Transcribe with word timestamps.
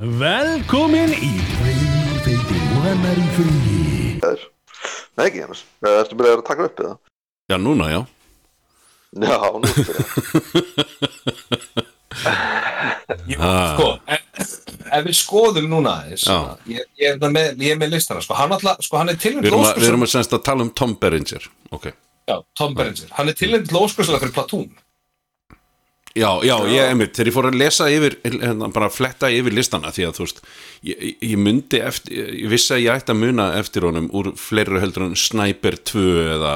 Velkomin 0.00 1.10
í 1.12 1.28
Freyfeiti 1.58 2.56
Múhannar 2.70 3.18
í 3.20 3.26
fríi 3.36 4.14
Nei, 4.16 5.26
ekki 5.26 5.42
Janus. 5.42 5.60
Ertu 5.84 6.16
byrjað 6.16 6.38
að 6.40 6.44
taka 6.48 6.64
upp 6.70 6.80
eða? 6.80 6.94
Já, 7.52 7.56
núna, 7.60 7.88
já. 7.92 8.00
Já, 9.20 9.36
nú. 9.60 9.68
Jú, 13.28 13.36
Ah. 13.40 13.76
sko, 13.76 13.86
ef, 14.08 14.22
ef 14.88 15.04
við 15.04 15.16
skoðum 15.20 15.68
núna 15.68 15.92
aðeins, 16.00 16.24
Já. 16.24 16.56
ég, 16.70 16.86
ég, 16.96 17.20
er 17.20 17.30
með, 17.36 17.60
ég 17.60 17.74
er 17.74 17.78
með 17.82 17.92
listana, 17.98 18.22
sko, 18.24 18.34
hann, 18.40 18.52
alltaf, 18.56 18.80
sko, 18.86 18.96
hann 19.02 19.12
er 19.12 19.18
Við 19.18 19.22
tilnæmt 19.26 19.50
erum, 19.50 19.64
að, 19.68 19.80
við 19.82 19.88
erum 19.90 20.06
að 20.06 20.12
semst 20.14 20.32
að 20.36 20.42
tala 20.48 20.64
um 20.64 20.70
Tom 20.80 20.94
Berenger. 21.00 21.48
Ok. 21.76 21.90
já, 22.30 22.36
Tom 22.56 22.74
Berenger, 22.74 23.08
hann 23.18 23.28
er 23.28 23.36
tilnæmt 23.36 23.72
lóskursala 23.76 24.18
fyrir 24.22 24.32
Platón. 24.32 24.70
Já, 26.18 26.40
já, 26.42 26.56
ég, 26.66 26.80
einmitt, 26.90 27.12
þegar 27.14 27.28
ég 27.30 27.34
fór 27.36 27.46
að 27.46 27.56
lesa 27.60 27.86
yfir, 27.86 28.16
hérna, 28.24 28.66
bara 28.74 28.88
að 28.90 28.96
fletta 28.96 29.28
yfir 29.30 29.54
listana, 29.54 29.92
því 29.94 30.06
að 30.08 30.16
þú 30.16 30.24
veist, 30.24 30.40
ég, 30.88 31.04
ég 31.22 31.36
myndi 31.38 31.78
eftir, 31.86 32.32
ég 32.34 32.50
vissi 32.50 32.72
að 32.74 32.80
ég 32.82 32.96
ætti 32.98 33.14
að 33.14 33.20
muna 33.20 33.46
eftir 33.60 33.86
honum 33.86 34.08
úr 34.18 34.32
fleiri 34.34 34.80
heldur 34.82 35.04
en 35.06 35.14
Sniper 35.14 35.76
2 35.92 36.02
eða 36.34 36.54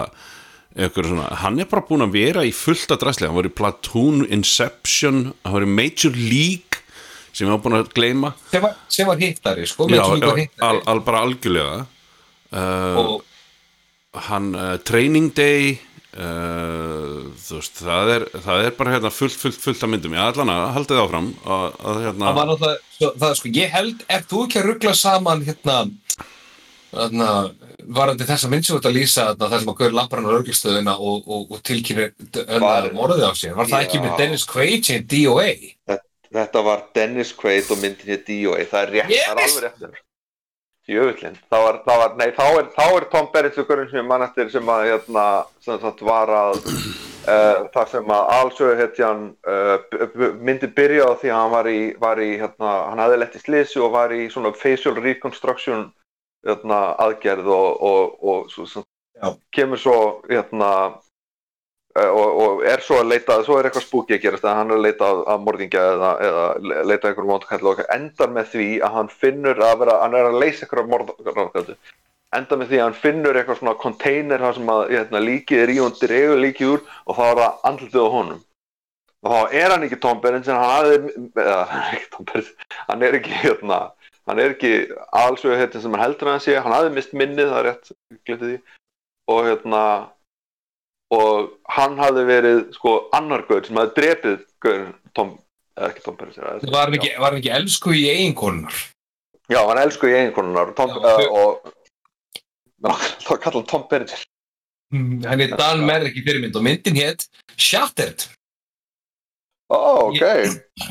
eitthvað 0.74 1.06
svona, 1.12 1.28
hann 1.44 1.62
er 1.62 1.68
bara 1.70 1.84
búin 1.86 2.02
að 2.02 2.16
vera 2.16 2.42
í 2.42 2.50
fullt 2.50 2.90
að 2.96 3.04
draslega, 3.04 3.30
hann 3.30 3.38
var 3.38 3.46
í 3.46 3.54
Platoon, 3.60 4.24
Inception, 4.34 5.20
hann 5.46 5.54
var 5.54 5.68
í 5.68 5.70
Major 5.70 6.18
League, 6.18 6.82
sem 7.30 7.46
ég 7.46 7.54
var 7.54 7.62
búin 7.62 7.78
að 7.78 7.92
gleyma, 7.94 8.32
Sem 8.50 8.66
var, 8.66 8.74
sem 8.90 9.06
var 9.12 9.22
hittari, 9.22 9.68
sko, 9.70 9.86
já, 9.86 9.94
með 9.94 10.02
sem 10.02 10.26
var 10.26 10.34
já 10.34 10.42
hittari. 10.42 10.66
al, 10.72 10.82
al, 10.90 11.04
bara 11.06 11.22
algjörlega, 11.28 11.78
uh, 12.58 13.00
og 13.04 14.20
hann 14.32 14.50
uh, 14.58 14.72
Training 14.82 15.30
Day 15.38 15.76
uh, 16.16 17.32
þú 17.44 17.58
veist 17.58 17.80
það 17.82 18.12
er, 18.14 18.24
það 18.46 18.64
er 18.68 18.76
bara 18.78 18.94
hérna 18.96 19.10
fullt, 19.14 19.36
fullt, 19.40 19.58
fullt 19.62 19.82
að 19.86 19.92
myndum 19.94 20.14
ég 20.16 20.22
allan 20.28 20.52
að 20.54 20.64
haldið 20.78 21.02
áfram 21.04 21.28
að, 21.44 21.66
að 21.90 22.00
hérna 22.06 22.28
hann 22.30 22.38
var 22.38 22.48
náttúrulega, 22.52 22.80
svo, 22.98 23.10
það, 23.24 23.34
sko, 23.40 23.52
ég 23.58 23.74
held, 23.74 24.06
ef 24.18 24.26
þú 24.30 24.42
ekki 24.46 24.60
að 24.62 24.68
ruggla 24.70 24.94
saman, 25.00 25.44
hérna, 25.48 25.76
hérna, 26.94 27.28
varandi 27.98 28.28
þessa 28.28 28.50
mynd 28.52 28.64
sem 28.66 28.74
þú 28.76 28.80
ert 28.80 28.90
að 28.90 28.96
lýsa, 28.98 29.26
þarna, 29.32 29.50
það 29.52 29.64
sem 29.64 29.72
að 29.74 29.78
gaur 29.82 29.96
lappar 29.98 30.22
hann 30.22 30.30
á 30.30 30.36
örglistöðuna 30.38 30.96
og, 30.98 31.28
og, 31.28 31.52
og 31.58 31.62
tilkynir 31.68 32.12
hérna, 32.32 32.62
Var- 32.68 32.90
morðið 32.96 33.26
á 33.28 33.32
sér, 33.36 33.56
var 33.58 33.70
það 33.72 33.86
ekki 33.88 34.00
Já. 34.00 34.04
með 34.06 34.16
Dennis 34.22 34.46
Quaid 34.48 34.88
sem 34.90 35.06
DOA? 35.14 35.50
Þetta 36.34 36.64
var 36.66 36.80
Dennis 36.96 37.30
Quaid 37.38 37.68
og 37.70 37.78
myndin 37.78 38.08
hér 38.10 38.22
DOA. 38.26 38.64
Það 38.66 38.80
er 38.80 38.88
rétt, 38.96 39.12
Yes! 39.12 39.26
það 39.28 39.36
er 39.36 39.44
alveg 39.44 39.66
rétt. 39.68 40.00
Jöfullinn. 40.88 41.36
Það 41.48 41.62
var, 41.64 41.76
það 41.86 42.00
var, 42.02 42.14
nei, 42.20 42.26
þá 42.36 42.44
er, 42.58 42.66
þá 42.76 42.84
er 42.98 43.06
Tom 43.12 43.28
Berenger 43.32 43.88
sem 43.88 43.98
ég 44.02 44.06
mann 44.08 44.24
eftir 44.26 44.50
sem 44.52 44.68
að, 44.68 44.82
hérna, 44.90 45.24
sem 45.64 45.78
sagt 45.80 46.02
var 46.04 46.32
að, 46.36 46.58
uh, 47.34 47.62
það 47.72 47.88
sem 47.94 48.12
að 48.16 48.32
allsögu 48.36 48.74
hetjan, 48.82 49.22
uh, 49.48 49.76
b- 50.12 50.32
myndi 50.44 50.68
byrja 50.76 51.06
á 51.08 51.12
því 51.22 51.32
að 51.32 51.38
hann 51.40 51.54
var 51.54 51.70
í, 51.72 51.78
var 52.04 52.20
í, 52.20 52.30
hérna, 52.42 52.74
hann 52.90 53.00
hafði 53.04 53.20
lett 53.22 53.38
í 53.38 53.42
slisi 53.46 53.80
og 53.80 53.94
var 53.96 54.12
í 54.12 54.26
svona 54.32 54.52
facial 54.60 54.96
reconstruction, 55.00 55.86
hérna, 56.44 56.82
aðgerð 57.06 57.48
og, 57.48 57.70
og, 57.80 58.18
og 58.20 58.52
svo, 58.52 58.68
svo, 58.68 58.84
Já. 59.16 59.32
kemur 59.56 59.80
svo, 59.80 59.96
hérna, 60.28 60.70
og, 61.94 62.38
og 62.42 62.62
er 62.66 62.82
svo 62.82 62.96
að 62.98 63.12
leita, 63.12 63.36
svo 63.46 63.58
er 63.58 63.68
eitthvað 63.68 63.84
spooky 63.86 64.16
að 64.16 64.24
gerast, 64.24 64.46
hann 64.48 64.72
er 64.72 64.80
að 64.80 64.86
leita 64.88 65.10
að, 65.14 65.42
morðingja 65.46 65.82
eða, 65.92 66.08
eða 66.28 66.46
le- 66.58 66.80
leita 66.90 67.10
einhverjum 67.10 67.30
móndkall 67.30 67.68
og 67.70 67.82
endar 67.94 68.32
með 68.34 68.48
því 68.54 68.70
að 68.82 68.96
hann 68.96 69.10
finnur 69.12 69.62
að 69.62 69.76
vera, 69.84 69.98
hann 70.02 70.16
er 70.18 70.30
að 70.30 70.40
leysa 70.42 70.66
einhverjum 70.66 70.90
morðkall 70.90 71.76
endar 72.34 72.58
með 72.58 72.72
því 72.72 72.80
að 72.80 72.84
hann 72.88 72.98
finnur 72.98 73.38
eitthvað 73.38 73.60
svona 73.60 73.76
container 73.78 74.46
sem 74.56 74.72
að 74.74 74.82
hérna, 74.90 75.22
líkið 75.22 75.62
er 75.62 75.70
í 75.70 75.78
og 75.78 75.86
hann 75.86 76.00
dregur 76.00 76.42
líkið 76.42 76.72
úr 76.72 76.82
og 77.06 77.18
þá 77.18 77.22
er 77.28 77.40
það 77.40 77.62
andlitið 77.70 78.02
á 78.02 78.14
honum. 78.16 78.40
Og 79.24 79.32
þá 79.32 79.54
er 79.60 79.72
hann 79.72 79.86
ekki 79.86 80.00
Tom 80.02 80.18
Berenger 80.24 80.58
hann 80.58 81.06
Tom 82.16 82.26
Berenger 82.26 82.50
hann 82.88 83.06
er 83.06 83.18
ekki 83.20 83.38
hérna 83.44 83.78
hann 84.26 84.40
er 84.40 84.56
ekki 84.56 84.72
allsögu 85.14 85.60
hérna 85.60 85.84
sem 85.84 85.94
hann 85.94 86.04
heldur 86.04 86.32
að 86.32 86.36
hann 86.36 86.44
sé 86.44 86.58
hann 86.58 86.74
hafði 86.74 86.92
mist 86.96 87.14
minnið, 87.14 87.54
það 87.54 87.62
er 87.62 87.70
rétt 87.70 88.58
og 89.30 89.46
hérna 89.46 89.84
og 91.14 91.52
hann 91.76 91.96
hafði 92.00 92.24
verið 92.28 92.60
sko 92.76 92.94
annar 93.16 93.44
gaur 93.48 93.64
sem 93.66 93.78
hafði 93.80 93.94
drepið 94.00 94.42
gaur 94.66 94.84
Tom, 95.14 95.32
eða 95.78 95.88
ekki 95.92 96.04
Tom 96.08 96.16
Berenger 96.20 96.50
eða- 96.50 96.72
Var 96.74 96.84
hann 96.88 96.98
ekki, 96.98 97.12
var 97.22 97.30
hann 97.32 97.40
ekki 97.42 97.54
elsku 97.60 97.94
í 97.94 98.04
eiginkonunar? 98.10 98.76
Já, 99.52 99.60
hann 99.68 99.80
elsku 99.84 100.08
í 100.10 100.14
eiginkonunar 100.18 100.74
Tom, 100.78 100.90
Já, 100.90 101.14
uh, 101.14 101.26
og 101.40 101.72
þá 103.24 103.32
kallar 103.40 103.60
hann 103.62 103.68
Tom 103.74 103.88
Berenger 103.90 104.24
Mm, 104.94 105.24
Hann 105.26 105.40
er 105.40 105.56
Dan 105.58 105.80
Merrick 105.88 106.14
í 106.14 106.22
fyrirmynd 106.22 106.54
og 106.54 106.62
myndin 106.62 106.94
hétt 106.94 107.24
Shattered. 107.56 108.26
Ó, 109.72 110.10
ok 110.12 110.20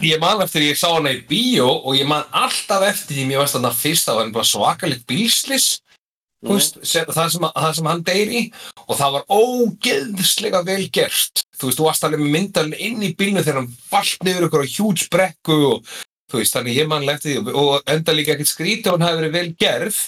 Ég 0.04 0.20
man 0.20 0.42
eftir 0.44 0.66
ég 0.66 0.76
sá 0.80 0.90
hana 0.96 1.14
í 1.14 1.22
bíó 1.30 1.70
og 1.86 1.94
ég 1.96 2.08
man 2.10 2.26
alltaf 2.36 2.84
eftir 2.90 3.16
því 3.22 3.28
mér 3.30 3.44
varst 3.44 3.80
fyrst 3.80 4.10
að 4.12 4.20
hann 4.20 4.34
bara 4.36 4.50
svakalegt 4.50 5.06
bílslis 5.08 5.68
mm. 6.44 6.54
veist, 6.54 6.80
það, 7.16 7.30
sem, 7.36 7.46
að- 7.48 7.60
það 7.64 7.76
sem 7.80 7.90
hann 7.92 8.04
deyri 8.08 8.42
og 8.88 8.96
það 9.00 9.14
var 9.18 9.28
ógeðslega 9.40 10.64
vel 10.68 10.88
gert. 10.94 11.44
Þú 11.58 11.70
veist, 11.70 11.80
þú 11.80 11.88
varst 11.88 12.08
alveg 12.08 12.24
með 12.24 12.34
myndalinn 12.38 12.80
inn 12.88 13.06
í 13.08 13.14
bílnu 13.20 13.44
þegar 13.44 13.62
hann 13.62 13.72
vald 13.92 14.28
niður 14.28 14.50
ykkur 14.50 14.66
á 14.66 14.74
hjúts 14.76 15.08
brekku 15.14 15.60
og 15.70 15.94
þú 16.32 16.42
veist, 16.42 16.56
þannig 16.58 16.80
ég 16.82 16.90
man 16.92 17.08
eftir 17.14 17.38
því 17.40 17.54
og, 17.54 17.74
enda 17.94 18.16
líka 18.16 18.36
ekkert 18.36 18.52
skrítið 18.52 18.92
og 18.92 18.98
hann 18.98 19.08
hafi 19.08 19.22
verið 19.22 19.36
vel 19.38 19.50
gerð 19.64 20.00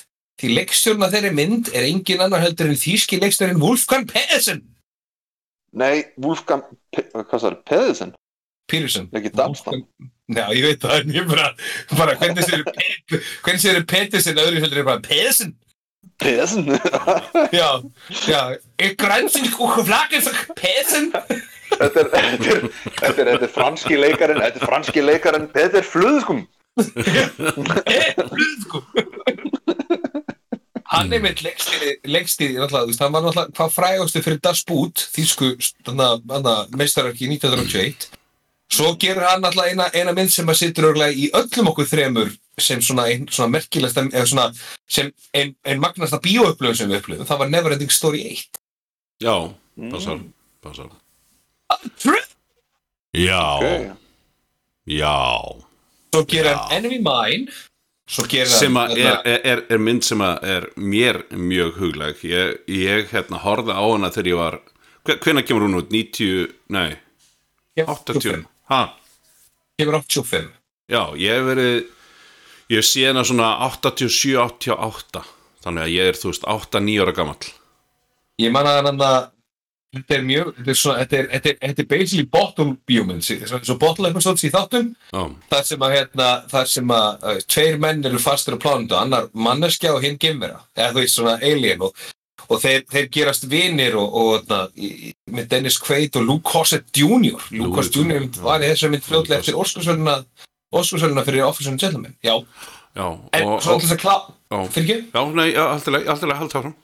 því 0.41 0.51
leikstjórna 0.57 1.11
þeirri 1.13 1.31
mynd 1.35 1.69
er 1.71 1.85
engin 1.87 2.23
annar 2.25 2.43
heldur 2.43 2.71
en 2.71 2.79
þýski 2.79 3.21
leikstjórnin 3.21 3.61
Wolfgang 3.61 4.07
Pedersen 4.09 4.63
Nei, 5.75 6.05
Wolfgang, 6.23 6.63
Pe- 6.95 7.09
hvað 7.11 7.45
er, 7.49 7.55
Pedersen? 7.67 8.13
Pedersen 8.71 9.09
Já, 10.35 10.47
ég 10.57 10.63
veit 10.65 10.81
það, 10.81 10.95
en 11.03 11.13
ég 11.13 11.27
bara, 11.29 11.49
bara 11.93 12.15
hvernig 12.17 13.61
séu 13.61 13.83
Pedersen 13.85 14.39
öðru 14.41 14.63
heldur 14.63 14.81
er 14.81 14.87
bara 14.87 15.03
Pedersen 15.05 15.53
Pedersen? 16.21 16.69
Já, 17.53 17.69
já, 18.27 18.41
er 18.79 18.95
grænsinn 18.99 19.49
og 19.59 19.75
Pedersen 20.55 21.11
þetta, 21.75 22.01
er, 22.01 22.09
þetta, 22.11 22.51
er, 22.55 22.67
þetta, 22.99 23.25
þetta 23.31 23.49
franski 23.53 23.99
leikarinn, 23.99 24.41
þetta 24.43 24.61
er 24.61 24.69
franski 24.71 25.03
leikarinn, 25.05 25.49
þetta 25.55 25.81
er 25.81 25.87
flöðskum 25.89 26.45
sko. 28.65 28.81
Hann 30.91 31.13
er 31.15 31.23
náttúrulega, 32.59 32.83
þú 32.83 32.91
veist, 32.91 33.01
hann 33.01 33.15
var 33.15 33.23
náttúrulega 33.25 33.55
hvað 33.57 33.73
frægastu 33.73 34.21
fyrir 34.23 34.41
Das 34.43 34.61
Boot, 34.67 35.07
þýsku 35.15 35.55
meistararki 36.75 37.29
1981 37.31 38.11
Svo 38.71 38.95
gerur 38.99 39.27
hann 39.27 39.43
náttúrulega 39.43 39.73
eina, 39.73 39.89
eina 39.93 40.15
mynd 40.15 40.33
sem 40.33 40.49
að 40.49 40.61
situr 40.61 40.89
örgulega 40.91 41.15
í 41.15 41.29
öllum 41.37 41.71
okkur 41.71 41.89
þremur 41.89 42.31
sem 42.61 42.81
svona, 42.81 43.07
ein, 43.11 43.27
svona 43.27 43.51
merkilegsta 43.51 44.05
eða 44.07 44.25
svona 44.29 44.45
sem 44.87 45.11
ein, 45.35 45.55
ein 45.67 45.81
magnasta 45.83 46.19
bíóupplöfum 46.23 46.77
sem 46.77 46.91
við 46.91 47.01
upplöfum, 47.01 47.27
það 47.27 47.41
var 47.43 47.51
Neverending 47.51 47.91
Story 47.91 48.23
1 48.31 48.61
já, 49.25 49.35
passar, 49.91 50.19
passar. 50.63 50.89
Truth! 51.99 52.35
já, 53.15 53.43
Ok. 53.59 53.95
Svo 56.15 56.21
já 56.21 56.25
gerir 56.27 56.51
Já. 56.51 56.57
hann 56.57 56.71
Enemy 56.77 56.99
Mine 56.99 57.51
Svo 58.07 58.23
gerir 58.29 58.47
sem 58.47 58.75
hann 58.77 58.91
að 58.93 58.99
er, 59.01 59.15
er, 59.25 59.39
er, 59.43 59.61
er 59.73 59.81
mynd 59.81 60.05
sem 60.05 60.21
að 60.21 60.43
er 60.45 60.67
mér 60.77 61.23
mjög 61.33 61.79
hugleg 61.81 62.21
ég, 62.23 62.59
ég 62.69 63.09
hérna 63.11 63.41
horfði 63.41 63.73
á 63.73 63.81
hana 63.83 64.11
þegar 64.13 64.29
ég 64.29 64.39
var 64.39 64.59
hvenær 65.25 65.45
kemur 65.47 65.65
hún 65.65 65.79
út? 65.81 65.89
90, 65.91 66.53
nei, 66.69 66.95
80 67.81 68.45
ha, 68.71 68.81
Kemur 69.77 69.99
85 69.99 70.53
já, 70.87 71.01
ég 71.17 71.33
hef 71.33 71.49
verið 71.49 71.75
ég 72.71 72.81
hef 72.81 72.87
séð 72.89 73.11
hana 73.11 73.23
svona 73.27 73.51
87, 73.69 74.35
88 74.41 75.23
þannig 75.65 75.85
að 75.87 75.93
ég 75.95 76.09
er, 76.11 76.17
þú 76.19 76.29
veist, 76.31 76.43
8-9 76.45 76.99
ára 77.01 77.13
gamall. 77.17 77.47
Ég 78.41 78.51
man 78.53 78.67
að 78.69 78.81
hann 78.85 78.99
að 79.01 79.15
þetta 79.95 80.15
er 80.17 80.25
mjög, 80.27 80.49
þetta 80.57 80.71
er 80.73 80.77
svona, 80.77 80.97
þetta 81.05 81.17
er, 81.21 81.27
þetta 81.31 81.49
er, 81.51 81.57
þetta 81.63 81.81
er 81.85 81.87
basically 81.93 82.25
bottle 82.35 82.73
humans, 82.91 83.29
svo, 83.63 83.77
bottle 83.81 84.09
episodes 84.11 84.43
í 84.43 84.51
þáttum, 84.53 84.89
já, 85.13 85.21
þar 85.53 85.63
sem 85.69 85.85
að 85.87 85.93
hérna, 85.95 86.27
þar 86.51 86.67
sem 86.73 86.91
að 86.97 87.07
uh, 87.31 87.39
tveir 87.55 87.77
menn 87.85 88.03
eru 88.09 88.19
fastur 88.21 88.57
á 88.59 88.63
plánundu, 88.65 88.97
annar 88.99 89.29
manneskja 89.33 89.93
og 89.95 90.03
hinn 90.03 90.19
gemvera, 90.21 90.59
eða 90.75 90.91
þú 90.97 90.99
veist 91.05 91.15
svona 91.21 91.37
alien 91.39 91.85
og, 91.87 92.03
og 92.49 92.59
þeir, 92.61 92.83
þeir 92.91 93.07
gerast 93.15 93.47
vinir 93.49 93.95
og, 94.01 94.19
og 94.25 94.51
na, 94.51 94.59
í, 94.75 94.91
í- 95.09 95.15
með 95.31 95.47
Dennis 95.55 95.79
Quaid 95.81 96.19
og 96.19 96.27
Luke 96.27 96.51
Hossett 96.57 96.91
Jr. 96.93 97.39
Luke 97.55 97.79
Hossett 97.79 97.95
Jr. 98.03 98.27
var 98.43 98.61
í 98.61 98.73
þessari 98.73 98.97
mynd 98.97 99.07
fljóðlega 99.07 99.39
eftir 99.39 99.57
Óskarsvöluna 99.63 100.19
Óskarsvöluna 100.75 101.23
fyrir 101.27 101.45
Office 101.47 101.69
and 101.71 101.79
Gentleman, 101.81 102.15
já, 102.23 102.35
já 102.95 103.07
en 103.39 103.47
og, 103.49 103.59
svo 103.63 103.75
og, 103.75 103.81
til 103.81 103.87
þess 103.89 103.97
að 103.97 104.03
klá, 104.03 104.15
já, 104.51 104.61
fyrir 104.75 104.85
ekki, 104.85 104.97
já, 105.15 105.25
nei, 105.39 105.49
já, 105.55 105.63
allt 105.71 105.87
í 105.89 105.93
lagi, 105.95 106.07
allt 106.13 106.23
í 106.23 106.29
lagi, 106.31 106.39
haldt 106.43 106.55
áfram. 106.61 106.75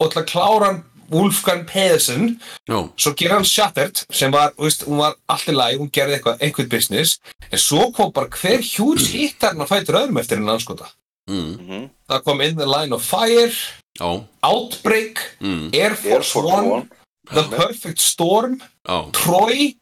Og 0.00 0.12
til 0.12 0.20
að 0.22 0.28
klára 0.32 0.70
hann 0.70 0.84
Wolfgang 1.08 1.62
Pedersen 1.70 2.24
já, 2.66 2.78
svo 2.98 3.12
gerir 3.14 3.36
hann 3.36 3.46
Shattered 3.46 4.00
sem 4.10 4.32
var, 4.34 4.50
þú 4.58 4.66
veist, 4.66 4.84
hún 4.88 4.98
var 5.04 5.14
allt 5.30 5.48
í 5.52 5.54
lagi, 5.54 5.78
hún 5.78 5.90
gerði 5.94 6.16
eitthvað, 6.18 6.40
einhvern 6.42 6.68
business 6.72 7.18
en 7.50 7.62
svo 7.62 7.90
kom 7.94 8.10
bara 8.16 8.26
hver 8.40 8.58
hjúts 8.66 9.12
hittar 9.14 9.54
hann 9.54 9.62
að 9.62 9.70
fætur 9.70 10.00
öðrum 10.00 10.18
eftir 10.20 10.40
henni 10.40 10.50
anskota 10.56 10.88
mm, 11.30 11.52
Mhm. 11.62 11.84
það 12.10 12.24
kom 12.26 12.40
In 12.42 12.56
the 12.58 12.66
Line 12.66 12.92
of 12.96 13.06
Fire 13.06 13.52
já, 14.00 14.10
Outbreak, 14.42 15.22
mm, 15.40 15.70
Air 15.74 15.90
Air 15.92 15.94
Force, 15.94 16.32
Force 16.32 16.52
One, 16.56 16.68
One. 16.68 16.88
The 17.30 17.42
Perfect 17.54 17.98
Storm 18.02 18.58
já. 18.86 18.98
Troy 19.12 19.76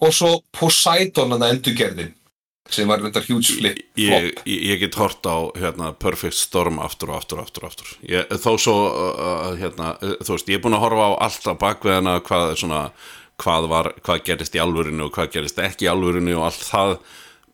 og 0.00 0.14
svo 0.14 0.30
Poseidon 0.54 1.34
að 1.34 1.44
endurgerðin 1.52 2.14
sem 2.72 2.88
var 2.88 3.00
reyndar 3.02 3.24
huge 3.28 3.54
flip 3.56 3.78
ég, 3.98 4.32
ég, 4.44 4.74
get 4.82 4.98
hort 5.00 5.24
á 5.24 5.48
hérna, 5.58 5.92
Perfect 5.96 6.36
Storm 6.36 6.80
aftur 6.84 7.12
og 7.12 7.20
aftur 7.22 7.40
og 7.40 7.46
aftur, 7.48 7.68
aftur. 7.68 7.92
Ég, 8.08 8.28
þó 8.42 8.50
svo 8.60 8.74
uh, 8.88 9.54
hérna, 9.60 9.94
þú 10.20 10.34
veist, 10.34 10.50
ég 10.50 10.60
er 10.60 10.64
búin 10.64 10.76
að 10.76 10.84
horfa 10.84 11.08
á 11.08 11.12
allt 11.28 11.48
á 11.48 11.54
bakveðina 11.62 12.18
hvað, 12.26 12.52
svona, 12.60 12.82
hvað, 13.40 13.70
var, 13.72 13.92
hvað 14.04 14.26
gerist 14.28 14.58
í 14.58 14.62
alvörinu 14.62 15.08
og 15.08 15.16
hvað 15.16 15.32
gerist 15.38 15.62
ekki 15.64 15.88
í 15.88 15.90
alvörinu 15.92 16.36
og 16.38 16.50
allt 16.50 16.66
það 16.68 16.94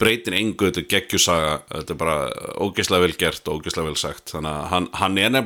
breytir 0.01 0.37
engu. 0.39 0.69
Þetta 0.69 0.83
er 0.83 0.89
geggjusaga, 0.91 1.53
þetta 1.71 1.95
er 1.95 2.01
bara 2.01 2.17
ógeðslega 2.65 3.07
vel 3.07 3.19
gert 3.21 3.49
og 3.49 3.61
ógeðslega 3.61 3.91
vel 3.91 4.01
sagt. 4.01 4.25
Þannig 4.35 4.51
að 4.51 4.67
hann, 4.73 4.89
hann 4.99 5.21
er 5.23 5.37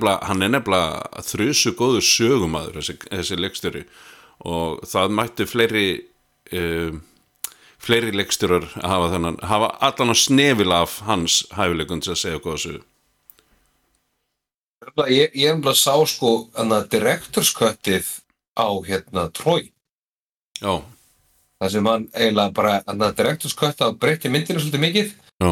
nefnilega, 0.54 1.24
þrjusu 1.28 1.74
góður 1.78 2.06
sögumadur 2.08 2.80
þessi, 2.80 2.96
þessi 3.10 3.40
leikstjóri. 3.42 3.84
Og 4.48 4.80
það 4.88 5.14
mætti 5.18 5.48
fleiri 5.50 5.86
uh, 6.56 6.98
fleiri 7.88 8.12
leikstjórar 8.12 8.68
hafa 8.84 9.10
þennan, 9.14 9.40
hafa 9.48 9.72
allan 9.88 10.12
að 10.12 10.22
snefil 10.26 10.76
af 10.76 11.00
hans 11.08 11.42
hæfileikun 11.56 12.04
til 12.04 12.14
að 12.14 12.22
segja 12.22 12.44
góða 12.44 12.62
sögu 12.66 12.84
ég, 15.06 15.34
ég 15.34 15.50
er 15.52 15.62
bara 15.62 15.76
sá 15.76 15.94
sko 16.08 16.48
hana, 16.56 16.82
direktorsköttið 16.90 18.08
á 18.58 18.68
hérna 18.86 19.28
Troy. 19.34 19.70
Já, 20.58 20.82
það 21.60 21.72
sem 21.74 21.88
hann 21.90 22.06
eiginlega 22.14 22.54
bara 22.56 22.76
hana, 22.86 23.10
direktorskött 23.14 23.82
að 23.84 23.98
breytti 24.02 24.32
myndinu 24.32 24.62
svolítið 24.62 24.84
mikið. 24.84 25.14
Já, 25.42 25.50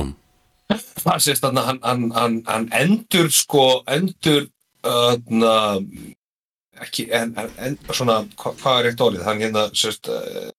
það 1.03 1.25
sést 1.29 1.47
hann, 1.47 1.63
hann, 1.63 1.81
hann, 1.83 2.07
hann, 2.17 2.39
hann 2.49 2.69
endur 2.75 3.31
sko 3.35 3.67
endur 3.87 4.49
hana, 4.87 5.57
ekki 6.83 7.09
en, 7.15 7.35
en, 7.39 7.53
en, 7.59 7.79
svona, 7.93 8.23
hva, 8.37 8.55
hvað 8.61 8.81
er 8.81 8.89
rétt 8.91 9.05
orðið? 9.07 9.27
Hann 9.27 9.45
hérna 9.45 9.69
sést, 9.75 10.11
uh, 10.11 10.51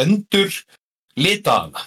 endur 0.00 0.54
lita 1.20 1.58
hana. 1.60 1.84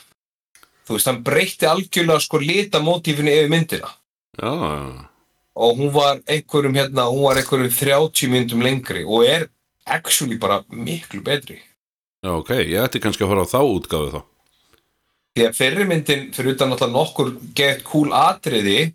Þú 0.84 0.98
veist, 0.98 1.08
hann 1.10 1.22
breytti 1.24 1.68
algjörlega 1.70 2.20
sko 2.24 2.40
litamótífinu 2.44 3.32
yfir 3.32 3.52
myndina. 3.52 3.92
Já, 4.40 4.52
já. 4.52 5.10
og 5.56 5.78
hún 5.78 5.92
var 5.94 6.18
einhverjum 6.26 6.74
hérna, 6.76 7.04
hún 7.14 7.24
var 7.28 7.38
einhverjum 7.38 7.70
30 7.70 8.30
myndum 8.32 8.62
lengri 8.66 9.04
og 9.06 9.26
er 9.26 9.48
actually 9.86 10.38
bara 10.38 10.64
miklu 10.70 11.22
betri. 11.22 11.60
Já, 12.24 12.32
ok, 12.40 12.50
ég 12.64 12.80
ætti 12.82 13.02
kannski 13.04 13.24
að 13.26 13.34
fara 13.34 13.46
á 13.46 13.54
þá 13.54 13.60
útgáfu 13.62 14.10
þá. 14.16 14.22
Því 15.34 15.46
að 15.48 15.58
fyrri 15.58 15.86
myndin 15.90 16.26
fyrir 16.34 16.56
utan 16.56 16.74
alltaf 16.74 16.92
nokkur 16.94 17.34
gett 17.58 17.84
cool 17.86 18.14
atriði 18.14 18.94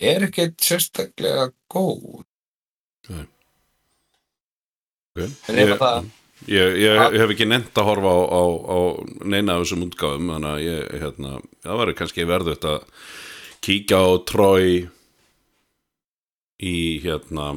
er 0.00 0.26
ekkert 0.28 0.56
sérstaklega 0.60 1.50
góð. 1.72 2.24
Okay. 5.14 5.30
En 5.48 5.58
ef 5.62 5.74
að 5.76 5.78
það- 5.78 6.06
ég, 6.50 6.78
ég, 6.82 6.96
ég 7.14 7.20
hef 7.22 7.34
ekki 7.34 7.48
nefnt 7.48 7.78
að 7.80 7.88
horfa 7.90 8.14
á, 8.14 8.20
á, 8.28 8.42
á 8.68 8.78
neina 9.24 9.56
af 9.56 9.64
þessum 9.64 9.86
útgáfum 9.88 10.32
þannig 10.34 10.50
að 10.50 10.64
ég, 10.64 10.80
hérna, 11.04 11.36
það 11.66 11.80
var 11.80 11.94
kannski 12.00 12.26
verðut 12.28 12.66
að 12.70 12.80
kíkja 13.64 14.00
á 14.00 14.08
Troy 14.28 14.66
í 16.64 16.76
hérna 17.04 17.52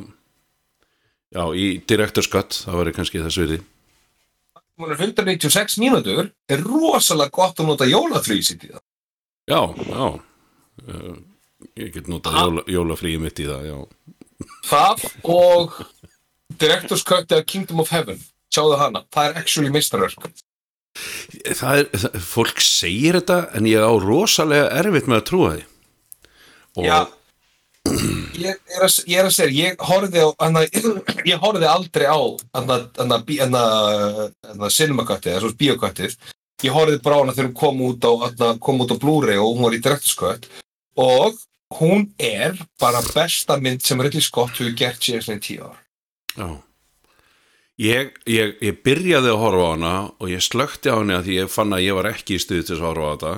já, 1.32 1.44
í 1.52 1.66
Director's 1.88 2.32
Cut 2.32 2.64
það 2.66 2.80
var 2.82 2.96
kannski 2.96 3.24
þess 3.24 3.66
hún 4.78 4.94
er 4.94 5.02
196 5.02 5.80
mínútur 5.82 6.30
er 6.50 6.62
rosalega 6.62 7.34
gott 7.34 7.60
að 7.62 7.72
nota 7.72 7.88
jólaflýs 7.90 8.54
í 8.54 8.60
það. 8.62 8.84
Já, 9.48 9.62
já 9.90 10.06
uh, 10.06 11.16
ég 11.80 11.94
get 11.96 12.10
notað 12.12 12.38
jóla, 12.42 12.66
jólafríi 12.76 13.22
mitt 13.22 13.42
í 13.42 13.48
það, 13.48 13.70
já. 13.72 13.78
Það 14.68 15.06
og 15.34 15.80
Director's 16.62 17.06
Cut 17.08 17.32
eða 17.32 17.48
Kingdom 17.50 17.82
of 17.82 17.94
Heaven 17.94 18.22
sjáðu 18.58 18.82
hana, 18.82 19.06
það 19.14 19.30
er 19.30 19.42
actually 19.44 19.74
mistarverk 19.74 20.30
það 21.58 21.82
er, 21.82 21.90
það, 21.94 22.18
fólk 22.28 22.64
segir 22.64 23.18
þetta 23.20 23.38
en 23.58 23.70
ég 23.70 23.84
á 23.84 23.94
rosalega 24.02 24.72
erfitt 24.80 25.10
með 25.10 25.20
að 25.20 25.28
trúa 25.30 25.54
því. 25.54 25.64
Og 26.78 26.86
Já, 26.86 27.00
ég 28.38 28.52
er 28.54 28.86
að, 28.86 28.98
ég 29.10 29.22
er 29.22 29.30
að 29.30 29.36
segja, 29.38 29.68
ég 29.72 29.86
horfði 29.90 30.26
á, 30.26 30.30
hana, 30.44 30.64
ég 31.32 31.42
horfði 31.44 31.70
aldrei 31.72 32.08
á 32.10 32.20
cinemaköttið, 34.78 35.34
eða 35.34 35.44
svo 35.44 35.54
bíoköttið, 35.62 36.18
ég 36.66 36.78
horfði 36.78 37.02
bara 37.06 37.20
á 37.20 37.22
hana 37.24 37.36
þegar 37.36 37.50
hún 37.52 37.60
kom 37.64 37.84
út 37.88 38.08
á, 38.08 38.12
á 38.94 39.02
Blu-ray 39.02 39.42
og 39.42 39.52
hún 39.56 39.68
var 39.68 39.78
í 39.78 39.82
direktorskött 39.82 40.48
og 40.98 41.38
hún 41.78 42.08
er 42.18 42.58
bara 42.82 43.04
besta 43.14 43.58
mynd 43.62 43.84
sem 43.86 44.00
Ridley 44.02 44.24
Scott 44.24 44.56
hefur 44.58 44.78
gert 44.78 45.04
síðan 45.04 45.42
í 45.42 45.44
tíu 45.44 45.68
ár. 45.68 45.84
Já 46.38 46.50
ég, 47.82 48.18
ég, 48.30 48.58
ég 48.64 48.82
byrjaði 48.86 49.32
að 49.34 49.42
horfa 49.42 49.68
á 49.68 49.72
hana 49.74 49.94
og 50.18 50.32
ég 50.32 50.44
slökti 50.44 50.92
á 50.92 50.98
að 50.98 51.28
því 51.28 51.38
ég 51.38 51.54
fann 51.54 51.76
að 51.76 51.86
ég 51.86 51.98
var 51.98 52.10
ekki 52.12 52.38
í 52.38 52.42
stuði 52.44 52.68
til 52.68 52.78
að 52.80 52.86
horfa 52.90 53.08
á 53.08 53.14
þetta. 53.14 53.34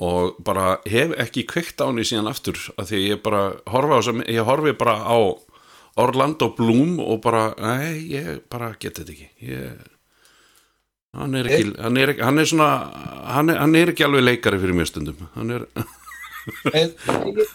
Og 0.00 0.40
bara 0.46 0.66
hef 0.88 1.14
ekki 1.20 1.44
kveikt 1.48 1.82
á 1.84 1.90
henni 1.90 2.06
síðan 2.08 2.30
aftur 2.30 2.56
að 2.80 2.92
því 2.92 3.00
ég 3.04 3.22
bara 3.24 3.42
horfa 3.68 3.98
á 3.98 4.00
þess 4.00 4.28
ég 4.32 4.48
horfi 4.48 4.74
bara 4.80 4.96
á 5.04 5.18
Orlando 6.00 6.52
Bloom 6.56 7.00
og 7.02 7.18
bara, 7.20 7.50
nei, 7.60 8.06
ég 8.14 8.44
bara 8.48 8.72
get 8.80 9.00
þetta 9.02 9.12
ekki. 9.12 9.28
Ég, 9.44 9.80
hann 11.18 11.34
er 11.36 11.50
ekki 11.50 11.74
hann 11.82 11.98
er, 11.98 12.14
ekki, 12.14 12.24
hann 12.24 12.38
er 12.38 12.48
svona 12.48 12.70
hann 13.34 13.50
er, 13.52 13.58
hann 13.60 13.74
er 13.76 13.92
ekki 13.92 14.06
alveg 14.06 14.24
leikari 14.24 14.62
fyrir 14.62 14.78
mér 14.78 14.88
stundum. 14.88 15.26
Hann 15.34 15.56
er, 15.58 15.66
En 16.72 16.94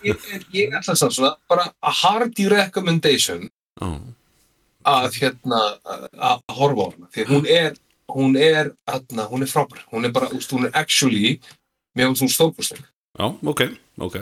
ég, 0.06 0.70
ætla 0.70 0.94
að 0.94 1.00
segja 1.00 1.10
svona, 1.10 1.32
bara 1.50 1.66
a 1.82 1.94
hardy 2.04 2.46
recommendation 2.52 3.48
já, 3.82 3.88
að 4.86 5.20
hérna 5.22 5.62
að 6.14 6.46
horfa 6.58 6.86
á 6.86 6.88
hana. 6.94 7.12
Því 7.14 7.28
hún 7.32 7.50
er 7.50 7.74
hún 8.16 8.38
er, 8.38 8.72
hérna, 8.88 9.28
hún 9.30 9.44
er 9.44 9.50
frábær. 9.50 9.86
Hún 9.92 10.06
er 10.06 10.14
bara, 10.14 10.30
úst, 10.36 10.52
hún 10.54 10.68
er 10.68 10.74
actually 10.78 11.40
finnst 11.96 12.22
hún 12.22 12.30
stórkostleg. 12.30 12.84
Já, 13.18 13.36
ok, 13.44 13.62
ok. 13.98 14.18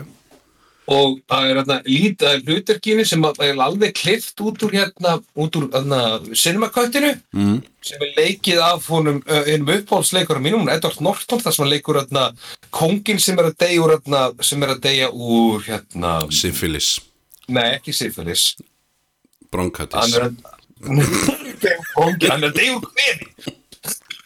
Og 0.84 1.20
það 1.30 1.46
er 1.48 1.58
hérna 1.58 1.76
lítið 1.88 2.42
hlutarkíni 2.44 3.04
sem 3.08 3.22
er 3.24 3.60
alveg 3.64 3.94
klift 3.96 4.40
út 4.44 4.62
úr 4.66 4.74
hérna, 4.76 5.14
út 5.32 5.56
úr 5.56 5.70
hérna 5.72 6.00
cinemaköttinu 6.36 7.14
mm, 7.32 7.62
sem 7.80 8.04
er 8.04 8.12
leikið 8.18 8.60
af 8.60 8.90
honum 8.92 9.22
uh, 9.24 9.48
einum 9.48 9.72
uppáhaldsleikurum 9.78 10.44
mínum, 10.44 10.68
er 10.68 10.76
Edward 10.76 11.00
Norton 11.00 11.40
þar 11.40 11.56
sem 11.56 11.64
hann 11.64 11.72
leikur 11.72 11.98
hérna 12.02 12.26
kóngin 12.68 13.22
sem 13.22 13.40
er 13.40 13.48
að 13.48 13.56
deyja 13.64 13.80
úr 13.80 13.94
hérna, 13.96 14.22
sem 14.44 14.66
er 14.66 14.74
að 14.74 14.84
deyja 14.84 15.08
úr 15.08 15.64
hérna, 15.70 16.12
syphilis, 16.28 16.90
nei 17.48 17.70
ekki 17.78 17.96
syfilis 17.96 18.50
hann 19.54 20.36
hann 20.84 22.42
er 22.42 22.50
að 22.50 22.56
deyja 22.58 22.78
úr 22.78 22.88
hvernig 22.88 23.54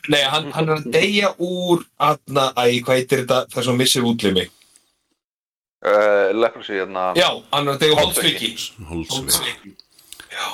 nei, 0.09 0.23
hann, 0.25 0.53
hann 0.55 0.71
er 0.71 0.81
að 0.81 0.87
deyja 0.93 1.33
úr 1.37 1.85
hérna, 2.01 2.49
æ, 2.57 2.81
hvað 2.85 3.01
heitir 3.01 3.25
þetta 3.25 3.41
það 3.53 3.67
sem 3.69 3.79
missir 3.83 4.09
útlimi? 4.09 4.47
Uh, 5.79 6.35
leprosy 6.35 6.79
hérna. 6.81 7.11
Já, 7.19 7.29
hann 7.53 7.69
er 7.69 7.77
að 7.77 7.85
deyja 7.85 7.95
úr 7.95 8.03
holdsviki. 8.03 8.51
Holdsveik. 8.89 9.69
Já, 10.33 10.49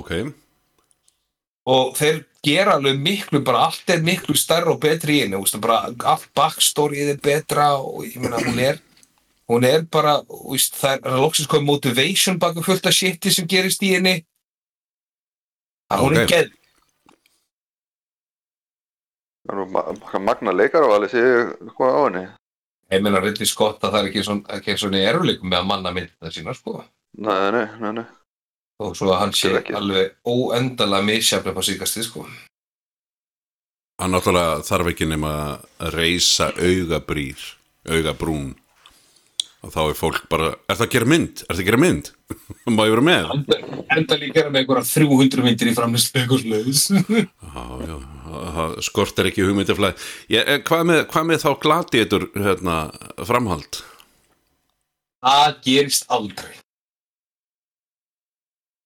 ok. 0.00 0.12
Og 1.70 1.96
þeir 1.98 2.22
gera 2.44 2.78
alveg 2.78 2.98
miklu 3.04 3.42
bara 3.44 3.66
allt 3.68 3.92
er 3.92 4.00
miklu 4.02 4.34
stærra 4.38 4.72
og 4.72 4.80
betri 4.82 5.20
í 5.20 5.24
henni. 5.26 5.40
Bara 5.60 5.82
allt 6.14 6.30
backstoryið 6.36 7.14
er 7.14 7.20
betra 7.22 7.74
og 7.78 8.06
ég 8.08 8.16
meina 8.22 8.40
hún 8.42 8.62
er 8.64 8.80
hún 9.50 9.66
er 9.66 9.82
bara, 9.90 10.20
er, 10.22 10.66
það 10.78 11.06
er 11.10 11.20
loksins 11.20 11.50
komið 11.50 11.66
motivation 11.66 12.38
baka 12.38 12.62
fullt 12.62 12.86
af 12.86 12.94
shiti 12.94 13.32
sem 13.34 13.48
gerist 13.50 13.82
í 13.82 13.96
henni 13.96 14.20
að 15.90 16.02
hún 16.04 16.16
Ok. 16.16 16.22
er 16.22 16.26
geð 16.34 16.50
Það 19.46 19.54
er 19.54 19.58
nú 19.58 19.64
ma- 19.72 20.18
magna 20.20 20.52
leikar 20.52 20.84
og 20.84 20.92
alveg 20.94 21.10
séu 21.10 21.72
hvað 21.74 21.96
á 21.96 22.00
henni. 22.04 22.24
Ég 22.92 23.02
meina 23.02 23.20
Ridley 23.22 23.46
Scott 23.46 23.80
að 23.82 23.92
það 23.94 24.00
er 24.04 24.08
ekki 24.10 24.22
svona, 24.26 24.44
ekki 24.58 24.76
svona 24.78 25.00
eruleikum 25.10 25.48
með 25.50 25.58
að 25.62 25.66
manna 25.70 25.92
mynd 25.94 26.10
það 26.20 26.34
sína 26.36 26.54
sko. 26.54 26.84
Nei, 27.18 27.50
nei, 27.54 27.64
nei, 27.80 27.92
nei. 27.92 28.04
Og 28.80 28.94
svo 28.96 29.10
að 29.14 29.18
hann 29.20 29.32
sé 29.32 29.50
alveg 29.74 30.14
óendalega 30.26 31.04
misjaflega 31.08 31.54
på 31.54 31.64
síkasti 31.66 32.04
sko. 32.06 32.26
Hann 34.00 34.12
náttúrulega 34.14 34.62
þarf 34.64 34.86
ekki 34.92 35.08
nema 35.08 35.32
að 35.80 35.90
reysa 35.96 36.52
augabrýr 36.56 37.40
augabrún 37.88 38.54
og 39.60 39.72
þá 39.74 39.80
er 39.90 39.96
fólk 39.98 40.22
bara, 40.32 40.46
er 40.70 40.78
það 40.78 40.86
að 40.86 40.92
gera 40.94 41.08
mynd? 41.12 41.42
er 41.44 41.52
það 41.56 41.60
að 41.62 41.68
gera 41.70 41.80
mynd? 41.82 42.10
má 42.76 42.82
ég 42.86 42.94
vera 42.94 43.04
með? 43.08 43.32
enda, 43.96 44.16
líka 44.22 44.44
með 44.48 44.62
einhverja 44.62 44.86
300 44.88 45.44
myndir 45.46 45.70
í 45.70 45.74
framlýstu 45.76 46.22
eitthvað 46.22 46.44
sluðis 46.46 46.84
Já, 47.50 47.64
já, 47.90 47.96
það 48.56 48.74
skortir 48.86 49.28
ekki 49.32 49.44
hugmyndaflæð 49.48 50.06
ég, 50.32 50.40
eh, 50.46 50.60
hvað, 50.68 50.84
með, 50.92 51.02
hvað 51.12 51.28
með 51.32 51.44
þá 51.44 51.50
gladiður 51.66 52.26
hérna, 52.38 52.78
framhald? 53.28 53.82
það 55.20 55.60
gerist 55.66 56.06
aldrei 56.16 56.56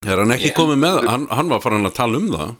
Er 0.05 0.19
hann 0.21 0.35
ekki 0.35 0.51
Ég- 0.51 0.57
komið 0.59 0.77
með, 0.83 0.99
hann, 1.09 1.23
hann 1.33 1.49
var 1.49 1.61
farin 1.63 1.87
að 1.87 1.95
tala 1.97 2.19
um 2.21 2.27
það 2.35 2.53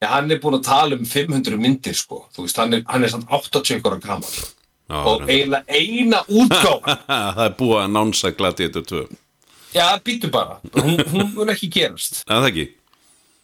Ja, 0.00 0.08
hann 0.14 0.30
er 0.32 0.38
búinn 0.40 0.56
að 0.56 0.64
tala 0.68 0.96
um 0.96 1.04
500 1.04 1.58
myndir 1.60 1.96
sko, 1.98 2.22
þú 2.32 2.44
veist, 2.46 2.56
hann 2.60 2.72
er, 2.78 2.84
hann 2.88 3.02
er 3.04 3.10
samt 3.12 3.28
80 3.36 3.82
ára 3.84 3.98
gammal 4.00 4.30
og 4.90 5.24
eiginlega 5.28 5.78
eina 5.80 6.22
útgáfa 6.28 6.98
það 7.36 7.44
er 7.46 7.56
búið 7.60 7.78
að 7.84 7.94
nánsa 7.96 8.32
gladiður 8.36 8.86
2 8.90 9.04
já, 9.76 9.86
býtu 10.04 10.30
bara, 10.34 10.58
hún, 10.76 11.00
hún 11.12 11.32
mun 11.36 11.54
ekki 11.54 11.70
gerast 11.72 12.22
Er 12.26 12.42
það 12.42 12.50
ekki? 12.50 12.66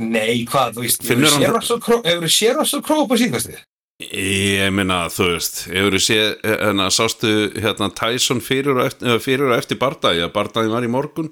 nei, 0.03 0.45
hvað, 0.51 0.77
þú 0.77 0.85
veist, 0.85 1.09
hefur 1.09 1.81
kró 1.81 2.03
hefur 2.05 2.33
sér 2.33 2.61
svo 2.69 2.83
króa 2.85 3.09
på 3.09 3.19
síðkastið 3.21 3.63
Ég 3.97 4.69
meina, 4.77 5.07
þú 5.09 5.31
veist, 5.31 5.63
hefur 5.71 5.95
þú 5.97 6.03
séð, 6.05 6.27
hérna, 6.45 6.91
sástu 6.93 7.31
hérna 7.57 7.89
Tyson 7.97 8.43
fyrir 8.45 8.77
og 8.77 8.91
eftir, 8.91 9.23
fyrir 9.25 9.49
og 9.49 9.57
eftir 9.57 9.79
bardagi, 9.81 10.21
að 10.21 10.35
bardagi 10.35 10.69
var 10.69 10.85
í 10.85 10.91
morgun? 10.93 11.31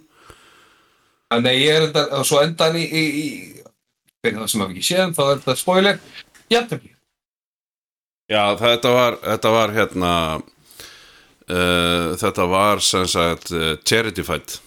Nei, 1.45 1.59
ég 1.61 1.75
er 1.77 1.87
þetta, 1.91 2.07
og 2.17 2.25
svo 2.25 2.41
endan 2.41 2.79
í, 2.81 2.87
í, 2.89 3.05
í 3.05 4.31
það 4.31 4.49
sem 4.49 4.65
hafa 4.65 4.73
ekki 4.73 4.87
séð, 4.89 5.13
þá 5.19 5.23
er 5.27 5.43
þetta 5.43 5.57
spoiler, 5.61 6.01
jafnveg. 6.55 6.94
Já, 8.31 8.57
þetta 8.57 8.93
var, 8.95 9.19
þetta 9.21 9.51
var 9.53 9.73
hérna, 9.77 10.13
uh, 11.45 12.15
þetta 12.21 12.47
var 12.49 12.81
sem 12.81 13.05
sagt 13.11 13.53
uh, 13.53 13.75
charity 13.85 14.25
fight. 14.25 14.61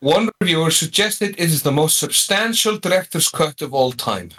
One 0.00 0.30
reviewer 0.40 0.70
suggested 0.70 1.36
it 1.38 1.50
is 1.50 1.62
the 1.62 1.72
most 1.72 1.98
substantial 1.98 2.78
director's 2.78 3.28
cut 3.28 3.62
of 3.62 3.74
all 3.74 3.92
time. 3.92 4.30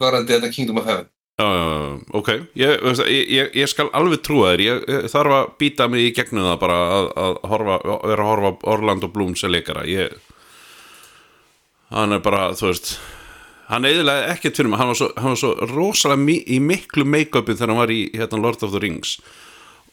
Varandi 0.00 0.36
þetta 0.36 0.52
Kingdom 0.52 0.80
of 0.80 0.88
Heaven. 0.88 1.08
Já, 1.40 1.46
ok, 2.12 2.28
ég, 2.52 2.82
ég, 3.08 3.54
ég, 3.56 3.68
skal 3.68 3.88
alveg 3.96 4.20
trúa 4.24 4.50
þér, 4.52 4.62
ég, 4.64 4.82
ég 4.92 5.06
þarf 5.08 5.36
að 5.36 5.52
býta 5.60 5.86
mig 5.88 6.10
í 6.10 6.10
gegnum 6.16 6.44
það 6.50 6.58
bara 6.60 6.76
að, 6.96 7.06
að 7.22 7.38
horfa, 7.48 7.76
vera 8.10 8.26
að 8.26 8.28
horfa 8.28 8.50
Orlando 8.74 9.08
Bloom 9.08 9.32
sem 9.40 9.52
leikara, 9.52 9.86
ég, 9.88 10.12
hann 11.96 12.12
er 12.12 12.20
bara, 12.24 12.50
þú 12.58 12.68
veist, 12.68 12.92
hann 13.70 13.86
eðilega 13.88 14.32
ekkert 14.34 14.58
fyrir 14.58 14.70
mig, 14.72 14.80
hann 14.82 14.90
var 14.92 14.98
svo, 14.98 15.08
hann 15.16 15.32
var 15.34 15.40
svo 15.40 15.52
rosalega 15.70 16.20
mi, 16.24 16.36
í 16.46 16.58
miklu 16.62 17.06
make-upi 17.06 17.54
þegar 17.56 17.72
hann 17.74 17.82
var 17.84 17.92
í 17.94 18.02
hérna, 18.16 18.40
Lord 18.42 18.62
of 18.66 18.74
the 18.74 18.82
Rings. 18.82 19.16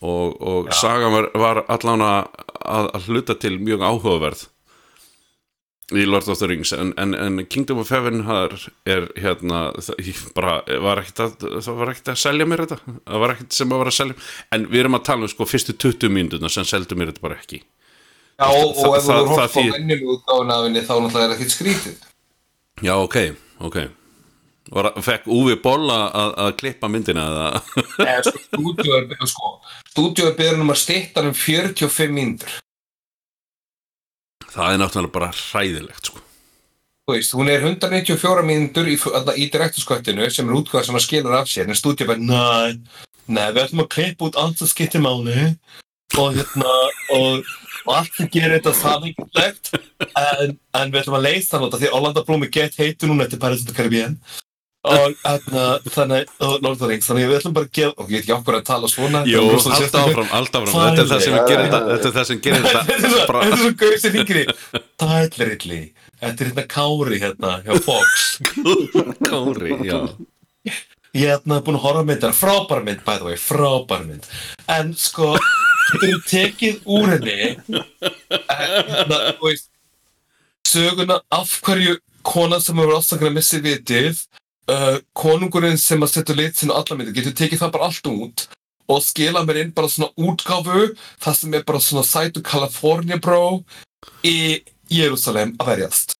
Og, 0.01 0.35
og 0.45 0.67
sagan 0.77 1.13
var, 1.15 1.31
var 1.41 1.63
allan 1.73 2.03
að, 2.05 2.27
að 2.69 3.07
hluta 3.09 3.33
til 3.41 3.55
mjög 3.57 3.81
áhugaverð 3.87 4.43
í 5.95 6.03
Lord 6.05 6.27
of 6.29 6.37
the 6.41 6.47
Rings. 6.51 6.73
En, 6.75 6.91
en, 6.99 7.13
en 7.15 7.39
Kingdom 7.47 7.79
of 7.81 7.89
Heaven 7.93 8.19
er, 8.27 8.53
er 8.91 9.07
hérna 9.23 9.61
það, 9.79 10.19
bara, 10.35 10.57
var 10.83 10.99
að, 11.01 11.37
það 11.63 11.79
var 11.79 11.93
ekkert 11.93 12.11
að 12.13 12.19
selja 12.25 12.47
mér 12.49 12.65
þetta. 12.65 12.77
Það 13.07 13.23
var 13.23 13.33
ekkert 13.37 13.57
sem 13.57 13.71
að 13.73 13.81
vera 13.83 13.93
að 13.93 13.97
selja. 14.01 14.17
En 14.57 14.67
við 14.73 14.83
erum 14.83 14.99
að 14.99 15.05
tala 15.09 15.25
um 15.29 15.31
sko 15.31 15.47
fyrstu 15.47 15.77
20 15.79 16.11
mínútuna 16.17 16.51
sem 16.51 16.67
seldu 16.67 16.97
mér 16.99 17.13
þetta 17.13 17.23
bara 17.23 17.39
ekki. 17.39 17.61
Já, 18.37 18.45
og, 18.51 18.75
Það- 18.77 18.85
og 18.91 18.97
ef 18.99 19.01
þú 19.01 19.07
það- 19.07 19.23
voru 19.23 19.39
það 19.39 19.55
hort 20.11 20.53
á 20.53 20.57
henni, 20.67 20.81
þá 20.85 20.93
er 21.23 21.35
ekkert 21.37 21.55
skrítið. 21.55 21.95
já 22.85 22.93
ok, 23.01 23.15
ok. 23.63 23.79
Var, 24.67 24.89
fekk 24.99 25.27
Úvi 25.31 25.55
Bolla 25.63 25.97
að, 26.11 26.31
að 26.43 26.53
klippa 26.59 26.89
myndina 26.91 27.25
eða? 27.31 28.21
Sko, 28.25 28.39
stúdíu 28.49 28.95
er, 28.97 29.27
sko, 29.31 29.51
er 30.27 30.33
beður 30.35 30.63
um 30.65 30.73
að 30.73 30.81
stýtta 30.81 31.23
um 31.23 31.35
45 31.35 32.15
mínútur. 32.15 32.57
það 34.51 34.73
er 34.73 34.81
náttúrulega 34.81 35.15
bara 35.15 35.31
hræðilegt 35.35 36.11
sko. 36.11 36.23
Þú 37.07 37.15
veist, 37.15 37.35
hún 37.39 37.47
er 37.47 37.63
194 37.63 38.43
mínútur 38.43 38.89
í, 38.91 38.97
í 39.39 39.47
direktorskvættinu 39.53 40.27
sem 40.33 40.49
er 40.49 40.57
útgáð 40.57 40.89
sem 40.89 40.99
að 40.99 41.05
skilur 41.05 41.37
af 41.37 41.47
sér, 41.47 41.69
en 41.69 41.79
stúdíu 41.79 42.09
bara, 42.09 42.19
næ, 42.19 43.05
nei, 43.31 43.45
við 43.55 43.61
ætlum 43.63 43.85
að 43.85 43.93
klippa 43.95 44.27
út 44.27 44.39
allt 44.41 44.59
sem 44.59 44.71
skiptir 44.73 45.03
máli 45.05 45.53
og 46.17 46.35
hérna, 46.35 46.73
og, 47.15 47.47
og 47.87 47.93
allt 48.01 48.17
sem 48.17 48.29
gerir 48.33 48.57
þetta 48.57 48.73
samhenglegt, 48.75 49.71
en, 50.07 50.57
en 50.75 50.91
við 50.91 50.99
ætlum 51.01 51.17
að 51.19 51.29
leysa 51.29 51.61
nota 51.61 51.79
því 51.79 51.93
Orlando 51.95 52.25
Bloom 52.27 52.43
er 52.45 52.51
gett 52.53 52.77
heitur 52.81 53.11
núna 53.11 53.25
eftir 53.27 53.41
Paris 53.41 53.63
of 53.63 53.71
the 53.71 53.77
Caribbean. 53.77 54.19
Og 54.87 55.15
hérna, 55.25 55.63
þannig, 55.91 56.29
og 56.39 56.61
Lord 56.63 56.75
of 56.77 56.81
the 56.81 56.87
Rings, 56.91 57.07
þannig 57.09 57.25
að 57.25 57.31
við 57.31 57.39
ætlum 57.41 57.55
bara 57.57 57.67
að 57.67 57.73
gefa, 57.75 57.93
og 57.97 58.11
ég 58.11 58.13
veit 58.13 58.23
ekki 58.23 58.35
okkur 58.37 58.57
að 58.59 58.65
tala 58.69 58.89
svona, 58.91 59.23
Jó, 59.27 59.41
þetta 59.41 59.47
er 59.47 59.55
rosa 59.57 59.71
allt 59.71 59.81
sérstaklega. 59.81 60.13
áfram, 60.13 60.29
allt 60.37 60.57
áfram. 60.59 60.77
Þetta 60.77 61.01
er 61.03 61.09
það 61.11 61.23
sem 61.25 61.37
gerir 61.37 61.63
þetta 61.65 61.81
Þetta 61.89 62.07
er 62.11 62.15
það 62.17 62.27
sem 62.29 62.41
gerir 62.45 62.67
Þetta 62.67 62.83
þetta 62.87 63.41
er 63.47 63.57
svo 63.63 63.73
gauð 63.81 63.97
sem 64.03 64.13
Tyler 65.01 65.51
Ridley. 65.51 65.83
Þetta 66.21 66.45
er 66.45 66.51
hérna 66.51 66.65
Kári 66.71 67.19
hérna 67.21 67.51
hjá 67.65 67.81
Fox. 67.87 68.27
Kári, 69.27 69.75
já. 69.85 69.99
Ég 71.17 71.25
er 71.25 71.35
hérna 71.35 71.59
búin 71.65 71.79
að 71.79 71.83
horfa 71.87 72.05
á 72.05 72.07
myndar 72.07 72.37
Frábær 72.37 72.83
mynd, 72.85 73.03
by 73.07 73.19
the 73.19 73.27
way, 73.27 73.37
frábær 73.41 74.07
mynd. 74.07 74.27
En 74.71 74.93
sko, 74.97 75.33
þetta 75.87 76.09
er 76.09 76.21
tekið 76.31 76.91
úr 76.97 77.13
henni. 77.15 77.49
En, 77.77 78.91
hérna, 78.91 79.19
þú 79.37 79.49
veist 79.49 79.69
Söguna 80.67 81.21
af 81.31 81.53
hverju 81.63 81.95
konan 82.27 82.61
sem 82.63 82.75
hefur 82.75 82.97
ástaklega 82.97 83.37
missið 83.37 83.67
vitið 83.69 84.21
uh, 84.71 84.97
konungurinn 85.15 85.79
sem 85.79 86.01
að 86.03 86.13
setja 86.13 86.35
lit 86.35 86.59
sinna 86.59 86.75
alla 86.79 86.97
myndir 86.97 87.15
getur 87.15 87.35
tekið 87.39 87.63
það 87.63 87.75
bara 87.77 87.87
allt 87.87 88.09
út 88.11 88.47
og 88.87 89.03
skila 89.03 89.43
mér 89.47 89.61
inn 89.63 89.75
bara 89.75 89.91
svona 89.91 90.11
útgáfu 90.19 90.89
það 91.23 91.37
sem 91.39 91.55
er 91.55 91.63
bara 91.67 91.83
svona 91.83 92.03
sætu 92.07 92.43
California 92.43 93.19
bro 93.19 93.61
í 94.27 94.59
Jérúsalem 94.87 95.51
að 95.59 95.73
verjast. 95.73 96.13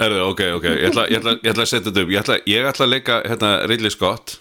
Erðu, 0.00 0.22
ok, 0.30 0.40
ok, 0.56 0.68
ég 0.70 0.86
ætla, 0.88 1.04
ég 1.12 1.20
ætla, 1.20 1.34
ég 1.44 1.50
ætla 1.50 1.66
að 1.66 1.68
setja 1.68 1.90
þetta 1.90 2.04
upp. 2.04 2.12
Ég 2.14 2.22
ætla, 2.22 2.38
ég 2.48 2.68
ætla 2.70 2.86
að 2.86 2.94
leika 2.94 3.18
hérna 3.26 3.50
Ridley 3.68 3.92
Scott 3.92 4.38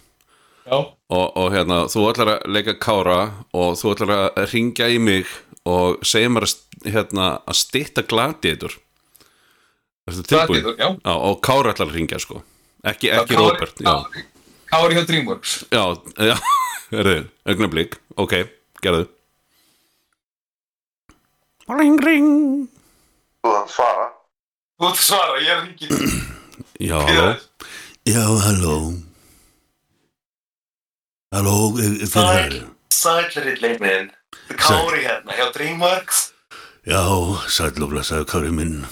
og, 0.72 1.28
og 1.36 1.48
hérna, 1.54 1.84
þú 1.92 2.06
ætlar 2.12 2.32
að 2.36 2.54
leika 2.56 2.76
Kára 2.82 3.20
og 3.52 3.76
þú 3.80 3.94
ætlar 3.94 4.14
að 4.16 4.40
ringja 4.54 4.88
í 4.92 5.00
mig 5.02 5.30
og 5.70 6.04
segja 6.08 6.32
mér 6.32 6.48
að, 6.48 6.56
hérna, 6.88 7.28
að 7.48 7.60
stitta 7.60 8.06
gladiður? 8.08 8.78
Gladiator, 10.08 10.76
já. 10.76 10.90
já 11.00 11.14
Og 11.14 11.40
Kára 11.44 11.74
ætlar 11.74 11.92
að 11.92 11.98
ringja, 12.00 12.20
sko. 12.20 12.42
Ekki, 12.84 13.12
ekki 13.16 13.40
Robert, 13.40 13.80
já. 13.80 13.94
Kári, 14.04 14.26
Kári 14.72 14.98
hjá 14.98 15.06
Dreamworks. 15.08 15.58
Já, 15.72 15.84
já, 16.20 16.36
erðu, 17.00 17.20
augnablík 17.48 18.00
Ok, 18.20 18.36
gerðu. 18.84 19.08
Ring, 21.72 21.96
ring. 22.04 22.68
Þú 23.44 23.54
þann 23.56 23.72
svara. 23.72 24.12
Þú 24.84 24.90
ert 24.90 25.00
að 25.00 25.06
svara, 25.08 25.40
ég 25.40 25.52
er 25.54 25.66
ekki 25.70 25.88
Já, 26.84 26.98
halló 27.00 27.28
Já, 28.10 28.24
halló 28.44 28.76
Halló, 31.34 31.56
er 31.82 31.88
er 31.90 32.06
þið 32.06 32.12
Sæl. 32.14 32.28
þar? 32.28 32.60
Sætlarit 32.94 33.62
minn 33.82 34.12
Kári 34.60 35.02
hérna 35.06 35.34
hjá 35.38 35.48
Dreamworks. 35.56 36.20
Já, 36.86 37.00
og 37.10 37.42
blessaður 37.90 38.28
Kári 38.30 38.52
minn. 38.54 38.84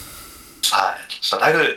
Sæl, 0.65 1.05
sæl, 1.21 1.39
hægðu 1.45 1.69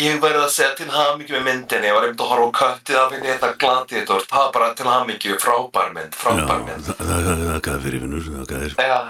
Ég 0.00 0.20
verði 0.22 0.40
að 0.44 0.52
segja 0.54 0.74
til 0.78 0.86
hamingju 0.88 1.34
með 1.34 1.42
myndinni. 1.44 1.88
Ég 1.90 1.94
var 1.96 2.04
einmitt 2.06 2.20
að 2.24 2.30
horfa 2.30 2.46
á 2.46 2.58
köttið 2.60 2.98
af 3.00 3.10
henni 3.12 3.28
Þetta 3.32 3.48
gladiðtor, 3.60 4.22
það 4.30 4.44
var 4.44 4.52
bara 4.54 4.68
til 4.78 4.86
hamingju 4.86 5.38
Frábær 5.42 5.90
mynd, 5.96 6.14
Já, 6.14 6.20
frábær 6.22 6.60
mynd. 6.68 6.84
það 6.86 6.96
það- 7.00 7.60
það 7.64 7.74
er 7.74 7.82
fyrir 7.84 8.00
vinnur 8.04 8.24
Það 8.30 8.62
er 8.62 8.74
Já, 8.78 9.00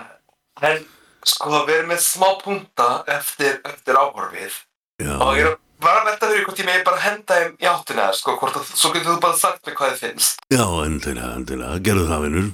en 0.70 0.84
sko 1.24 1.60
við 1.66 1.74
erum 1.76 1.90
með 1.92 2.00
smá 2.06 2.28
punta 2.42 2.88
eftir, 3.06 3.60
eftir 3.64 3.94
áhorfið. 4.00 4.54
Já, 5.00 5.14
og 5.20 5.36
ég 5.36 5.44
er 5.46 5.52
að 5.52 5.58
var 5.82 6.02
velta 6.08 6.30
fyrir 6.30 6.46
hvort 6.48 6.60
ég 6.62 6.68
megi 6.68 6.86
bara 6.86 7.04
henda 7.04 7.38
þeim 7.40 7.54
í 7.60 7.70
áttina 7.70 8.10
sko, 8.16 8.36
hvort 8.40 8.58
að, 8.60 8.72
svo 8.72 8.92
getur 8.94 9.14
þú 9.14 9.20
bara 9.22 9.38
sagt 9.40 9.64
mér 9.66 9.78
hvað 9.78 9.94
þið 9.94 10.04
finnst. 10.06 10.44
Já, 10.52 10.66
endilega, 10.84 11.32
endilega. 11.38 11.80
Gerðu 11.88 12.10
það 12.10 12.26
vinnur 12.26 12.50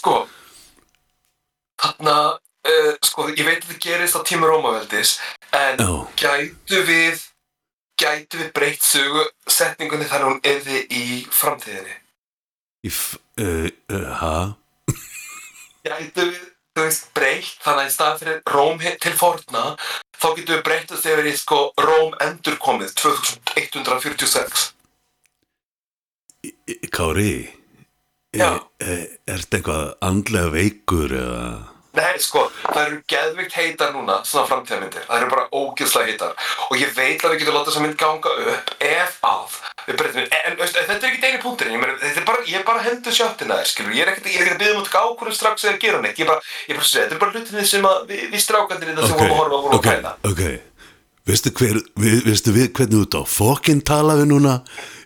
sko 0.00 0.14
þarna, 1.80 2.16
uh, 2.68 2.92
sko, 3.04 3.26
ég 3.32 3.44
veit 3.46 3.64
að 3.64 3.72
það 3.72 3.82
gerist 3.84 4.16
á 4.16 4.20
tíma 4.28 4.48
Rómaveldis 4.48 5.16
en 5.56 5.80
Já, 5.80 5.90
gætu 6.20 6.84
við 6.88 7.26
gætu 8.00 8.40
við 8.40 8.52
breytt 8.56 8.84
sögu 8.84 9.26
setningunni 9.50 10.08
þannig 10.08 10.26
að 10.26 10.30
hún 10.30 10.44
erði 10.54 10.84
í 10.88 11.04
framtíðinni? 11.34 11.98
Í 12.88 12.92
f... 12.92 13.18
Uh, 13.40 13.68
uh, 13.92 14.08
ha? 14.20 14.36
gætu 15.84 16.30
við, 16.30 16.40
þú 16.76 16.84
veist, 16.86 17.08
breytt 17.16 17.56
þannig 17.64 17.84
að 17.84 17.88
í 17.90 17.94
stað 17.94 18.18
fyrir 18.20 18.42
Róm 18.54 18.82
til 19.02 19.14
forna 19.18 19.64
þá 20.20 20.26
getum 20.36 20.54
við 20.56 20.62
breyttast 20.68 21.08
yfir 21.10 21.30
í 21.30 21.36
sko 21.38 21.60
Róm 21.80 22.14
endurkomið 22.26 22.92
2146 23.00 24.68
Í- 26.46 26.54
í- 26.72 26.90
Kári 26.94 27.32
Já. 28.32 28.60
er, 28.78 29.06
er 29.26 29.42
þetta 29.42 29.58
eitthvað 29.58 29.86
andlega 30.06 30.52
veikur 30.54 31.10
eða 31.18 31.42
Nei, 31.90 32.20
sko, 32.22 32.44
það 32.62 32.80
eru 32.84 32.98
geðvikt 33.10 33.54
heitar 33.58 33.90
núna, 33.94 34.20
svona 34.22 34.46
framtíðarmyndir. 34.46 35.02
Það 35.08 35.16
eru 35.24 35.30
bara 35.32 35.46
ógeðslega 35.50 36.12
heitar. 36.12 36.36
Og 36.68 36.76
ég 36.78 36.92
veit 36.94 37.24
að 37.24 37.32
við 37.34 37.40
getum 37.42 37.56
látað 37.56 37.70
þessa 37.72 37.82
mynd 37.82 37.96
ganga 37.98 38.34
upp 38.52 38.70
ef 38.86 39.16
að 39.26 39.56
við 39.88 39.98
breytum 39.98 40.20
við. 40.20 40.36
En 40.38 40.58
veist, 40.60 40.78
þetta 40.78 40.94
er 41.00 41.08
ekki 41.10 41.26
eini 41.26 41.42
punkturinn. 41.42 41.74
Ég, 41.74 41.82
meni, 41.82 41.98
þetta 42.04 42.22
er 42.22 42.28
bara, 42.30 42.44
ég 42.46 42.60
er 42.60 42.66
bara 42.68 42.84
hendur 42.86 43.16
sjöttina 43.16 43.58
þér, 43.58 43.70
skilur. 43.72 43.96
Ég 43.98 44.06
er 44.06 44.12
ekkert 44.12 44.30
ég 44.30 44.38
er 44.38 44.46
ekkert 44.46 44.54
að 44.54 44.62
byggja 44.62 44.76
um 44.76 44.80
að 44.80 44.88
taka 44.90 45.02
ákvörðu 45.10 45.36
strax 45.40 45.66
eða 45.66 45.82
gera 45.82 46.02
neitt. 46.04 46.20
Ég 46.20 46.26
er 46.26 46.30
bara, 46.30 46.46
ég 46.68 46.70
er 46.70 46.78
bara 46.78 46.86
að 46.86 46.92
segja, 46.92 47.04
þetta 47.08 47.18
er 47.18 47.22
bara 47.24 47.34
hlutinni 47.34 47.66
sem 47.72 47.88
að 47.90 47.98
við, 48.12 48.22
við 48.30 48.44
strákandir 48.46 48.92
þetta 48.92 49.10
sem 49.10 49.18
vorum 49.18 49.34
að 49.34 49.40
horfa 49.40 49.50
á 49.50 49.62
vorum 49.64 49.74
að 49.74 49.80
ok, 49.80 49.88
græna. 49.90 50.14
ok 50.30 50.44
Veistu, 51.30 51.50
hver, 51.58 51.76
við, 52.00 52.22
veistu 52.26 52.54
við 52.54 52.70
hvernig 52.78 53.02
út 53.04 53.18
á 53.18 53.22
fokkin 53.28 53.82
tala 53.86 54.16
við 54.18 54.30
núna? 54.32 54.54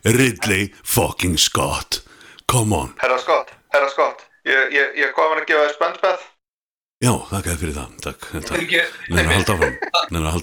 Ridley 0.07 0.69
fucking 0.85 1.41
Scott 1.43 2.03
Come 2.49 2.77
on 2.77 2.93
Herra 3.03 3.19
Scott, 3.21 3.51
herra 3.75 3.91
Scott 3.93 4.23
Ég, 4.47 4.71
ég, 4.77 4.95
ég 5.01 5.13
kom 5.17 5.33
að 5.35 5.43
gefa 5.49 5.67
þér 5.67 5.75
spöndspeth 5.79 6.31
Já, 7.05 7.11
þakkaði 7.29 7.59
fyrir 7.61 7.75
það. 7.77 7.89
Takk, 8.05 8.27
Neina, 9.13 9.25
halda 9.29 9.55
áfram. 9.59 9.75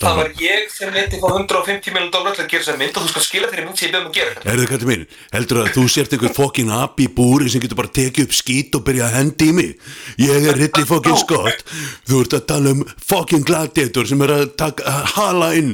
Það 0.01 0.17
var 0.19 0.27
ég 0.41 0.67
sem 0.69 0.91
leti 0.93 1.17
fá 1.21 1.25
150 1.31 1.93
miljonar 1.95 2.11
dólar 2.13 2.35
til 2.37 2.43
að 2.43 2.51
gera 2.51 2.65
þessa 2.65 2.75
mynd 2.81 2.99
og 2.99 3.05
þú 3.05 3.13
skal 3.13 3.23
skila 3.25 3.49
þeirri 3.49 3.65
mynd 3.65 3.79
sem 3.79 3.87
ég 3.87 3.95
beðum 3.95 4.09
að 4.11 4.17
gera. 4.19 4.43
Erðu 4.53 4.67
kallið 4.69 4.91
minn, 4.91 5.05
heldur 5.33 5.61
að 5.63 5.71
þú 5.77 5.85
sért 5.95 6.13
einhver 6.17 6.35
fokkin 6.37 6.73
api 6.77 7.07
í 7.07 7.13
búri 7.17 7.49
sem 7.49 7.63
getur 7.63 7.79
bara 7.81 7.93
tekið 7.97 8.27
upp 8.27 8.37
skít 8.37 8.77
og 8.77 8.85
byrja 8.85 9.07
að 9.07 9.17
hendi 9.17 9.49
í 9.49 9.57
mig? 9.57 9.89
Ég 10.21 10.49
er 10.51 10.61
Ridley 10.61 10.89
fokkin 10.91 11.17
Scott, 11.23 11.65
þú 12.09 12.21
ert 12.25 12.37
að 12.37 12.45
tala 12.53 12.75
um 12.75 12.85
fokkin 13.09 13.47
gladiator 13.47 14.11
sem 14.11 14.21
er 14.27 14.35
að 14.37 14.45
taka, 14.61 14.85
að 14.85 15.11
hala 15.15 15.51
inn 15.57 15.73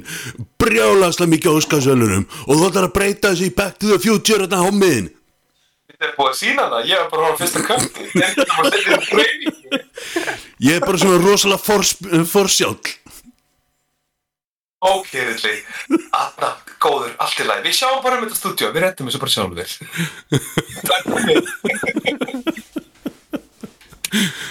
brjálaslega 0.61 1.33
mikið 1.35 1.59
óskarsölunum 1.59 2.25
og 2.47 2.53
þú 2.53 2.71
ætlar 2.71 2.89
að 2.89 2.95
breyta 2.95 3.33
þessu 3.33 3.51
í 3.51 3.55
Back 3.59 3.79
to 3.81 3.91
the 3.91 3.99
Future 4.03 4.45
þetta 4.45 4.63
hommiðin 4.63 5.11
Þetta 5.11 5.16
er 6.05 6.13
búið 6.17 6.29
að 6.29 6.37
sína 6.37 6.63
það, 6.69 6.81
ég 6.91 6.97
var 7.01 7.09
bara 7.13 7.25
á 7.25 7.33
fyrsta 7.41 7.59
kvæmti 7.65 8.01
Ég 10.67 10.73
er 10.77 10.83
bara 10.85 10.97
svona 11.01 11.17
rosalega 11.23 11.61
Ok, 14.77 15.09
Ridley, 15.09 15.63
Anna, 16.13 16.51
góður, 16.77 17.15
allt 17.17 17.39
í 17.41 17.45
lagi. 17.47 17.63
Við 17.65 17.73
sjáum 17.79 18.03
bara 18.03 18.19
um 18.19 18.27
þetta 18.27 18.37
stúdíu, 18.37 18.69
við 18.75 18.83
rettum 18.83 19.07
þessu 19.09 19.21
bara 19.23 19.33
sjálfur 19.33 19.57
þér. 19.57 19.71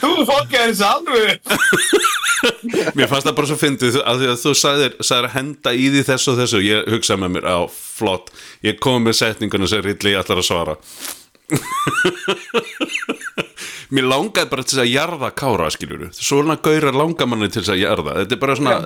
Þú 0.01 0.11
fokkaði 0.27 0.73
þessu 0.73 0.87
alveg. 0.89 1.39
Mér 2.99 3.07
fannst 3.11 3.29
það 3.29 3.37
bara 3.39 3.51
svo 3.53 3.59
fyndið 3.61 4.01
að 4.03 4.19
því 4.25 4.27
að 4.33 4.43
þú 4.43 4.55
sagðir, 4.59 4.93
sagðir 4.99 5.29
að 5.31 5.37
henda 5.37 5.71
í 5.79 5.87
því 5.95 6.03
þessu 6.11 6.33
og 6.33 6.41
þessu 6.43 6.59
ég 6.67 6.91
hugsaði 6.97 7.23
með 7.23 7.31
mér, 7.37 7.47
á, 7.47 7.59
flott. 7.71 8.35
Ég 8.67 8.83
kom 8.83 9.07
með 9.07 9.21
setninguna 9.23 9.71
sem 9.71 9.87
Ridley 9.87 10.19
ætlar 10.19 10.43
að 10.43 10.49
svara 10.51 10.75
Mér 13.95 14.09
langaði 14.11 14.51
bara 14.51 14.65
til 14.67 14.75
þess 14.75 14.83
að 14.83 14.91
jarða 14.91 15.29
kára, 15.39 15.69
skiljuru 15.71 16.09
Svona 16.17 16.57
gaurar 16.59 16.97
langar 16.97 17.29
manni 17.31 17.47
til 17.53 17.63
þess 17.63 17.75
að 17.77 17.83
jarða. 17.85 18.17
Þetta 18.23 18.35
er 18.35 18.41
bara 18.43 18.57
svona 18.59 18.79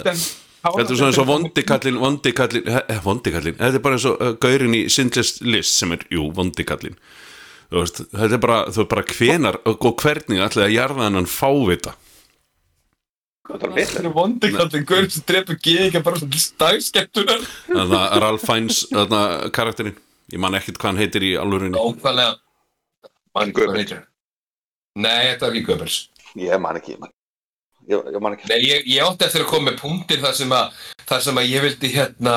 Þetta 0.61 0.85
er 0.85 0.99
svona 0.99 1.09
eins 1.09 1.19
og 1.23 1.29
vondikallin, 1.29 1.99
vondikallin, 2.03 2.67
eh, 2.69 2.99
vondikallin, 3.01 3.57
þetta 3.57 3.79
er 3.79 3.85
bara 3.85 3.97
eins 3.97 4.05
og 4.11 4.19
uh, 4.21 4.35
gaurin 4.43 4.75
í 4.77 4.83
Sindlist 4.93 5.41
list 5.41 5.79
sem 5.81 5.95
er, 5.97 6.03
jú, 6.13 6.27
vondikallin. 6.37 6.99
Þú 7.71 7.79
veist, 7.79 8.03
þetta 8.13 8.37
er 8.37 8.43
bara, 8.43 8.59
þú 8.69 8.83
veist, 8.83 8.91
bara 8.91 9.05
hvenar 9.09 9.57
og 9.65 9.87
og 9.89 10.05
hvernig 10.05 10.43
ætlaði 10.45 10.67
að 10.67 10.75
jarða 10.75 11.07
hennan 11.07 11.31
fávita. 11.31 11.95
Er 13.51 13.65
Þetta 13.65 14.03
er 14.03 14.11
vondi 14.15 14.53
kallin, 14.53 14.85
guður 14.85 15.09
sem 15.15 15.25
drefur 15.33 15.57
geðingar 15.65 16.05
bara 16.05 16.21
svona 16.21 16.37
að 18.05 18.21
Ralph 18.27 18.45
Fiennes, 18.45 18.85
þarna 18.93 19.25
karakterinn, 19.57 19.97
ég 20.29 20.45
man 20.45 20.61
ekkert 20.61 20.77
hvað 20.77 20.93
hann 20.93 21.01
heitir 21.01 21.25
í 21.25 21.33
alvörunni. 21.41 21.81
Ókvæðlega 21.81 22.37
Man 23.37 23.53
Goebbels. 23.55 23.79
heitir 23.79 24.03
Nei, 24.99 25.31
þetta 25.31 25.47
er 25.47 25.55
ekki 25.55 25.67
Goebbels 25.69 25.99
Ég 26.39 26.61
man 26.63 26.79
ekki, 26.79 26.97
man. 27.01 27.11
Ég, 27.91 28.11
ég 28.15 28.21
man 28.23 28.37
ekki. 28.37 28.49
Nei, 28.51 28.61
ég, 28.63 28.85
ég 28.87 29.03
átti 29.03 29.27
eftir 29.27 29.45
að 29.45 29.51
koma 29.51 29.71
með 29.71 29.81
punktir 29.81 30.21
þar 30.23 30.37
sem 30.39 30.53
að, 30.55 30.77
þar 31.09 31.25
sem 31.25 31.41
að 31.41 31.49
ég 31.51 31.65
vildi 31.65 31.91
hérna 31.95 32.35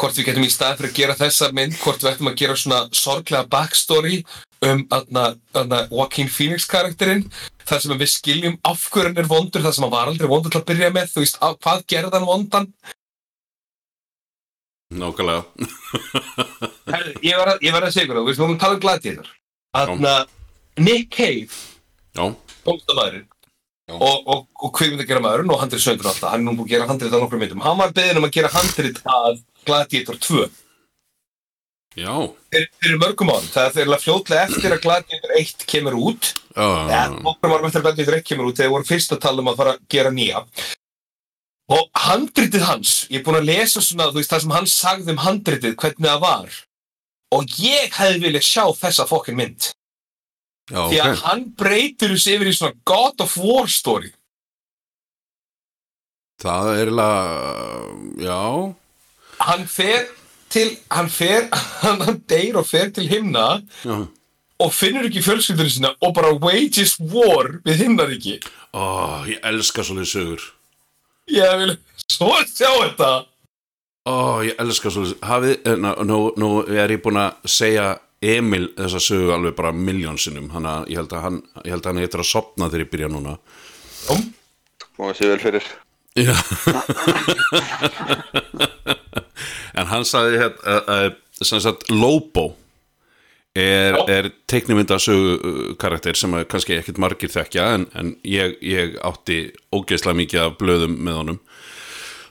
hvort 0.00 0.16
við 0.16 0.30
getum 0.30 0.46
í 0.46 0.52
stað 0.52 0.78
fyrir 0.78 0.90
að 0.90 1.00
gera 1.00 1.16
þessa 1.18 1.50
mynd 1.56 1.74
hvort 1.82 2.04
við 2.04 2.10
ættum 2.12 2.30
að 2.30 2.38
gera 2.40 2.56
svona 2.56 2.78
sorglega 2.96 3.48
backstory 3.52 4.20
um 4.64 4.84
aðna, 4.92 5.24
aðna, 5.56 5.82
Joaquin 5.90 6.30
Phoenix 6.32 6.68
karakterinn 6.70 7.26
þar 7.68 7.82
sem 7.82 7.98
við 8.00 8.12
skiljum 8.14 8.56
af 8.68 8.86
hverju 8.92 9.10
hann 9.10 9.20
er 9.20 9.28
vondur 9.28 9.64
þar 9.64 9.76
sem 9.76 9.86
hann 9.86 9.92
var 9.92 10.12
aldrei 10.12 10.30
vondur 10.30 10.54
til 10.54 10.62
að 10.62 10.70
byrja 10.70 10.92
með 10.94 11.12
þú 11.14 11.24
veist, 11.24 11.40
á, 11.40 11.48
hvað 11.56 11.84
gerði 11.90 12.16
hann 12.16 12.30
vondan 12.30 12.72
Nákvæmlega. 14.90 15.44
Ég 17.22 17.36
var 17.38 17.52
að, 17.52 17.60
ég 17.62 17.70
var 17.70 17.84
að 17.86 17.92
segja 17.94 18.08
ykkur 18.08 18.24
veist, 18.24 18.40
við 18.40 18.46
erum 18.46 18.56
að 18.56 18.62
tala 18.64 18.78
um 18.78 18.82
gladiðar 18.82 19.28
aðna, 19.76 20.14
Nick 20.80 21.10
Cave 21.14 21.52
Já. 22.16 22.24
og, 23.90 24.16
og, 24.26 24.46
og 24.54 24.72
kvikmynd 24.76 25.02
að 25.04 25.10
gera 25.10 25.22
maðurinn 25.24 25.52
og 25.54 25.60
handrið 25.62 25.84
söndur 25.84 26.10
alltaf, 26.10 26.30
hann 26.32 26.42
er 26.42 26.46
nú 26.46 26.56
búin 26.58 26.68
að 26.68 26.72
gera 26.74 26.88
handrið 26.90 27.14
á 27.14 27.18
nokkrum 27.22 27.42
myndum, 27.42 27.62
hann 27.64 27.78
var 27.78 27.94
beðin 27.94 28.20
um 28.20 28.26
að 28.28 28.34
gera 28.38 28.50
handrið 28.54 29.00
að 29.06 29.40
Gladiator 29.66 30.18
2 30.26 30.42
já, 31.98 32.12
fyrir, 32.50 32.68
fyrir 32.80 33.00
mörgum 33.02 33.32
árum, 33.34 33.48
það 33.50 33.66
er 33.66 33.76
þeirra 33.78 34.00
fljótlega 34.02 34.44
eftir 34.48 34.74
að 34.74 34.82
Gladiator 34.84 35.34
1 35.40 35.64
kemur 35.70 35.96
út. 35.98 36.32
Eða 36.54 36.84
já, 36.90 37.02
nokkrum 37.16 37.54
árum 37.54 37.66
eftir 37.68 37.82
að 37.82 37.88
Gladiator 37.88 38.18
1 38.20 38.28
kemur 38.30 38.50
út 38.50 38.60
þegar 38.60 38.74
voru 38.76 38.88
fyrst 38.90 39.16
að 39.16 39.22
tala 39.26 39.42
um 39.42 39.50
að 39.50 39.58
fara 39.62 39.74
að 39.76 39.82
gera 39.94 40.14
nýja. 40.14 40.44
Og 41.70 41.86
handritið 42.06 42.66
hans 42.66 42.94
ég 43.10 43.20
er 43.20 43.26
búin 43.26 43.38
að 43.38 43.50
lesa 43.50 43.82
svona, 43.82 44.10
þú 44.10 44.22
veist, 44.22 44.32
það 44.32 44.44
sem 44.44 44.54
hann 44.56 44.70
sagði 44.70 45.14
um 45.14 45.22
handritið, 45.26 45.76
hvernig 45.78 46.08
það 46.08 46.24
var 46.24 46.58
og 47.34 47.58
ég 47.62 47.92
hefði 47.94 48.24
viljað 48.24 48.46
sjá 48.46 48.64
þessa 48.80 49.06
fokkin 49.10 49.38
mynd 49.38 49.70
já, 50.70 50.82
því 50.90 51.02
að 51.02 51.12
ok. 51.12 51.20
hann 51.24 51.44
breytir 51.58 52.14
þessu 52.14 52.36
yfir 52.36 52.50
í 52.50 52.56
svona 52.56 52.78
God 52.88 53.26
of 53.26 53.36
War 53.40 53.70
story 53.70 54.14
Það 56.40 56.70
er 56.72 56.88
eiginlega, 56.88 57.32
já, 58.24 58.38
hann 59.44 59.66
fer 59.68 60.06
til, 60.50 60.70
hann 60.90 61.10
fer, 61.12 61.48
hann, 61.84 62.00
hann 62.06 62.22
deyr 62.30 62.60
og 62.60 62.68
fer 62.68 62.90
til 62.94 63.08
himna 63.10 63.60
já. 63.84 63.98
og 64.60 64.72
finnur 64.74 65.08
ekki 65.08 65.22
fjölskyldunum 65.24 65.74
sína 65.74 65.92
og 66.00 66.14
bara 66.16 66.32
wages 66.36 66.96
war 67.12 67.58
við 67.66 67.84
himnaríki. 67.84 68.38
Ó, 68.72 69.24
ég 69.28 69.40
elska 69.46 69.84
svolítið 69.86 70.10
sögur. 70.14 70.46
Ég 71.30 71.56
vil 71.62 71.76
svo 72.10 72.32
sjá 72.50 72.70
þetta. 72.70 73.10
Ó, 74.10 74.40
ég 74.42 74.58
elska 74.58 74.90
svolítið, 74.90 75.20
hafið, 75.28 75.52
eh, 75.70 75.76
nú, 75.78 75.90
nú, 76.08 76.18
nú 76.40 76.48
er 76.66 76.90
ég 76.96 77.02
búin 77.04 77.20
að 77.20 77.50
segja 77.50 77.90
Emil 78.20 78.66
þessa 78.76 79.00
sögu 79.00 79.30
alveg 79.32 79.54
bara 79.56 79.70
miljónsinnum, 79.72 80.50
hann 80.52 80.66
að 80.68 80.90
ég 80.92 81.00
held 81.00 81.14
að 81.16 81.22
hann, 81.24 81.38
ég 81.62 81.72
held 81.72 81.84
að 81.86 81.90
hann 81.92 82.02
eitthvað 82.02 82.24
að 82.24 82.30
sopna 82.32 82.68
þegar 82.68 82.84
ég 82.84 82.90
byrja 82.92 83.12
núna. 83.12 83.36
Jóm, 84.08 84.26
Má 85.00 85.12
sé 85.16 85.30
vel 85.30 85.38
fyrir. 85.40 85.64
Já 86.18 86.34
En 89.78 89.86
hann 89.88 90.04
sagði 90.04 90.40
hér 90.42 90.56
að, 90.66 90.90
að, 90.90 91.06
sem 91.46 91.60
sagt 91.62 91.86
Lobo 91.92 92.50
er, 93.54 93.94
Já. 93.94 94.02
er 94.16 94.28
teiknimyndasögu 94.50 95.36
uh, 95.38 95.60
karakter 95.80 96.18
sem 96.18 96.34
að 96.36 96.48
kannski 96.50 96.76
ekkert 96.76 97.00
margir 97.02 97.32
þekkja 97.32 97.68
en, 97.76 97.86
en 97.96 98.12
ég, 98.26 98.58
ég 98.66 98.98
átti 99.06 99.38
ógeðslega 99.72 100.18
mikið 100.20 100.44
af 100.44 100.58
blöðum 100.60 100.98
með 100.98 101.20
honum 101.22 101.40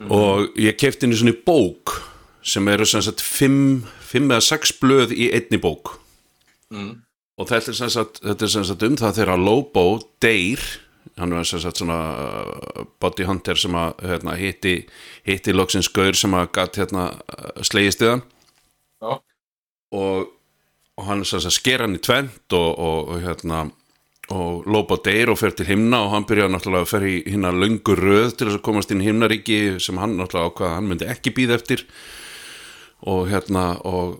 og 0.07 0.55
ég 0.55 0.77
kefti 0.79 1.05
henni 1.05 1.17
svona 1.19 1.35
bók 1.45 1.97
sem 2.41 2.67
eru 2.71 2.85
sem 2.87 3.01
sagt 3.03 3.19
fimm, 3.21 3.83
fimm 3.99 4.31
eða 4.31 4.45
sex 4.45 4.71
blöð 4.79 5.11
í 5.11 5.31
einni 5.35 5.59
bók 5.61 5.97
Mm. 6.69 7.01
og 7.41 7.47
þetta 7.49 7.71
er 7.71 7.75
sem 7.79 7.89
sagt, 7.89 8.19
þetta 8.21 8.45
er 8.45 8.49
sem 8.53 8.63
sagt 8.63 8.83
um 8.85 8.95
það 8.95 9.15
þegar 9.17 9.39
Lobo 9.41 9.83
deyr 10.21 10.61
hann 11.17 11.33
var 11.33 11.43
sem 11.49 11.59
sagt 11.63 11.79
svona 11.81 11.95
uh, 12.13 12.83
body 13.01 13.25
hunter 13.25 13.57
sem 13.57 13.73
að 13.73 14.03
hérna, 14.05 14.35
hitti, 14.37 14.75
hitti 15.25 15.55
loksins 15.55 15.89
gaur 15.89 16.13
sem 16.13 16.35
að 16.37 16.51
gatt 16.53 16.77
hérna 16.77 17.07
uh, 17.17 17.63
slegist 17.65 18.03
við 18.05 18.11
hann 18.13 18.21
Já. 19.01 19.17
og, 19.97 20.29
og 20.93 21.07
hann 21.09 21.25
sem 21.25 21.41
sagt 21.41 21.57
sker 21.57 21.81
hann 21.81 21.97
í 21.97 22.03
tvent 22.05 22.53
og, 22.53 22.69
og, 22.77 23.09
og 23.15 23.25
hérna 23.25 23.65
og 24.35 24.67
Lobo 24.69 24.99
deyr 25.01 25.31
og 25.33 25.39
fer 25.41 25.53
til 25.57 25.67
himna 25.69 26.03
og 26.05 26.13
hann 26.13 26.27
byrjaði 26.29 26.53
náttúrulega 26.53 26.85
að 26.85 26.91
fer 26.91 27.05
í 27.09 27.15
hérna 27.25 27.51
löngu 27.55 27.95
röð 27.97 28.35
til 28.35 28.47
þess 28.47 28.59
að 28.59 28.65
komast 28.67 28.93
inn 28.93 29.01
í 29.01 29.07
himnaríki 29.07 29.59
sem 29.81 29.97
hann 30.01 30.17
náttúrulega 30.19 30.51
ákvaða 30.51 30.69
að 30.69 30.75
hann 30.77 30.89
myndi 30.91 31.09
ekki 31.09 31.33
býða 31.37 31.57
eftir. 31.57 31.85
Og 33.09 33.29
hérna 33.31 33.65
og 33.87 34.19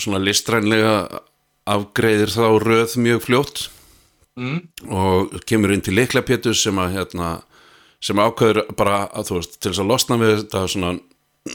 svona 0.00 0.22
listrænlega 0.24 0.94
afgreiðir 1.68 2.32
þá 2.32 2.46
röð 2.62 2.96
mjög 3.04 3.24
fljótt. 3.26 3.66
Mm, 4.36 4.58
og 4.92 5.36
kemur 5.48 5.72
inn 5.72 5.84
til 5.84 5.94
Likla 5.96 6.20
Pétus 6.26 6.60
sem 6.64 6.76
að 6.76 6.98
hérna 6.98 7.36
sem 8.04 8.18
ákveður 8.20 8.66
bara 8.76 9.06
að 9.16 9.30
þú 9.30 9.38
veist 9.38 9.54
til 9.56 9.70
þess 9.70 9.82
að 9.82 9.92
losna 9.92 10.18
við 10.20 10.34
þetta 10.42 10.64
svona 10.68 10.90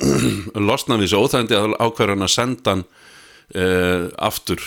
losna 0.70 0.98
við 0.98 1.06
þessu 1.06 1.20
óþægndi 1.22 1.60
að 1.60 1.76
ákveður 1.78 2.14
hann 2.16 2.26
að 2.26 2.34
senda 2.34 2.74
hann 2.74 2.84
uh, 2.88 4.08
aftur 4.18 4.66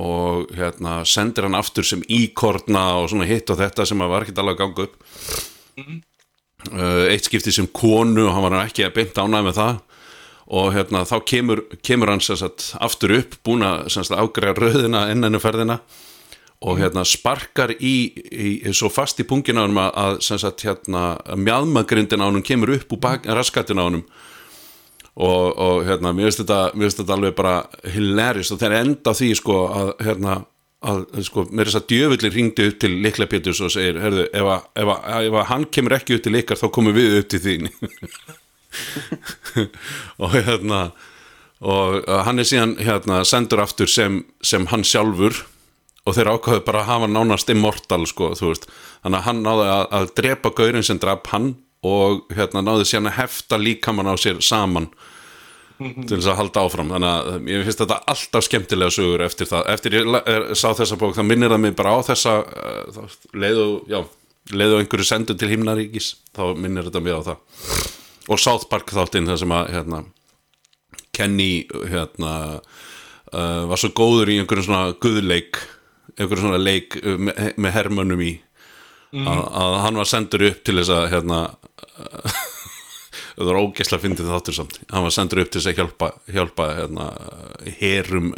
og 0.00 0.54
hérna 0.56 1.00
sendir 1.08 1.46
hann 1.46 1.58
aftur 1.58 1.86
sem 1.86 2.02
íkorna 2.08 2.84
og 3.00 3.10
svona 3.12 3.28
hitt 3.28 3.50
og 3.52 3.60
þetta 3.60 3.86
sem 3.88 4.00
að 4.00 4.12
var 4.14 4.26
ekkert 4.26 4.42
alveg 4.42 4.56
að 4.56 4.62
ganga 4.64 4.86
upp. 4.88 4.96
Uh, 6.70 7.06
eitt 7.08 7.24
skipti 7.24 7.52
sem 7.56 7.68
konu 7.72 8.26
og 8.26 8.34
hann 8.36 8.46
var 8.46 8.58
ekki 8.64 8.84
að 8.86 8.96
beint 8.98 9.20
ánæg 9.20 9.48
með 9.48 9.58
það. 9.60 9.80
Og 10.50 10.72
hérna 10.74 11.04
þá 11.06 11.16
kemur, 11.30 11.64
kemur 11.86 12.10
hann 12.10 12.22
sagt 12.24 12.72
aftur 12.82 13.14
upp 13.20 13.36
búin 13.46 13.62
að 13.62 13.86
ágreða 14.18 14.56
röðina 14.58 15.04
ennennu 15.12 15.38
ferðina 15.42 15.78
og 16.60 16.80
hérna 16.80 17.04
sparkar 17.08 17.72
í, 17.80 17.94
í 18.12 18.72
svo 18.76 18.90
fast 18.92 19.22
í 19.22 19.24
pungin 19.28 19.56
á 19.56 19.64
honum 19.64 19.78
að, 19.80 19.94
að 20.02 20.18
sagt 20.42 20.64
hérna 20.66 21.04
mjadmagrindin 21.38 22.20
á 22.20 22.28
honum 22.28 22.44
kemur 22.44 22.74
upp 22.74 22.92
úr 22.92 23.30
raskatin 23.30 23.80
á 23.80 23.86
honum 23.86 24.04
og, 25.16 25.58
og 25.58 25.82
hérna 25.88 26.14
mér 26.14 26.28
finnst 26.28 26.44
þetta, 26.44 26.60
finnst 26.76 27.02
þetta 27.02 27.16
alveg 27.16 27.36
bara 27.38 27.56
hilarious. 27.94 28.52
Og 28.54 28.62
þeir 28.62 28.78
enda 28.80 29.12
á 29.12 29.18
því 29.18 29.30
sko 29.40 29.60
að 29.68 29.92
hérna 30.06 30.40
að 30.80 31.02
sko, 31.26 31.44
mér 31.50 31.66
er 31.66 31.68
þess 31.68 31.80
að 31.82 31.90
djöfullir 31.92 32.34
ringdi 32.34 32.66
upp 32.70 32.78
til 32.80 32.92
Likla 33.04 33.26
Péturs 33.28 33.60
og 33.60 33.72
segir, 33.74 33.98
herðu, 34.00 34.24
ef, 34.32 34.46
að, 34.48 34.68
ef, 34.80 34.92
að, 34.94 35.26
ef 35.28 35.34
að 35.36 35.48
hann 35.50 35.66
kemur 35.76 35.96
ekki 35.98 36.16
upp 36.16 36.24
til 36.24 36.38
ykkar 36.40 36.60
þá 36.60 36.66
komum 36.72 36.96
við 36.96 37.18
upp 37.18 37.28
til 37.32 37.42
þín. 37.44 37.70
Og 40.22 40.36
hérna 40.36 40.80
og 41.60 42.06
uh, 42.06 42.22
hann 42.24 42.40
er 42.40 42.46
síðan 42.48 42.78
hérna 42.80 43.18
sendur 43.28 43.60
aftur 43.60 43.90
sem, 43.90 44.22
sem 44.40 44.64
hann 44.70 44.86
sjálfur. 44.86 45.42
Og 46.08 46.16
þeir 46.16 46.30
ákvaðu 46.32 46.62
bara 46.64 46.80
að 46.80 46.88
hafa 46.88 47.08
nánast 47.12 47.50
immortal 47.52 48.06
sko, 48.08 48.30
þú 48.38 48.54
veist, 48.54 48.64
þannig 49.04 49.18
að 49.18 49.26
hann 49.26 49.42
náði 49.44 49.66
að, 49.68 49.82
að 49.98 50.12
drepa 50.16 50.52
gaurinn 50.56 50.86
sem 50.86 51.00
draf 51.02 51.28
hann 51.34 51.50
og 51.86 52.26
hérna 52.36 52.62
náði 52.64 52.88
síðan 52.88 53.08
að 53.10 53.18
hefta 53.22 53.58
líkamann 53.60 54.10
á 54.12 54.14
sér 54.20 54.40
saman 54.44 54.90
til 55.80 56.18
þess 56.18 56.28
að 56.28 56.38
halda 56.42 56.64
áfram. 56.66 56.92
Þannig 56.92 57.10
að 57.10 57.50
ég 57.50 57.64
finnst 57.64 57.82
þetta 57.82 57.98
alltaf 58.12 58.46
skemmtilega 58.46 58.94
sögur 58.94 59.24
eftir 59.24 59.48
það, 59.48 59.70
eftir 59.74 59.96
ég 59.96 60.14
er, 60.20 60.46
sá 60.58 60.68
þessa 60.76 60.98
bók 61.00 61.16
þá 61.16 61.22
minnir 61.24 61.52
það 61.52 61.62
mig 61.64 61.76
bara 61.78 61.94
á 61.96 61.98
þessa 62.10 62.36
uh, 62.44 63.16
leiðu, 63.32 63.66
já, 63.88 64.02
leiðu 64.52 64.82
einhverju 64.82 65.08
sendu 65.08 65.36
til 65.40 65.50
himnaríkis, 65.54 66.12
þá 66.36 66.44
minnir 66.52 66.88
þetta 66.90 67.04
mig 67.04 67.16
á 67.16 67.20
það. 67.30 67.66
Og 68.30 68.42
South 68.42 68.68
Park 68.70 68.92
þáttinn 68.92 69.28
þar 69.30 69.40
sem 69.40 69.56
að 69.56 69.72
hérna, 69.74 70.04
Kenny 71.16 71.50
hérna, 71.90 72.34
uh, 73.32 73.62
var 73.72 73.80
svo 73.80 73.92
góður 73.96 74.34
í 74.34 74.40
einhverjum 74.42 74.68
svona 74.68 74.98
guðleik 75.00 75.62
einhverjum 76.20 76.50
svona 76.50 76.60
leik 76.60 76.96
með, 77.00 77.40
með 77.56 77.76
hermönnum 77.78 78.22
í. 78.24 78.34
Að, 79.10 79.40
að 79.58 79.72
hann 79.82 79.96
var 79.98 80.06
sendur 80.06 80.44
upp 80.46 80.60
til 80.62 80.76
þess 80.78 80.92
að 80.94 81.08
hérna 81.10 81.38
það 83.36 83.48
var 83.50 83.60
ógeðslega 83.60 84.04
fyndið 84.04 84.32
þáttur 84.32 84.56
samt. 84.56 84.80
Hann 84.90 85.06
var 85.06 85.14
sendur 85.14 85.42
upp 85.42 85.52
til 85.52 85.60
þess 85.60 85.70
að 85.72 85.78
hjálpa, 85.80 86.10
hjálpa 86.30 86.66
hérna, 86.78 87.06
herum 87.80 88.32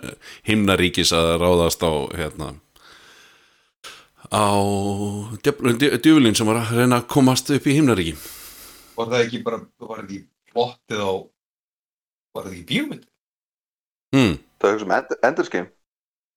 himnaríkis 0.49 1.15
að 1.17 1.33
ráðast 1.43 1.83
á 1.85 1.93
hérna 2.19 2.53
á 4.33 4.49
djúvilin 5.43 6.37
sem 6.37 6.49
var 6.49 6.63
að 6.63 6.79
reyna 6.81 7.03
að 7.03 7.09
komast 7.13 7.51
upp 7.53 7.67
í 7.69 7.77
himnaríki. 7.77 8.15
Var 8.97 9.11
það 9.11 9.25
ekki 9.27 9.43
bara, 9.45 9.59
var 9.81 9.99
það 9.99 10.05
ekki 10.07 10.21
plottið 10.53 11.03
á, 11.05 11.13
var 12.33 12.47
það 12.47 12.55
ekki 12.55 12.69
bíómynd? 12.71 13.05
hmm. 14.17 14.39
Það 14.63 14.71
er 14.73 14.83
sem 14.83 14.95
end, 14.97 15.15
endurskim 15.29 15.67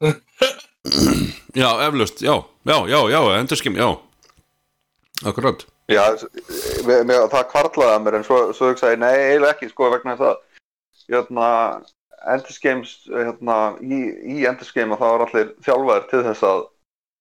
já, 1.61 1.69
eflaust, 1.87 2.21
já, 2.25 2.35
já, 2.67 2.77
já, 2.91 2.99
já 3.13 3.19
endurskim, 3.39 3.77
já. 3.79 3.87
Akkurat 5.23 5.63
Já, 5.91 6.01
með, 6.87 7.03
með, 7.05 7.19
það 7.29 7.49
kvartlaði 7.51 7.93
að 7.93 8.05
mér 8.05 8.17
en 8.17 8.23
svo, 8.25 8.37
svo 8.57 8.71
hugsaði, 8.71 8.97
nei, 9.03 9.11
eiginlega 9.13 9.53
ekki 9.53 9.69
sko 9.69 9.89
vegna 9.93 10.15
þess 10.17 10.31
að 10.31 10.39
hérna, 11.13 11.49
Endersgames 12.33 12.93
hérna, 13.11 13.57
í, 13.85 13.99
í 14.33 14.47
að 14.49 14.63
það 14.73 15.03
var 15.03 15.23
allir 15.27 15.51
þjálfaðir 15.67 16.07
til 16.09 16.23
þess 16.25 16.47
að 16.49 16.63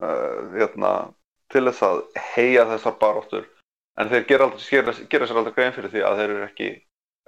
uh, 0.06 0.38
hérna, 0.54 0.92
til 1.52 1.64
þess 1.66 1.84
að 1.90 2.00
heia 2.32 2.64
þessar 2.72 2.96
baróttur 3.02 3.44
en 4.00 4.10
þeir 4.10 4.24
gera, 4.30 4.48
aldrei, 4.48 4.64
gera, 4.70 4.96
gera 5.12 5.28
sér 5.28 5.42
aldrei 5.42 5.56
grein 5.58 5.76
fyrir 5.76 5.92
því 5.92 6.06
að 6.08 6.22
þeir 6.22 6.34
eru 6.34 6.46
ekki 6.48 6.70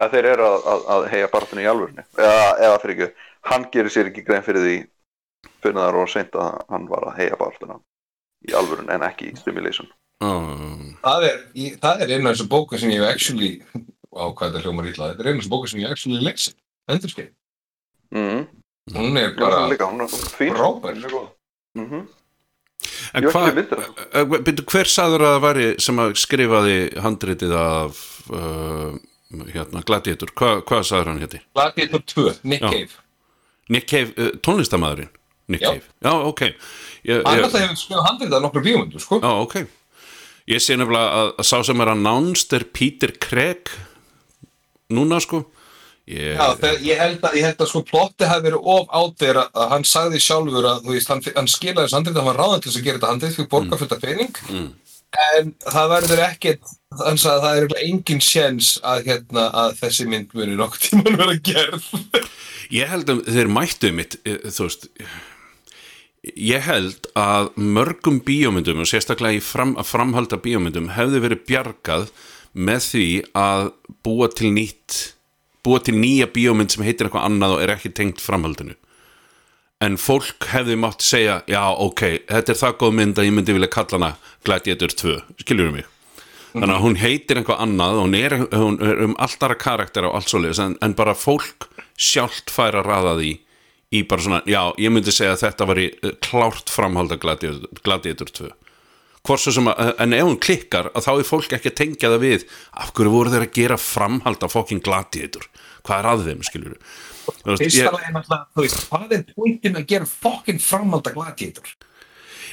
að 0.01 0.17
þeir 0.17 0.31
eru 0.33 0.49
að, 0.49 0.59
að, 0.73 0.89
að 0.95 1.07
heia 1.13 1.29
baróttunni 1.33 1.65
í 1.65 1.69
alvörunni. 1.71 2.07
Eða, 2.17 2.49
eða 2.65 2.81
fyrir 2.81 2.97
ekki, 2.97 3.29
hann 3.53 3.69
gerir 3.77 3.93
sér 3.93 4.11
ekki 4.11 4.25
grein 4.25 4.45
fyrir 4.47 4.65
því 4.65 4.79
fyrir 5.61 5.79
það 5.79 6.01
og 6.01 6.11
seint 6.11 6.41
að 6.41 6.59
hann 6.73 6.89
var 6.89 7.07
að 7.11 7.21
heia 7.21 7.39
baróttuna 7.39 7.79
í 8.49 8.57
alvörunni 8.57 8.97
en 8.97 9.05
ekki 9.05 9.31
í 9.31 9.39
simulation 9.41 9.93
uh, 10.25 10.85
Það 11.05 11.27
er, 11.31 11.41
í, 11.55 11.71
það 11.83 12.05
er 12.07 12.13
eina 12.17 12.31
af 12.31 12.37
þessu 12.37 12.49
bóku 12.53 12.79
sem 12.81 12.91
ég 12.95 13.05
actually, 13.07 13.51
á 14.17 14.25
hvað 14.33 14.53
þetta 14.55 14.63
hljómar 14.65 14.89
ítla, 14.91 15.11
þetta 15.13 15.25
er 15.25 15.31
eina 15.31 15.39
af 15.39 15.43
þessu 15.45 15.53
bóku 15.55 15.71
sem 15.73 15.81
ég 15.83 15.91
actually 15.93 16.23
lesin, 16.25 16.55
endurskeið. 16.91 17.33
mm. 18.15 18.47
Hún 18.95 19.17
er 19.19 19.33
Já, 19.33 19.35
hún 19.35 19.35
er 19.35 19.35
bara 19.41 19.65
líka, 19.67 19.87
hún 19.91 20.05
er 20.05 20.13
fín 20.39 20.55
frábær. 20.55 21.01
Góð. 21.11 21.29
Mhm. 21.75 22.05
en 23.15 23.25
Ég 23.25 23.33
hvað 23.33 23.57
það. 23.67 24.43
Byrju, 24.47 24.65
hver 24.71 24.87
sagður 24.93 25.25
að 25.27 25.33
það 25.35 25.43
væri 25.47 25.65
sem 25.83 25.99
að 26.05 26.13
skrifaði 26.23 26.77
handritið 27.03 27.55
af 27.59 28.03
uh, 28.31 28.93
hérna, 29.51 29.83
Gladiator, 29.89 30.31
Hva, 30.39 30.51
hvað 30.63 30.85
sagður 30.87 31.11
hann 31.11 31.19
hétti? 31.25 31.41
Gladiator 31.57 32.05
2, 32.15 32.27
Nick 32.45 32.63
Já. 32.63 32.71
Cave. 32.71 33.01
Nick 33.75 33.89
Cave, 33.91 34.15
uh, 34.23 34.31
tónlistamæðurinn 34.47 35.11
Nick 35.51 35.63
Já. 35.65 35.73
Cave, 35.73 35.91
já, 36.07 36.13
ok 36.31 36.41
ég, 36.47 37.23
Hann 37.27 37.39
ég, 37.41 37.43
alltaf 37.43 37.61
hefur 37.65 37.81
skrifað 37.83 38.07
handrið 38.07 38.37
að 38.39 38.47
nokkru 38.47 38.63
bíómyndu, 38.69 39.03
sko. 39.03 39.19
Já, 39.19 39.33
ok 39.43 39.57
Ég 40.47 40.63
sé 40.63 40.77
nefnilega 40.79 41.21
að, 41.21 41.29
að 41.43 41.49
sá 41.49 41.57
sem 41.67 41.83
er 41.83 41.91
announced 41.91 42.55
er 42.55 42.65
Peter 42.71 43.13
Craig 43.19 43.73
núna 44.95 45.19
sko. 45.23 45.43
Ég, 46.07 46.37
Já, 46.39 46.53
þegar, 46.55 46.83
ég, 46.87 47.01
held 47.03 47.25
að, 47.27 47.33
ég 47.35 47.49
held 47.49 47.63
að 47.65 47.71
sko 47.73 47.81
plotti 47.83 48.29
hafi 48.31 48.45
verið 48.45 48.69
of 48.77 48.93
átir 48.95 49.41
að, 49.41 49.49
að 49.59 49.73
hann 49.73 49.87
sagði 49.91 50.21
sjálfur 50.23 50.69
að 50.71 50.85
veist, 50.87 51.11
hann, 51.11 51.23
hann 51.35 51.51
skilaði 51.51 51.89
þessu 51.89 51.99
handrið, 51.99 52.21
hann 52.21 52.29
var 52.29 52.39
ráðan 52.39 52.63
til 52.63 52.71
þess 52.71 52.79
að 52.79 52.87
gera 52.87 53.01
þetta 53.01 53.11
handrið 53.11 53.39
fyrir 53.41 53.49
borga 53.57 53.79
fullt 53.81 53.95
af 53.97 54.05
pening. 54.05 54.39
Mm. 54.47 54.69
en 55.27 55.51
það 55.65 55.93
verður 55.95 56.23
hann 57.01 57.19
sagði 57.19 57.35
að 57.35 57.45
það 57.47 57.59
er 57.59 57.75
engin 57.83 58.23
sjens 58.23 58.73
að, 58.87 59.03
hérna, 59.11 59.49
að 59.65 59.75
þessi 59.81 60.07
mynd 60.13 60.37
muni 60.37 60.59
nokkuð 60.61 60.85
tíman 60.87 61.19
vera 61.25 61.39
gerð. 61.51 61.91
Ég 62.77 62.93
held 62.95 63.11
að 63.11 63.25
þeir 63.35 63.51
mættu 63.59 63.91
mitt 63.95 64.21
eh, 64.23 64.47
þú 64.47 64.69
veist 64.69 64.87
ég 64.95 65.11
held 66.65 67.11
að 67.19 67.53
mörgum 67.57 68.21
bíómyndum 68.27 68.83
og 68.83 68.89
sérstaklega 68.91 69.39
í 69.39 69.45
fram, 69.45 69.77
framhalda 69.87 70.41
bíómyndum 70.43 70.91
hefði 70.97 71.23
verið 71.23 71.45
bjargað 71.49 72.09
með 72.57 72.81
því 72.91 73.09
að 73.37 73.69
búa 74.07 74.31
til 74.33 74.51
nýtt 74.57 75.17
búa 75.67 75.83
til 75.83 75.97
nýja 75.99 76.29
bíómynd 76.31 76.73
sem 76.73 76.85
heitir 76.87 77.09
eitthvað 77.09 77.27
annað 77.27 77.57
og 77.57 77.65
er 77.65 77.75
ekki 77.75 77.91
tengt 77.97 78.23
framhaldinu. 78.23 78.77
En 79.83 79.99
fólk 80.01 80.47
hefði 80.53 80.79
mátt 80.81 81.05
segja 81.05 81.41
já 81.51 81.61
ok, 81.69 82.03
þetta 82.31 82.53
er 82.55 82.61
það 82.63 82.79
góð 82.81 82.95
mynd 83.01 83.19
að 83.21 83.29
ég 83.29 83.35
myndi 83.37 83.57
vilja 83.57 83.73
kalla 83.75 83.99
hana 83.99 84.11
Gladiator 84.47 84.95
2 85.03 85.17
skiljur 85.43 85.75
mig? 85.75 85.89
Þannig 86.55 86.73
að 86.73 86.85
hún 86.87 86.97
heitir 86.97 87.41
eitthvað 87.41 87.65
annað 87.67 87.99
hún 88.01 88.15
er, 88.17 88.37
hún 88.55 88.79
er 88.81 89.03
um 89.05 89.17
alltara 89.21 89.59
karakter 89.61 90.07
og 90.09 90.17
allt 90.17 90.31
svoleiðis 90.33 90.63
en, 90.65 90.79
en 90.81 90.95
bara 90.97 91.17
fólk 91.19 91.69
sjálft 92.01 92.53
fær 92.53 92.79
að 92.81 92.89
raða 92.89 93.17
því 93.19 93.33
í 93.97 94.05
bara 94.09 94.27
svona, 94.27 94.43
já, 94.49 94.61
ég 94.83 94.93
myndi 94.93 95.15
segja 95.15 95.35
að 95.35 95.43
þetta 95.47 95.69
var 95.71 95.81
í 95.83 95.89
klárt 96.25 96.73
framhalda 96.73 97.19
Gladiator, 97.23 97.83
Gladiator 97.83 98.33
2 98.43 98.53
hvort 99.27 99.43
svo 99.43 99.57
sem 99.57 99.67
að, 99.73 99.89
en 100.05 100.15
ef 100.15 100.29
hún 100.29 100.39
klikkar 100.39 100.93
að 100.93 101.09
þá 101.09 101.13
er 101.17 101.27
fólk 101.27 101.57
ekki 101.57 101.73
að 101.73 101.79
tengja 101.81 102.13
það 102.13 102.23
við 102.23 102.45
af 102.79 102.93
hverju 102.95 103.15
voru 103.17 103.33
þeir 103.33 103.47
að 103.49 103.57
gera 103.59 103.79
framhald 103.83 104.47
af 104.47 104.55
fokking 104.55 104.85
Gladiator, 104.87 105.49
hvað 105.83 105.99
er 105.99 106.11
að 106.13 106.27
þeim 106.29 106.47
skilur 106.47 106.79
Fyrsta 107.27 107.91
lagi 107.91 108.13
náttúrulega, 108.15 108.45
þú 108.55 108.65
veist, 108.65 108.83
hvað 108.91 109.15
er 109.17 109.23
pointin 109.35 109.79
að 109.81 109.89
gera 109.91 110.07
fokkin 110.07 110.61
framhald 110.63 111.09
að 111.11 111.17
gladiator? 111.17 111.73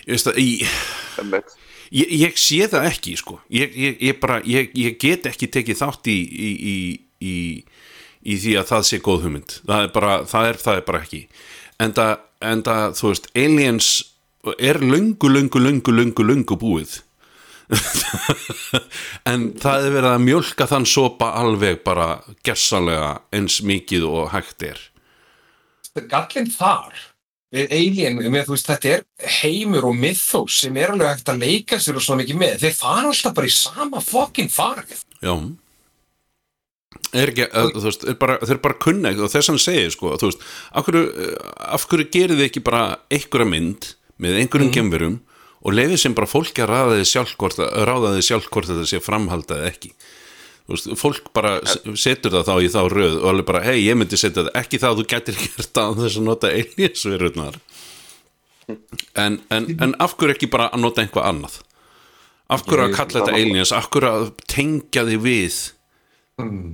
ég, 0.04 0.16
veist 0.16 0.30
að, 0.32 0.40
ég, 0.42 1.54
ég, 1.94 2.14
ég 2.24 2.40
sé 2.42 2.68
það 2.72 2.88
ekki 2.90 3.16
sko. 3.20 3.40
Ég, 3.54 3.76
ég, 3.78 4.00
ég 4.10 4.20
bara, 4.22 4.40
ég, 4.50 4.74
ég 4.78 4.98
get 5.02 5.30
ekki 5.30 5.52
tekið 5.54 5.82
þátt 5.84 6.10
í, 6.12 6.18
í, 6.18 6.52
í, 6.74 6.78
í, 7.22 7.36
í 8.24 8.38
því 8.40 8.58
að 8.60 8.70
það 8.72 8.86
sé 8.90 9.00
góð 9.04 9.26
hugmynd. 9.28 9.56
Það 9.68 9.86
er 9.86 9.94
bara, 9.96 10.18
það 10.30 10.50
er, 10.50 10.60
það 10.64 10.80
er 10.80 10.86
bara 10.90 11.02
ekki. 11.04 11.22
En 11.84 11.96
það, 11.98 12.14
en 12.52 12.66
það, 12.68 12.84
þú 13.00 13.10
veist 13.12 13.32
aliens 13.46 13.90
er 14.58 14.80
löngu, 14.84 15.32
löngu, 15.32 15.64
löngu, 15.64 15.96
löngu, 15.96 16.28
löngu 16.28 16.60
búið. 16.60 17.02
En 19.32 19.54
það 19.58 19.86
er 19.88 19.94
verið 19.96 20.10
að 20.12 20.26
mjölka 20.26 20.66
þann 20.68 20.86
sopa 20.90 21.30
alveg 21.40 21.80
bara 21.86 22.08
gessanlega 22.46 23.14
eins 23.34 23.62
mikið 23.66 24.04
og 24.10 24.34
hægt 24.34 24.66
er. 24.68 24.82
Gallin 26.12 26.52
þar 26.52 27.10
Alien, 27.54 28.18
með, 28.34 28.48
veist, 28.50 28.66
þetta 28.66 28.90
er 28.90 29.04
heimur 29.44 29.86
og 29.92 29.98
mythos 29.98 30.56
sem 30.64 30.78
er 30.82 30.96
alveg 30.96 31.12
hægt 31.12 31.28
að 31.30 31.44
leika 31.44 31.78
sér 31.78 32.00
og 32.00 32.06
svona 32.06 32.24
mikið 32.24 32.40
með, 32.40 32.56
þeir 32.64 32.74
fara 32.80 33.12
alltaf 33.12 33.36
bara 33.38 33.50
í 33.50 33.54
sama 33.54 34.02
fokkin 34.02 34.50
farið 34.50 35.04
Já 35.22 35.36
er 37.14 37.32
ekki, 37.32 37.46
að, 37.50 37.74
þú 37.76 37.84
veist, 37.88 38.08
er 38.10 38.18
bara, 38.22 38.40
þeir 38.42 38.62
bara 38.64 38.80
kunna 38.82 39.12
ekki 39.12 39.26
og 39.26 39.32
þess 39.34 39.50
að 39.50 39.54
hann 39.54 39.62
segir, 39.62 39.92
sko, 39.94 40.16
þú 40.22 40.32
veist 40.32 40.48
af 40.74 40.88
hverju, 40.88 41.04
af 41.78 41.86
hverju 41.92 42.10
gerir 42.14 42.40
þið 42.40 42.48
ekki 42.48 42.64
bara 42.66 42.82
einhverja 43.14 43.50
mynd 43.50 43.92
með 44.24 44.40
einhverjum 44.42 44.70
mm. 44.70 44.76
gemverum 44.78 45.20
og 45.64 45.78
leiðið 45.78 46.02
sem 46.02 46.18
bara 46.18 46.30
fólki 46.30 46.64
að 46.64 46.72
ráða 46.74 46.98
þið 47.00 47.08
sjálf 47.12 47.38
hvort, 47.40 47.62
ráða 47.62 48.16
þið 48.18 48.28
sjálf 48.28 48.50
hvort 48.52 48.70
þetta 48.72 48.90
sé 48.90 49.02
framhaldað 49.04 49.68
ekki? 49.70 49.94
Þú 50.64 50.76
veist, 50.76 50.90
fólk 51.00 51.30
bara 51.36 51.58
setur 52.00 52.34
það 52.38 52.50
þá 52.50 52.54
í 52.64 52.72
þá 52.72 52.82
röð 52.92 53.18
og 53.20 53.30
alveg 53.34 53.48
bara, 53.50 53.64
hei, 53.68 53.84
ég 53.84 53.98
myndi 54.00 54.20
setja 54.20 54.46
það 54.46 54.60
ekki 54.62 54.80
að 54.80 55.00
þú 55.00 55.06
getur 55.12 55.40
gert 55.40 55.72
það 55.76 56.02
þess 56.04 56.20
að 56.20 56.28
nota 56.30 56.52
aliensverurnar 56.56 57.60
en, 59.20 59.40
en, 59.52 59.70
en 59.84 59.96
af 60.04 60.16
hverju 60.18 60.38
ekki 60.38 60.52
bara 60.52 60.70
að 60.72 60.84
nota 60.86 61.04
einhvað 61.04 61.30
annað? 61.30 61.60
Af 62.54 62.66
hverju 62.68 62.86
að 62.88 62.98
kalla 62.98 63.20
þetta 63.20 63.38
aliens 63.40 63.74
af 63.76 63.90
hverju 63.92 64.12
að 64.12 64.30
tengja 64.52 65.06
þig 65.08 65.24
við 65.24 65.58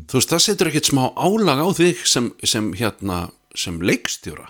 þú 0.10 0.20
veist, 0.20 0.32
það 0.32 0.46
setur 0.46 0.70
ekkert 0.72 0.90
smá 0.92 1.04
álag 1.16 1.62
á 1.64 1.68
þig 1.78 2.06
sem, 2.08 2.32
sem 2.44 2.72
hérna 2.80 3.28
sem 3.58 3.80
leikstjóra. 3.82 4.50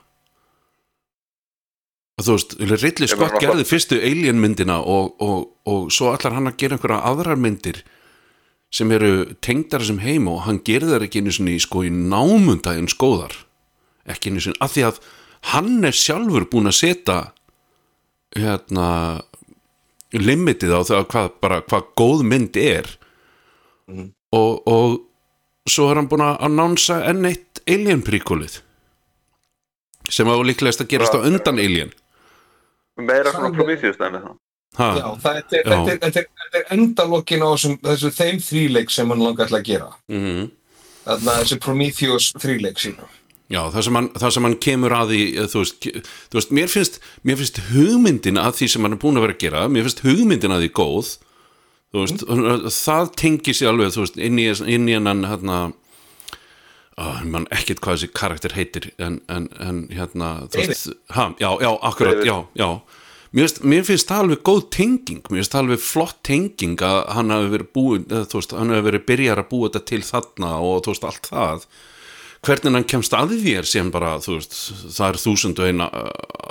Og 2.19 2.25
þú 2.27 2.36
veist, 2.36 2.58
Ridley 2.60 3.08
Scott 3.08 3.38
gerði 3.39 3.63
fyrstu 3.67 3.99
alien 4.03 4.41
myndina 4.43 4.82
og, 4.84 5.13
og, 5.23 5.45
og 5.69 5.88
svo 5.95 6.12
allar 6.12 6.36
hann 6.36 6.51
að 6.51 6.58
gera 6.60 6.75
einhverja 6.75 6.99
aðrar 7.08 7.39
myndir 7.39 7.79
sem 8.75 8.91
eru 8.93 9.38
tengdar 9.41 9.86
sem 9.88 10.01
heim 10.03 10.27
og 10.29 10.43
hann 10.45 10.60
gerði 10.65 10.93
þar 10.93 11.05
ekki 11.08 11.23
einu 11.23 11.34
sinni 11.34 11.55
sko 11.63 11.86
í 11.88 11.93
námunda 11.93 12.75
en 12.77 12.91
skóðar. 12.91 13.34
Ekki 14.10 14.34
einu 14.34 14.43
sinni, 14.43 14.60
af 14.60 14.75
því 14.75 14.86
að 14.89 14.99
hann 15.53 15.88
er 15.88 15.95
sjálfur 15.95 16.49
búin 16.51 16.69
að 16.69 16.79
setja 16.82 17.19
hérna 18.36 18.89
limitið 20.13 20.75
á 20.75 20.82
það 20.86 21.05
hvað, 21.13 21.29
bara, 21.41 21.62
hvað 21.65 21.88
góð 21.97 22.25
mynd 22.27 22.60
er. 22.60 22.89
Og, 24.36 24.67
og 24.69 24.99
svo 25.67 25.89
er 25.89 25.99
hann 25.99 26.09
búin 26.11 26.25
að 26.25 26.43
annánsa 26.47 27.01
enn 27.09 27.25
eitt 27.29 27.63
Alien 27.69 28.03
príkulið 28.05 28.61
sem 30.09 30.29
á 30.29 30.33
líklegast 30.41 30.81
að 30.81 30.91
gerast 30.93 31.13
á 31.13 31.21
undan 31.21 31.59
Alien. 31.61 31.91
Meira 32.99 33.33
svona 33.33 33.51
Prometheus 33.53 33.99
dæmi 33.99 34.21
það 34.23 34.37
ha, 34.79 34.87
Já, 34.95 35.05
þetta, 35.23 35.59
er, 35.59 35.67
er, 35.93 36.07
er, 36.07 36.25
er 36.59 36.71
endalokkin 36.73 37.43
á 37.45 37.49
þessum, 37.53 37.75
þessum 37.83 38.15
þeim 38.15 38.41
þríleik 38.43 38.93
sem 38.93 39.11
hann 39.11 39.21
langar 39.23 39.49
til 39.49 39.59
að 39.59 39.67
gera. 39.69 39.91
Mm 40.11 40.49
Þarna 41.09 41.39
þessi 41.41 41.57
Prometheus 41.63 42.27
þríleik 42.37 42.81
sína 42.81 43.07
Já, 43.49 43.63
það 43.73 43.81
sem, 43.87 43.95
hann, 43.97 44.07
það 44.21 44.33
sem 44.35 44.45
hann 44.45 44.55
kemur 44.61 44.93
að 44.93 45.11
því 45.13 45.21
eh, 45.25 45.47
þú 45.49 45.61
veist, 45.63 45.87
þú 46.29 46.37
veist 46.37 46.51
mér, 46.53 46.67
finnst, 46.69 46.99
mér 47.25 47.39
finnst 47.39 47.61
hugmyndin 47.71 48.37
að 48.37 48.59
því 48.59 48.67
sem 48.73 48.85
hann 48.85 48.93
er 48.93 49.01
búin 49.01 49.17
að 49.17 49.25
vera 49.25 49.37
að 49.37 49.41
gera 49.45 49.63
mér 49.73 49.87
finnst 49.87 50.03
hugmyndin 50.05 50.53
að 50.53 50.65
því 50.65 50.69
góð 50.77 51.09
þú 51.93 52.06
veist, 52.06 52.25
það 52.78 53.12
tengi 53.17 53.56
sér 53.58 53.73
alveg 53.73 53.93
þú 53.95 54.06
veist, 54.06 54.19
inn 54.21 54.41
í, 54.41 54.47
inn 54.75 54.89
í 54.89 54.95
hennan 54.97 55.25
hérna 55.30 55.60
mann 56.99 57.47
ekkert 57.56 57.82
hvað 57.84 57.97
þessi 57.97 58.13
karakter 58.17 58.56
heitir 58.58 58.89
en, 58.99 59.19
en, 59.32 59.47
en 59.63 59.84
hérna 59.93 60.34
veist, 60.54 60.91
ha, 61.15 61.30
já, 61.39 61.52
já, 61.63 61.69
akkurat, 61.89 62.25
já, 62.28 62.36
já. 62.60 62.69
Mér 63.30 63.45
finnst, 63.45 63.62
mér 63.62 63.86
finnst 63.86 64.10
það 64.10 64.23
alveg 64.23 64.41
góð 64.49 64.63
tenging 64.73 65.21
mér 65.30 65.39
finnst 65.39 65.54
það 65.54 65.63
alveg 65.63 65.86
flott 65.86 66.17
tenging 66.25 66.82
að 66.86 66.99
hann 67.15 67.34
hafi 67.34 67.54
verið 67.54 67.71
búin, 67.78 68.04
eða, 68.10 68.25
þú 68.32 68.41
veist, 68.41 68.58
hann 68.58 68.73
hafi 68.73 68.88
verið 68.89 69.06
byrjar 69.12 69.43
að 69.43 69.49
búa 69.54 69.69
þetta 69.69 69.86
til 69.93 70.02
þarna 70.10 70.52
og 70.65 70.84
þú 70.84 70.95
veist, 70.95 71.08
allt 71.10 71.32
það. 71.32 71.69
Hvernig 72.47 72.78
hann 72.78 72.88
kemst 72.88 73.15
að 73.15 73.34
þér 73.43 73.67
sem 73.67 73.89
bara, 73.91 74.13
þú 74.23 74.38
veist, 74.38 74.60
það 74.95 75.08
er 75.10 75.21
þúsund 75.23 75.60
og 75.60 75.71
eina 75.71 75.89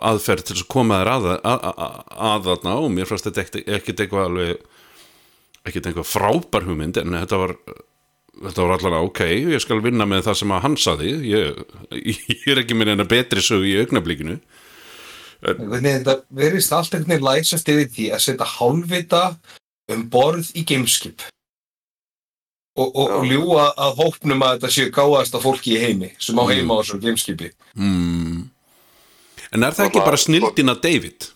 aðferð 0.09 0.51
til 0.51 0.59
að 0.59 0.67
koma 0.71 1.01
þér 1.01 1.13
að, 1.15 1.29
að, 1.37 1.69
að, 1.73 2.03
að 2.31 2.51
þarna 2.51 2.75
og 2.79 2.91
mér 2.95 3.09
fannst 3.11 3.29
þetta 3.29 3.65
ekkert 3.77 4.03
eitthvað 4.05 4.29
alveg 4.29 4.67
ekkert 5.71 5.87
eitthvað 5.91 6.09
frábær 6.13 6.67
hugmynd 6.69 6.99
en 7.03 7.17
þetta 7.21 7.39
var 7.43 7.55
þetta 8.39 8.63
var 8.65 8.75
allavega 8.77 9.07
ok, 9.09 9.21
ég 9.57 9.63
skal 9.65 9.81
vinna 9.83 10.07
með 10.07 10.27
það 10.29 10.37
sem 10.43 10.53
að 10.55 10.63
hann 10.67 10.77
saði 10.79 11.13
ég, 11.27 11.63
ég 12.13 12.51
er 12.53 12.61
ekki 12.63 12.77
með 12.79 12.93
eina 12.95 13.07
betri 13.11 13.43
sög 13.43 13.67
í 13.67 13.77
augnablíkinu 13.83 14.39
Hvernig 15.39 16.01
þetta 16.01 16.15
verðist 16.35 16.73
allt 16.75 16.95
einhvern 16.99 17.13
veginn 17.15 17.27
læsast 17.29 17.69
yfir 17.71 17.91
því 17.95 18.07
að 18.17 18.23
setja 18.25 18.47
hálfvita 18.57 19.21
um 19.95 20.01
borð 20.11 20.49
í 20.59 20.65
gameskip 20.67 21.23
og, 22.79 22.89
og, 22.95 23.13
og 23.21 23.25
ljúa 23.27 23.69
að 23.79 24.01
hópnum 24.03 24.43
að 24.47 24.57
þetta 24.59 24.71
séu 24.75 24.91
gáðasta 24.95 25.41
fólki 25.43 25.77
í 25.77 25.81
heimi 25.83 26.11
sem 26.23 26.39
á 26.39 26.43
Mm. 26.43 26.51
heima 26.55 26.75
á 26.75 26.81
þessu 26.83 26.99
gameskipi. 27.03 27.49
hmm. 27.79 28.43
en 29.53 29.63
er 29.65 29.73
það 29.79 29.87
ekki 29.89 29.99
það- 30.01 30.09
bara 30.11 30.21
snildina 30.25 30.75
David 30.83 31.29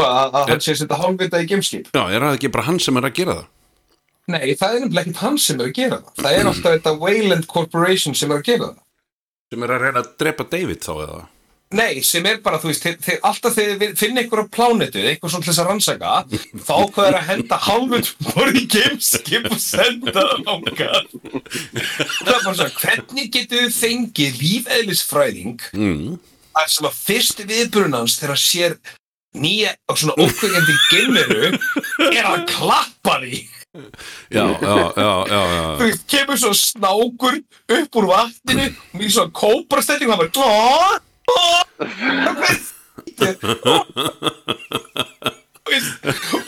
Hvað, 0.00 0.36
að, 0.40 0.52
hann 0.52 0.62
sé 0.64 0.74
að 0.74 0.82
setja 0.82 1.00
hálfvita 1.00 1.40
í 1.40 1.48
gameskip? 1.50 1.90
já, 1.94 2.02
er 2.02 2.26
það 2.26 2.36
ekki 2.38 2.52
bara 2.56 2.68
hann 2.68 2.80
sem 2.82 3.00
er 3.00 3.08
að 3.10 3.18
gera 3.20 3.40
það 3.40 3.48
Nei, 4.30 4.54
það 4.54 4.76
er 4.76 4.82
nefnilega 4.84 5.02
ekkert 5.02 5.24
hann 5.24 5.36
sem 5.42 5.58
er 5.58 5.66
að 5.66 5.74
gera 5.74 5.96
það. 5.98 6.14
Það 6.20 6.36
er 6.36 6.48
alltaf 6.50 6.74
þetta 6.76 6.94
Wayland 7.00 7.46
Corporation 7.50 8.16
sem 8.16 8.30
er 8.30 8.38
að 8.38 8.46
gera 8.46 8.70
það. 8.70 8.80
sem 9.50 9.66
er 9.66 9.72
að 9.74 9.84
reyna 9.84 10.02
að 10.04 10.10
drepa 10.22 10.46
David 10.52 10.84
þá 10.84 10.92
eða 10.94 11.20
Nei, 11.70 12.00
sem 12.02 12.24
er 12.26 12.40
bara, 12.42 12.58
þú 12.58 12.72
veist, 12.72 12.82
þeir, 12.82 12.96
þeir, 12.98 13.18
alltaf 13.28 13.52
þegar 13.54 13.76
þið 13.78 13.92
finna 14.00 14.22
ykkur 14.24 14.40
á 14.42 14.46
plánetu, 14.50 15.02
eitthvað 15.06 15.30
svona 15.36 15.46
þess 15.46 15.60
að 15.62 15.68
rannsaka, 15.68 16.14
þá 16.66 16.72
ákveður 16.74 17.18
að 17.20 17.28
henda 17.28 17.58
voru 18.32 18.54
í 18.58 18.62
gameskip 18.72 19.46
og 19.46 19.60
senda 19.62 20.14
það 20.16 20.32
ánkað. 20.50 21.12
Það 21.20 22.32
er 22.32 22.32
bara 22.32 22.40
svona, 22.48 22.66
hvernig 22.80 23.30
getur 23.36 23.62
þið 23.62 23.76
fengið 23.76 24.40
lífeðlisfræðing 24.42 25.68
mm. 25.78 26.18
að 26.58 26.74
sem 26.74 26.90
að 26.90 26.98
fyrst 27.04 27.44
viðbrunans 27.52 28.18
þegar 28.18 28.42
sér 28.48 28.76
nýja 29.38 29.74
og 29.88 29.98
svona 29.98 30.14
ókveikjandi 30.18 30.74
geimveru 30.90 31.50
er 32.10 32.24
að 32.26 32.46
klappa 32.50 33.20
því. 33.22 33.40
já, 34.34 34.44
já, 34.58 34.92
já, 34.96 35.24
já, 35.30 35.40
já. 35.54 35.76
Þú 35.78 35.84
veist, 35.84 36.02
kemur 36.10 36.38
svo 36.42 36.50
snákur 36.58 37.36
upp 37.70 37.98
úr 38.00 38.06
vatninu 38.10 38.66
og 38.66 38.98
mér 38.98 39.12
svona 39.14 39.30
kóprastelling 39.30 40.10
og 40.10 40.14
það 40.14 40.22
bara 40.24 40.34
Þú 45.60 45.76
veist, 45.76 45.92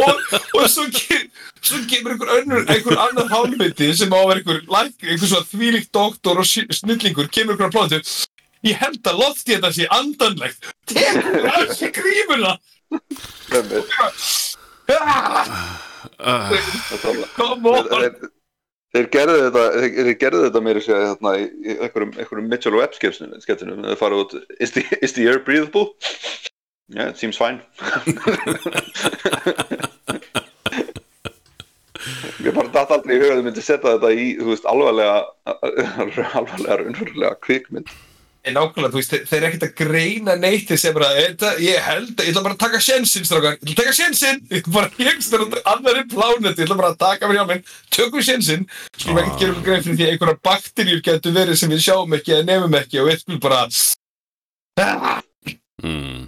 og, 0.03 0.15
og 0.59 0.67
svo, 0.73 0.89
kem, 0.91 1.29
svo 1.63 1.79
kemur 1.87 2.17
einhver 2.17 2.33
önnur, 2.41 2.67
einhver 2.67 2.99
annar 3.05 3.31
hálfmyndi 3.31 3.93
sem 3.95 4.11
á 4.11 4.19
að 4.19 4.29
vera 4.33 4.41
einhver, 4.43 4.61
einhver 5.07 5.29
svona 5.31 5.47
þvílíkt 5.53 5.93
doktor 5.95 6.43
og 6.43 6.49
snillingur 6.49 7.31
kemur 7.31 7.55
einhver 7.55 7.71
að 7.71 7.75
plóðu 7.77 8.03
ég 8.67 8.77
held 8.83 9.03
að 9.11 9.19
loft 9.23 9.49
ég 9.49 9.59
þetta 9.61 9.73
sé 9.77 9.89
andanlegt. 9.91 10.61
Ah, 14.89 15.79
Uh, 16.23 16.51
Þetta 16.91 17.09
var- 17.17 17.29
come 17.35 17.71
on. 17.71 17.87
Þeir, 18.93 19.07
gerðu 19.15 19.37
þetta 19.47 19.63
þeir, 19.81 20.11
gerðu 20.21 20.41
þetta 20.45 20.61
meira 20.63 20.81
að 20.83 20.85
segja 20.87 21.07
hérna, 21.09 21.31
í, 21.41 21.45
í 21.65 21.77
einhverjum, 21.87 22.49
Mitchell 22.51 22.77
Webb 22.77 22.95
sketsinum 22.95 23.41
sketsinum, 23.43 23.81
þeir 23.87 23.99
fara 23.99 24.19
út 24.21 24.35
is 24.61 24.71
the, 24.77 24.83
is 25.03 25.15
the 25.17 25.25
air 25.31 25.39
breathable? 25.41 25.95
Yeah, 26.93 27.09
it 27.09 27.19
seems 27.19 27.39
fine. 27.41 27.63
Mér 32.43 32.55
bara 32.57 32.71
datt 32.75 32.91
aldrei 32.95 33.17
í 33.17 33.21
huga 33.23 33.33
að 33.33 33.41
þau 33.41 33.47
myndi 33.47 33.63
setja 33.65 33.95
þetta 33.97 34.11
í, 34.19 34.27
þú 34.41 34.49
veist, 34.53 34.67
alvarlega 34.71 35.17
alvarlega 36.41 36.79
raunverulega 36.83 37.35
kvikmynd 37.47 37.91
nákvæmlega, 38.51 38.91
þú 38.91 38.99
veist, 38.99 39.13
þeir, 39.13 39.27
þeir 39.31 39.39
eru 39.39 39.49
ekkert 39.49 39.65
að 39.69 39.75
greina 39.79 40.35
neitt 40.35 40.67
þeir 40.67 40.81
segja 40.83 40.97
bara, 40.97 41.11
þetta, 41.15 41.51
ég 41.63 41.85
held, 41.87 42.11
ég 42.17 42.31
ætla 42.33 42.43
bara 42.43 42.57
að 42.57 42.63
taka 42.65 42.81
sjensin, 42.83 43.27
strákar, 43.29 43.55
ég 43.55 43.63
ætla 43.63 43.75
að 43.77 43.81
taka 43.83 43.95
sjensin, 43.95 44.41
ég 44.51 44.59
ætla 44.59 44.75
bara, 44.75 44.91
ég 44.99 45.11
ætla 45.13 45.41
að 45.45 45.71
annari 45.75 46.03
plánet, 46.11 46.59
ég 46.59 46.67
ætla 46.67 46.79
bara 46.81 46.91
að 46.91 46.99
taka 47.05 47.31
mér 47.31 47.39
hjá 47.39 47.47
minn, 47.53 47.65
tökum 47.95 48.27
sjensin, 48.27 48.67
skulum 48.97 49.23
ekkert 49.23 49.39
gera 49.45 49.55
okkur 49.55 49.69
grein 49.69 49.87
fyrir 49.87 50.01
því 50.01 50.09
að 50.09 50.15
einhverja 50.17 50.43
bakteríur 50.51 51.05
getur 51.07 51.37
verið 51.39 51.61
sem 51.61 51.71
við 51.71 51.85
sjáum 51.87 52.19
ekki 52.19 52.35
eða 52.35 52.49
nefum 52.51 52.79
ekki 52.81 53.03
og 53.03 53.11
við 53.13 53.23
skulum 53.23 53.43
bara, 53.47 53.63
mm. 55.83 56.23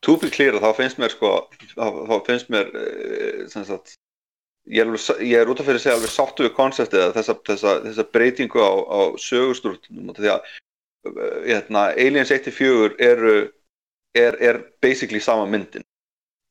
To 0.00 0.16
be 0.16 0.30
clear, 0.32 0.56
þá 0.56 0.70
finnst 0.78 0.98
mér 0.98 1.12
sko 1.12 1.34
þá, 1.76 1.86
þá 2.08 2.14
finnst 2.26 2.50
mér 2.52 2.70
eh, 2.72 3.42
sem 3.52 3.66
sagt 3.68 3.94
ég 4.70 4.82
er, 4.82 4.90
ég 5.20 5.36
er 5.42 5.50
út 5.50 5.60
af 5.60 5.68
fyrir 5.68 5.80
að 5.80 5.84
segja 5.84 5.96
alveg 5.98 6.12
sáttu 6.14 6.46
við 6.46 6.54
konseptið 6.56 7.04
að 7.04 7.14
þessa, 7.18 7.36
þessa, 7.48 7.74
þessa 7.84 8.06
breytingu 8.14 8.64
á, 8.64 8.72
á 8.80 9.00
sögustúrtunum 9.20 10.14
því 10.16 10.32
að 10.32 10.40
eh, 10.40 10.58
hérna, 11.46 11.90
Aliens 11.96 12.30
1-4 12.30 12.94
eru 12.98 13.34
er, 14.14 14.36
er 14.42 14.60
basically 14.82 15.20
sama 15.20 15.46
myndin. 15.46 15.84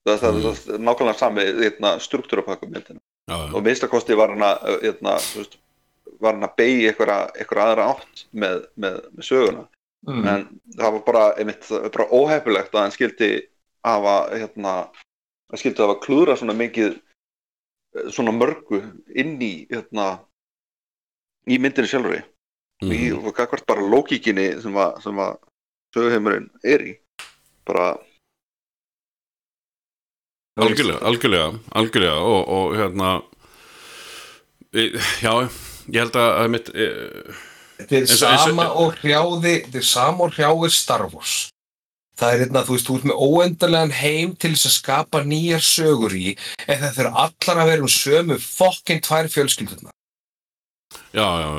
Það, 0.07 0.23
er 0.23 0.79
nákvæmlega 0.79 1.17
sami 1.19 1.43
hérna, 1.45 1.97
struktúrapakku 1.99 2.69
myndin 2.69 2.99
já, 3.29 3.35
já. 3.35 3.53
og 3.53 3.63
minnstakosti 3.63 4.15
var 4.17 4.31
hann 4.33 4.45
að 4.45 4.63
eh, 4.69 4.77
hérna, 4.87 5.17
var 6.19 6.37
hann 6.37 6.47
að 6.47 6.55
beigja 6.57 6.93
einhverja 6.93 7.65
aðra 7.65 7.89
átt 7.93 8.23
með, 8.31 8.63
með, 8.75 9.03
með 9.13 9.27
söguna. 9.27 9.67
Mm. 10.07 10.27
en 10.31 10.43
það 10.79 10.93
var 10.95 11.01
bara, 11.03 11.23
einmitt, 11.35 11.65
bara 11.67 12.05
óhefilegt 12.15 12.71
að 12.71 12.85
hann 12.85 12.93
skildi 12.95 13.29
hafa 13.83 14.13
hérna, 14.31 14.75
hann 15.51 15.59
skildi 15.59 15.83
hafa 15.83 15.97
klúðra 15.99 16.37
svona 16.39 16.55
mikið 16.55 16.93
eh, 16.95 18.07
svona 18.07 18.31
mörgu 18.31 18.79
inn 19.11 19.35
í 19.43 19.67
hérna, 19.67 20.21
í 21.51 21.59
myndinni 21.59 21.91
sjálfri 21.91 22.21
mm. 22.83 22.91
í, 22.91 22.99
Mm. 23.13 23.25
og 23.25 23.35
gagvart 23.35 23.65
bara 23.69 23.85
lókíkinni 23.85 24.49
sem 24.63 24.75
að, 24.75 25.01
sem 25.03 25.19
að 25.23 25.37
söguheimurinn 25.95 26.49
er 26.63 26.85
í 26.85 26.93
bara 27.67 27.91
algjörlega, 30.59 30.99
algjörlega, 31.07 31.51
algjörlega 31.81 32.17
og, 32.19 32.41
og 32.55 32.73
hérna 32.77 33.11
e, 34.73 34.89
já, 35.23 35.33
ég 35.87 36.01
held 36.01 36.17
að, 36.19 36.31
að 36.39 36.51
mitt, 36.55 36.73
e, 36.73 36.89
Þetta 37.79 37.99
er 38.03 38.41
sama 38.43 38.65
og 38.75 38.97
hrjáði, 38.99 39.53
þetta 39.63 39.79
er 39.79 39.87
sama 39.87 40.25
og 40.25 40.35
hrjáði 40.35 40.69
Star 40.75 41.05
Wars. 41.13 41.35
Það 42.19 42.33
er 42.33 42.41
hérna, 42.43 42.63
þú 42.67 42.75
veist, 42.75 42.89
þú 42.89 42.95
ert 42.97 43.05
með 43.07 43.21
óendarlegan 43.23 43.93
heim 43.95 44.33
til 44.35 44.51
þess 44.51 44.67
að 44.67 44.73
skapa 44.73 45.21
nýjar 45.23 45.63
sögur 45.63 46.15
í, 46.17 46.33
en 46.65 46.81
þetta 46.81 47.05
er 47.05 47.09
allar 47.23 47.61
að 47.63 47.69
vera 47.71 47.85
um 47.85 47.93
sömu 47.93 48.37
fokkin 48.43 48.99
tvær 49.05 49.31
fjölskyldurna. 49.31 49.93
Já, 51.13 51.25
já 51.25 51.49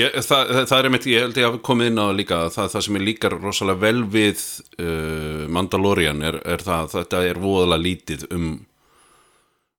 ég, 0.00 0.18
það, 0.26 0.52
það, 0.66 0.76
er 0.78 0.90
mitt, 0.94 1.06
ég 1.10 1.24
held 1.26 1.40
ég 1.40 1.48
að 1.48 1.62
komið 1.68 1.92
inn 1.92 2.02
á 2.02 2.04
það 2.04 2.18
líka 2.18 2.42
það, 2.56 2.68
það 2.74 2.84
sem 2.86 2.98
er 2.98 3.06
líkar 3.06 3.38
rosalega 3.38 3.82
vel 3.86 4.02
við 4.10 4.44
uh, 4.82 5.46
Mandalorian 5.52 6.22
er, 6.26 6.40
er 6.56 6.66
það, 6.66 6.92
þetta 6.96 7.24
er 7.30 7.42
voðalega 7.42 7.86
lítið 7.86 8.28
um 8.34 8.52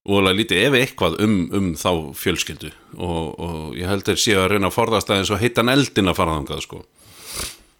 voðalega 0.07 0.39
lítið 0.41 0.65
ef 0.67 0.77
eitthvað 0.79 1.15
um, 1.23 1.37
um 1.55 1.69
þá 1.79 1.89
fjölskyldu. 2.19 2.71
Og, 2.97 3.39
og 3.39 3.77
ég 3.79 3.87
held 3.87 4.05
þeir 4.07 4.19
séu 4.19 4.41
að 4.41 4.49
reyna 4.53 4.69
að 4.69 4.75
forðast 4.75 5.13
aðeins 5.13 5.31
og 5.31 5.41
heitan 5.43 5.71
eldin 5.71 6.11
að 6.11 6.19
fara 6.19 6.35
þangað 6.39 6.65
sko. 6.65 6.81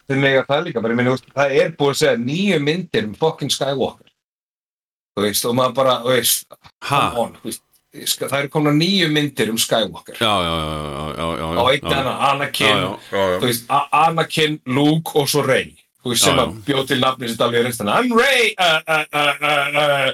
Það 0.08 0.66
líka, 0.68 0.84
ég 0.84 1.10
veist, 1.10 1.30
það 1.36 1.58
er 1.60 1.76
búið 1.80 1.94
að 1.94 2.00
segja 2.00 2.16
nýju 2.20 2.58
myndir 2.64 3.08
um 3.08 3.14
fokkin 3.20 3.52
Skywalker. 3.52 4.10
Þú 5.14 5.26
veist, 5.28 5.46
og 5.48 5.56
maður 5.58 5.78
bara, 5.78 6.00
þú 6.04 6.16
veist, 6.16 6.58
ha, 6.90 7.00
come 7.00 7.22
on, 7.22 7.36
þú 7.40 7.50
veist, 7.50 7.64
það 7.94 8.40
eru 8.40 8.50
komna 8.50 8.72
nýju 8.74 9.08
myndir 9.14 9.50
um 9.54 9.58
Skywalker. 9.58 10.16
já, 10.20 10.26
já, 10.26 10.58
já, 10.58 11.14
já, 11.14 11.18
já, 11.18 11.26
já, 11.38 11.46
Á 11.62 11.74
já, 11.74 11.80
annan, 12.00 12.18
Anakin, 12.30 12.78
veist, 13.42 13.64
Anakin, 13.92 14.60
Luke 14.66 15.12
og 15.16 15.30
svo 15.30 15.42
Rey. 15.46 15.76
Veist, 16.04 16.24
sem 16.26 16.40
að 16.40 16.54
bjóð 16.66 16.88
til 16.90 17.00
nafni 17.00 17.28
sem 17.30 17.38
dalið 17.40 17.60
í 17.60 17.62
reynstan 17.68 17.90
I'm 17.94 18.12
Rey 18.18 18.54
uh, 18.58 18.82
uh, 18.88 19.06
uh, 19.14 19.34
uh, 19.40 19.68
uh, 19.84 20.10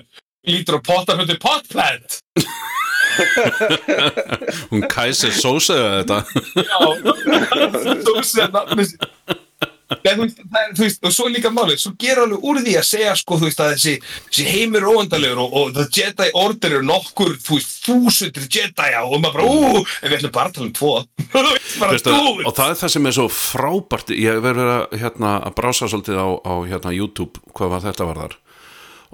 lítur 0.46 0.76
á 0.78 0.80
pottafundi 0.86 1.36
potplant. 1.42 2.20
Hún 4.70 4.82
Kaiser 4.92 5.32
Sose 5.32 5.74
þetta? 5.74 6.24
Já, 6.60 6.80
veist, 8.14 8.36
nafni 8.54 8.84
Nei, 9.90 10.12
þú, 10.14 10.22
veist, 10.22 10.42
það 10.44 10.60
er, 10.62 10.74
þú 10.78 10.84
veist, 10.84 11.00
og 11.02 11.14
svo 11.16 11.28
líka 11.34 11.50
málið, 11.54 11.80
svo 11.82 11.92
gera 11.98 12.26
alveg 12.28 12.44
úr 12.46 12.60
því 12.62 12.74
að 12.78 12.86
segja 12.86 13.14
sko, 13.18 13.40
þú 13.40 13.48
veist, 13.48 13.62
að 13.64 13.72
þessi, 13.74 13.94
þessi 14.28 14.46
heimur 14.46 14.84
er 14.84 14.90
óendalegur 14.94 15.42
og, 15.42 15.56
og 15.58 15.72
the 15.74 15.86
Jedi 15.98 16.28
Order 16.38 16.76
er 16.78 16.86
nokkur, 16.86 17.32
þú 17.42 17.58
veist, 17.58 17.74
þúsundir 17.88 18.46
Jedi 18.54 18.92
og 19.00 19.16
maður 19.24 19.40
bara, 19.40 19.48
ú, 19.50 19.82
en 19.82 20.12
við 20.12 20.18
ætlum 20.20 20.36
bara 20.36 20.52
að 20.52 20.60
tala 20.60 20.68
um 20.68 20.76
tvo. 20.78 20.92
Bara, 21.80 21.94
Veistu, 21.94 22.12
þú 22.14 22.46
og 22.50 22.56
það 22.58 22.72
er 22.72 22.78
það 22.80 22.92
sem 22.96 23.08
er 23.10 23.16
svo 23.16 23.26
frábært 23.34 24.14
ég 24.18 24.40
verður 24.44 24.72
að, 24.74 24.96
hérna, 25.02 25.34
að 25.46 25.58
brása 25.60 25.90
svolítið 25.90 26.22
á, 26.22 26.28
á 26.42 26.54
hérna, 26.70 26.94
YouTube 26.96 27.44
hvað 27.58 27.74
var 27.76 27.84
þetta 27.86 28.08
var 28.10 28.22
þar 28.24 28.38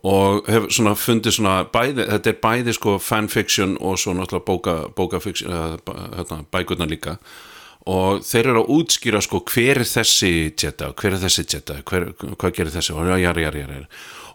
og 0.06 0.48
hef 0.52 0.68
svona 0.76 0.94
fundið 1.00 1.38
svona 1.38 1.56
bæði, 1.72 2.06
þetta 2.12 2.32
er 2.32 2.40
bæði 2.44 2.76
sko 2.78 2.96
fanfiction 3.02 3.76
og 3.82 4.00
svo 4.00 4.14
náttúrulega 4.16 4.48
bóka, 4.48 4.76
bókafiction 4.96 5.52
hérna, 5.52 6.44
bækurnar 6.54 6.92
líka 6.92 7.18
og 7.86 8.21
þeir 8.26 8.52
eru 8.52 8.62
að 8.63 8.71
útskýra 8.76 9.21
sko 9.21 9.41
hver 9.45 9.82
er 9.82 9.88
þessi 9.88 10.32
Jedi, 10.52 10.91
hver 10.98 11.15
er 11.15 11.21
þessi 11.21 11.45
hver, 11.86 12.12
hvað 12.17 12.56
gerir 12.56 12.74
þessi, 12.74 12.95
og 12.98 13.10
já, 13.12 13.17
já, 13.21 13.34
já 13.36 13.86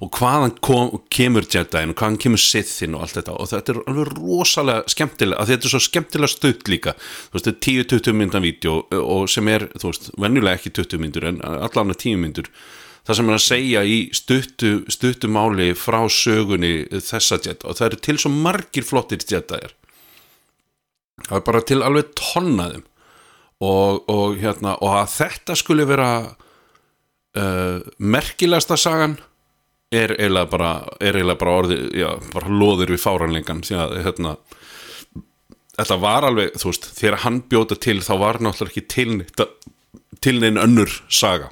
og 0.01 0.09
hvaðan 0.17 0.55
kom, 0.65 0.93
kemur 1.13 1.45
Jediin 1.45 1.93
og 1.93 1.99
hvaðan 2.01 2.19
kemur 2.23 2.41
Sithin 2.41 2.97
og 2.97 3.05
allt 3.05 3.19
þetta. 3.19 3.37
Og 3.37 3.49
þetta 3.51 3.73
er 3.73 3.81
alveg 3.91 4.13
rosalega 4.17 4.93
skemmtilega 4.95 5.43
að 5.43 5.53
þetta 5.53 5.69
er 5.69 5.75
svo 5.75 5.81
skemmtilega 5.85 6.33
stutt 6.33 6.71
líka. 6.73 6.95
Þú 6.97 7.37
veist, 7.37 7.49
þetta 7.49 7.73
er 7.75 7.89
10-20 8.01 8.17
myndan 8.21 8.45
vídeo 8.47 8.77
og 9.01 9.27
sem 9.33 9.51
er, 9.53 9.67
þú 9.77 9.91
veist, 9.91 10.09
venjulega 10.25 10.61
ekki 10.61 10.73
20 10.81 11.03
myndur 11.05 11.29
en 11.29 11.43
allan 11.45 11.93
að 11.93 12.01
10 12.07 12.23
myndur. 12.23 12.49
Það 13.09 13.19
sem 13.19 13.29
er 13.29 13.37
að 13.37 13.45
segja 13.45 13.83
í 13.85 13.99
stuttu, 14.17 14.73
stuttu 14.93 15.29
máli 15.33 15.71
frá 15.77 16.01
sögunni 16.09 16.73
þessa 16.95 17.37
Jedi. 17.37 17.67
Og 17.67 17.77
það 17.77 17.91
eru 17.91 18.03
til 18.09 18.19
svo 18.25 18.33
margir 18.33 18.89
flottir 18.89 19.21
Jediir 19.21 19.77
það 21.29 21.37
er 21.37 21.45
bara 21.47 21.61
til 21.69 21.83
alveg 21.85 22.15
tonnaðum 22.17 22.85
og, 23.61 24.07
og 24.09 24.39
hérna 24.41 24.77
og 24.81 24.95
að 25.03 25.11
þetta 25.19 25.57
skulle 25.59 25.89
vera 25.89 26.11
uh, 26.25 27.81
merkilegasta 27.99 28.79
sagan 28.81 29.19
er 29.91 30.15
eiginlega 30.15 30.51
bara, 30.53 30.73
er 31.03 31.19
eiginlega 31.19 31.41
bara 31.41 31.57
orði, 31.65 31.79
já, 31.99 32.09
bara 32.33 32.53
loður 32.63 32.95
við 32.95 33.05
fáranlengan 33.05 33.63
því 33.67 33.79
að 33.85 33.97
hérna 34.07 34.35
þetta 35.81 35.97
var 36.03 36.27
alveg, 36.29 36.53
þú 36.61 36.71
veist, 36.71 36.91
þegar 36.99 37.23
hann 37.25 37.41
bjóta 37.51 37.79
til 37.81 37.99
þá 38.05 38.13
var 38.21 38.41
náttúrulega 38.45 38.75
ekki 38.75 38.87
til, 38.95 39.49
til 40.21 40.37
neinn 40.43 40.61
önnur 40.61 41.01
saga 41.09 41.51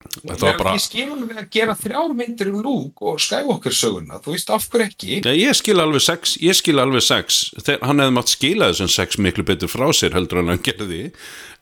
þetta 0.00 0.38
var 0.46 0.56
bara 0.58 0.72
Ég 0.76 0.84
skilum 0.84 1.26
við 1.28 1.40
að 1.42 1.48
gera 1.56 1.74
þrjár 1.78 2.14
myndir 2.16 2.50
um 2.52 2.62
Luke 2.64 3.04
og 3.12 3.20
Skywalker 3.20 3.76
söguna, 3.76 4.20
þú 4.24 4.34
veist 4.36 4.50
af 4.54 4.66
hverju 4.72 4.86
ekki? 4.88 5.20
Já, 5.26 5.32
ég 5.36 5.58
skil 5.60 5.76
alveg 5.82 6.04
sex, 6.06 6.36
ég 6.40 6.56
skil 6.56 6.78
alveg 6.80 7.04
sex. 7.04 7.40
Þegar, 7.60 7.82
hann 7.90 8.02
hefði 8.04 8.16
mátt 8.16 8.32
skila 8.32 8.70
þessum 8.72 8.92
sex 8.96 9.20
miklu 9.20 9.44
betur 9.50 9.70
frá 9.72 9.86
sér 9.96 10.16
heldur 10.16 10.40
en 10.42 10.54
hann 10.54 10.64
gerði. 10.64 11.02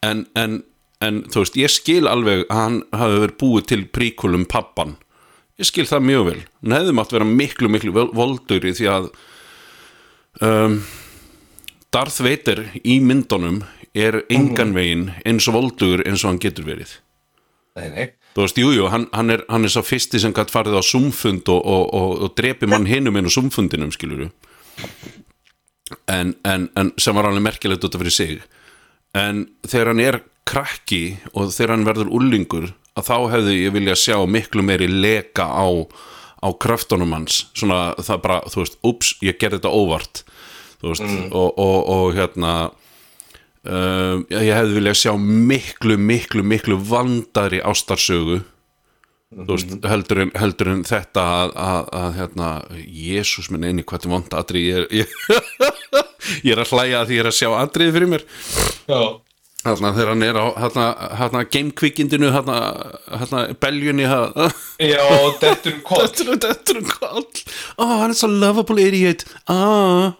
En, 0.06 0.24
en, 0.38 0.60
en 1.04 1.20
þú 1.32 1.42
veist, 1.44 1.58
ég 1.58 1.74
skil 1.74 2.06
alveg 2.10 2.46
að 2.46 2.62
hann 2.62 2.78
hafi 2.94 3.20
verið 3.24 3.38
búið 3.42 3.68
til 3.74 3.82
príkulum 3.98 4.46
pappan 4.48 4.96
ég 5.58 5.66
skil 5.66 5.88
það 5.90 6.04
mjög 6.06 6.24
vel. 6.28 6.38
Hann 6.62 6.76
hefði 6.76 6.92
mátt 6.94 7.12
vera 7.16 7.26
miklu 7.26 7.68
miklu 7.74 7.90
vel- 7.96 8.12
voldugri 8.14 8.70
því 8.78 8.86
að 8.94 9.08
um, 10.46 10.78
Darth 11.94 12.20
Vader 12.22 12.60
í 12.84 12.98
myndunum 13.02 13.64
er 13.98 14.20
engan 14.30 14.74
veginn 14.76 15.08
eins 15.26 15.48
og 15.50 15.56
voldugur 15.58 16.04
eins 16.06 16.22
og 16.22 16.30
hann 16.30 16.38
getur 16.42 16.68
verið. 16.68 16.92
Nei, 17.78 17.88
nei, 17.94 18.06
þú 18.38 18.44
veist, 18.44 18.58
jújú, 18.62 18.74
jú, 18.78 18.88
hann, 18.92 19.08
hann, 19.10 19.34
er, 19.34 19.42
hann 19.50 19.66
er 19.66 19.72
sá 19.74 19.82
fyrsti 19.82 20.20
sem 20.22 20.34
gætt 20.36 20.52
farið 20.54 20.78
á 20.78 20.82
sumfund 20.86 21.50
og, 21.50 21.58
og, 21.58 21.88
og, 21.90 22.12
og 22.22 22.36
drepi 22.38 22.70
mann 22.70 22.86
hinum 22.86 23.18
inn 23.18 23.26
á 23.26 23.32
sumfundinum 23.34 23.90
skiluru 23.90 24.28
en, 26.06 26.34
en, 26.46 26.68
en 26.78 26.92
sem 27.00 27.16
var 27.16 27.28
alveg 27.28 27.44
merkilegt 27.44 27.86
út 27.86 27.96
af 27.96 28.02
fyrir 28.02 28.14
sig. 28.14 28.34
En 29.16 29.46
þegar 29.66 29.92
hann 29.92 30.04
er 30.04 30.20
krakki 30.48 31.02
og 31.34 31.52
þegar 31.54 31.74
hann 31.74 31.88
verður 31.88 32.12
ullingur 32.18 32.70
að 32.98 33.08
þá 33.08 33.16
hefði 33.34 33.56
ég 33.58 33.74
vilja 33.76 33.96
sjá 33.98 34.16
miklu 34.28 34.64
meiri 34.66 34.88
leka 34.88 35.46
á, 35.48 35.66
á 36.44 36.48
kraftunum 36.60 37.14
hans. 37.16 37.46
Svona 37.56 37.94
það 38.00 38.22
bara, 38.24 38.40
þú 38.50 38.62
veist, 38.62 38.78
ups, 38.86 39.14
ég 39.24 39.38
gerði 39.40 39.60
þetta 39.60 39.74
óvart. 39.74 40.22
Þú 40.78 40.92
veist, 40.92 41.08
og, 41.34 41.48
og, 41.58 41.78
og 41.94 42.14
hérna 42.16 42.52
uh, 43.68 44.20
ég 44.32 44.54
hefði 44.56 44.78
viljað 44.78 44.98
sjá 45.02 45.12
miklu, 45.20 45.98
miklu, 46.00 46.44
miklu 46.46 46.78
vandari 46.90 47.60
ástarsögu. 47.64 48.40
Þú 49.28 49.44
veist, 49.52 49.72
heldur 49.84 50.22
en, 50.24 50.30
heldur 50.40 50.70
en 50.72 50.84
þetta 50.88 51.22
að, 51.42 51.50
að, 51.60 51.88
að 52.00 52.14
hérna, 52.16 52.50
Jésús 52.80 53.50
minn 53.52 53.66
eini 53.68 53.84
hvað 53.84 54.06
til 54.06 54.12
vonda 54.14 54.38
atrið 54.40 54.68
ég, 54.70 54.78
er- 54.78 54.94
ég, 55.02 55.16
ég 56.48 56.52
er 56.54 56.62
að 56.62 56.70
hlæja 56.72 57.02
að 57.02 57.10
því 57.10 57.18
ég 57.18 57.24
er 57.26 57.28
að 57.28 57.36
sjá 57.36 57.48
atrið 57.58 57.90
fyrir 57.98 58.12
mér. 58.14 58.24
Þarna 59.58 59.90
þegar 59.98 60.12
hann 60.14 60.24
er 60.24 60.38
á 60.38 60.46
hérna, 60.62 60.86
hérna 61.18 61.42
gamekvikindinu 61.52 62.30
hérna, 62.32 62.58
hérna 63.20 63.42
beljunni 63.60 64.06
Já, 64.06 65.02
þetta 65.42 65.52
er 65.74 65.82
koll. 65.84 66.06
Er 66.06 66.40
þetta 66.46 66.76
er 66.78 66.80
koll. 66.88 67.26
Oh, 67.76 67.92
hann 68.00 68.14
er 68.14 68.16
svo 68.16 68.30
lovable 68.32 68.86
idiot. 68.88 69.26
Ah. 69.50 70.14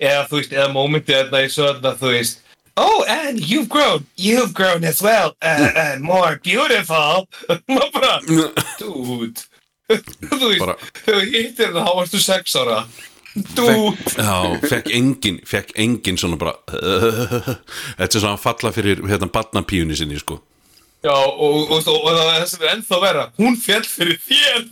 Eða 0.00 0.24
þú 0.30 0.40
veist, 0.40 0.56
eða 0.56 0.70
mómentið 0.72 1.18
þarna 1.20 1.44
í 1.44 1.52
svo 1.52 1.68
þarna, 1.68 1.94
þú 2.00 2.14
veist 2.14 2.40
Oh, 2.76 3.04
and 3.06 3.38
you've 3.38 3.68
grown, 3.68 4.06
you've 4.16 4.52
grown 4.52 4.84
as 4.84 5.00
well, 5.00 5.36
uh, 5.42 5.70
and 5.76 6.02
more 6.02 6.40
beautiful. 6.42 7.28
Maður 7.70 7.90
bara, 7.94 8.14
dude, 8.26 9.44
þú 10.30 10.48
veist, 10.50 10.88
þegar 11.04 11.20
ég 11.28 11.50
hittir 11.50 11.70
það, 11.70 11.84
þá 11.86 11.92
varstu 12.00 12.22
sex 12.24 12.56
ára. 12.58 12.80
Dude, 13.54 13.94
Já, 14.14 14.58
fekk 14.70 14.90
engin, 14.94 15.38
fekk 15.46 15.72
engin 15.82 16.18
svona 16.18 16.36
bara 16.38 16.52
Þetta 17.98 18.06
er 18.06 18.20
svona 18.22 18.36
að 18.36 18.44
falla 18.44 18.70
fyrir 18.76 19.00
hérna 19.10 19.26
barnapíunni 19.34 19.96
sinni 19.98 20.20
sko 20.22 20.36
já, 21.04 21.10
og, 21.12 21.70
og, 21.70 21.82
og, 21.82 21.88
og 21.98 22.14
það 22.14 22.28
er 22.30 22.38
það 22.38 22.46
sem 22.52 22.62
er 22.62 22.70
ennþá 22.76 23.00
vera, 23.02 23.24
hún 23.36 23.58
fjall 23.60 23.84
fyrir 23.84 24.20
þér. 24.24 24.62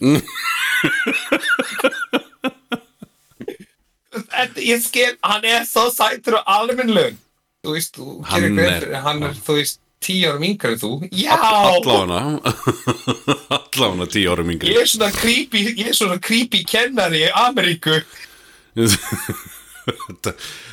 Þetta, 4.12 4.62
ég 4.64 4.80
skil, 4.84 5.10
hann 5.24 5.44
er 5.48 5.66
svo 5.68 5.88
sætur 5.92 6.38
og 6.40 6.48
almennlög. 6.54 7.18
Þú 7.62 7.72
veist, 7.76 7.94
þú 7.94 8.04
Hann 8.26 8.42
gerir 8.42 8.58
er- 8.66 8.80
fyrir, 8.82 8.94
hann 9.04 9.22
er, 9.22 9.34
þú 9.46 9.54
veist, 9.60 9.76
tíu 10.02 10.26
árum 10.32 10.42
yngri 10.48 10.72
en 10.74 10.80
þú. 10.82 10.88
Já! 11.14 11.36
Allána 11.38 12.40
Allána 13.54 14.06
tíu 14.12 14.32
árum 14.32 14.50
yngri 14.50 14.72
Ég 14.74 14.80
er 14.82 14.88
svona 14.90 15.12
creepy, 15.14 15.60
ég 15.78 15.92
er 15.92 15.94
svona 15.94 16.16
creepy 16.18 16.64
kennari 16.66 17.20
í 17.22 17.30
Ameríku. 17.38 18.00
þetta, 18.74 20.32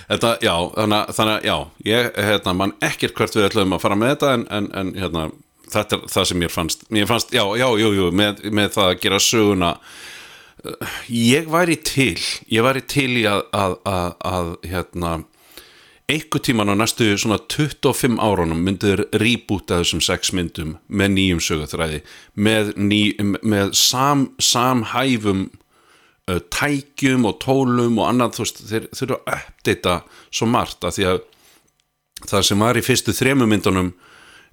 þetta, 0.09 0.31
já, 0.45 0.55
þannig, 0.79 1.13
þannig 1.17 1.45
já, 1.49 1.55
ég, 1.91 2.09
hérna, 2.29 2.53
mann 2.57 2.73
ekkert 2.85 3.15
hvert 3.17 3.37
við 3.37 3.47
ætlum 3.51 3.77
að 3.77 3.81
fara 3.85 3.97
með 4.01 4.11
þetta 4.15 4.33
en, 4.37 4.47
en, 4.57 4.67
en 4.81 4.91
hérna, 4.97 5.23
þetta 5.73 5.97
er 5.99 6.05
það 6.13 6.27
sem 6.31 6.41
mér 6.41 6.53
fannst, 6.53 6.85
mér 6.93 7.09
fannst, 7.09 7.33
já, 7.37 7.43
já, 7.61 7.67
jú, 7.83 7.89
jú, 8.01 8.09
með, 8.17 8.43
með 8.49 8.73
það 8.77 8.91
að 8.93 8.99
gera 9.05 9.19
söguna 9.25 9.71
uh, 9.79 10.93
ég 11.13 11.49
væri 11.53 11.77
til, 11.85 12.17
ég 12.53 12.65
væri 12.65 12.85
til 12.89 13.09
í 13.21 13.25
að, 13.29 13.41
að, 13.53 13.77
að, 13.93 14.13
að 14.33 14.51
hérna, 14.73 15.13
einhver 16.09 16.41
tíman 16.41 16.71
á 16.73 16.75
næstu 16.75 17.05
svona 17.17 17.37
25 17.37 18.17
árunum 18.17 18.63
myndir 18.65 19.05
reboota 19.13 19.79
þessum 19.81 20.01
sex 20.01 20.33
myndum 20.33 20.77
með 20.89 21.13
nýjum 21.15 21.41
sögutræði 21.43 22.01
með, 22.33 22.73
ný, 22.77 23.01
með 23.45 23.73
sam, 23.77 24.29
samhæfum 24.41 25.45
uh, 26.29 26.39
tækjum 26.49 27.27
og 27.29 27.37
tólum 27.43 28.01
og 28.01 28.09
annað 28.09 28.39
þú 28.39 28.45
veist, 28.45 28.63
þeir 28.71 28.89
þurfa 28.97 29.19
að 29.19 29.45
uppdata 29.51 29.95
svo 30.31 30.49
margt 30.49 30.89
að 30.89 30.97
því 30.97 31.07
að 31.11 31.21
það 32.29 32.47
sem 32.49 32.65
var 32.65 32.79
í 32.79 32.85
fyrstu 32.89 33.15
þremu 33.15 33.49
myndunum 33.49 33.93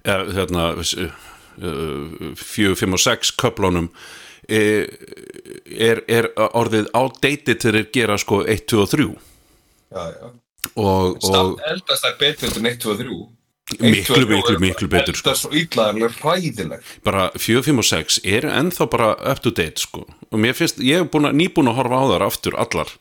eða 0.07 0.69
uh, 0.77 1.11
fjögur, 2.37 2.77
fimm 2.77 2.95
og 2.95 3.01
sex 3.01 3.33
köflunum 3.33 3.89
eh, 4.45 4.85
er, 5.65 6.03
er 6.05 6.29
orðið 6.37 6.91
outdated 6.93 7.63
þegar 7.63 7.79
þeir 7.81 7.95
gera 7.97 8.17
sko 8.21 8.43
1, 8.45 8.67
2 8.69 8.83
og 8.83 8.91
3 8.93 9.07
Já, 9.87 10.03
já. 10.11 10.27
Og, 10.75 11.17
og 11.23 11.59
eldast 11.69 12.03
það 12.05 12.17
betur 12.19 12.57
en 12.59 12.65
1, 12.73 12.79
2 12.83 12.91
og 12.93 13.01
3. 13.01 13.17
Miklu, 13.83 14.21
miklu, 14.29 14.55
miklu 14.63 14.87
betur, 14.87 15.15
sko. 15.17 15.27
Eldast 15.27 15.43
svo 15.43 15.49
illa, 15.51 15.89
alveg 15.91 16.13
hræðileg. 16.21 16.83
bara 17.03 17.25
4, 17.35 17.63
5 17.65 17.81
og 17.83 17.87
6 17.89 18.19
eru 18.23 18.51
ennþá 18.55 18.85
bara 18.93 19.09
up 19.31 19.41
to 19.43 19.51
date 19.51 19.81
sko 19.83 20.05
og 20.07 20.39
mér 20.39 20.55
finnst, 20.55 20.79
ég 20.79 21.01
hef 21.01 21.09
búin 21.11 21.27
að, 21.27 21.35
nýbúin 21.41 21.67
að 21.67 21.75
horfa 21.81 21.99
á 21.99 22.03
þar 22.13 22.25
aftur 22.29 22.55
allar 22.63 22.93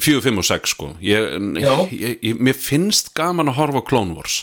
4, 0.00 0.22
5 0.24 0.40
og 0.40 0.46
6 0.48 0.72
sko 0.72 0.88
ég, 1.04 1.28
ég, 1.60 2.16
ég, 2.24 2.40
mér 2.40 2.56
finnst 2.56 3.12
gaman 3.18 3.52
að 3.52 3.58
horfa 3.60 3.84
Clone 3.90 4.16
Wars 4.16 4.38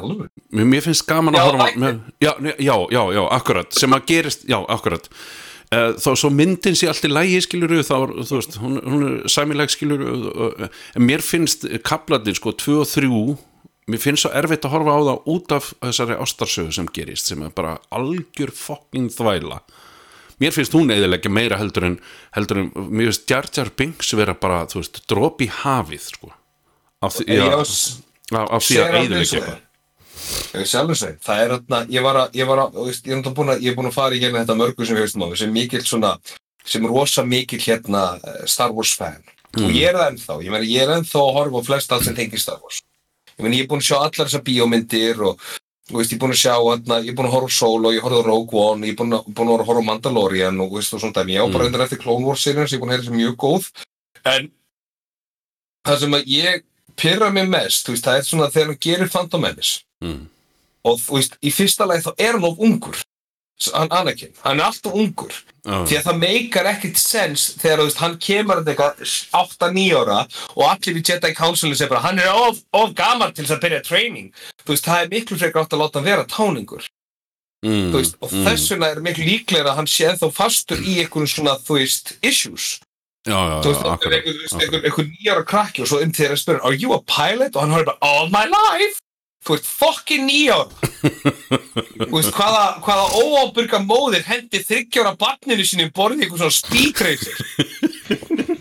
Alveg. 0.00 0.28
mér, 0.52 0.80
finnst 0.84 1.04
gaman 1.08 1.36
að 1.36 1.40
Já, 1.40 1.46
horfa 1.48 1.66
mér, 1.80 1.98
já, 2.20 2.32
já, 2.60 2.76
já, 2.92 3.02
já, 3.16 3.22
akkurat 3.38 3.72
sem 3.76 3.92
að 3.96 4.06
gerist, 4.08 4.44
já, 4.48 4.58
akkurat 4.72 5.08
þá 5.72 6.10
svo 6.20 6.28
myndin 6.32 6.76
sé 6.76 6.88
allt 6.90 7.06
í 7.06 7.10
lægi 7.10 7.38
skiluru 7.46 7.80
þá, 7.86 7.94
þú 8.28 8.38
veist, 8.38 8.58
hún, 8.60 8.76
hún 8.84 9.04
er 9.08 9.22
uh, 10.04 10.66
en 10.68 11.06
mér 11.06 11.24
finnst 11.24 11.64
kaplarnir 11.86 12.36
sko 12.36 12.52
2 12.60 12.74
og 12.82 12.90
3 12.90 13.08
mér 13.88 14.02
finnst 14.02 14.26
svo 14.26 14.32
erfitt 14.36 14.66
að 14.68 14.74
horfa 14.76 14.96
á 14.96 15.00
það 15.08 15.30
út 15.32 15.54
af 15.56 15.70
þessari 15.80 16.18
ástarsögu 16.26 16.76
sem 16.76 16.90
gerist 16.92 17.32
sem 17.32 17.40
er 17.46 17.54
bara 17.56 17.78
algjör 17.94 18.52
fucking 18.54 19.08
þvæla. 19.16 19.62
Mér 20.42 20.54
finnst 20.54 20.76
hún 20.76 20.92
eðilegja 20.92 21.32
meira 21.32 21.58
heldur 21.60 21.88
en 21.88 21.98
heldur 22.36 22.62
en, 22.62 22.70
mér 22.92 23.10
finnst 23.10 23.26
Jar 23.30 23.48
Jar 23.48 23.72
Binks 23.78 24.12
vera 24.18 24.36
bara, 24.38 24.66
þú 24.68 24.82
veist, 24.82 25.02
drop 25.08 25.40
í 25.40 25.48
hafið 25.62 26.08
sko 26.12 26.32
af 27.02 27.16
því, 27.16 27.40
að 27.42 28.56
og 28.60 29.18
eitthvað 29.18 29.60
það 31.24 31.42
er 31.44 31.52
þarna, 31.56 31.80
ég 31.92 32.02
var 32.06 32.18
að, 32.22 32.34
ég 32.38 32.46
var 32.48 32.62
að, 32.66 32.78
ég 33.08 33.12
er 33.16 33.34
búin 33.36 33.52
að, 33.54 33.62
ég 33.64 33.72
er 33.72 33.76
búin 33.78 33.88
að 33.90 33.96
fara 33.96 34.14
í 34.16 34.20
hérna 34.22 34.42
þetta 34.44 34.56
mörgu 34.60 34.86
sem 34.86 34.96
við 34.98 35.06
höfum 35.06 35.24
á, 35.24 35.28
sem 35.40 35.52
mikill 35.52 35.82
svona, 35.86 36.12
sem 36.64 36.86
rosa 36.86 37.24
mikill 37.24 37.60
hérna 37.64 38.02
eh, 38.22 38.42
Star 38.46 38.72
Wars 38.76 38.94
fan. 38.98 39.22
Og 39.58 39.68
ég 39.76 39.90
er 39.90 39.98
það 39.98 40.10
ennþá, 40.12 40.36
ég 40.46 40.52
meina, 40.54 40.64
ég 40.68 40.82
er 40.86 40.94
ennþá 40.96 41.20
að 41.20 41.34
horfa 41.36 41.60
á 41.60 41.68
flest 41.68 41.92
allt 41.92 42.06
sem 42.06 42.14
tengir 42.16 42.40
Star 42.40 42.60
Wars. 42.62 42.78
Ég 43.36 43.42
meina, 43.44 43.56
ég 43.58 43.66
er 43.66 43.68
búin 43.72 43.82
að 43.82 43.88
sjá 43.90 43.98
allar 43.98 44.28
þessar 44.30 44.44
bíómyndir 44.46 45.20
og, 45.28 45.42
þú 45.90 45.98
veist, 45.98 46.12
ég 46.12 46.16
er 46.16 46.22
búin 46.22 46.32
að 46.32 46.40
sjá 46.40 46.54
hérna, 46.56 46.98
ég 47.04 47.12
er 47.12 47.18
búin 47.18 47.28
að 47.28 47.34
horfa 47.36 47.52
á 47.52 47.58
Solo, 47.58 47.92
ég 47.92 48.04
horfði 48.06 48.22
á 48.22 48.28
Rogue 48.30 48.62
One 48.62 48.86
ég 48.88 48.94
er 48.94 48.98
búin 49.02 49.16
að, 49.18 49.28
búin 49.36 49.52
að 49.52 49.64
horfa 49.66 49.84
á 49.84 49.88
Mandalorian 49.90 50.60
og, 50.64 50.72
veist, 50.78 50.94
og 50.96 51.02
svona 51.02 51.16
dæmi, 51.18 51.36
ég 51.36 51.44
á 51.44 51.52
bara 51.52 51.66
Mm. 51.66 51.72
undir 51.72 51.84
eftir 51.84 52.00
Clone 52.00 52.24
Wars 52.24 52.44
serien 52.46 52.68
sem 52.68 52.78
ég 52.78 52.80
er 52.80 52.84
búin 52.84 52.92
að 52.92 52.96
heyra 52.96 53.08
sem 53.10 53.18
mjög 53.20 53.36
góð 53.44 53.68
það 60.02 60.10
að 60.10 60.10
það 60.10 60.10
þegar 60.10 60.10
mm. 60.10 60.20
og 60.90 61.00
þú 61.00 61.18
veist, 61.18 61.40
í 61.42 61.54
fyrsta 61.54 61.88
lagi 61.88 62.06
þá 62.06 62.12
er 62.18 62.36
hann 62.36 62.46
of 62.48 62.62
ungur. 62.62 63.02
Hann 63.72 63.92
Anakin, 63.94 64.32
hann 64.42 64.58
er 64.58 64.66
alltaf 64.66 64.94
ungur. 64.98 65.34
Já, 65.62 65.84
því 65.86 65.98
að 65.98 66.06
það 66.08 66.16
meikar 66.18 66.68
ekkert 66.72 66.98
sens 66.98 67.44
þegar 67.60 67.84
veist, 67.84 68.00
hann 68.02 68.16
kemur 68.18 68.58
að 68.58 68.72
eitthvað 68.72 69.04
8-9 69.38 69.84
ára 70.00 70.16
og 70.56 70.64
allir 70.66 70.98
í 70.98 71.04
Jedi 71.06 71.30
Councilin 71.36 71.76
segir 71.78 71.92
bara 71.92 72.02
hann 72.08 72.18
er 72.18 72.32
of, 72.34 72.58
of 72.74 72.96
gamar 72.98 73.30
til 73.30 73.44
þess 73.44 73.54
að 73.54 73.62
byrja 73.62 73.84
training. 73.86 74.32
Þú 74.64 74.74
veist, 74.74 74.88
það 74.88 75.04
er 75.04 75.12
miklu 75.12 75.38
frekar 75.38 75.62
átt 75.62 75.76
að 75.76 75.84
láta 75.84 76.00
hann 76.00 76.08
vera 76.08 76.26
táningur. 76.26 76.88
Mm, 77.62 77.92
veist, 77.94 78.18
og 78.18 78.32
mm. 78.32 78.48
þess 78.48 78.72
vegna 78.72 78.88
er 78.90 79.04
miklu 79.04 79.28
líklega 79.28 79.70
að 79.70 79.78
hann 79.78 79.92
sé 79.92 80.10
þá 80.18 80.26
fastur 80.34 80.82
í 80.82 80.96
einhvern 81.04 81.30
svona, 81.30 81.54
þú 81.62 81.78
veist, 81.78 82.16
issues. 82.26 82.72
Já, 83.22 83.38
já, 83.38 83.54
já, 83.62 83.78
akkurat, 83.92 84.26
þú 84.26 84.34
veist, 84.40 84.58
einhvern, 84.58 84.82
einhvern 84.82 85.12
nýjara 85.14 85.46
krakki 85.46 85.84
og 85.84 85.92
svo 85.92 86.02
um 86.02 86.10
til 86.10 86.24
þeirra 86.24 86.40
spyrir, 86.40 86.64
are 86.66 86.74
you 86.74 86.90
a 86.96 86.98
pilot? 87.06 87.54
og 87.54 87.62
hann 87.62 87.76
horfir 87.76 87.92
bara, 87.92 88.02
all 88.02 88.34
my 88.34 88.42
life 88.50 88.98
þú 89.42 89.56
veist, 89.56 89.68
fucking 89.68 90.26
nýjar 90.28 90.68
þú 91.02 92.12
veist, 92.14 92.32
hvaða, 92.36 92.64
hvaða 92.84 93.06
óábyrga 93.22 93.82
móðir 93.84 94.26
hendi 94.28 94.62
þryggjára 94.62 95.16
barninu 95.20 95.66
sinni 95.66 95.90
borðið 95.94 96.26
eitthvað 96.26 96.44
svona 96.44 96.58
spíkreisir 96.60 97.36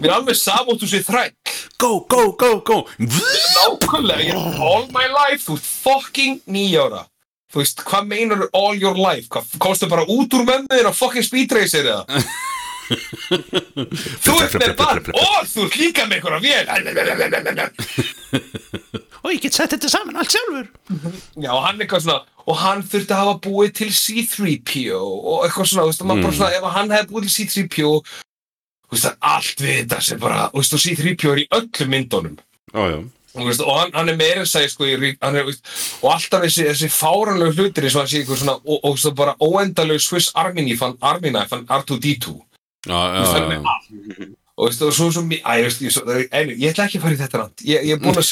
mér 0.01 0.09
er 0.09 0.15
alveg 0.17 0.37
samóttu 0.39 0.89
sér 0.89 1.05
þrætt 1.05 1.41
Go, 1.81 2.05
go, 2.07 2.31
go, 2.37 2.59
go. 2.61 2.87
Nákvæmlega, 2.99 4.21
ég, 4.21 4.35
all 4.61 4.85
my 4.93 5.07
life 5.09 5.47
þú 5.47 5.55
ert 5.57 5.65
fucking 5.65 6.35
nýjára. 6.45 7.07
Þú 7.51 7.61
veist, 7.63 7.81
hvað 7.87 8.05
meinar 8.11 8.43
all 8.53 8.77
your 8.77 8.97
life? 8.97 9.25
Hvað, 9.33 9.55
komstu 9.61 9.89
bara 9.89 10.05
út 10.05 10.37
úr 10.37 10.45
mömmuðin 10.45 10.87
á 10.87 10.93
fucking 10.93 11.25
speedreisir 11.25 11.89
eða 11.89 12.21
þú 14.25 14.33
ert 14.43 14.55
með 14.61 14.73
barn 14.79 15.11
og 15.13 15.47
þú 15.51 15.65
ert 15.67 15.77
líka 15.79 16.05
með 16.09 16.15
einhverja 16.19 16.41
vél. 16.45 17.69
Og 19.21 19.29
ég 19.35 19.41
get 19.43 19.53
sett 19.53 19.69
þetta 19.75 19.89
saman 19.91 20.17
allt 20.17 20.33
sjálfur. 20.33 20.67
Já, 21.37 21.51
og 21.53 21.61
hann 21.61 21.77
eitthvað 21.83 22.01
svona, 22.07 22.23
og 22.49 22.55
hann 22.57 22.81
þurfti 22.89 23.13
að 23.13 23.19
hafa 23.21 23.35
búið 23.45 23.71
til 23.77 23.89
C-3PO 23.93 24.97
og 25.01 25.43
eitthvað 25.45 25.69
svona, 25.69 25.85
veist, 25.91 26.01
Mm. 26.01 26.31
svona, 26.33 26.51
ef 26.57 26.63
hann 26.73 26.89
hefði 26.95 27.11
búið 27.11 27.27
til 27.27 27.35
C-3PO, 27.35 27.91
þú 28.89 28.97
veist, 28.97 29.11
allt 29.21 29.61
við 29.61 29.75
þetta 29.83 30.01
sem 30.01 30.19
bara, 30.19 30.49
veist, 30.55 30.73
og 30.73 30.81
C-3PO 30.81 31.35
er 31.35 31.43
í 31.43 31.47
öllum 31.59 31.93
myndunum, 31.93 32.37
Já, 32.73 32.81
já, 32.89 32.97
og, 33.35 33.77
hann, 33.77 33.93
hann 33.93 34.09
er 34.09 34.17
meira 34.17 34.45
segja, 34.49 34.73
sko, 34.73 34.89
er, 34.89 35.05
og 35.21 36.09
alltaf 36.15 36.41
þessi, 36.47 36.65
þessi 36.71 36.89
fáranlegu 36.89 37.53
hlutir 37.61 37.85
eins 37.85 37.95
og 37.95 38.01
hann 38.01 38.09
sé 38.09 38.23
eitthvað 38.23 38.41
svona, 38.41 38.57
og, 38.65 38.79
og, 38.81 38.97
og 39.05 39.15
bara 39.21 39.37
óendalegu 39.37 40.01
Swiss 40.01 40.31
Army 40.33 40.65
knife, 40.65 40.81
hann 40.81 40.97
Army 40.99 41.29
knife, 41.29 41.53
hann 41.55 41.67
R2-D2, 41.69 42.39
og 44.61 44.69
og 44.69 44.69
ég 44.69 45.65
veist, 45.65 45.81
svo, 45.95 46.03
en, 46.05 46.49
ég 46.53 46.69
ætla 46.71 46.85
ekki 46.85 46.99
að 46.99 47.05
fara 47.05 47.15
í 47.15 47.19
þetta 47.21 47.39
rand, 47.41 47.63
ég, 47.65 47.77
er 47.91 47.99
búin 48.01 48.19
að 48.19 48.25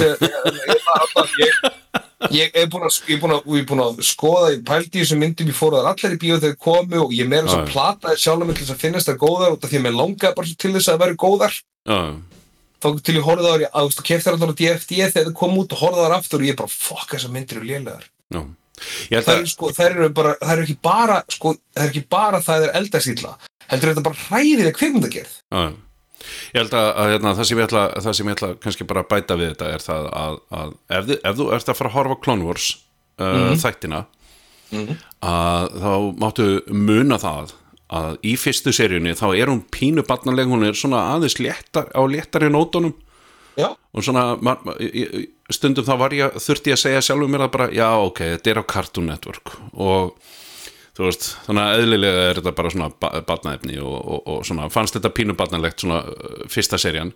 ég, 2.35 2.51
er 2.53 2.67
búin 2.69 2.85
að, 2.85 2.97
ég 3.09 3.21
búin 3.21 3.33
að, 3.33 3.47
ég 3.55 3.67
búin 3.69 3.83
að 3.83 4.01
skoða, 4.05 4.51
ég 4.53 4.63
pældi 4.67 4.99
í 4.99 5.03
þessum 5.03 5.21
myndum, 5.23 5.49
ég 5.49 5.57
fór 5.57 5.77
að 5.79 5.89
allir 5.93 6.15
í 6.17 6.21
bíó 6.21 6.39
þegar 6.41 6.59
komu 6.65 6.97
og 7.05 7.13
ég 7.15 7.29
meira 7.29 7.47
þess 7.47 7.57
að 7.57 7.63
já. 7.63 7.71
plataði 7.73 8.23
sjálfum 8.23 8.51
til 8.51 8.63
þess 8.65 8.75
að 8.75 8.83
finnast 8.83 9.09
það 9.09 9.21
góðar 9.23 9.55
af 9.55 9.69
því 9.69 9.79
að 9.79 9.85
mér 9.85 9.95
langaði 9.95 10.37
bara 10.37 10.47
til 10.65 10.73
þess 10.75 10.89
að 10.89 10.93
það 10.93 11.01
væri 11.05 11.19
góðar. 11.23 11.55
Þá 12.79 12.87
til 13.03 13.15
ég 13.17 13.25
horfði 13.27 13.49
á 13.49 13.55
að 13.55 13.63
þú 13.79 13.87
veist, 13.89 14.03
kefti 14.07 14.25
þær 14.27 14.35
allar 14.37 14.53
á 14.53 14.59
DFD 14.59 14.91
þegar 14.99 15.27
þið 15.29 15.37
kom 15.39 15.57
út 15.59 15.73
og 15.75 15.81
horfði 15.83 15.99
á 15.99 16.05
þær 16.05 16.17
aftur 16.19 16.39
og 16.43 16.47
ég 16.47 16.59
bara, 16.59 16.71
fuck, 16.71 17.09
þessar 17.11 17.33
myndir 17.33 17.59
eru 17.59 17.71
held 17.79 18.45
það 19.27 19.35
að, 19.35 19.39
eru 19.43 19.51
sko, 19.53 19.69
eru 19.95 20.09
bara, 20.21 20.33
þær 20.41 20.53
eru 20.57 20.65
ekki 20.67 20.77
bara 20.89 21.19
sko, 21.35 21.53
það 21.75 21.83
er 21.85 21.91
ekki 21.93 22.03
bara 22.15 22.41
það 22.45 22.65
er 22.67 22.73
eldasýtla 22.81 23.35
heldur 23.69 23.91
þetta 23.93 24.05
bara 24.09 24.19
já, 25.51 25.63
já. 25.67 25.71
Ég 26.53 26.57
held 26.59 26.73
að, 26.75 26.87
að 26.99 27.09
hérna, 27.13 27.31
það, 27.37 27.45
sem 27.47 27.59
ég 27.61 27.67
ætla, 27.69 27.81
það 28.03 28.15
sem 28.17 28.27
ég 28.29 28.35
ætla 28.35 28.47
kannski 28.63 28.85
bara 28.89 29.03
að 29.05 29.11
bæta 29.13 29.37
við 29.39 29.51
þetta 29.53 29.67
er 29.75 29.83
það 29.85 30.07
að, 30.19 30.39
að 30.59 30.73
ef, 30.97 31.11
ef 31.31 31.37
þú 31.39 31.45
ert 31.55 31.69
að 31.71 31.77
fara 31.79 31.91
að 31.91 31.95
horfa 31.95 32.17
Clone 32.25 32.47
Wars 32.49 32.65
uh, 33.23 33.53
þættina 33.61 34.01
að 35.25 35.77
þá 35.81 35.93
máttu 36.21 36.47
muna 36.75 37.17
það 37.21 37.53
að 37.89 38.17
í 38.29 38.35
fyrstu 38.37 38.73
seríunni 38.75 39.15
þá 39.17 39.25
er 39.33 39.49
hún 39.49 39.63
pínu 39.73 40.03
barnaleg, 40.05 40.45
hún 40.51 40.67
er 40.67 40.75
svona 40.77 40.99
aðeins 41.15 41.39
léttar, 41.41 41.87
á 41.89 42.01
léttari 42.05 42.51
nótunum. 42.53 42.91
Já, 43.57 43.71
og 43.73 44.05
svona 44.05 44.35
í- 45.07 45.25
stundum 45.53 45.87
þá 45.87 45.95
var 45.99 46.15
ég 46.15 46.35
þurfti 46.41 46.71
ég 46.71 46.77
að 46.77 46.83
segja 46.83 47.05
sjálfur 47.09 47.31
mér 47.31 47.45
að 47.47 47.53
bara 47.55 47.69
já 47.73 47.87
ok, 47.97 48.21
þetta 48.35 48.51
er 48.51 48.61
á 48.61 48.69
Cartoon 48.73 49.09
Network. 49.09 49.53
Og 49.73 50.15
þú 50.97 51.07
veist, 51.07 51.29
þannig 51.45 51.63
að 51.63 51.83
eðlilega 51.83 52.25
er 52.27 52.41
þetta 52.41 52.55
bara 52.57 52.73
svona 52.73 52.89
ba 52.99 53.11
barnaefni 53.27 53.79
og, 53.81 53.97
og, 53.97 54.21
og 54.33 54.41
svona 54.47 54.69
fannst 54.73 54.97
þetta 54.97 55.13
pínu 55.15 55.37
barnalegt 55.39 55.85
svona 55.85 56.01
uh, 56.03 56.41
fyrsta 56.51 56.79
serían. 56.81 57.13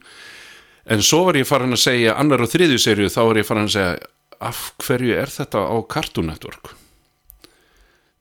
En 0.84 1.04
svo 1.04 1.24
var 1.28 1.40
ég 1.40 1.48
farin 1.48 1.76
að 1.76 1.84
segja 1.84 2.16
annar 2.20 2.44
og 2.44 2.52
þriðju 2.52 2.80
seríu 2.82 3.12
þá 3.12 3.22
var 3.22 3.40
ég 3.40 3.48
farin 3.48 3.70
að 3.70 3.76
segja 3.76 3.98
af 4.44 4.64
hverju 4.84 5.14
er 5.16 5.32
þetta 5.32 5.62
á 5.64 5.76
Cartoon 5.92 6.32
Network? 6.32 6.74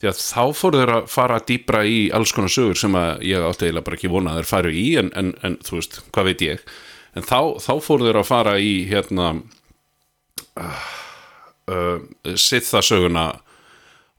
Því 0.03 0.11
að 0.11 0.19
þá 0.19 0.45
fóru 0.59 0.79
þeir 0.81 0.93
að 0.97 1.05
fara 1.15 1.43
dýbra 1.47 1.81
í 1.87 1.99
alls 2.15 2.33
konar 2.35 2.51
sögur 2.51 2.79
sem 2.79 2.95
að 2.99 3.21
ég 3.23 3.45
átti 3.47 3.69
eiginlega 3.69 3.87
bara 3.87 3.99
ekki 3.99 4.11
vona 4.11 4.33
að 4.33 4.41
þeir 4.41 4.49
faru 4.51 4.73
í 4.75 4.87
en, 4.99 5.11
en, 5.19 5.29
en 5.47 5.59
þú 5.63 5.77
veist, 5.79 5.99
hvað 6.11 6.31
veit 6.31 6.43
ég. 6.43 6.65
En 7.15 7.27
þá, 7.27 7.39
þá 7.63 7.73
fóru 7.87 8.09
þeir 8.09 8.19
að 8.19 8.31
fara 8.33 8.57
í 8.59 8.73
hérna 8.91 9.29
uh, 10.61 10.85
uh, 11.73 12.37
Sitha 12.37 12.83
söguna 12.85 13.27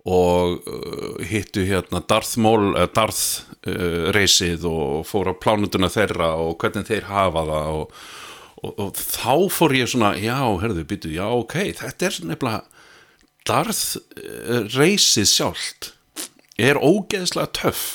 og 0.04 0.66
uh, 0.68 1.22
hittu 1.30 1.64
hérna 1.68 2.02
Darth 2.10 2.36
Maul, 2.44 2.74
uh, 2.76 2.88
Darth 2.92 3.46
uh, 3.68 4.12
reysið 4.16 4.66
og 4.68 5.06
fóru 5.08 5.32
á 5.32 5.40
plánutuna 5.40 5.88
þeirra 5.94 6.34
og 6.44 6.58
hvernig 6.60 6.90
þeir 6.90 7.08
hafa 7.08 7.46
það 7.48 7.70
og, 7.78 7.98
og, 8.64 8.74
og 8.88 9.00
þá 9.00 9.36
fór 9.56 9.76
ég 9.80 9.92
svona 9.94 10.14
já, 10.20 10.38
herðu, 10.64 10.84
býtu, 10.90 11.12
já, 11.16 11.28
ok 11.32 11.60
þetta 11.80 12.10
er 12.10 12.20
nefnilega 12.34 12.64
Darth 13.48 13.98
uh, 14.00 14.64
reysið 14.76 15.28
sjálft. 15.28 15.90
Er 16.56 16.78
ógeðslega 16.80 17.50
töff. 17.58 17.86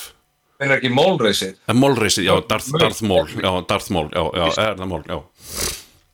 Það 0.59 0.65
er 0.67 0.73
ekki 0.75 0.89
mólreysið 0.91 1.53
En 1.71 1.77
Mólreysið, 1.79 2.25
já, 2.27 2.33
Darth, 2.49 2.67
Maul. 2.73 2.81
Darth 2.83 3.03
Maul 3.07 3.29
Já, 3.31 3.51
Darth 3.69 3.91
Maul, 3.95 4.09
já, 4.11 4.23
já, 4.35 4.47
er 4.65 4.73
það 4.75 4.89
Maul, 4.91 5.05
já 5.07 5.19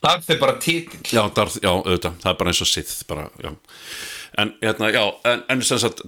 það 0.06 0.36
er 0.36 0.42
bara 0.42 0.58
titill. 0.62 1.02
Já, 1.10 1.24
Darth, 1.36 1.58
já, 1.64 1.72
auðvitað, 1.72 2.20
það 2.22 2.32
er 2.32 2.38
bara 2.42 2.54
eins 2.54 2.62
og 2.66 2.70
Sith 2.72 2.94
bara, 3.10 3.30
En, 4.36 4.50
hérna, 4.60 4.90
já, 4.92 5.04
en, 5.24 5.44
en 5.48 5.62
sem 5.64 5.80
sagt 5.80 6.02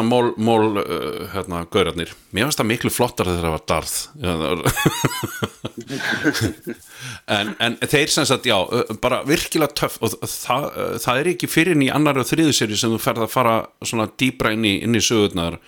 Mól, 0.00 0.30
Mól, 0.40 0.78
uh, 0.80 1.26
hérna, 1.34 1.66
gaurarnir. 1.68 2.14
Mér 2.32 2.46
finnst 2.46 2.60
það 2.62 2.68
miklu 2.70 2.90
flottar 2.92 3.28
þegar 3.28 3.44
það 3.44 3.54
var 3.54 3.64
Darth. 3.68 3.96
En, 7.34 7.50
en 7.60 7.74
þeir 7.80 8.10
sem 8.12 8.24
sagt, 8.28 8.46
já, 8.48 8.56
bara 9.02 9.20
virkilega 9.28 9.76
töff. 9.76 9.98
Og 10.04 10.14
það, 10.28 10.66
það 11.04 11.20
er 11.20 11.30
ekki 11.34 11.48
fyrir 11.50 11.80
í 11.84 11.90
annar 11.92 12.20
og 12.20 12.28
þriðu 12.28 12.54
seri 12.56 12.78
sem 12.78 12.92
þú 12.94 13.00
ferð 13.02 13.26
að 13.26 13.34
fara 13.34 13.54
svona 13.84 14.06
dýbra 14.20 14.54
inn 14.56 14.64
í, 14.68 14.74
inn 14.84 14.96
í 14.96 15.02
sögurnar. 15.04 15.58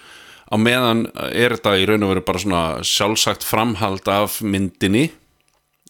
Á 0.49 0.57
meðan 0.61 1.07
er 1.33 1.57
þetta 1.57 1.75
í 1.77 1.87
raun 1.89 2.07
og 2.07 2.15
veru 2.15 2.25
bara 2.29 2.43
svona 2.43 2.63
sjálfsagt 2.87 3.45
framhald 3.45 4.09
af 4.09 4.41
myndinni 4.45 5.11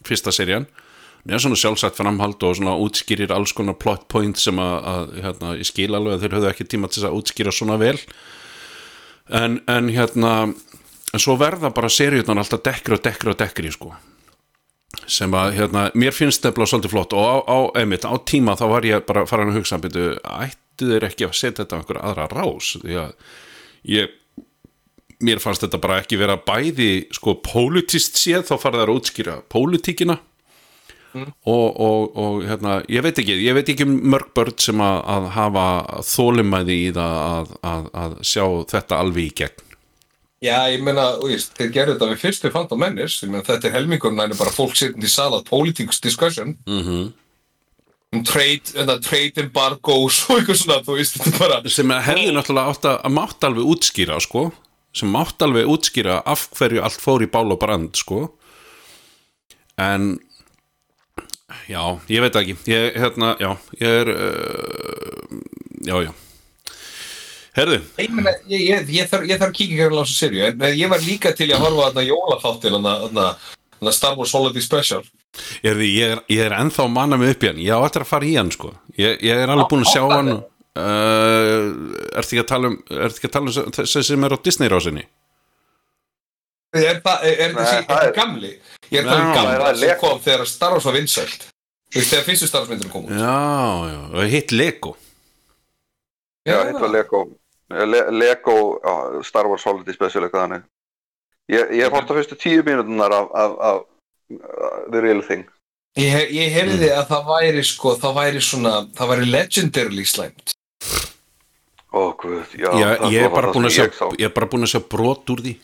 fyrsta 0.07 0.33
serían 0.33 0.67
neða 1.27 1.43
svona 1.43 1.59
sjálfsagt 1.59 1.99
framhald 1.99 2.43
og 2.47 2.57
svona 2.57 2.75
útskýrir 2.79 3.33
alls 3.35 3.53
konar 3.55 3.77
plot 3.79 4.07
point 4.11 4.39
sem 4.39 4.59
að, 4.63 4.75
að 4.93 5.15
hérna, 5.25 5.53
ég 5.59 5.67
skil 5.67 5.89
alveg 5.91 6.15
að 6.15 6.25
þeir 6.25 6.35
höfðu 6.37 6.51
ekki 6.51 6.67
tíma 6.71 6.89
til 6.89 7.01
þess 7.01 7.09
að 7.09 7.17
útskýra 7.19 7.53
svona 7.55 7.79
vel. 7.81 7.97
En, 9.27 9.59
en 9.67 9.89
hérna 9.91 10.33
en 11.13 11.23
svo 11.23 11.35
verða 11.39 11.73
bara 11.75 11.91
seríunar 11.91 12.43
alltaf 12.43 12.63
dekkri 12.65 12.97
og 12.97 13.03
dekkri 13.03 13.33
og 13.33 13.41
dekkri 13.41 13.73
sko. 13.73 13.91
Sem 15.07 15.33
að 15.35 15.57
hérna, 15.57 15.89
mér 15.99 16.15
finnst 16.15 16.45
þetta 16.45 16.65
svolítið 16.67 16.93
flott 16.93 17.15
og 17.15 17.27
á, 17.27 17.35
á, 17.43 17.57
einmitt, 17.81 18.07
á 18.07 18.15
tíma 18.27 18.55
þá 18.59 18.65
var 18.71 18.87
ég 18.87 19.03
bara 19.07 19.25
farin 19.27 19.51
að 19.51 19.59
hugsa 19.59 19.79
byrju, 19.83 20.15
ættu 20.47 20.87
þeir 20.93 21.07
ekki 21.09 21.27
að 21.27 21.35
setja 21.35 21.63
þetta 21.63 21.75
á 21.75 21.79
einhverja 21.81 22.05
aðra 22.07 22.29
rás? 22.31 22.71
Því 22.79 22.97
að 23.03 23.11
ég 23.97 24.15
mér 25.23 25.41
fannst 25.41 25.63
þetta 25.65 25.81
bara 25.81 25.99
ekki 26.01 26.19
vera 26.19 26.37
bæði 26.39 27.07
sko 27.15 27.35
pólitist 27.43 28.19
séð 28.19 28.47
þá 28.49 28.55
farið 28.61 28.83
þær 28.83 28.91
að 28.91 28.99
útskýra 29.01 29.37
pólitíkina 31.17 31.53
og, 31.53 31.79
og, 31.87 32.17
og 32.17 32.43
hérna, 32.47 32.79
ég 32.89 33.05
veit 33.05 33.19
ekki 33.21 33.37
ég 33.43 33.57
veit 33.57 33.69
ekki 33.69 33.87
um 33.87 33.95
mörg 34.13 34.33
börn 34.37 34.57
sem 34.61 34.81
að, 34.81 34.99
að 35.15 35.29
hafa 35.37 35.67
þólimæði 36.07 36.77
í 36.87 36.91
það 36.97 37.17
að, 37.23 37.55
að, 37.71 37.87
að 38.03 38.19
sjá 38.21 38.45
þetta 38.73 39.01
alveg 39.01 39.31
í 39.31 39.33
gegn. 39.41 39.63
Já, 40.37 40.69
ég 40.69 40.83
meina, 40.85 41.15
þeir 41.57 41.71
gerðu 41.73 41.93
þetta 41.95 42.09
við 42.11 42.19
fyrstu 42.21 42.49
ég 42.51 43.31
meina 43.31 43.45
þetta 43.45 43.67
er 43.69 43.73
helmingurinn 43.73 44.21
en 44.21 44.35
bara 44.37 44.53
fólk 44.53 44.75
sittandi 44.77 45.09
í 45.09 45.09
sala 45.09 45.41
politics 45.47 45.99
discussion. 45.99 46.57
Mm 46.67 46.83
-hmm. 46.83 47.07
um 48.13 48.23
trade, 48.23 48.69
þetta 48.69 48.99
trade 49.01 49.41
embargoes 49.41 50.21
og 50.29 50.37
eitthvað 50.37 50.61
svona, 50.61 50.83
þú 50.85 50.99
veist, 50.99 51.17
þetta 51.17 51.39
bara 51.39 51.69
sem 51.69 51.89
hefði 51.89 52.35
náttúrulega 52.35 52.69
átt 52.69 52.85
að 52.85 53.11
mátt 53.17 53.43
alveg 53.43 53.65
útskýra 53.65 54.19
sko, 54.21 54.51
sem 54.93 55.09
mátt 55.09 55.41
alveg 55.41 55.65
útskýra 55.65 56.21
af 56.25 56.49
hverju 56.53 56.83
allt 56.83 57.01
fór 57.01 57.25
í 57.25 57.31
bál 57.33 57.51
og 57.51 57.59
brand 57.59 57.97
sko. 57.97 58.29
En 59.77 60.19
já, 61.69 61.81
ég 62.11 62.23
veit 62.23 62.39
ekki. 62.41 62.55
Ég, 62.71 62.97
hérna, 63.01 63.33
já, 63.41 63.51
ég 63.81 63.99
er 64.03 64.11
uh, 64.13 65.43
já, 65.87 65.99
já. 66.07 66.11
Herðu, 67.57 67.77
Ég, 67.97 68.11
meina, 68.13 68.31
ég, 68.45 68.63
ég, 68.69 68.89
ég, 68.93 69.07
þarf, 69.09 69.29
að 69.47 69.53
kíkja 69.57 69.77
hérna 69.79 70.01
á 70.01 70.05
þessu 70.05 70.17
serju 70.19 70.43
en 70.51 70.65
ég 70.77 70.91
var 70.91 71.01
líka 71.01 71.31
til 71.33 71.47
að 71.49 71.63
horfa 71.65 71.87
á 71.87 71.89
þarna 71.89 72.03
jólaþáttin 72.05 72.75
þarna, 72.85 73.29
Star 73.97 74.13
Wars 74.17 74.33
Holiday 74.37 74.61
Special. 74.61 75.01
Herðu 75.63 75.87
ég, 75.89 76.13
er, 76.13 76.21
ég 76.33 76.43
er 76.45 76.53
ennþá 76.57 76.85
manna 76.89 77.17
mig 77.17 77.33
upp 77.33 77.45
í 77.45 77.49
hann. 77.49 77.61
Ég 77.65 77.73
á 77.73 77.81
eftir 77.87 78.05
að 78.05 78.11
fara 78.11 78.29
í 78.29 78.35
hann 78.37 78.53
sko. 78.53 78.71
Ég, 78.97 79.17
ég 79.25 79.41
er 79.41 79.49
alveg 79.53 79.71
búin 79.73 79.85
að 79.85 79.91
sjá 79.93 80.03
hann 80.13 80.31
uh, 80.37 81.67
ertu 82.17 82.37
ekki 82.37 82.43
að 82.45 82.49
tala 82.53 82.71
um 82.71 82.77
að 82.93 83.19
tala 83.25 83.53
um 83.65 83.75
þessi 83.79 84.05
sem 84.05 84.27
er 84.29 84.37
á 84.37 84.43
Disney 84.45 84.71
rásinni? 84.73 85.05
Er 86.77 87.01
það, 87.01 87.21
er, 87.25 87.37
er 87.41 87.53
þessi, 87.57 87.83
það 87.89 88.01
er 88.01 88.09
er- 88.11 88.17
gamli? 88.17 88.55
Ég 88.91 89.01
er 89.01 89.07
það 89.09 89.21
um 89.21 89.33
það 89.33 89.51
er 89.53 89.77
sem 89.81 89.87
Lego. 89.87 89.99
kom 90.03 90.19
þegar 90.25 90.49
Star 90.51 90.75
Wars 90.75 90.87
var 90.87 90.97
vinsælt 90.97 91.47
Þú 91.87 92.01
veist, 92.01 92.11
þegar 92.11 92.25
fyrstu 92.27 92.47
Star 92.49 92.63
Wars 92.63 92.71
myndir 92.73 92.89
kom 92.91 93.05
út. 93.05 93.11
Já, 93.15 93.35
já, 93.87 93.99
og 94.11 94.31
hitt 94.31 94.51
Lego. 94.51 94.95
Já, 96.47 96.57
hitt 96.67 96.79
var 96.83 96.91
Lego. 96.91 97.21
Le 97.67 98.01
Lego 98.11 98.55
já, 98.83 98.95
Star 99.27 99.47
Wars 99.47 99.63
Holiday 99.67 99.95
Special 99.95 100.25
eitthvað 100.27 100.43
þannig. 100.45 100.65
Ég, 101.47 101.71
ég 101.77 101.85
hef 101.85 101.95
hort 101.95 102.11
á 102.11 102.17
fyrstu 102.17 102.35
tíu 102.39 102.65
mínútunar 102.67 103.13
af, 103.15 103.29
af, 103.31 103.53
af 103.69 103.77
uh, 104.35 104.81
The 104.91 105.03
Real 105.03 105.23
Thing. 105.23 105.47
Ég, 105.97 106.33
ég 106.35 106.51
heyrði 106.53 106.91
að 106.93 107.07
það 107.13 107.31
væri 107.31 107.63
sko, 107.65 107.95
það 107.97 108.19
væri 108.19 108.43
svona, 108.43 108.73
það 108.97 109.13
væri 109.13 109.29
legendarily 109.31 110.05
slæmt. 110.05 110.53
Ó, 111.95 112.11
guð, 112.19 112.51
já 112.59 112.67
já, 112.67 112.87
er 112.91 113.07
að 113.07 113.15
ég 113.15 113.23
er 113.23 113.31
bara 114.35 114.49
búin 114.51 114.67
að 114.67 114.73
sjá 114.75 114.83
brot 114.83 115.31
úr 115.33 115.41
því. 115.45 115.55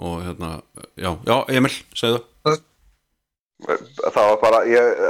Og 0.00 0.16
hérna, 0.24 0.54
já, 0.96 1.12
já, 1.28 1.36
Emil 1.52 1.74
segðu. 1.92 2.24
Það 2.40 2.56
Það 3.66 4.28
var 4.30 4.38
bara 4.40 4.60
ég, 4.68 5.00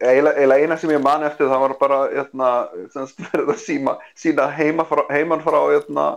eiginlega, 0.00 0.34
eiginlega 0.36 0.62
eina 0.62 0.78
sem 0.80 0.92
ég 0.92 1.04
man 1.04 1.24
eftir 1.26 1.48
það 1.50 1.62
var 1.64 1.76
bara 1.80 2.00
hérna, 2.12 2.50
verið 3.30 3.52
að 3.54 3.62
síma, 3.62 3.96
sína 4.18 4.48
heima 4.56 4.86
frá, 4.88 5.04
heiman 5.12 5.44
frá 5.44 5.58
hérna, 5.70 6.08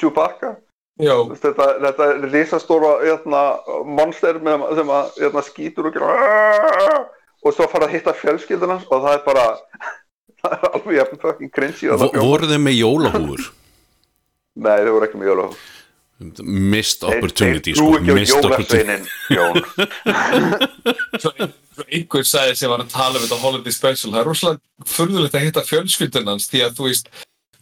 Chewbacca. 0.00 0.54
Veist, 1.00 1.42
þetta, 1.42 1.66
þetta 1.82 2.06
er 2.12 2.24
risastóra 2.30 2.94
hérna, 3.02 3.42
monster 3.84 4.38
með, 4.38 4.68
sem 4.78 4.94
að 4.94 5.20
hérna, 5.20 5.44
skýtur 5.48 5.90
og 5.90 5.96
gera 5.98 7.04
og 7.44 7.52
svo 7.52 7.66
fara 7.68 7.88
að 7.88 7.98
hitta 7.98 8.14
fjölskylduna 8.16 8.78
og 8.88 9.04
það 9.04 9.16
er 9.16 9.22
bara 9.26 9.46
það 10.40 10.54
er 10.56 10.66
alveg 10.70 10.98
jafn 11.00 11.22
fucking 11.22 11.52
cringy 11.54 11.90
voru 12.14 12.50
þeim 12.50 12.68
með 12.68 12.78
jólahúfur? 12.78 13.48
Nei, 14.54 14.76
þau 14.86 14.92
voru 14.94 15.08
ekki 15.08 15.20
með 15.20 15.32
jóla 15.32 15.48
missed 16.44 17.02
Þeir- 17.02 17.16
opportunity 17.18 17.72
Þeir 17.74 17.80
trú 17.80 17.88
sko, 17.90 17.98
ekki 17.98 18.10
á 18.10 18.16
missed 18.20 18.44
opportunity. 18.44 18.94
jólasveinin 18.94 19.04
Jón. 19.34 19.54
Svo, 21.24 21.30
ein- 21.40 21.54
svo 21.74 21.84
einhver 21.90 22.24
sagði 22.28 22.56
sem 22.60 22.70
var 22.70 22.82
að 22.84 22.92
tala 22.94 23.18
um 23.18 23.24
þetta 23.26 23.40
Holiday 23.42 23.74
Special, 23.74 24.12
það 24.14 24.20
er 24.22 24.28
rosalega 24.30 24.90
furðulegt 24.94 25.34
að 25.38 25.46
hitta 25.48 25.64
fjölskyldun 25.68 26.30
hans 26.30 26.46
því 26.52 26.62
að 26.68 26.76
þú 26.78 26.86
veist, 26.90 27.08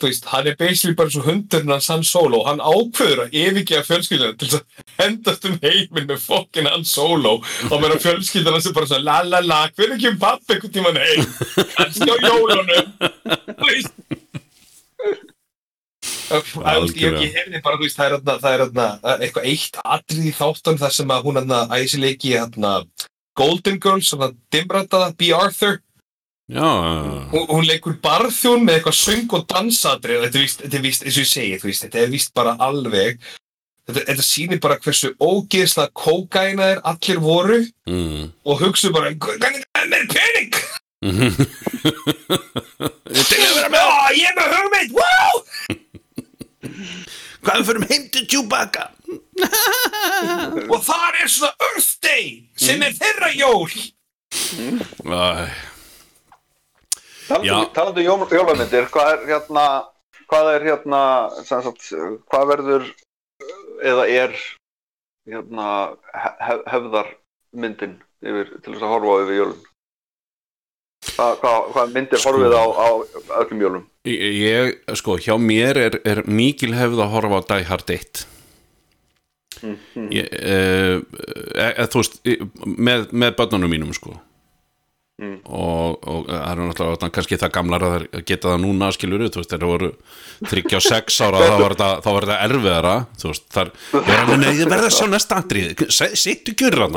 þú 0.02 0.08
veist, 0.10 0.24
hann 0.32 0.48
er 0.50 0.56
basically 0.60 0.96
bara 0.98 1.12
svo 1.14 1.22
hundurinn 1.24 1.72
hans 1.72 1.88
Han 1.92 2.04
Solo 2.04 2.42
og 2.42 2.48
hann 2.50 2.60
ákveður 2.60 3.24
að 3.24 3.36
yfirgefa 3.40 3.86
fjölskylduna 3.88 4.36
til 4.36 4.48
þess 4.50 4.60
að 4.60 4.66
hendast 5.00 5.48
um 5.48 5.56
heiminn 5.62 6.08
með 6.12 6.20
fokkin 6.26 6.68
Han 6.68 6.84
Solo 6.92 7.34
og 7.70 7.76
meðan 7.80 8.02
fjölskylduna 8.04 8.60
sem 8.64 8.74
bara 8.76 8.90
svona 8.90 9.06
la 9.06 9.20
la 9.32 9.40
la, 9.46 9.60
hver 9.78 9.94
ekki 9.96 10.10
um 10.12 10.18
pappi 10.20 10.56
einhvern 10.58 10.74
tímann 10.76 11.00
heim, 11.00 11.24
kannski 11.78 12.10
á 12.10 12.16
jólunum. 12.28 12.96
Þú 13.62 13.70
veist 13.70 13.94
Ég, 16.32 17.36
heyrði 17.36 17.62
bara, 17.64 17.78
þú 17.78 17.86
veist, 17.86 17.98
það 17.98 18.06
er, 18.08 18.18
þarna- 18.18 18.40
það 18.42 18.58
er 18.58 18.66
uh, 18.66 19.14
eitthvað 19.26 19.48
eitt 19.52 19.80
atrið 19.84 20.28
í 20.28 20.34
þáttan 20.40 20.82
þar 20.82 20.98
sem 20.98 21.14
að 21.14 21.24
hún 21.28 21.40
æsileiki 21.78 22.36
Golden 23.38 23.78
Girls, 23.80 24.10
svona 24.10 24.28
dimrataða, 24.52 25.14
B. 25.16 25.32
Arthur. 25.32 25.78
Hún, 27.32 27.46
hún 27.48 27.64
leikur 27.64 27.94
barþjón 28.02 28.66
með 28.66 28.80
eitthvað 28.80 28.96
söng 28.98 29.30
og 29.38 29.46
dansatrið 29.48 30.26
þetta 30.26 30.76
er 30.76 30.82
víst, 30.84 31.04
eins 31.06 31.16
og 31.16 31.22
ég 31.22 31.30
segi 31.30 31.60
þú 31.62 31.70
veist, 31.70 31.84
þetta 31.86 32.00
er 32.02 32.12
víst 32.12 32.32
bara 32.36 32.56
alveg 32.60 33.22
þetta, 33.86 34.02
þetta 34.10 34.26
sýnir 34.26 34.60
bara 34.60 34.76
hversu 34.82 35.12
ógeðslega 35.22 35.94
kókaina 35.96 36.68
er 36.74 36.82
allir 36.92 37.22
voru 37.22 37.60
mm. 37.88 38.26
og 38.44 38.64
hugsu 38.66 38.92
bara, 38.92 39.14
hvernig 39.14 39.64
það 39.64 39.82
er 39.84 39.90
meir 39.94 40.06
pening? 40.12 40.52
Þetta 43.12 43.34
er 43.34 43.40
að 43.42 43.56
vera 43.56 43.70
Já, 43.72 44.12
ég 44.14 44.28
er 44.28 44.36
með 44.36 44.52
hugmynd, 44.52 44.92
wow 44.94 45.40
Hvað 47.42 47.58
við 47.58 47.68
fyrir 47.68 47.86
heim 47.90 48.04
til 48.14 48.26
Chewbacca? 48.30 48.88
Og 50.70 50.78
þar 50.86 51.18
er 51.22 51.30
svona 51.32 51.68
Earth 51.68 51.94
Day 52.04 52.26
sem 52.58 52.82
er 52.86 52.94
þeirra 52.96 53.30
jól. 53.34 53.72
Talandi 57.32 58.06
um 58.06 58.22
jól, 58.22 58.28
jólamyndir 58.30 58.86
hvað 58.92 59.14
er 59.14 59.26
hérna 59.32 59.66
hvað 60.32 60.50
er 60.54 60.66
hérna 60.70 61.02
sem 61.44 61.60
sagt, 61.64 61.90
hvað 62.32 62.48
verður 62.54 62.86
eða 63.84 64.06
er 64.08 64.38
hérna 65.28 65.66
hef, 66.14 66.62
hefðarmyndin 66.72 67.98
yfir, 68.24 68.54
til 68.62 68.72
þess 68.72 68.86
að 68.86 68.94
horfa 68.94 69.18
yfir 69.26 69.38
jólun 69.40 69.60
hvað, 71.22 71.38
hvað, 71.42 71.70
hvað 71.74 71.94
myndir 71.96 72.22
horfið 72.24 72.56
á, 72.58 72.64
á 72.66 72.88
öllum 73.42 73.62
jólum? 73.62 73.86
Ég, 74.08 74.74
sko, 74.98 75.16
hjá 75.22 75.36
mér 75.38 75.78
er, 75.78 76.00
er 76.08 76.22
mikil 76.26 76.72
hefð 76.74 77.04
að 77.04 77.12
horfa 77.14 77.38
á 77.38 77.42
Die 77.52 77.68
Hard 77.68 77.94
1 77.94 78.26
ég, 80.10 80.26
e, 80.26 80.58
e, 81.54 81.86
Þú 81.92 82.02
veist 82.02 82.20
með, 82.66 83.08
með 83.14 83.36
börnunum 83.38 83.70
mínum, 83.70 83.94
sko. 83.94 84.16
Mm. 85.22 85.36
og, 85.44 85.98
og 86.08 86.24
það 86.26 86.46
er 86.48 86.60
náttúrulega 86.66 87.08
kannski 87.14 87.36
það 87.38 87.50
gamlar 87.54 87.82
að 87.84 88.04
geta 88.26 88.48
það 88.48 88.62
núna 88.64 88.88
skilur 88.96 89.22
þú 89.28 89.42
veist, 89.42 89.52
þeir 89.52 89.66
voru 89.68 89.90
36 90.48 91.18
ára 91.22 91.42
þá 91.44 91.60
var 91.60 91.74
þetta, 91.76 92.38
erfiðara 92.48 92.94
þú 93.20 93.28
veist, 93.28 93.44
þar, 93.52 93.70
ég 93.92 94.08
er 94.08 94.22
alveg 94.22 94.40
neðið 94.40 94.72
verða 94.72 94.88
sjá 94.96 95.04
næsta 95.12 95.38
atrið, 95.44 95.84
sittu 95.92 96.56
kjurra 96.58 96.88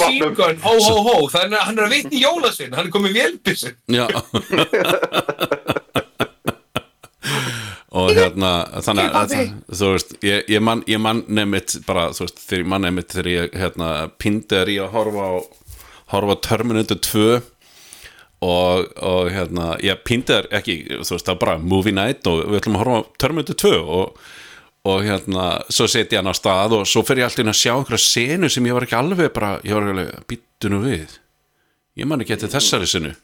Sígun, 0.00 0.60
hó, 0.62 0.72
hó, 0.72 0.94
hó, 1.04 1.14
þannig 1.34 1.58
að 1.58 1.66
hann 1.68 1.78
er 1.78 1.84
að 1.86 1.94
vitni 1.96 2.22
jólasinn, 2.22 2.72
hann 2.76 2.86
er 2.86 2.94
komið 2.94 3.18
vélbissi. 3.20 3.74
já. 3.92 4.06
Og 7.96 8.10
hérna 8.12 8.50
þannig 8.84 9.14
að 9.16 9.34
þú 9.72 9.92
veist, 9.94 10.10
ég, 10.26 10.42
ég 10.52 10.60
man, 10.64 10.82
ég 10.90 11.00
man 11.00 11.22
nefnitt 11.32 11.78
bara, 11.86 12.10
þú 12.16 12.26
veist, 12.26 12.42
þegar 12.44 12.62
ég 12.62 12.72
man 12.72 12.84
nefnitt 12.84 13.14
þegar 13.14 13.30
ég 13.32 13.54
hérna, 13.56 13.92
pindi 14.20 14.58
er 14.58 14.72
í 14.72 14.76
að 14.84 14.92
horfa 14.96 15.28
á 15.32 15.34
horfa 16.12 16.36
Terminator 16.44 16.98
2 17.02 17.26
og, 18.46 18.90
og 19.00 19.30
hérna 19.32 19.74
ég 19.82 20.02
pindi 20.06 20.34
er 20.36 20.48
ekki, 20.54 20.76
þú 21.00 21.16
veist, 21.16 21.26
það 21.26 21.32
var 21.32 21.42
bara 21.44 21.58
movie 21.62 21.94
night 21.96 22.28
og 22.30 22.44
við 22.50 22.60
ætlum 22.60 22.78
að 22.78 22.84
horfa 22.84 23.00
Terminator 23.22 23.58
2 23.64 23.72
og, 23.80 24.20
og 24.86 25.04
hérna 25.06 25.46
svo 25.72 25.88
setja 25.90 26.22
hann 26.22 26.30
á 26.30 26.34
stað 26.36 26.78
og 26.80 26.88
svo 26.88 27.02
fer 27.06 27.22
ég 27.22 27.28
alltaf 27.28 27.42
inn 27.42 27.52
að 27.52 27.60
sjá 27.60 27.72
einhverja 27.74 28.04
senu 28.06 28.50
sem 28.52 28.66
ég 28.68 28.76
var 28.76 28.86
ekki 28.86 28.98
alveg 28.98 29.30
bara, 29.34 29.56
ég 29.66 29.76
var 29.76 29.90
alveg, 29.90 30.12
býttu 30.30 30.72
nú 30.72 30.82
við. 30.86 31.18
Ég 31.96 32.08
man 32.08 32.22
ekki 32.22 32.36
eftir 32.36 32.52
þessari 32.52 32.88
sinu 32.90 33.14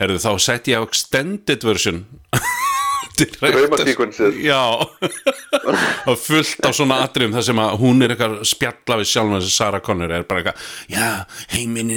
herðu 0.00 0.20
þá 0.20 0.30
sett 0.42 0.70
ég 0.70 0.80
á 0.80 0.84
extended 0.84 1.64
version. 1.66 2.04
Draumasequences. 3.16 4.34
já. 4.44 4.60
Og 6.10 6.18
fullt 6.20 6.66
á 6.68 6.70
svona 6.76 6.98
atriðum 7.06 7.32
þar 7.38 7.46
sem 7.46 7.60
að 7.62 7.76
hún 7.80 8.04
er 8.04 8.12
eitthvað 8.12 8.34
að 8.42 8.50
spjalla 8.50 8.98
við 9.00 9.08
sjálf 9.08 9.32
þessi 9.38 9.54
Sarah 9.54 9.82
Connor 9.84 10.12
er 10.12 10.26
bara 10.28 10.42
eitthvað 10.42 10.66
já, 10.92 11.06
heiminn 11.54 11.94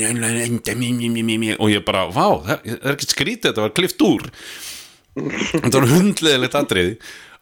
og 1.59 1.73
ég 1.73 1.83
bara, 1.87 2.05
vá, 2.07 2.39
það 2.45 2.69
er 2.77 2.93
ekki 2.93 3.09
skrítið 3.11 3.49
þetta 3.49 3.65
var 3.65 3.75
klift 3.75 4.05
úr. 4.05 4.29
Þetta 5.19 5.75
var 5.75 5.89
hundleðilegt 5.91 6.55
atriði 6.55 6.93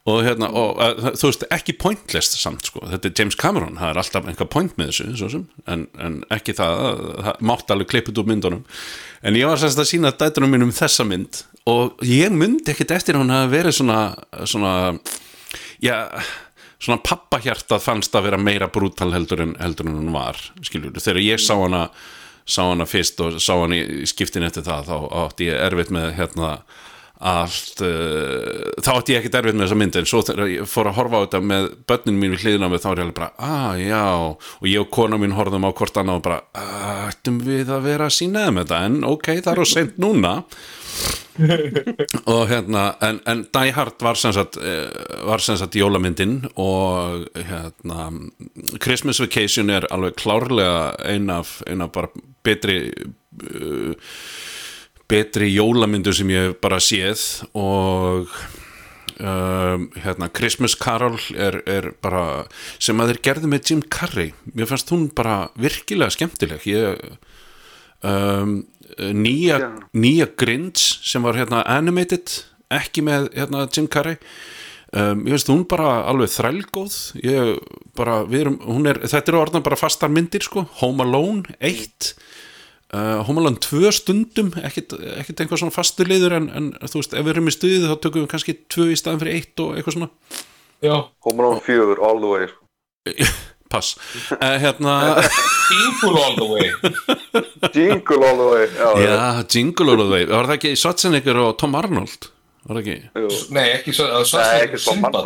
og 0.07 0.21
hérna, 0.23 0.47
og 0.55 0.79
uh, 0.79 1.11
þú 1.19 1.29
veist, 1.29 1.45
ekki 1.51 1.75
pointless 1.81 2.37
samt, 2.39 2.69
sko, 2.69 2.81
þetta 2.93 3.09
er 3.09 3.19
James 3.19 3.37
Cameron 3.39 3.79
það 3.79 3.91
er 3.91 4.01
alltaf 4.01 4.29
einhver 4.31 4.49
point 4.51 4.73
með 4.79 4.93
þessu, 4.93 5.29
sem. 5.33 5.45
En, 5.67 5.85
en 5.99 6.19
ekki 6.33 6.55
það, 6.57 7.03
það 7.27 7.45
mátt 7.51 7.73
alveg 7.75 7.91
klippið 7.91 8.21
úr 8.23 8.29
myndunum, 8.31 8.65
en 9.27 9.39
ég 9.39 9.51
var 9.51 9.61
sérst 9.61 9.83
að 9.83 9.89
sína 9.91 10.13
dætunum 10.15 10.53
mínum 10.55 10.73
þessa 10.75 11.07
mynd. 11.07 11.43
Og 11.67 11.99
ég 12.07 12.31
myndi 12.31 12.71
ekkit 12.71 12.95
eftir 12.95 13.17
að 13.17 13.25
hún 13.25 13.35
hafi 13.35 13.51
verið 13.57 13.79
svona, 13.81 14.01
svona 14.47 14.75
já, 15.83 15.97
svona 16.79 17.01
pappahjartað 17.03 17.83
fannst 17.83 18.15
að 18.15 18.29
vera 18.29 18.39
meira 18.39 18.71
brútal 18.71 19.11
heldur 19.11 19.43
en, 19.43 19.57
heldur 19.59 19.89
en 19.89 19.99
hún 19.99 20.15
var, 20.15 20.39
skiljur, 20.63 20.95
þegar 20.95 21.23
ég 21.25 21.43
sá 21.43 21.57
hana 21.57 21.89
sá 22.47 22.63
hana 22.63 22.87
fyrst 22.87 23.19
og 23.19 23.41
sá 23.43 23.57
hana 23.59 23.75
í 23.75 24.05
skiptin 24.07 24.45
eftir 24.47 24.63
það, 24.63 24.87
þá 24.87 24.97
átti 25.25 25.49
ég 25.49 25.63
erfitt 25.67 25.91
með 25.91 26.13
hérna 26.15 26.51
allt 27.17 27.81
uh, 27.81 28.71
þá 28.83 28.89
átti 28.93 29.15
ég 29.15 29.21
ekkert 29.23 29.39
erfitt 29.39 29.57
með 29.57 29.65
þessa 29.65 29.79
mynd 29.81 29.99
en 29.99 30.09
svo 30.09 30.21
þegar 30.27 30.51
ég 30.53 30.69
fór 30.69 30.89
að 30.91 30.97
horfa 30.99 31.21
á 31.21 31.23
þetta 31.25 31.41
með 31.51 31.69
börnin 31.89 32.19
mínu 32.21 32.41
hliðina 32.41 32.69
með 32.69 32.83
þá 32.83 32.89
er 32.91 32.97
ég 33.01 33.05
alveg 33.07 33.17
bara, 33.17 33.31
ah 33.41 33.77
já. 33.81 34.03
Og 34.61 34.67
ég 34.69 34.83
og 34.83 34.91
kona 34.93 35.17
mín 35.21 35.33
horfðum 35.37 35.65
á 35.65 35.71
hvort 35.73 35.97
annað 35.97 36.19
og 36.19 36.25
bara, 36.27 36.41
"Ah, 36.53 37.07
ættum 37.09 37.39
við 37.41 37.71
að 37.73 37.87
vera 37.89 38.09
að 38.09 38.17
sína 38.19 38.45
þeim 38.45 38.61
þetta? 38.61 38.83
En 38.85 38.99
ok, 39.03 39.31
það 39.41 39.53
er 39.53 39.63
á 39.63 39.67
seint 39.67 39.97
núna. 39.97 40.33
Og 42.25 42.47
hérna 42.49 42.83
en, 43.05 43.19
en 43.29 43.43
Die 43.53 43.73
Hard 43.75 44.01
var 44.01 44.17
sem 44.17 44.33
sagt 44.33 44.57
eh, 44.57 44.89
var 45.27 45.43
sem 45.43 45.57
sagt 45.59 45.77
jólamyndin 45.77 46.39
og 46.57 47.27
hérna 47.37 48.07
Christmas 48.81 49.21
Vacation 49.21 49.69
er 49.69 49.85
alveg 49.93 50.17
klárlega 50.17 50.95
ein 51.05 51.29
af, 51.29 51.59
ein 51.69 51.85
af 51.85 51.93
bara 51.93 52.09
betri 52.47 52.79
uh, 52.89 53.93
betri 55.07 55.49
jólamyndu 55.55 56.13
sem 56.15 56.29
ég 56.33 56.57
bara 56.63 56.79
séð 56.83 57.21
og 57.55 58.31
um, 59.19 59.87
hérna 59.95 60.29
Christmas 60.33 60.75
Carol 60.79 61.19
er, 61.35 61.61
er 61.69 61.91
bara 62.03 62.45
sem 62.79 62.99
að 62.99 63.13
þeir 63.13 63.21
gerðu 63.29 63.51
með 63.51 63.71
Jim 63.71 63.83
Carrey 63.93 64.33
mér 64.51 64.69
fannst 64.69 64.91
hún 64.93 65.07
bara 65.15 65.47
virkilega 65.59 66.13
skemmtileg. 66.13 66.67
Ég 66.67 66.99
um, 68.03 68.59
nýja, 68.97 69.61
Já. 69.63 69.71
nýja 69.93 70.29
Grinch 70.37 70.99
sem 71.07 71.23
var 71.23 71.39
hérna 71.39 71.63
animated 71.71 72.41
ekki 72.73 73.03
með 73.05 73.31
hérna 73.35 73.67
Jim 73.71 73.87
Carrey. 73.87 74.19
Um, 74.95 75.25
ég 75.27 75.35
veist 75.35 75.49
hún 75.51 75.65
bara 75.67 76.01
alveg 76.07 76.31
þrælgóð. 76.31 76.95
Ég 77.23 77.57
bara, 77.97 78.21
við 78.27 78.45
erum, 78.45 78.59
hún 78.63 78.87
er 78.91 79.01
þetta 79.03 79.33
eru 79.33 79.41
orðan 79.41 79.65
bara 79.65 79.79
fastar 79.79 80.11
myndir 80.11 80.45
sko. 80.45 80.63
Home 80.81 81.03
Alone 81.03 81.57
1 81.59 82.13
uh, 82.93 83.23
Home 83.27 83.41
Alone 83.41 83.59
2 83.63 83.91
stundum 83.95 84.53
ekkit 84.61 84.95
einhver 85.41 85.59
svona 85.59 85.75
fastur 85.75 86.09
liður 86.09 86.37
en, 86.39 86.47
en 86.53 86.69
þú 86.85 87.01
veist, 87.01 87.15
ef 87.17 87.25
við 87.25 87.33
erum 87.35 87.51
í 87.51 87.55
stuðið 87.55 87.89
þá 87.89 87.97
tökum 88.05 88.23
við 88.25 88.31
kannski 88.35 88.57
2 88.75 88.87
í 88.93 88.97
staðin 88.99 89.21
fyrir 89.23 89.39
1 89.41 89.65
og 89.65 89.75
eitthvað 89.75 89.97
svona. 89.97 90.09
Já, 90.85 90.95
Home 91.27 91.43
Alone 91.43 91.63
4 91.65 91.99
all 92.07 92.23
the 92.23 92.31
way. 92.33 92.49
Pass. 93.67 93.97
Uh, 94.31 94.55
hérna, 94.63 94.93
Jingle 95.71 96.21
all 96.23 96.35
the 96.39 96.47
way. 96.47 96.67
Jingle 97.75 98.23
all 98.23 98.37
the 98.39 98.47
way 98.47 98.67
Já, 98.71 98.89
já, 99.03 99.43
Jingle 99.51 99.91
All 99.91 99.99
The 99.99 100.07
Way. 100.07 100.25
Var 100.31 100.47
það 100.47 100.55
ekki 100.55 100.71
Schwarzenegger 100.79 101.39
og 101.43 101.57
Tom 101.59 101.75
Arnold? 101.75 102.29
Var 102.63 102.77
það 102.77 102.81
ekki, 102.85 102.95
jú, 103.25 103.41
Nei, 103.57 103.65
ekki 103.73 103.95
Arnold. 103.99 104.79
Simbad 104.79 105.19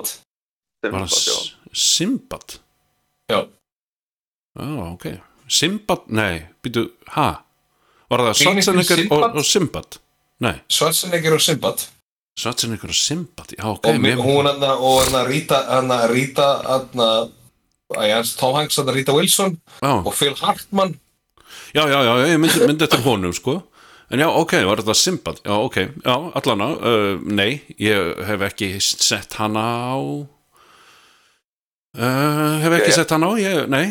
var 0.90 1.06
það 1.06 1.52
Simbad? 1.72 2.58
Já, 3.30 3.46
Já, 4.58 4.68
ok. 4.90 5.06
Simbad, 5.52 6.10
nei, 6.12 6.42
býtu, 6.64 6.88
ha? 7.14 7.30
Var 8.12 8.26
það 8.28 8.40
Schwarzenegger 8.42 9.04
og, 9.08 9.26
og 9.40 9.46
Simbad? 9.48 10.00
Nei, 10.44 10.56
Schwarzenegger 10.72 11.38
og 11.38 11.44
Simbad 11.44 11.86
Schwarzenegger 12.40 12.92
og 12.92 12.98
Simbad, 12.98 13.54
já, 13.58 13.66
ok. 13.72 13.88
og 13.88 14.02
mér, 14.04 14.20
hún 14.24 14.48
hann 14.50 14.64
hann 14.64 15.28
Rita 15.28 15.62
hann 15.70 15.92
Rita 16.12 16.50
hann 16.68 17.06
að 17.06 18.36
Tom 18.40 18.56
Hanks 18.56 18.80
hann 18.80 18.92
Rita 18.96 19.16
Wilson 19.16 19.58
já, 19.82 19.94
og 20.06 20.14
Phil 20.16 20.36
Hartman 20.40 20.96
já, 21.76 21.88
já, 21.88 22.00
já, 22.04 22.14
ég 22.28 22.40
myndi, 22.40 22.66
myndi 22.68 22.84
eftir 22.88 23.04
honum, 23.06 23.34
sko. 23.36 23.62
En 24.12 24.20
já, 24.20 24.28
ok, 24.28 24.54
var 24.68 24.82
þetta 24.82 24.96
Simbad? 25.00 25.38
Já, 25.46 25.54
ok, 25.56 25.78
já, 26.04 26.16
allana, 26.36 26.68
uh, 26.76 27.22
nei, 27.24 27.62
ég 27.80 28.18
hef 28.28 28.42
ekki 28.50 28.74
sett 28.84 29.38
hana 29.40 29.64
á... 29.96 29.96
Uh, 31.96 32.58
hef 32.64 32.76
ekki 32.80 32.92
Ok. 32.92 32.96
sett 32.98 33.14
hana 33.16 33.32
á, 33.32 33.34
ég, 33.40 33.70
nei. 33.72 33.86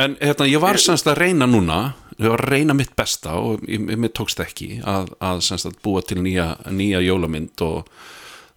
En 0.00 0.16
hérna, 0.20 0.48
ég 0.48 0.60
var 0.60 0.76
semst 0.80 1.08
að 1.08 1.20
reyna 1.22 1.48
núna, 1.48 1.94
ég 2.18 2.30
var 2.30 2.42
að 2.44 2.52
reyna 2.52 2.76
mitt 2.76 2.94
besta 2.96 3.36
og 3.40 3.64
mér 3.66 4.12
tókst 4.14 4.42
ekki 4.44 4.78
að, 4.86 5.14
að 5.24 5.40
semst 5.46 5.68
að 5.70 5.78
búa 5.84 6.02
til 6.06 6.20
nýja, 6.22 6.54
nýja 6.70 7.02
jólamynd 7.04 7.64
og 7.66 7.88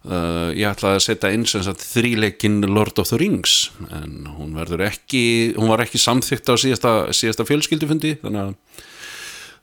uh, 0.06 0.50
ég 0.54 0.68
ætlaði 0.70 1.00
að 1.00 1.06
setja 1.06 1.32
inn 1.34 1.46
þríleikin 1.48 2.60
Lord 2.68 3.00
of 3.02 3.10
the 3.10 3.18
Rings 3.20 3.70
en 3.90 4.28
hún 4.36 4.54
verður 4.58 4.86
ekki, 4.88 5.24
hún 5.56 5.72
var 5.72 5.82
ekki 5.84 6.00
samþykkt 6.02 6.52
á 6.52 6.54
síðasta, 6.60 6.94
síðasta 7.16 7.48
fjölskyldufundi 7.48 8.16
þannig 8.22 8.44
að, 8.44 8.84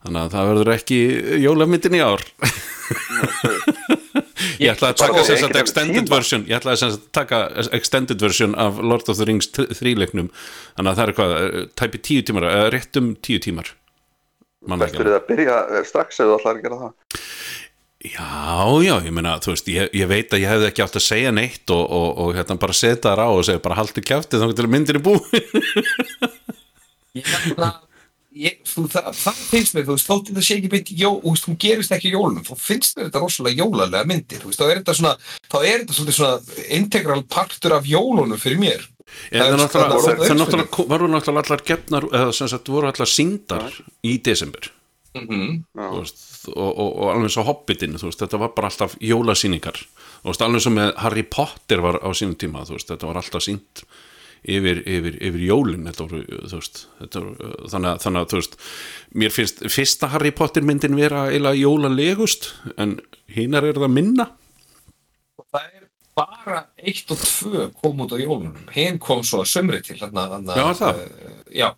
þannig 0.05 0.21
að 0.23 0.35
það 0.35 0.51
verður 0.51 0.73
ekki 0.75 0.99
jólamyndin 1.45 1.99
í 1.99 2.03
ár. 2.03 2.27
Ég 4.61 4.71
ætlaði 4.71 4.91
að 4.93 4.99
taka 4.99 5.23
sagt 5.27 5.57
extended 5.59 6.11
version 6.11 6.43
ég 6.47 6.59
ætlaði 6.59 6.81
sagt 6.81 6.93
að 6.95 7.07
taka 7.17 7.39
extended 7.75 8.21
version 8.23 8.53
af 8.59 8.77
Lord 8.79 9.09
of 9.11 9.19
the 9.19 9.27
Rings 9.27 9.49
þríleiknum 9.51 10.29
þannig 10.75 10.91
að 10.91 10.99
það 10.99 11.05
er 11.05 11.15
hvað, 11.17 11.33
eh, 11.35 11.65
tæpi 11.81 12.01
tíu 12.07 12.25
tímar 12.27 12.47
eða 12.51 12.69
rétt 12.75 12.99
um 13.01 13.09
tíu 13.19 13.41
tímar 13.43 13.73
Bestur 14.65 15.07
þið 15.07 15.17
að 15.19 15.29
byrja 15.29 15.61
eh, 15.69 15.85
strax 15.85 16.19
ef 16.19 16.29
þú 16.29 16.37
ætlar 16.39 16.57
að 16.57 16.65
gera 16.65 16.81
það? 16.81 16.93
Já, 18.05 18.81
já, 18.85 18.95
ég 19.01 19.13
meina, 19.15 19.37
þú 19.41 19.53
veist, 19.53 19.69
ég, 19.71 19.89
ég 19.97 20.09
veit 20.09 20.33
að 20.33 20.43
ég 20.43 20.51
hefði 20.51 20.67
ekki 20.69 20.83
átt 20.85 20.99
að 20.99 21.05
segja 21.05 21.31
neitt 21.33 21.71
og, 21.73 21.81
og, 21.85 22.09
og 22.21 22.35
hérna 22.37 22.57
bara 22.61 22.75
setja 22.77 23.15
það 23.15 23.23
á 23.25 23.29
og 23.31 23.45
segja 23.47 23.63
bara 23.65 23.79
haltu 23.79 24.03
kjæfti 24.05 24.41
þá 24.41 24.45
til 24.57 24.67
myndir 24.69 24.99
í 24.99 25.03
bú 25.05 25.15
ég, 27.15 27.31
ég, 28.35 28.59
þú, 28.67 28.85
það, 28.93 29.09
það 29.23 29.41
finnst 29.49 29.77
mér, 29.77 29.87
þú 29.87 29.95
veist, 29.95 30.09
þótt 30.11 30.29
þetta 30.29 30.45
sé 30.45 30.59
ekki 30.59 30.71
mynd 30.75 30.91
jó, 31.01 31.11
þú 31.41 31.55
gerist 31.65 31.95
ekki 31.97 32.11
í 32.11 32.15
jólunum, 32.17 32.45
þá 32.45 32.65
finnst 32.67 32.99
mér 32.99 33.09
þetta 33.09 33.23
rosalega 33.23 33.63
jólalega 33.63 34.09
myndir, 34.11 34.43
þú 34.43 34.51
veist, 34.51 34.61
þá 34.61 34.67
er 34.67 34.81
þetta 34.81 34.97
svona 34.99 35.15
þá 35.47 35.57
er 35.63 35.85
þetta 35.85 36.17
svona 36.19 36.65
integral 36.77 37.23
partur 37.37 37.77
af 37.79 37.89
jólunum 37.89 38.41
fyrir 38.41 38.61
mér 38.61 38.85
En 39.31 39.41
það 39.41 39.59
náttúrulega, 39.61 39.99
sko- 40.01 40.37
náttúrulega 40.39 40.87
voru 40.89 41.09
náttúrulega 41.11 41.43
allar 41.45 41.63
gefnar, 41.67 42.07
eða 42.11 42.31
sem 42.33 42.49
sagt 42.51 42.71
voru 42.73 42.89
allar 42.89 43.09
síndar 43.09 43.77
í 44.03 44.17
desember. 44.23 44.71
Mm 45.15 45.27
-hmm. 45.27 45.51
Veist, 45.95 46.47
og, 46.47 46.71
og, 46.77 46.89
og 46.99 47.11
alveg 47.13 47.31
svo 47.31 47.43
Hobbitin 47.43 47.95
veist, 47.95 48.19
þetta 48.19 48.37
var 48.37 48.51
bara 48.55 48.67
alltaf 48.67 48.97
jólasýningar. 48.99 49.85
Alveg 50.25 50.61
svo 50.61 50.71
með 50.71 50.95
Harry 50.97 51.23
Potter 51.23 51.81
var 51.81 51.99
á 52.03 52.09
sínum 52.13 52.35
tíma, 52.35 52.65
veist, 52.67 52.89
þetta 52.89 53.07
var 53.07 53.15
alltaf 53.15 53.43
sínt 53.43 53.85
yfir, 54.45 54.83
yfir, 54.85 55.17
yfir 55.21 55.41
jólin 55.47 55.87
þetta 55.89 56.03
voru, 56.05 56.21
þú 56.25 56.59
veist, 56.59 56.87
þetta 56.99 57.19
voru 57.23 57.69
þannig, 57.71 58.01
þannig 58.03 58.21
að, 58.21 58.29
þú 58.29 58.35
veist, 58.41 58.57
mér 59.13 59.33
finnst 59.33 59.63
fyrsta 59.73 60.07
Harry 60.13 60.31
Potter 60.31 60.61
myndin 60.61 60.95
vera 60.95 61.27
eiginlega 61.31 61.61
jólalegust, 61.61 62.53
en 62.77 62.99
hinar 63.27 63.63
er 63.63 63.79
það 63.79 63.95
minna 63.95 64.29
bara 66.15 66.61
eitt 66.79 67.11
og 67.11 67.19
tvö 67.19 67.65
kom 67.81 68.01
út 68.05 68.13
á 68.15 68.17
jólunum, 68.21 68.55
hinn 68.75 68.99
kom 69.03 69.23
svo 69.27 69.41
að 69.43 69.51
sömri 69.51 69.81
til 69.83 69.97
þarna, 69.99 70.27
þarna, 70.31 70.55
Já, 70.55 70.65
það. 70.79 70.99
uh, 71.03 71.39
já, 71.51 71.69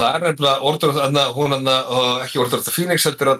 það 0.00 0.14
er 0.16 0.26
nefnilega 0.26 0.68
orður 0.70 0.94
þarna, 0.98 1.24
hún 1.36 1.56
uh, 1.60 2.14
ekki 2.24 2.40
orður 2.40 2.60
þetta 2.62 2.76
Phoenix 2.76 3.08
heldur 3.08 3.32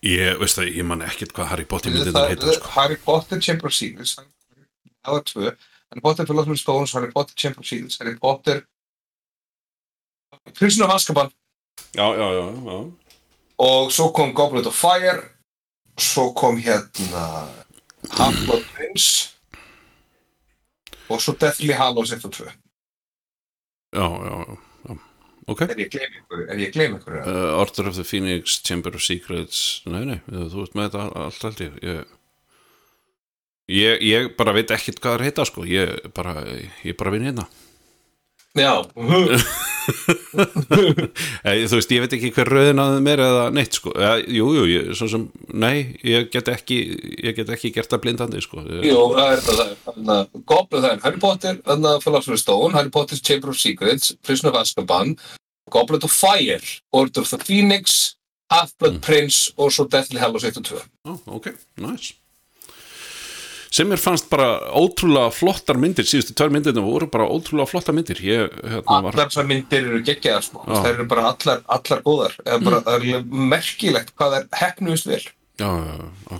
ég, 0.00 0.38
veist 0.40 0.56
það, 0.56 0.70
ég 0.80 0.86
man 0.88 1.04
ekkert 1.04 1.34
hvað 1.36 1.50
Harry 1.52 1.66
Potter 1.68 1.92
myndin 1.92 2.16
það 2.16 2.30
heita, 2.32 2.54
sko. 2.56 2.72
Harry 2.78 2.96
Potter 3.04 3.42
Chamber 3.44 3.68
of 3.68 3.76
Secrets 3.76 4.16
það 4.16 5.12
var 5.16 5.26
tvö 5.28 5.50
Harry 5.90 6.04
Potter 6.04 6.28
Philosopher's 6.30 6.62
Stones, 6.64 6.94
Harry 6.96 7.12
Potter 7.12 7.36
Chamber 7.36 7.60
of 7.60 7.68
Secrets 7.68 8.00
Harry 8.00 8.16
Potter 8.16 8.62
Prisoner 10.54 10.86
of 10.88 10.94
Azkaban. 10.94 11.30
Já, 11.94 12.06
já, 12.16 12.28
já, 12.32 12.46
já. 12.64 12.78
Og 13.60 13.90
svo 13.92 14.08
kom 14.12 14.32
Goblet 14.32 14.66
of 14.66 14.74
Fire 14.78 15.20
svo 16.02 16.30
kom 16.36 16.58
hérna 16.60 17.26
Half-Blood 18.16 18.64
Prince 18.74 19.28
og 21.10 21.20
svo 21.22 21.34
Deathly 21.40 21.74
Hallows 21.76 22.12
1 22.16 22.24
og 22.24 22.32
2 22.32 22.44
já, 22.46 22.52
já, 24.00 24.34
já, 24.34 24.56
já. 24.88 24.96
ok. 25.46 25.62
Ef 25.62 25.76
ég 25.78 25.90
gleymi 25.90 26.22
ykkur, 26.22 26.44
ef 26.46 26.58
ég 26.62 26.72
gleymi 26.76 27.00
ykkur 27.00 27.18
uh, 27.20 27.58
Order 27.58 27.90
of 27.90 27.98
the 27.98 28.04
Phoenix, 28.04 28.60
Chamber 28.62 28.94
of 28.94 29.02
Secrets. 29.02 29.82
Nei, 29.90 30.04
nei, 30.06 30.20
þú 30.30 30.62
veist 30.62 30.78
með 30.78 30.90
þetta 30.90 31.24
allt 31.24 31.48
held 31.48 31.64
ég. 31.64 31.80
Ég, 31.82 32.12
ég 33.80 34.06
ég 34.06 34.30
bara 34.38 34.54
veit 34.54 34.70
ekkert 34.70 35.02
hvað 35.02 35.18
það 35.18 35.26
heita 35.26 35.48
sko. 35.50 35.66
Ég 35.66 36.12
bara, 36.14 36.36
ég 36.86 36.96
bara 36.98 37.14
vinn 37.16 37.26
hérna 37.30 37.48
já, 38.58 38.72
Eh, 41.40 41.64
þú 41.66 41.78
veist, 41.78 41.92
ég 41.94 42.02
veit 42.04 42.14
ekki 42.14 42.30
hver 42.34 42.50
röðin 42.52 42.80
að 42.82 43.08
er 43.10 43.22
eða 43.24 43.46
neitt 43.54 43.78
sko, 43.78 43.92
eh, 43.96 44.20
jú, 44.36 44.50
jú, 44.54 44.66
ég, 44.68 44.90
svo 44.98 45.08
sem 45.10 45.24
nei, 45.56 45.96
ég 46.06 46.28
get 46.32 46.50
ekki 46.52 46.78
ég 47.24 47.36
get 47.38 47.50
ekki 47.50 47.72
gert 47.74 47.90
það 47.90 48.02
blindandi 48.04 48.42
sko. 48.44 48.62
Ég, 48.68 48.90
jú, 48.90 49.00
það 49.16 49.32
er 49.32 49.42
það 49.46 49.74
þarna, 49.86 50.18
Goblet, 50.44 50.84
það 50.84 50.90
er 50.92 51.02
Harry 51.06 51.22
Potter 51.24 51.60
þarna 51.66 51.96
Philosopher's 52.04 52.44
Stone, 52.44 52.76
Harry 52.76 52.92
Potter's 52.94 53.24
Chamber 53.24 53.52
of 53.54 53.58
Secrets 53.60 54.14
Prisoner 54.22 54.52
of 54.54 54.60
Azkaban 54.62 55.16
Goblet 55.70 56.06
of 56.06 56.14
Fire, 56.14 56.60
Order 56.92 57.24
of 57.24 57.30
the 57.32 57.40
Phoenix 57.42 58.16
Half-Blood 58.52 59.00
Prince 59.06 59.52
og 59.56 59.72
svo 59.74 59.88
Deathly 59.90 60.20
Hallows 60.22 60.46
1 60.46 60.60
og 60.62 60.70
2 60.70 60.80
Ó, 61.10 61.16
ok, 61.40 61.52
nice 61.82 62.19
sem 63.70 63.86
mér 63.86 64.00
fannst 64.02 64.26
bara 64.30 64.48
ótrúlega 64.74 65.30
flottar 65.34 65.78
myndir, 65.78 66.06
síðustu 66.08 66.34
tvær 66.34 66.50
myndirna 66.54 66.82
voru 66.82 67.06
bara 67.10 67.28
ótrúlega 67.30 67.70
flottar 67.70 67.94
myndir. 67.94 68.18
Ég, 68.26 68.56
hérna, 68.64 68.82
var, 68.86 69.12
allar 69.12 69.28
þessar 69.30 69.46
myndir 69.50 69.86
eru 69.86 70.00
geggjaðar 70.06 70.46
sko. 70.46 70.64
Það 70.66 70.88
eru 70.90 71.06
bara 71.10 71.26
allar, 71.30 71.60
allar 71.76 72.02
góðar. 72.06 72.34
Bara, 72.50 72.80
það 72.88 73.06
er 73.14 73.28
merkilegt 73.54 74.10
hvað 74.16 74.34
það 74.34 74.40
er 74.40 74.64
hefnuðist 74.64 75.10
vel, 75.10 75.22
já, 75.62 75.70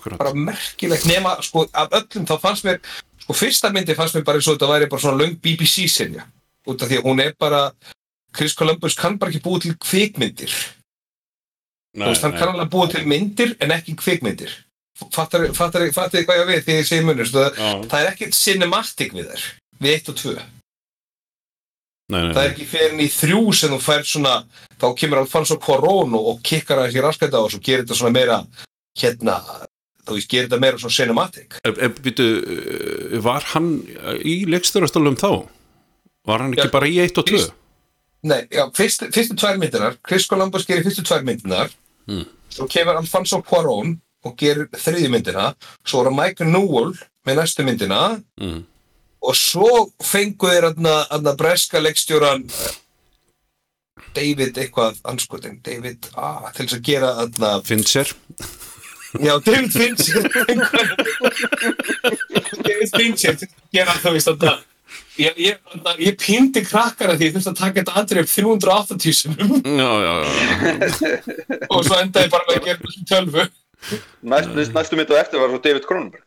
bara 0.09 0.35
merkilegt. 0.35 1.07
Nema, 1.11 1.37
sko, 1.47 1.69
af 1.71 1.95
öllum 2.01 2.27
þá 2.27 2.35
fannst 2.43 2.67
mér 2.67 2.83
sko, 3.23 3.37
fyrsta 3.39 3.71
myndi 3.75 3.97
fannst 3.99 4.19
mér 4.19 4.27
bara 4.27 4.41
eins 4.41 4.51
og 4.51 4.59
þetta 4.59 4.73
væri 4.73 4.91
bara 4.91 5.05
svona 5.05 5.23
löng 5.23 5.39
BBC-sinja, 5.45 6.27
út 6.67 6.83
af 6.83 6.91
því 6.91 6.99
að 6.99 7.07
hún 7.07 7.23
er 7.23 7.37
bara 7.39 7.69
Chris 8.35 8.55
Columbus 8.59 8.99
kann 8.99 9.19
bara 9.19 9.31
ekki 9.33 9.43
búið 9.45 9.69
til 9.69 9.77
kvikmyndir, 9.83 10.57
nei, 11.95 12.09
veist, 12.09 12.23
hann 12.27 12.35
kann 12.35 12.53
alveg 12.53 12.71
búið 12.71 12.97
til 12.97 13.07
myndir 13.11 13.55
en 13.63 13.75
ekki 13.75 13.97
kvikmyndir 13.99 14.53
fattar 15.15 15.47
fattar 15.57 15.85
hvað 15.91 16.15
ég 16.21 16.29
á 16.29 16.51
við 16.51 16.65
þegar 16.67 16.81
ég 16.81 16.89
segi 16.91 17.05
munur 17.07 17.29
það, 17.31 17.59
já, 17.59 17.71
það 17.91 18.01
er 18.05 18.11
ekkert 18.13 18.35
cinematic 18.39 19.13
við 19.17 19.29
þær 19.33 19.45
við 19.81 19.95
eitt 19.97 20.09
og 20.13 20.19
tvö 20.21 20.35
nei, 22.11 22.21
nei, 22.25 22.33
það 22.35 22.43
er 22.45 22.51
ekki 22.53 22.67
fyrir 22.71 23.03
í 23.05 23.09
þrjú 23.15 23.43
sem 23.57 23.75
þú 23.75 23.81
fær 23.85 24.07
svona 24.09 24.35
þá 24.81 24.87
kemur 24.99 25.21
Alfonso 25.23 25.59
Cuarón 25.63 26.17
og, 26.19 26.41
kikkar 26.47 26.83
aðeins 26.83 26.99
í 26.99 27.05
raskæta 27.05 27.41
og 27.45 27.53
svo 27.53 27.61
gerir 27.63 27.85
þetta 27.85 27.99
svona 28.01 28.17
meira 28.17 28.41
hérna, 29.01 29.37
þú 30.09 30.17
veist, 30.19 30.31
gerir 30.33 30.49
þetta 30.49 30.61
meira 30.65 30.81
svona 30.83 30.97
cinematic 30.99 31.59
E, 31.63 31.71
e, 31.71 31.89
býtu, 32.03 32.27
eh, 32.43 33.17
var 33.23 33.47
hann 33.55 33.71
í 34.27 34.41
leikstörastólum 34.51 35.17
þá? 35.21 35.31
Var 36.27 36.43
hann 36.45 36.53
ekki 36.57 36.67
Já, 36.69 36.73
bara 36.75 36.91
í 36.91 36.99
1 37.05 37.19
og 37.23 37.27
2? 37.31 37.37
fyrst- 37.39 37.57
Nei, 38.23 38.43
já, 38.53 38.67
fyrstu, 38.77 39.07
fyrstu 39.15 39.37
tvær 39.41 39.57
myndinar 39.63 39.95
Chris 40.05 40.27
Columbus 40.29 40.67
gerir 40.69 40.85
fyrstu 40.85 41.07
tvær 41.09 41.23
myndinar 41.25 41.71
Mm. 42.11 42.25
svo 42.51 42.67
kemur 42.67 42.97
Alfonso 42.99 43.39
Cuarón 43.47 43.99
og 44.27 44.37
gerir 44.41 44.69
þriðju 44.75 45.11
myndina. 45.13 45.47
Svo 45.87 46.05
það 46.07 46.17
Michael 46.19 46.53
Newell 46.53 46.93
með 47.27 47.41
næstu 47.41 47.67
myndina. 47.67 48.03
Mm. 48.41 48.67
og 49.21 49.37
svo 49.37 49.91
fengu 50.01 50.49
þeir 50.49 50.71
aðna, 50.71 51.35
breska 51.37 51.77
leikstjóran 51.83 52.47
eh, 52.49 52.79
David 54.17 54.57
eitthvað 54.57 54.97
anskotin, 55.05 55.59
David 55.61 56.09
ah, 56.17 56.49
til 56.57 56.65
þess 56.65 56.79
að 56.79 56.87
gera 56.89 57.11
aðna, 57.27 57.51
Fincher. 57.67 58.09
Já, 59.21 59.35
David 59.45 59.73
Fincher. 59.75 60.25
David 62.65 62.97
Fincher 62.97 63.37
að 63.37 63.47
gera 63.77 64.01
þú 64.01 64.17
veist 64.17 64.33
aðna 64.33 64.57
Ég, 65.21 65.35
ég, 65.37 65.59
þarna, 65.69 65.93
ég 66.01 66.17
píndi 66.19 66.63
krakkara 66.65 67.17
því 67.19 67.27
ég 67.27 67.35
þurfti 67.35 67.51
að 67.51 67.59
taka 67.59 67.81
þetta 67.81 67.97
andri 68.01 68.23
upp 68.23 68.31
380 68.31 69.17
sinum 69.19 69.51
og 71.69 71.83
svo 71.85 71.99
endaði 71.99 72.31
bara 72.33 72.47
með 72.49 72.57
að 72.57 72.69
gera 72.69 72.81
þessu 72.85 73.03
tölvu 73.11 73.45
Næst, 74.23 74.55
næst, 74.55 74.75
næstu 74.75 74.97
mynd 74.99 75.11
og 75.11 75.21
eftir 75.21 75.39
var 75.41 75.49
svo 75.53 75.61
David 75.65 75.85
Cronenberg. 75.89 76.25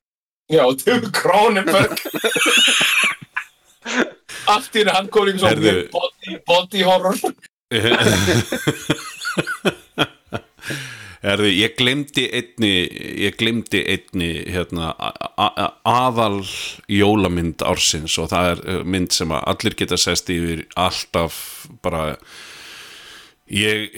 Já, 0.51 0.63
David 0.85 1.11
Cronenberg. 1.15 1.97
Allt 4.53 4.75
í 4.75 4.81
henni 4.81 4.93
hann 4.95 5.09
kom 5.13 5.25
líka 5.27 5.39
svo 5.39 5.49
body, 5.93 6.37
body 6.47 6.81
horror. 6.87 7.17
Erðu, 11.23 11.47
ég 11.55 11.77
glemdi 11.79 12.25
einni 12.35 12.71
ég 13.23 13.37
glemdi 13.39 13.79
einni 13.87 14.43
hérna, 14.51 14.89
aðal 15.87 16.41
jólamynd 16.91 17.63
ársins 17.63 18.17
og 18.19 18.27
það 18.33 18.49
er 18.49 18.63
uh, 18.67 18.81
mynd 18.83 19.15
sem 19.15 19.31
að 19.31 19.45
allir 19.53 19.77
geta 19.79 19.97
sest 20.01 20.27
yfir 20.33 20.65
alltaf 20.75 21.37
bara 21.85 22.17
ég 23.47 23.95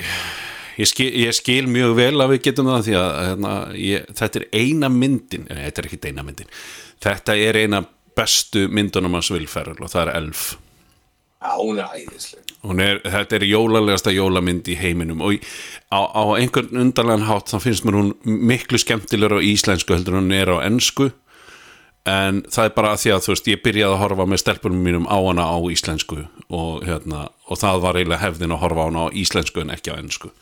Ég 0.76 0.89
skil, 0.91 1.07
ég 1.15 1.36
skil 1.36 1.69
mjög 1.71 1.95
vel 1.95 2.15
að 2.19 2.34
við 2.34 2.41
getum 2.49 2.67
það 2.67 2.88
því 2.88 2.95
að 2.99 3.11
hérna, 3.21 3.51
ég, 3.80 4.07
þetta 4.19 4.41
er 4.41 4.47
eina 4.51 4.89
myndin 4.91 5.45
nei, 5.47 5.61
þetta 5.67 5.82
er 5.82 5.88
ekki 5.88 5.99
eina 6.09 6.26
myndin. 6.28 6.49
Þetta 7.05 7.36
er 7.39 7.59
eina 7.63 7.82
bestu 8.15 8.65
myndunum 8.71 9.15
hans 9.15 9.32
vilferð 9.32 9.80
og 9.80 9.91
það 9.91 10.03
er 10.03 10.13
Elf. 10.19 10.45
Já, 11.45 11.51
hún 11.59 11.80
er 11.80 11.93
æðisleg. 11.93 12.53
Hún 12.65 12.82
er, 12.82 12.99
þetta 13.03 13.38
er 13.38 13.45
jólalegasta 13.45 14.11
jólamynd 14.11 14.67
í 14.73 14.78
heiminum 14.80 15.21
og 15.21 15.43
á, 15.93 15.99
á 16.01 16.23
einhvern 16.34 16.82
undarlegan 16.82 17.28
hátt 17.28 17.51
þá 17.53 17.59
finnst 17.61 17.86
mér 17.86 17.99
hún 17.99 18.15
miklu 18.23 18.80
skemmtilegur 18.82 19.38
á 19.38 19.45
íslensku 19.45 19.93
heldur 19.93 20.17
en 20.17 20.26
hún 20.26 20.36
er 20.36 20.49
á 20.49 20.65
ensku. 20.65 21.11
En 22.09 22.41
það 22.53 22.67
er 22.67 22.73
bara 22.76 22.91
að 22.93 23.03
því 23.03 23.13
að 23.13 23.23
þú 23.26 23.32
veist 23.34 23.47
ég 23.49 23.61
byrjaði 23.65 23.93
að 23.95 24.01
horfa 24.03 24.26
með 24.30 24.41
stelpunum 24.43 24.84
mínum 24.86 25.07
á 25.09 25.17
hana 25.17 25.45
á 25.45 25.57
íslensku 25.73 26.19
og, 26.49 26.84
hérna, 26.86 27.30
og 27.49 27.61
það 27.61 27.80
var 27.86 27.99
eiginlega 27.99 28.26
hefðin 28.26 28.53
að 28.57 28.61
horfa 28.65 28.86
á 28.86 28.88
hana 28.89 29.05
á 29.05 29.15
íslensku 29.23 29.63
en 29.63 29.73
ekki 29.73 29.93
á 29.93 30.01
ensku 30.01 30.34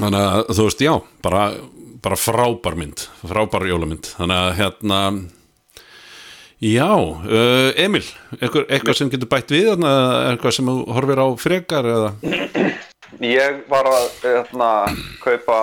þannig 0.00 0.20
að 0.24 0.50
þú 0.50 0.66
veist 0.68 0.84
já 0.84 0.92
bara, 1.24 1.46
bara 2.04 2.18
frábær 2.18 2.78
mynd 2.78 3.06
frábær 3.22 3.66
jólamynd. 3.70 4.10
Þannig 4.18 4.42
að 4.42 4.54
hérna 4.60 5.00
Já, 6.64 6.94
uh, 6.96 7.74
Emil, 7.76 8.04
eitthvað, 8.38 8.62
eitthvað 8.72 8.96
sem 8.96 9.08
getur 9.12 9.28
bætt 9.28 9.50
við, 9.52 9.66
þarna, 9.72 9.90
eitthvað 10.30 10.54
sem 10.56 10.68
þú 10.70 10.76
horfir 10.96 11.20
á 11.20 11.26
frekar 11.36 11.88
eða? 11.90 12.12
Ég 13.20 13.58
var 13.68 13.88
að 13.90 14.06
hérna, 14.22 14.68
kaupa 15.20 15.58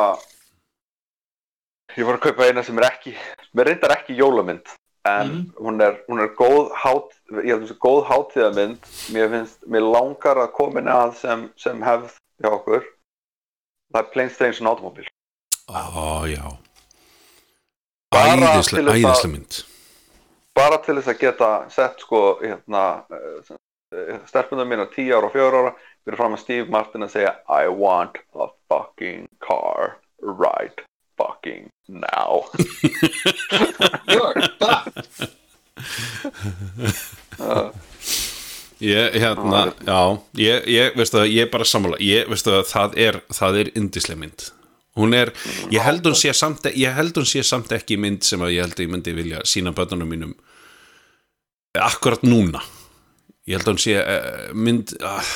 Ég 1.98 2.06
var 2.08 2.20
að 2.20 2.28
kaupa 2.28 2.48
eina 2.48 2.64
sem 2.64 2.78
er 2.80 2.88
ekki 2.88 3.16
sem 3.16 3.64
er 3.64 3.72
reyndar 3.72 3.96
ekki 3.98 4.16
jólamynd 4.20 4.70
en 5.10 5.34
hún, 5.58 5.82
er, 5.82 5.98
hún 6.08 6.22
er 6.22 6.30
góð 6.38 6.70
hát 6.78 7.10
ég 7.42 7.50
held 7.50 7.64
að 7.64 7.66
þessi 7.66 7.80
góð 7.82 8.02
hátíðamynd 8.12 8.90
mér 9.16 9.32
finnst, 9.34 9.58
mér 9.66 9.88
langar 9.96 10.40
að 10.44 10.54
koma 10.60 10.84
inn 10.84 10.92
að 10.92 11.16
sem, 11.18 11.48
sem 11.60 11.82
hefð 11.82 12.14
hjá 12.42 12.50
okkur 12.58 12.84
það 13.92 14.02
er 14.02 14.10
Planes, 14.14 14.38
Trains 14.40 14.60
and 14.62 14.70
Automobile 14.72 15.08
Ó, 15.72 16.26
já. 16.28 16.48
Æðislega, 18.12 18.92
æðislega 18.98 19.30
mynd. 19.32 19.62
bara 20.58 20.78
til 20.84 20.98
þess 20.98 21.12
að 21.14 21.22
geta 21.22 21.50
sett 21.72 22.02
sko 22.04 22.20
hérna 22.42 22.82
uh, 23.08 23.54
stelpunum 24.28 24.68
mín 24.68 24.84
á 24.84 24.88
10 24.92 25.14
ára 25.16 25.30
og 25.30 25.36
4 25.36 25.62
ára 25.62 25.72
fyrir 26.04 26.18
fram 26.20 26.36
að 26.36 26.42
Steve 26.44 26.68
Martin 26.74 27.06
að 27.08 27.14
segja 27.16 27.34
I 27.48 27.70
want 27.72 28.18
a 28.36 28.50
fucking 28.72 29.28
car 29.40 29.96
right 30.22 30.82
fucking 31.20 31.70
now 31.88 32.44
You're 34.12 34.36
back 34.60 34.92
Ég, 38.82 39.14
hérna, 39.22 39.68
já, 39.86 40.00
ég, 40.42 40.66
ég, 40.74 40.96
veistu 40.98 41.20
það, 41.20 41.28
ég 41.30 41.46
er 41.46 41.50
bara 41.54 41.66
sammála, 41.70 42.00
ég, 42.02 42.26
veistu 42.32 42.50
það, 42.50 42.64
það 42.72 42.96
er, 43.04 43.18
það 43.38 43.60
er 43.62 43.68
indislega 43.78 44.22
mynd. 44.24 44.46
Hún 44.98 45.14
er, 45.14 45.30
ég 45.72 45.86
held 45.86 46.08
hún 46.10 46.18
sé 46.18 46.34
samt, 46.34 46.66
ég 46.74 46.98
held 46.98 47.20
hún 47.20 47.28
sé 47.30 47.44
samt 47.46 47.70
ekki 47.78 48.00
mynd 48.02 48.26
sem 48.26 48.42
að 48.42 48.56
ég 48.56 48.66
held 48.66 48.74
að 48.80 48.84
ég 48.84 48.90
myndi 48.92 49.14
vilja 49.16 49.44
sína 49.48 49.72
bönnunum 49.78 50.10
mínum 50.10 50.34
akkurat 51.78 52.26
núna. 52.26 52.64
Ég 53.46 53.60
held 53.60 53.70
hún 53.70 53.80
sé 53.86 53.96
uh, 54.02 54.50
mynd, 54.58 54.96
uh, 54.98 55.30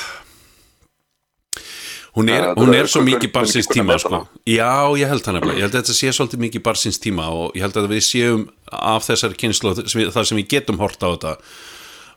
hún 2.18 2.34
er, 2.34 2.48
Ja, 2.48 2.58
hún 2.58 2.74
er 2.74 2.90
svo 2.90 3.04
mikið 3.06 3.30
barsins 3.38 3.70
tíma, 3.70 3.96
sko. 4.02 4.24
Já, 4.42 4.90
ég 4.98 5.06
held 5.06 5.22
það 5.22 5.38
nefnilega, 5.38 5.60
ég 5.62 5.68
held 5.68 5.78
að 5.78 5.84
þetta 5.84 5.98
sé 6.00 6.12
svolítið 6.18 6.44
mikið 6.48 6.66
barsins 6.66 6.98
tíma 6.98 7.30
og 7.30 7.54
ég 7.54 7.62
held 7.62 7.78
að 7.78 7.88
við 7.94 8.04
séum 8.10 8.44
af 8.74 9.06
þessari 9.06 9.40
kynslu, 9.46 9.76
þar 9.86 10.28
sem 10.28 10.42
við 10.42 10.50
getum 10.58 10.82
hort 10.82 10.98
á 10.98 11.14
þetta 11.14 11.34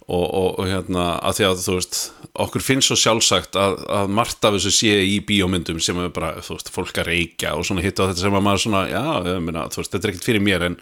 og, 0.09 0.25
og, 0.25 0.47
og 0.59 0.69
hérna 0.69 1.05
að 1.21 1.37
því 1.37 1.45
að 1.47 1.63
þú 1.63 1.75
veist 1.77 1.99
okkur 2.45 2.63
finnst 2.63 2.89
svo 2.89 2.97
sjálfsagt 2.99 3.57
að, 3.59 3.75
að 3.93 4.13
margt 4.19 4.45
af 4.47 4.55
þessu 4.55 4.71
sé 4.73 4.93
í 5.05 5.17
bíómyndum 5.25 5.81
sem 5.83 5.97
er 6.01 6.11
bara, 6.13 6.31
þú 6.45 6.55
veist, 6.57 6.71
fólk 6.73 7.01
að 7.01 7.11
reykja 7.11 7.53
og 7.57 7.67
svona 7.67 7.83
hitt 7.85 7.99
á 7.99 8.07
þetta 8.07 8.23
sem 8.23 8.39
að 8.39 8.45
maður 8.47 8.63
svona, 8.65 8.83
já, 8.89 9.03
meina, 9.43 9.67
þú 9.73 9.81
veist, 9.83 9.93
þetta 9.93 10.07
er 10.07 10.13
ekkert 10.13 10.29
fyrir 10.29 10.45
mér 10.45 10.65
en, 10.69 10.79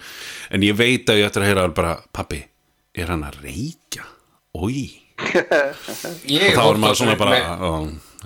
en 0.53 0.67
ég 0.67 0.77
veit 0.79 1.11
að 1.11 1.21
ég 1.21 1.29
ættir 1.29 1.43
að 1.43 1.51
heyra 1.51 1.67
bara, 1.75 1.97
pappi, 2.15 2.41
er 2.97 3.11
hann 3.13 3.25
að 3.27 3.41
reykja? 3.43 4.07
Ói, 4.57 4.85
Ég 6.37 6.53
þá 6.53 6.63
er 6.63 6.81
maður 6.81 6.99
svona 7.01 7.15
svo 7.15 7.19
bara, 7.19 7.33
með, 7.33 7.45
á, 7.49 7.71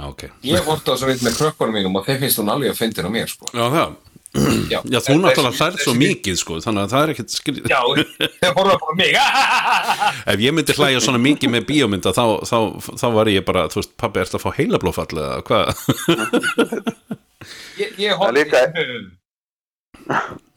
á, 0.01 0.05
ok 0.11 0.23
Ég 0.47 0.65
vorti 0.67 0.91
á 0.91 0.95
svo 0.99 1.09
veit 1.09 1.23
með 1.23 1.37
krökkunum 1.39 1.77
mínum 1.77 1.99
og 1.99 2.07
þeim 2.07 2.19
finnst 2.25 2.41
hún 2.41 2.51
alveg 2.51 2.73
að 2.73 2.81
fyndin 2.81 3.07
á 3.07 3.11
mér 3.13 3.31
sko. 3.31 3.47
Já, 3.55 3.63
það, 3.71 3.93
Já, 4.31 4.79
já, 4.87 4.99
þú 5.03 5.15
náttúrulega 5.19 5.57
hlærð 5.59 5.81
svo 5.83 5.93
mikið, 5.99 6.35
sko, 6.39 6.59
þannig 6.63 6.85
að 6.85 6.91
það 6.93 7.01
er 7.03 7.09
ekkert 7.11 7.33
skrið 7.35 7.65
Já, 7.67 7.79
þeir 8.39 8.53
horfðu 8.55 8.77
bara 8.79 8.87
á 8.87 8.91
mig 8.95 9.17
Ef 10.31 10.43
ég 10.45 10.53
myndi 10.55 10.75
hlæja 10.77 11.01
svona 11.03 11.19
mikið 11.19 11.51
með 11.57 11.65
bíómynda 11.67 12.13
þá, 12.15 12.23
þá, 12.47 12.57
þá 13.01 13.05
var 13.17 13.31
ég 13.33 13.43
bara, 13.49 13.65
þú 13.73 13.81
veist, 13.81 13.91
pappi, 13.99 14.21
ertu 14.23 14.39
að 14.39 14.45
fá 14.45 14.51
heilablófall 14.55 15.11
eða 15.11 15.41
hvað? 15.49 15.67
Ég, 17.81 17.95
ég 17.97 18.15
Það 18.21 18.33
líka- 18.37 18.61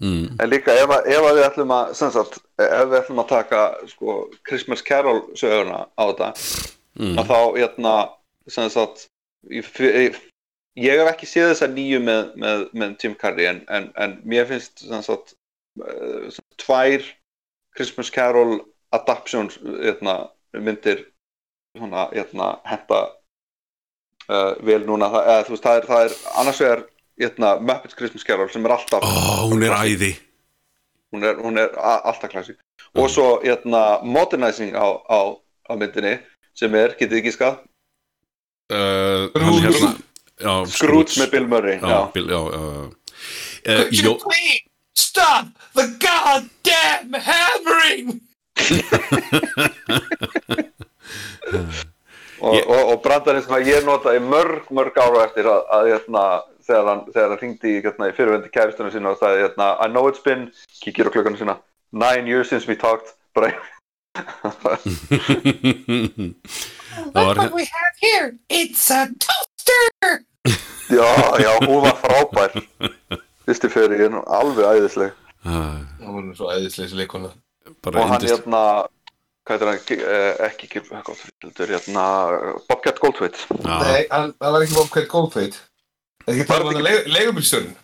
mm. 0.00 0.36
en 0.38 0.50
líka 0.52 0.74
ef, 0.78 0.90
að- 0.94 1.06
ef 1.10 1.26
að 1.30 1.34
við 1.38 1.46
ætlum 1.48 1.72
að 1.74 1.92
sagt, 1.98 2.38
ef 2.60 2.86
við 2.90 2.98
ætlum 3.00 3.22
að 3.24 3.28
taka 3.30 3.62
sko, 3.90 4.16
Christmas 4.46 4.82
Carol 4.86 5.22
söguna 5.38 5.86
á 5.98 6.02
þetta 6.12 6.30
Mm. 6.94 7.16
að 7.18 7.26
þá 7.26 7.38
hérna 7.58 7.92
sem 8.46 8.68
sagt 8.70 9.08
ég, 9.50 9.66
ég, 10.80 11.00
hef 11.00 11.10
ekki 11.10 11.28
séð 11.28 11.50
þessa 11.52 11.68
nýju 11.72 12.00
með, 12.04 12.22
með, 12.40 12.62
með 12.74 12.94
Jim 13.02 13.16
Carrey 13.18 13.48
en, 13.50 13.60
en, 13.72 13.90
en 14.00 14.16
mér 14.28 14.48
finnst 14.50 14.84
uh, 14.84 14.94
sem 14.94 15.04
sagt, 15.06 15.36
tvær 16.62 17.04
Christmas 17.74 18.10
Carol 18.14 18.60
adaptions 18.94 19.58
hérna, 19.62 20.30
myndir 20.54 21.06
svona 21.74 22.08
hérna 22.12 22.52
henta 22.68 23.00
uh, 24.30 24.52
vel 24.62 24.84
núna. 24.86 25.10
Það, 25.10 25.30
eða, 25.30 25.46
veist, 25.50 25.64
það, 25.64 25.80
er, 25.80 25.88
það 25.90 26.04
er 26.04 26.18
annars 26.42 26.62
vegar 26.62 26.84
hérna, 27.22 27.56
Muppets 27.62 27.98
Christmas 27.98 28.26
Carol 28.26 28.50
sem 28.52 28.66
er 28.66 28.76
alltaf 28.76 29.06
Ó, 29.06 29.50
hún 29.50 29.66
er 29.66 29.74
æði. 29.78 30.14
Hún 31.14 31.26
er, 31.26 31.38
hún 31.42 31.58
er 31.62 31.74
alltaf 31.78 32.30
klassi 32.30 32.56
og 32.94 33.10
svo 33.10 33.40
hérna, 33.42 34.00
modernizing 34.06 34.74
á, 34.78 34.86
á, 35.10 35.34
á 35.66 35.72
myndinni 35.78 36.18
sem 36.54 36.74
er, 36.78 36.94
getið 36.98 37.20
ekki 37.20 37.32
skað 37.34 37.56
uh, 38.70 39.30
Scrooge. 39.30 39.46
hann 39.46 39.62
hérna 39.66 39.92
já, 40.40 40.54
Scrooge 40.66 41.20
með 41.22 41.30
Bill 41.30 41.48
Murray 41.48 41.78
já, 41.78 41.88
já. 41.88 42.00
Bill, 42.14 42.30
já, 42.30 42.38
uh, 42.38 42.90
Could 43.64 44.00
you 44.02 44.14
please 44.18 44.64
stop 44.94 45.46
the 45.74 45.86
goddamn 46.00 47.14
hammering? 47.14 48.20
Og, 52.44 52.58
og, 52.68 52.80
og 52.92 52.98
brandarinn 53.00 53.44
sem 53.44 53.62
ég 53.64 53.86
nota 53.86 54.12
í 54.12 54.20
mörg, 54.20 54.66
mörg 54.74 54.98
ára 55.00 55.22
eftir 55.24 55.46
að, 55.48 55.62
að 55.72 55.86
hérna, 55.92 56.24
þegar 56.66 56.88
hann, 56.90 57.04
þegar 57.14 57.30
hann 57.32 57.40
ringdi 57.40 57.72
hérna, 57.78 58.08
í 58.10 58.16
fyrirvendi 58.16 58.50
kæristunum 58.52 58.92
sína 58.92 59.14
og 59.14 59.20
sagði 59.22 59.46
hérna, 59.46 59.70
I 59.80 59.88
know 59.88 60.10
it's 60.10 60.20
been, 60.20 60.50
kíkir 60.82 61.08
á 61.08 61.10
klukkanum 61.14 61.40
sína 61.40 61.56
nine 61.94 62.26
years 62.26 62.48
since 62.50 62.66
we 62.68 62.76
talked 62.76 63.14
bara 63.34 63.54
það 67.14 67.34
var 67.34 67.50
we 67.54 67.64
have 67.64 67.96
here. 68.00 68.36
It's 68.48 68.90
a 68.90 69.08
toaster 69.18 69.53
já, 70.98 71.08
já, 71.44 71.52
hún 71.66 71.80
var 71.84 71.96
frábær. 72.02 72.56
Fyrstu 73.44 73.70
fyrir, 73.72 74.16
alveg 74.26 74.64
æðisleg. 74.72 75.14
Hún 75.44 76.30
er 76.30 76.36
svo 76.38 76.50
æðislega 76.52 77.00
leikona 77.00 77.32
bara 77.84 78.00
og 78.00 78.10
hann 78.12 78.24
hérna 78.24 78.60
hvað 79.44 79.62
er 79.62 79.70
hann, 79.70 79.80
eh, 79.92 80.42
ekki 80.46 80.68
heldur 80.80 81.72
hérna 81.72 82.04
Bobcat 82.68 83.00
Goldthwait. 83.00 83.40
Nei, 83.60 84.04
hann, 84.10 84.32
það 84.40 84.56
var 84.56 84.64
ekki 84.64 84.78
Bobcat 84.78 85.08
Goldthwait. 85.12 85.58
Það 86.24 86.30
er 86.32 86.38
ekki 86.38 86.46
að 86.46 86.52
tala 86.52 86.64
um 86.64 86.70
Var 86.70 86.78
hann 86.80 87.16
leigubilstjórinn 87.18 87.74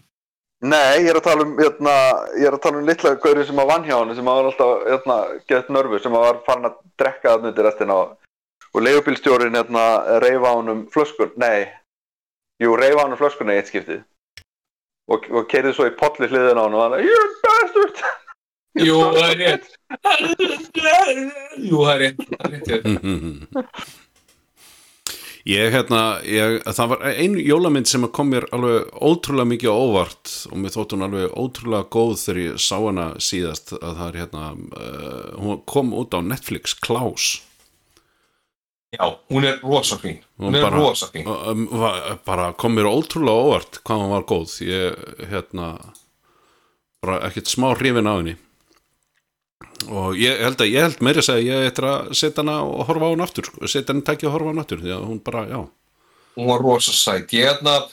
Nei, 0.61 1.01
ég 1.01 1.07
er 1.09 1.16
að 1.16 1.24
tala 1.24 1.45
um, 1.47 1.53
hérna, 1.57 1.93
ég 2.37 2.45
er 2.45 2.53
að 2.53 2.62
tala 2.66 2.81
um 2.83 2.89
litla 2.89 3.14
gaurið 3.22 3.47
sem 3.49 3.61
að 3.62 3.70
vann 3.70 3.87
hjá 3.87 3.95
hann, 3.97 4.11
sem 4.12 4.26
að 4.28 4.35
var 4.37 4.49
alltaf, 4.51 4.83
hérna, 4.91 5.14
gett 5.49 5.70
nörfu, 5.72 6.01
sem 6.05 6.16
að 6.18 6.24
var 6.26 6.41
farin 6.45 6.68
að 6.68 6.74
drekka 7.01 7.31
það 7.31 7.47
nöndi 7.47 7.64
restina 7.64 7.97
og, 7.97 8.11
og 8.75 8.85
leigubílstjórin, 8.87 9.57
hérna, 9.59 9.85
reyfa 10.23 10.55
hann 10.55 10.73
um 10.73 10.83
flöskur, 10.93 11.33
nei, 11.41 11.68
jú, 12.62 12.75
reyfa 12.79 13.05
hann 13.05 13.16
um 13.16 13.21
flöskurna 13.21 13.57
í 13.57 13.61
eitt 13.61 13.71
skiptið. 13.73 14.03
Og, 15.11 15.27
og 15.35 15.49
keirið 15.51 15.75
svo 15.77 15.89
í 15.91 15.97
potli 15.99 16.29
hliðina 16.31 16.62
á 16.62 16.64
hann 16.68 16.77
og 16.79 16.85
hann, 16.85 16.99
a 17.01 17.31
bastard! 17.47 18.05
Jú, 18.79 19.01
það 19.16 19.33
er 19.33 19.41
rétt. 19.41 19.73
Jú, 21.59 21.81
það 21.83 21.91
er 21.91 22.05
rétt. 22.05 22.21
Það 22.31 22.45
er 22.47 22.61
rétt. 22.61 23.99
Ég, 25.49 25.71
hérna, 25.73 26.21
ég, 26.29 26.59
það 26.68 26.91
var 26.93 27.05
ein 27.09 27.39
jólamynd 27.41 27.89
sem 27.89 28.03
kom 28.12 28.29
mér 28.29 28.45
alveg 28.53 28.91
ótrúlega 29.01 29.49
mikið 29.49 29.73
á 29.73 29.77
óvart 29.81 30.33
og 30.51 30.59
mér 30.61 30.75
þótt 30.75 30.93
hún 30.93 31.07
alveg 31.07 31.33
ótrúlega 31.33 31.89
góð 31.89 32.12
þegar 32.21 32.41
ég 32.43 32.59
sá 32.61 32.77
hana 32.77 33.07
síðast 33.25 33.73
að 33.79 33.95
það 34.03 34.03
er 34.05 34.18
hérna, 34.21 34.51
uh, 34.53 35.31
hún 35.41 35.62
kom 35.64 35.95
út 35.97 36.12
á 36.12 36.21
Netflix, 36.21 36.77
Klaus 36.77 37.39
Já, 38.91 39.07
hún 39.30 39.45
er 39.47 39.61
rosa 39.62 39.97
fín. 40.03 40.18
Hún 40.38 40.55
er 40.57 40.62
bara, 40.64 40.76
rosa 40.76 41.07
fín. 41.07 41.24
Var- 41.70 42.18
bara 42.26 42.53
kom 42.59 42.74
mér 42.74 42.88
ótrúlega 42.91 43.38
óvart 43.38 43.80
hvað 43.86 44.01
hún 44.03 44.11
var 44.16 44.24
góð. 44.26 44.55
Ég, 44.66 44.97
hérna 45.30 45.68
bara 47.03 47.20
ekkert 47.28 47.47
smá 47.47 47.70
hrifin 47.76 48.11
á 48.11 48.18
henni. 48.18 48.36
Og 49.88 50.16
ég 50.18 50.43
held 50.43 50.61
að 50.61 50.72
ég 50.74 50.82
held 50.82 51.01
meira 51.01 51.22
að 51.22 51.28
segja 51.30 51.61
ég 51.61 51.68
eftir 51.70 51.86
að 51.88 52.11
setja 52.18 52.43
hana 52.43 52.59
og 52.66 52.82
horfa 52.88 53.07
á 53.07 53.12
hann 53.14 53.24
aftur 53.24 53.47
sko, 53.47 53.66
setja 53.70 53.95
hana 53.95 54.03
tækja 54.05 54.28
og 54.28 54.34
horfa 54.34 54.51
á 54.51 54.53
hann 54.53 54.62
aftur 54.64 54.82
því 54.82 54.93
að 54.97 55.07
hún 55.09 55.20
bara, 55.24 55.47
já. 55.49 55.61
Hún 56.36 56.47
var 56.51 56.61
rosa 56.62 56.93
sætt 56.93 57.32
Ég 57.34 57.47
hérna 57.47 57.88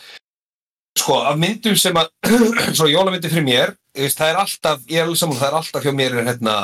Sko, 0.97 1.19
af 1.29 1.37
myndum 1.37 1.75
sem 1.77 1.93
að 1.97 2.09
Svo 2.77 2.87
jólamyndi 2.89 3.29
fyrir 3.29 3.45
mér 3.45 3.73
Það 3.97 4.29
er 4.31 4.39
alltaf, 4.41 4.83
ég 4.89 4.99
er 5.01 5.05
alveg 5.07 5.19
saman 5.21 5.39
Það 5.39 5.47
er 5.47 5.57
alltaf 5.61 5.85
hjá 5.85 5.93
mér 5.93 6.17
er 6.17 6.27
hérna 6.31 6.55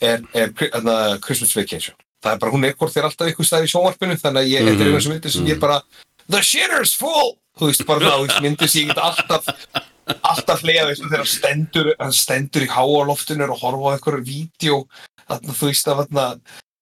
Er, 0.00 0.22
er 0.34 0.52
hérna, 0.54 0.94
Christmas 1.22 1.54
Vacation 1.56 1.96
Það 2.28 2.36
er 2.36 2.40
bara, 2.44 2.54
hún 2.54 2.66
hvort 2.68 2.94
þér 2.94 3.08
alltaf 3.08 3.32
ykkur 3.32 3.48
stæði 3.48 3.68
í 3.68 3.72
sjónvarpinu 3.72 4.18
Þannig 4.20 4.42
að 4.42 4.50
ég, 4.52 4.66
þetta 4.68 4.84
er 4.84 4.90
einu 4.92 5.02
sem 5.04 5.14
myndir 5.14 5.34
sem 5.34 5.48
ég 5.48 5.60
bara 5.62 5.82
The 6.28 6.42
shitter's 6.44 6.92
full! 6.98 7.36
Þú 7.58 7.70
veist, 7.70 7.84
bara 7.88 8.18
veist, 8.20 8.42
myndir 8.44 8.70
sem 8.70 8.84
ég 8.84 8.92
get 8.92 9.00
alltaf 9.02 9.48
alltaf 10.08 10.62
hleyja 10.64 10.86
veist 10.88 11.04
þegar 11.04 11.28
stendur, 11.28 11.90
stendur 12.16 12.64
í 12.64 12.70
háaloftinu 12.72 13.48
og 13.48 13.60
horfa 13.60 13.92
á 13.92 13.94
einhverju 13.96 14.24
vídeo 14.24 14.78
þú 15.28 15.66
veist 15.66 15.90
að 15.92 16.06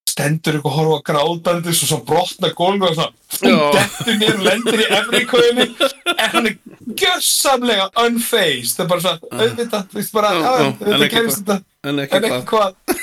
stendur 0.07 0.59
ykkur 0.61 0.70
að 0.70 0.76
horfa 0.78 0.99
á 1.01 1.07
grátandis 1.11 1.82
og 1.84 1.90
svo 1.90 1.99
brotna 2.07 2.53
gólfi 2.57 2.88
og 2.88 2.94
svona 2.97 3.72
dettur 3.74 4.20
niður 4.20 4.38
og 4.38 4.47
lendir 4.47 4.82
í 4.82 4.86
efrikauðinni 5.01 5.66
en 6.14 6.30
hann 6.32 6.51
er 6.51 6.55
gjössamlega 7.03 7.88
unfazed. 8.07 8.76
Það 8.76 8.84
er 8.84 8.90
bara 8.92 9.05
svona, 9.05 9.32
auðvitað, 9.42 9.88
þú 9.90 10.01
veist 10.01 10.14
bara 10.16 10.30
auðvitað 10.36 11.07
kemst 11.12 11.42
þetta. 11.42 11.59
En 11.86 12.03
ekki 12.05 12.40
hvað 12.53 12.95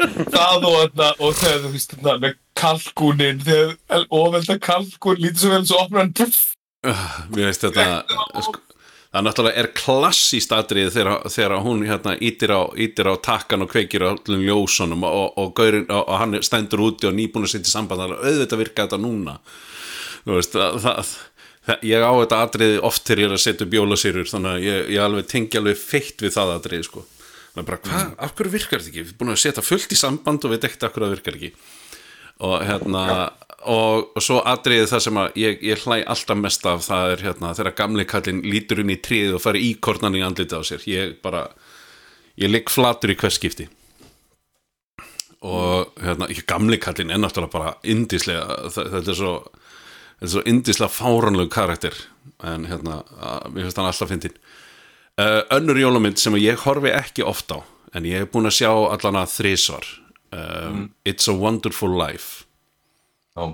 það 0.00 0.66
og 0.68 0.78
þarna 0.78 1.10
og 1.18 1.36
þegar 1.40 1.60
þú 1.64 1.74
veist 1.74 1.94
þarna 1.96 2.16
með 2.24 2.38
kalkúnin 2.60 3.44
þegar 3.44 4.08
ofvelda 4.08 4.58
kalkún 4.64 5.20
lítið 5.20 5.44
svo 5.44 5.52
vel 5.54 5.62
svo 5.68 5.84
opnar 5.84 6.04
hann 6.04 6.16
puff, 6.16 6.42
Mér 7.30 7.50
veist 7.50 7.64
þetta 7.66 7.86
sko, 8.40 8.60
Það 9.10 9.24
náttúrulega 9.26 9.58
er 9.58 9.68
klassíst 9.74 10.52
atrið 10.54 10.92
þegar, 10.94 11.24
þegar 11.34 11.54
hún 11.64 11.80
hérna 11.82 12.12
ítir 12.22 12.52
á, 12.54 12.62
ítir 12.78 13.08
á 13.10 13.18
takkan 13.18 13.64
og 13.64 13.72
kveikir 13.72 14.04
á 14.06 14.14
öllum 14.14 14.44
ljósunum 14.46 15.02
og, 15.02 15.32
og, 15.34 15.48
gaurin, 15.58 15.88
og, 15.90 16.04
og 16.04 16.20
hann 16.20 16.38
stendur 16.46 16.84
úti 16.86 17.08
og 17.10 17.16
nýbúin 17.18 17.48
að 17.48 17.56
setja 17.56 17.72
samband 17.72 18.04
auðvitað 18.06 18.62
virka 18.62 18.86
þetta 18.86 19.00
núna. 19.02 19.34
Þú 20.22 20.36
veist, 20.36 20.54
það, 20.54 20.78
það, 20.84 21.10
það, 21.66 21.84
ég 21.90 22.06
á 22.06 22.12
þetta 22.20 22.40
atriði 22.46 22.78
oft 22.86 23.10
þegar 23.10 23.24
ég 23.24 23.30
er 23.30 23.34
að 23.34 23.42
setja 23.48 23.66
upp 23.66 23.76
jólasýrur 23.80 24.30
þannig 24.30 24.52
að 24.52 24.68
ég, 24.68 24.86
ég 24.94 25.08
alveg 25.08 25.30
tengi 25.34 25.58
alveg 25.58 25.82
feitt 25.82 26.22
við 26.22 26.36
það 26.36 26.54
atriði 26.60 26.86
sko 26.86 27.04
Það 27.60 27.66
er 27.66 27.68
bara, 27.68 27.80
hvað, 27.84 28.12
af 28.24 28.34
hverju 28.38 28.52
virkar 28.54 28.80
þetta 28.80 28.90
ekki? 28.90 29.02
Við 29.02 29.10
erum 29.10 29.20
búin 29.20 29.34
að 29.34 29.40
setja 29.42 29.64
fullt 29.64 29.92
í 29.92 29.98
samband 29.98 30.44
og 30.46 30.52
við 30.54 30.66
af 30.70 30.94
hverju 30.94 31.06
það 31.06 31.10
virkar 31.12 31.34
ekki. 31.36 31.50
Og 32.40 32.54
hérna 32.64 33.02
og, 33.68 34.06
og 34.16 34.24
svo 34.24 34.38
atriðið 34.48 34.86
það 34.88 35.02
sem 35.04 35.18
að 35.20 35.34
ég, 35.42 35.58
ég 35.68 35.82
hlæ 35.84 35.98
alltaf 36.08 36.38
mest 36.40 36.64
af 36.68 36.86
það 36.86 37.12
er 37.14 37.24
hérna 37.26 37.50
þegar 37.58 37.76
gamli 37.82 38.06
kallinn 38.08 38.40
lítur 38.46 38.80
inn 38.80 38.94
í 38.94 38.96
tríð 39.04 39.36
og 39.36 39.44
fari 39.44 39.60
íkornan 39.68 40.16
í 40.16 40.22
andlitið 40.24 40.64
á 40.64 40.68
sér. 40.70 40.86
Ég 40.88 41.18
bara, 41.20 41.44
ég 42.40 42.52
ligg 42.52 42.72
flatur 42.72 43.12
í 43.12 43.18
hvers 43.20 43.36
skipti. 43.36 43.68
Og 45.44 45.92
hérna, 46.00 46.30
ekki 46.32 46.46
gamli 46.48 46.80
kallinn 46.80 47.12
er 47.12 47.20
náttúrulega 47.20 47.52
bara 47.52 47.74
indislega 47.84 48.72
þetta 48.72 49.04
er 49.04 49.20
svo 49.20 49.34
þetta 49.50 50.30
er 50.30 50.34
svo 50.38 50.46
indislega 50.48 50.96
fáranlegu 50.96 51.52
karakter. 51.52 52.00
En 52.40 52.64
hérna, 52.68 53.02
að, 53.20 53.52
mér 53.52 53.68
finnst 53.68 53.82
hann 53.82 53.92
alltaf 53.92 54.12
fyndin 54.14 54.40
uh, 55.20 55.40
önnur 55.56 55.78
jólamynd 55.80 56.20
sem 56.20 56.36
ég 56.40 56.62
horfi 56.64 56.92
ekki 56.96 57.24
oft 57.26 57.52
á 57.52 57.60
en 57.94 58.06
ég 58.08 58.22
hef 58.22 58.30
búin 58.34 58.48
að 58.48 58.56
sjá 58.60 58.70
allan 58.72 59.18
að 59.20 59.32
þrísvar 59.38 59.88
um, 60.36 60.84
It's 61.04 61.28
a 61.28 61.34
Wonderful 61.34 61.92
Life. 61.98 62.44
Já, 63.36 63.50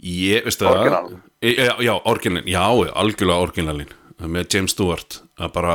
Ég, 0.00 0.44
veistu 0.46 0.64
Orginal. 0.68 1.10
það 1.10 1.26
Já, 1.40 1.74
já, 1.84 1.94
orginalin, 2.08 2.46
já, 2.48 2.60
algjörlega 3.00 3.44
orginalin 3.44 3.90
með 4.20 4.46
James 4.54 4.72
Stewart. 4.74 5.18
Að 5.40 5.52
bara 5.54 5.74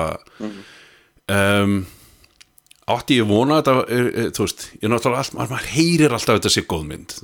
um, 1.34 1.80
átti 2.90 3.18
ég 3.20 3.30
vona 3.30 3.60
þetta 3.62 3.76
er, 3.90 4.10
er, 4.26 4.30
þú 4.36 4.46
veist, 4.46 4.66
ég 4.82 4.92
náttúrulega 4.92 5.24
allt, 5.24 5.38
maður, 5.38 5.54
maður 5.56 5.72
heyrir 5.74 6.14
alltaf 6.18 6.36
að 6.36 6.40
þetta 6.42 6.54
sé 6.54 6.64
góð 6.70 6.84
mynd, 6.92 7.16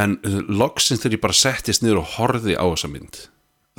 en 0.00 0.16
loksins 0.48 1.02
þegar 1.02 1.18
ég 1.18 1.24
bara 1.26 1.36
settist 1.36 1.84
niður 1.84 2.00
og 2.00 2.12
horfði 2.16 2.56
á 2.56 2.64
þessa 2.64 2.88
mynd 2.92 3.18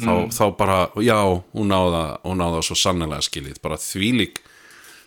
þá, 0.01 0.13
þá 0.33 0.43
bara, 0.57 0.77
já, 1.05 1.17
hún 1.53 1.69
náða 1.69 2.03
hún 2.23 2.41
náða 2.41 2.63
svo 2.65 2.77
sannlega 2.79 3.21
skilið 3.25 3.59
bara 3.63 3.77
þvílík, 3.81 4.39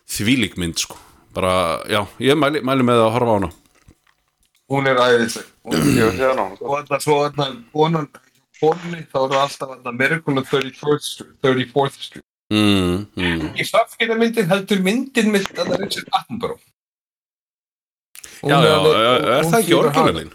þvílík 0.06 0.56
mynd 0.62 0.78
sko, 0.78 0.98
bara, 1.34 1.82
já, 1.90 2.04
ég 2.22 2.38
mæli, 2.38 2.62
mæli 2.62 2.86
með 2.86 3.02
að 3.06 3.12
horfa 3.16 3.32
á 3.32 3.36
hana. 3.40 3.50
Hún 4.70 4.86
er 4.90 4.98
æðisleg. 4.98 5.50
Það 5.66 6.40
og 6.42 6.72
þarna 6.74 6.98
svo 7.02 7.18
þarna 7.24 7.44
konan 7.74 8.06
konni 8.60 9.02
þá 9.10 9.18
er 9.20 9.34
það 9.34 9.42
alltaf 9.42 9.92
Miracle 9.98 10.32
on 10.40 10.46
34th 10.46 11.04
Street, 11.06 11.34
34th 11.44 11.98
Street. 12.06 12.24
mm, 12.54 13.06
mm. 13.18 13.44
í 13.58 13.66
stafskynamyndin 13.66 14.48
heldur 14.50 14.80
myndin 14.86 15.30
með 15.34 15.48
þarna 15.52 15.78
Richard 15.82 16.10
Attenborough. 16.14 16.62
Hún 18.42 18.50
Já, 18.52 18.56
er 18.60 18.66
já, 18.68 18.74
alveg- 18.76 18.96
er, 18.96 19.26
er 19.36 19.46
það 19.50 19.58
ekki 19.60 19.70
þýðir 19.72 19.78
orginalin? 19.82 20.32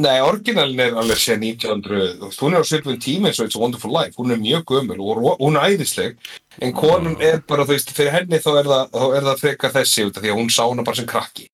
Nei, 0.00 0.16
orginalin 0.24 0.80
er 0.80 0.96
alveg 0.96 1.18
sér 1.20 1.40
1900 1.40 2.14
þú 2.20 2.28
veist, 2.28 2.40
hún 2.40 2.54
er 2.56 2.64
á 2.64 2.68
svipum 2.68 2.98
tíma 3.00 3.28
eins 3.28 3.40
og 3.42 3.48
It's 3.48 3.58
a 3.58 3.60
Wonderful 3.60 3.92
Life. 3.92 4.16
Hún 4.16 4.32
er 4.32 4.40
mjög 4.40 4.64
gömul 4.70 5.00
og 5.02 5.40
hún 5.42 5.58
er 5.60 5.74
æðisleg 5.74 6.16
en 6.62 6.74
konun 6.76 7.16
er 7.20 7.42
bara, 7.48 7.66
þú 7.66 7.74
veist, 7.74 7.92
fyrir 7.96 8.14
henni 8.14 8.40
þá 8.40 8.50
er 8.54 8.70
það, 8.70 8.84
þá 8.94 9.04
er 9.18 9.26
það 9.28 9.42
frekar 9.42 9.74
þessi 9.74 10.06
því 10.16 10.30
að 10.30 10.38
hún 10.38 10.52
sá 10.54 10.62
hana 10.64 10.86
bara 10.86 11.00
sem 11.00 11.08
krakki. 11.10 11.50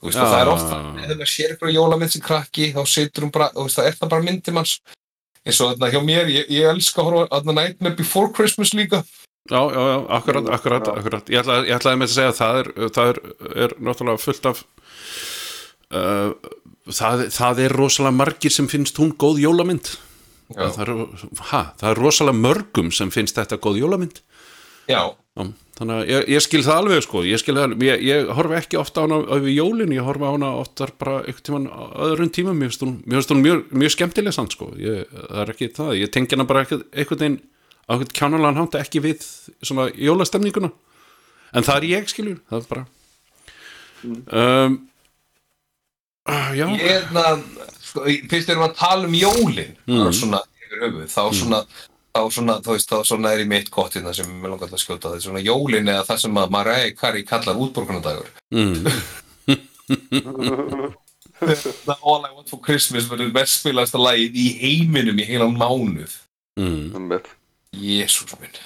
Þú 0.00 0.08
veist, 0.08 0.18
Já. 0.18 0.24
það 0.24 0.40
er 0.40 0.52
ofta 0.52 0.78
ef 0.78 1.10
maður 1.12 1.32
sér 1.34 1.52
eitthvað 1.52 1.74
jólamynd 1.76 2.14
sem 2.14 2.24
krakki 2.24 2.70
þá 2.72 2.82
situr 2.94 3.26
hún 3.26 3.34
bara, 3.34 3.50
þú 3.52 3.66
veist, 3.68 3.80
það 3.80 3.90
er 3.90 3.98
það 4.00 4.14
bara 4.14 4.26
myndi 4.28 4.56
manns. 4.56 4.78
Eins 5.42 5.60
og 5.60 5.72
þarna 5.72 5.92
hjá 5.92 6.00
mér, 6.06 6.32
ég, 6.32 6.48
ég 6.54 6.70
elska 6.70 7.02
að 7.02 7.10
horfa 7.10 7.28
þarna 7.34 7.56
Nightmare 7.58 7.98
Before 7.98 8.32
Christmas 8.32 8.72
líka. 8.78 9.02
Já, 9.50 9.58
já, 9.58 9.82
já, 9.90 9.96
akkurat, 10.16 10.48
akkurat, 10.54 10.88
akkurat. 10.88 11.30
Ég, 11.30 11.42
ætlaði, 11.42 11.68
ég 11.68 11.78
ætlaði 11.80 11.98
með 11.98 12.08
að 12.08 12.14
segja 12.14 12.32
að 12.32 12.36
það 12.38 12.58
er, 12.60 12.68
það 12.94 13.08
er, 13.12 13.18
er 13.64 13.72
náttúrulega 13.82 14.22
fullt 14.22 14.46
af 14.52 14.60
uh, 15.90 16.30
það, 16.90 17.26
það 17.34 17.62
er 17.66 17.76
rosalega 17.78 18.16
margir 18.16 18.54
sem 18.54 18.68
finnst 18.70 18.98
hún 19.00 19.14
góð 19.18 19.42
jólamynd. 19.44 19.94
Það 20.52 20.80
er, 20.84 20.92
ha, 21.52 21.62
það 21.80 21.88
er 21.90 22.00
rosalega 22.00 22.40
mörgum 22.42 22.92
sem 22.92 23.10
finnst 23.14 23.38
þetta 23.38 23.60
góð 23.62 23.80
jólamynd. 23.84 24.20
Já, 24.90 25.14
þannig 25.78 25.94
að 25.94 26.10
ég, 26.10 26.26
ég 26.34 26.44
skil 26.44 26.62
það 26.66 26.80
alveg 26.80 27.04
sko. 27.06 27.22
Ég 27.24 27.44
það 27.46 27.74
ég, 27.86 28.02
ég 28.08 28.32
horfi 28.36 28.58
ekki 28.58 28.80
ofta 28.80 29.04
á 29.04 29.06
hana 29.06 29.20
yfir 29.38 29.54
jólin, 29.54 29.94
ég 29.94 30.06
horfi 30.06 30.28
á 30.28 30.34
hana 30.34 30.50
oftar 30.60 30.92
bara 30.98 31.20
einhvern 31.22 31.46
tímann 31.46 31.68
á 31.70 31.82
öðrum 32.08 32.32
tíma 32.34 32.54
mér 32.56 32.72
finnst 32.72 32.84
hún, 32.84 32.98
mér 33.06 33.20
finnst 33.20 33.32
hún 33.32 33.42
mjög, 33.46 33.64
mjög 33.70 33.94
skemmtileg 33.96 34.36
samt 34.36 34.56
sko. 34.56 34.72
Ég, 34.82 35.06
það 35.14 35.42
er 35.44 35.54
ekki 35.54 35.70
það, 35.78 35.92
ég 36.02 36.12
tengi 36.12 36.36
hana 36.36 36.48
bara 36.50 36.64
einhvern 36.64 36.84
einhvern 36.90 37.22
veginn 37.22 37.40
á 37.86 37.90
einhvern 37.94 38.14
kjánalega 38.18 38.60
hátt 38.60 38.80
ekki 38.82 39.04
við 39.06 39.28
svona 39.62 39.88
jólastemninguna. 39.94 40.72
En 41.52 41.66
það 41.66 41.78
er 41.78 41.90
ég 41.92 42.10
skiljur, 42.10 42.40
það 42.50 42.62
er 42.62 42.70
bara. 42.74 42.86
Um, 44.02 44.22
uh, 44.26 44.80
já, 46.56 46.66
ég 46.68 46.84
er 46.86 47.08
það 47.10 47.46
sko, 47.82 48.04
fyrst 48.30 48.52
erum 48.52 48.64
við 48.64 48.68
að 48.68 48.76
tala 48.78 49.08
um 49.08 49.16
jólin 49.18 49.74
mm. 49.88 50.12
svona 50.14 50.42
yfir 50.62 50.86
höfuð. 50.86 51.08
Þá 51.10 51.24
svona 51.40 51.62
þá 52.12 52.20
svona, 52.28 52.58
þú 52.60 52.74
veist, 52.76 52.90
þá 52.92 53.08
svona 53.08 53.32
er 53.32 53.42
í 53.42 53.48
mitt 53.48 53.70
gott 53.72 53.96
hérna 53.96 54.12
sem 54.16 54.28
ég 54.28 54.44
langar 54.44 54.68
til 54.68 54.76
að 54.76 54.82
skjóta 54.84 55.08
það 55.08 55.16
er 55.16 55.24
svona 55.26 55.44
jólin 55.46 55.88
eða 55.88 56.04
það 56.10 56.18
sem 56.24 56.40
að 56.42 56.52
Mariah 56.52 56.90
Carey 56.98 57.24
kallar 57.28 57.60
útborgunadagur 57.64 58.28
mm, 58.52 58.74
All 61.42 62.22
I 62.22 62.32
Want 62.32 62.50
For 62.52 62.60
Christmas 62.62 63.08
verður 63.10 63.32
mest 63.34 63.60
spilast 63.60 63.96
að 63.96 64.04
lagið 64.06 64.36
í 64.38 64.46
heiminum 64.60 65.18
í 65.18 65.26
heilan 65.26 65.56
mánuð. 65.58 66.14
Mm. 66.60 67.16
Jésús 67.82 68.36
minn. 68.38 68.60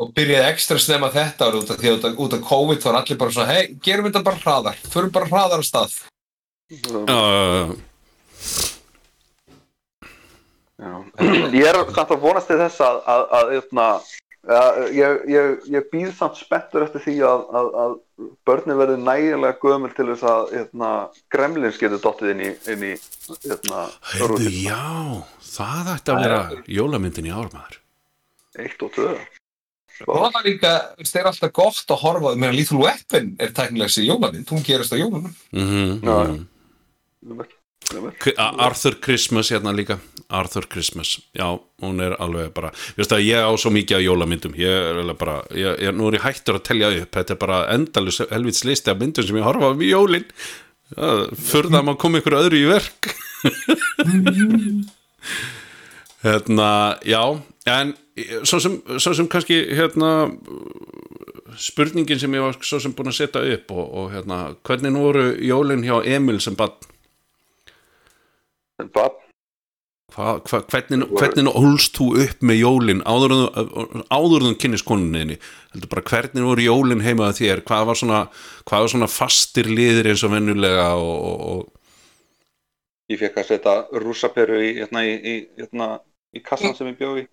Og 0.00 0.14
byrjaði 0.16 0.48
ekstra 0.48 0.78
snemma 0.80 1.10
þetta 1.12 1.50
út 1.58 1.74
af 1.74 1.80
því 1.82 1.92
að 1.92 2.22
út 2.24 2.36
af- 2.38 2.46
COVID 2.48 2.86
var 2.86 3.00
allir 3.02 3.20
bara 3.20 3.34
svona, 3.34 3.52
hei, 3.52 3.76
gerum 3.84 4.08
þetta 4.08 4.24
bara 4.24 4.40
hraðar, 4.40 4.78
förum 4.88 5.12
bara 5.12 5.28
hraðar 5.28 5.60
á 5.60 5.64
stað. 5.68 5.98
Uh, 7.08 7.74
Já. 10.84 10.92
Ég 11.54 11.68
er 11.70 11.78
samt 11.94 12.12
að 12.12 12.24
vonast 12.24 12.50
til 12.50 12.58
þess 12.60 12.82
að, 12.82 12.96
að, 13.08 13.22
að, 13.38 13.52
að, 13.54 14.08
að 14.56 14.80
ég, 14.96 15.20
ég, 15.30 15.52
ég 15.72 15.86
býð 15.92 16.10
samt 16.18 16.40
spenntur 16.40 16.84
eftir 16.84 17.04
því 17.04 17.14
að, 17.28 17.44
að, 17.60 17.68
að 17.84 17.94
börnin 18.48 18.80
verði 18.80 18.98
nægilega 19.00 19.60
gömul 19.62 19.92
til 19.94 20.08
þess 20.10 20.26
að 20.28 20.50
hérna, 20.56 20.90
gremlins 21.32 21.78
getur 21.80 22.02
dottið 22.02 22.34
inn 22.34 22.42
í, 22.48 22.50
inn 22.74 22.84
í 22.90 22.92
hérna, 23.46 23.86
Heyrðu, 24.10 24.50
já, 24.50 24.82
það 25.54 25.94
ætti 25.94 26.14
að 26.14 26.26
vera 26.26 26.42
jólamyndin 26.80 27.30
í 27.30 27.34
ármaður 27.34 27.80
eitt 28.60 28.84
og 28.86 28.92
tvö. 28.94 29.14
Og 30.04 30.16
það 30.18 30.32
var 30.34 30.44
líka, 30.46 30.72
það 30.98 31.20
er 31.20 31.28
alltaf 31.30 31.52
gott 31.54 31.92
að 31.94 32.00
horfa, 32.02 32.34
meðan 32.34 32.56
Lethal 32.58 32.80
Weapon 32.82 33.30
er 33.38 33.54
tæknilega 33.54 33.94
sér 33.94 34.08
jólamynd, 34.08 34.50
hún 34.50 34.66
gerast 34.66 34.94
á 34.94 34.98
jólanum. 34.98 35.34
mm 35.54 35.68
-hmm, 35.70 36.02
Já, 36.02 36.16
já. 36.26 36.34
Arthur 38.38 39.00
Christmas 39.00 39.52
hérna 39.52 39.72
líka. 39.72 39.98
Arthur 40.28 40.66
Christmas, 40.66 41.20
já, 41.36 41.60
hún 41.82 42.00
er 42.00 42.16
alveg 42.18 42.52
bara, 42.56 42.70
veist 42.96 43.10
það, 43.12 43.26
ég 43.26 43.44
á 43.44 43.52
svo 43.60 43.70
mikið 43.74 43.98
af 43.98 44.04
jólamyndum. 44.06 44.54
Ég 44.58 44.72
er 44.72 45.00
alveg 45.02 45.18
bara, 45.20 45.36
ég, 45.52 45.82
ég, 45.84 45.94
nú 45.94 46.08
er 46.08 46.18
ég 46.18 46.24
hættur 46.24 46.58
að 46.58 46.66
telja 46.70 46.88
upp, 47.02 47.10
þetta 47.12 47.34
er 47.34 47.40
bara 47.42 47.58
endalus 47.74 48.22
helvits 48.30 48.64
listi 48.64 48.90
af 48.90 49.00
myndum 49.00 49.26
sem 49.26 49.38
ég 49.38 49.46
horfa 49.46 49.68
á 49.68 49.74
um 49.76 49.84
jólin. 49.84 50.26
Förða 50.94 51.80
að 51.80 51.86
maður 51.90 52.00
koma 52.00 52.18
ykkur 52.22 52.40
öðru 52.40 52.62
í 52.62 52.70
verk. 52.70 53.02
Hérna, 56.24 56.96
já 57.04 57.20
en 57.68 57.92
svo 58.44 58.60
sem, 58.60 58.78
svo 58.96 59.12
sem 59.16 59.28
kannski 59.28 59.58
hérna 59.76 60.10
spurningin 61.60 62.20
sem 62.20 62.34
ég 62.34 62.44
var 62.44 62.56
svo 62.64 62.80
sem 62.80 62.94
búin 62.96 63.12
að 63.12 63.18
setja 63.18 63.42
upp 63.56 63.74
og, 63.74 63.84
og 63.84 64.06
hérna, 64.14 64.38
hvernig 64.66 64.96
voru 64.96 65.26
jólin 65.44 65.84
hjá 65.84 66.00
Emil 66.16 66.40
sem 66.40 66.56
bann 66.58 66.72
En 68.82 68.88
hva, 68.90 69.06
hvernig, 70.14 71.06
hvernig 71.16 71.48
ólst 71.58 71.96
þú 71.98 72.06
upp 72.22 72.42
með 72.46 72.58
jólin 72.60 73.00
áður 73.08 73.34
en 73.34 73.40
þú- 73.40 74.02
áður 74.12 74.42
en 74.44 74.50
þú 74.50 74.58
kynnist 74.62 74.86
konuninni 74.86 75.36
heldur 75.72 75.90
bara 75.90 76.04
hvernig 76.10 76.46
voru 76.46 76.66
jólin 76.66 77.02
heima 77.02 77.30
þér 77.34 77.62
hvað 77.66 77.86
var 77.88 77.98
svona, 77.98 78.20
hvað 78.68 78.84
var 78.84 78.92
svona 78.92 79.10
fastir 79.10 79.66
liðir 79.70 80.10
eins 80.12 80.22
og 80.26 80.34
vennulega 80.34 80.88
og, 81.00 81.16
og, 81.48 81.64
ég 83.10 83.18
fekk 83.22 83.40
að 83.42 83.48
setja 83.52 83.74
rúsaperu 84.04 84.60
í, 84.62 84.70
hérna, 84.80 85.02
í, 85.08 85.14
í, 85.18 85.34
hérna, 85.58 85.86
í 86.34 86.44
kassan 86.44 86.76
sem 86.78 86.92
ég 86.92 86.98
bjó 87.00 87.10
í. 87.18 87.26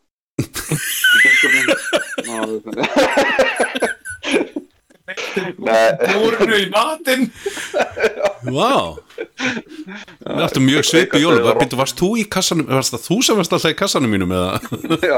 Nei. 2.26 2.42
Búrnu 5.02 6.58
í 6.58 6.68
matinn. 6.72 7.32
Vá 8.42 8.98
Við 10.22 10.42
áttum 10.46 10.66
mjög 10.66 10.86
svipu 10.86 11.20
jólum 11.22 11.46
Býttu, 11.60 11.78
varst 11.80 11.98
þú 12.00 12.10
í 12.22 12.24
kassanum, 12.32 12.68
varst 12.70 12.94
það 12.96 13.06
þú 13.08 13.18
sem 13.26 13.40
varst 13.40 13.54
alltaf 13.56 13.74
í 13.74 13.78
kassanum 13.78 14.14
mínum 14.14 14.34
eða? 14.36 14.52
Já, 15.10 15.18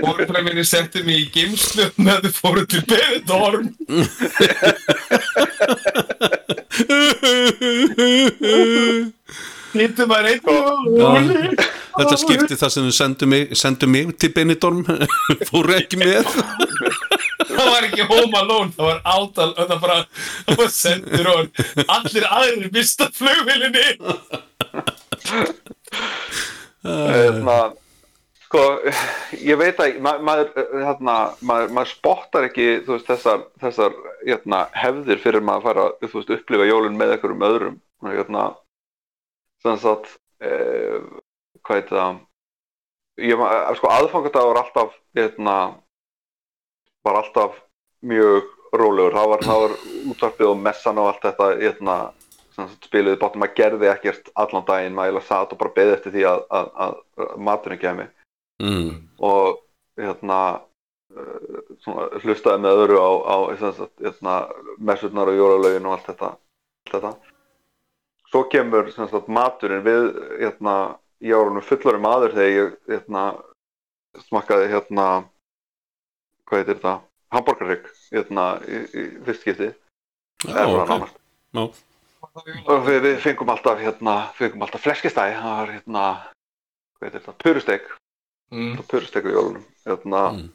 Búrnu 0.00 0.42
minni 0.46 0.64
setti 0.68 1.04
mig 1.06 1.16
í 1.22 1.26
geimslu 1.34 1.84
með 2.00 2.16
þau 2.26 2.32
fóru 2.40 2.62
til 2.70 2.82
Benidorm. 2.88 3.66
Hittu 9.76 10.06
maður 10.08 10.30
einn. 10.32 10.40
Þetta 11.96 12.16
skipti 12.20 12.56
það 12.60 12.70
sem 12.72 12.84
mig, 13.28 13.52
sendu 13.56 13.88
mig 13.88 14.16
til 14.20 14.32
Benidorm 14.36 14.84
fóru 15.50 15.76
ekki 15.76 16.00
með 16.00 16.24
Það 17.56 17.70
var 17.72 17.86
ekki 17.88 18.06
home 18.10 18.40
alone, 18.42 18.74
það 18.76 18.90
var 18.90 19.00
átal, 19.16 19.48
það 19.56 19.80
bara, 19.82 19.98
það 20.46 20.60
var 20.60 20.70
sendur 20.74 21.30
og 21.32 21.64
allir 21.96 22.28
aðrir 22.28 22.70
mista 22.74 23.08
flugvilinni. 23.16 23.88
hérna, 26.86 27.56
sko, 28.46 28.62
ég 29.42 29.58
veit 29.60 29.80
að 29.82 29.98
ma 30.04 30.16
maður, 30.22 30.52
hérna, 30.74 31.16
maður, 31.40 31.72
maður 31.78 31.90
spottar 31.92 32.48
ekki 32.50 32.68
veist, 32.86 33.08
þessar, 33.08 33.46
þessar 33.62 33.96
hérna, 34.22 34.66
hefðir 34.76 35.22
fyrir 35.22 35.44
maður 35.44 35.58
að 35.58 35.66
fara 35.70 35.88
þú 36.04 36.20
veist, 36.20 36.34
upplifa 36.38 36.68
jólun 36.68 37.00
með 37.00 37.16
einhverjum 37.16 37.46
öðrum 37.48 37.80
hérna, 38.06 38.46
sem 39.64 39.80
sagt 39.82 40.14
eh, 40.44 41.02
hvað 41.66 41.80
heit 41.80 41.92
það 41.92 42.20
ég, 43.26 43.44
sko, 43.80 43.90
aðfangadagur 43.90 44.52
var 44.52 44.62
alltaf 44.62 44.96
hérna, 45.16 45.56
var 47.06 47.20
alltaf 47.22 47.58
mjög 48.06 48.52
rólegur. 48.76 49.16
Það 49.16 49.32
var, 49.32 49.48
var 49.62 49.74
útvarpið 50.12 50.52
og 50.52 50.62
messan 50.62 51.00
og 51.00 51.10
allt 51.10 51.26
þetta 51.26 51.50
hérna, 51.60 51.96
sem 52.54 52.68
sagt, 52.68 52.88
spiluði 52.88 53.20
bátum 53.20 53.42
maður 53.42 53.58
gerði 53.60 53.90
ekkert 53.92 54.30
allan 54.34 54.66
daginn. 54.68 54.96
Maður 54.96 55.12
eiginlega 55.12 55.28
satt 55.30 55.54
og 55.54 55.60
bara 55.62 55.76
beði 55.76 55.96
eftir 55.96 56.16
því 56.16 56.26
að, 56.32 56.46
að, 56.58 56.72
að, 56.86 56.96
að 57.26 57.36
maturinn 57.48 57.82
kemi 57.82 58.08
mm. 58.62 58.90
og 59.30 59.62
hérna 60.00 60.40
svona, 61.84 62.08
hlustaði 62.22 62.62
með 62.64 62.82
öðru 62.82 62.98
á, 63.00 63.10
á 63.24 63.36
hérna, 63.54 64.36
messurnar 64.78 65.32
og 65.32 65.40
jólalögin 65.40 65.88
og 65.88 65.96
allt 65.96 66.10
þetta, 66.10 66.32
allt 66.36 66.94
þetta. 66.96 67.12
svo 68.30 68.44
kemur 68.52 68.90
sagt, 68.94 69.28
maturinn. 69.28 69.84
Við 69.86 70.10
hérna, 70.42 70.76
ég 71.24 71.38
var 71.38 71.52
hann 71.52 71.70
fullari 71.70 72.02
maður 72.02 72.36
þegar 72.36 72.52
ég 72.56 72.76
hérna, 72.90 73.24
smakkaði 74.26 74.70
hérna 74.72 75.08
hvað 76.46 76.58
heitir 76.62 76.78
þetta 76.78 76.94
hambúrgarrygg 77.36 77.86
hérna, 78.12 78.44
í, 78.66 78.80
í 78.94 79.04
fyrst 79.26 79.42
skipti 79.44 79.68
Já, 80.44 80.52
Eða 80.52 80.66
svona 80.68 80.82
ok. 80.82 80.90
nánast. 80.90 81.16
Já. 81.56 81.64
og 82.66 82.82
við, 82.86 82.98
við 83.06 83.16
fengum 83.24 83.50
alltaf 83.54 83.78
hérna, 83.80 84.14
fengum 84.36 84.62
alltaf 84.66 84.82
fleskistæði 84.84 85.38
það 85.40 85.56
var 85.60 85.72
hérna 85.76 86.04
hvað 86.98 87.08
heitir 87.08 87.20
þetta, 87.24 87.38
purustek 87.44 87.82
Mm. 88.54 88.76
purustek 88.86 89.24
í 89.26 89.32
jólunum 89.34 89.62
hérna, 89.86 90.20
Mm. 90.36 90.50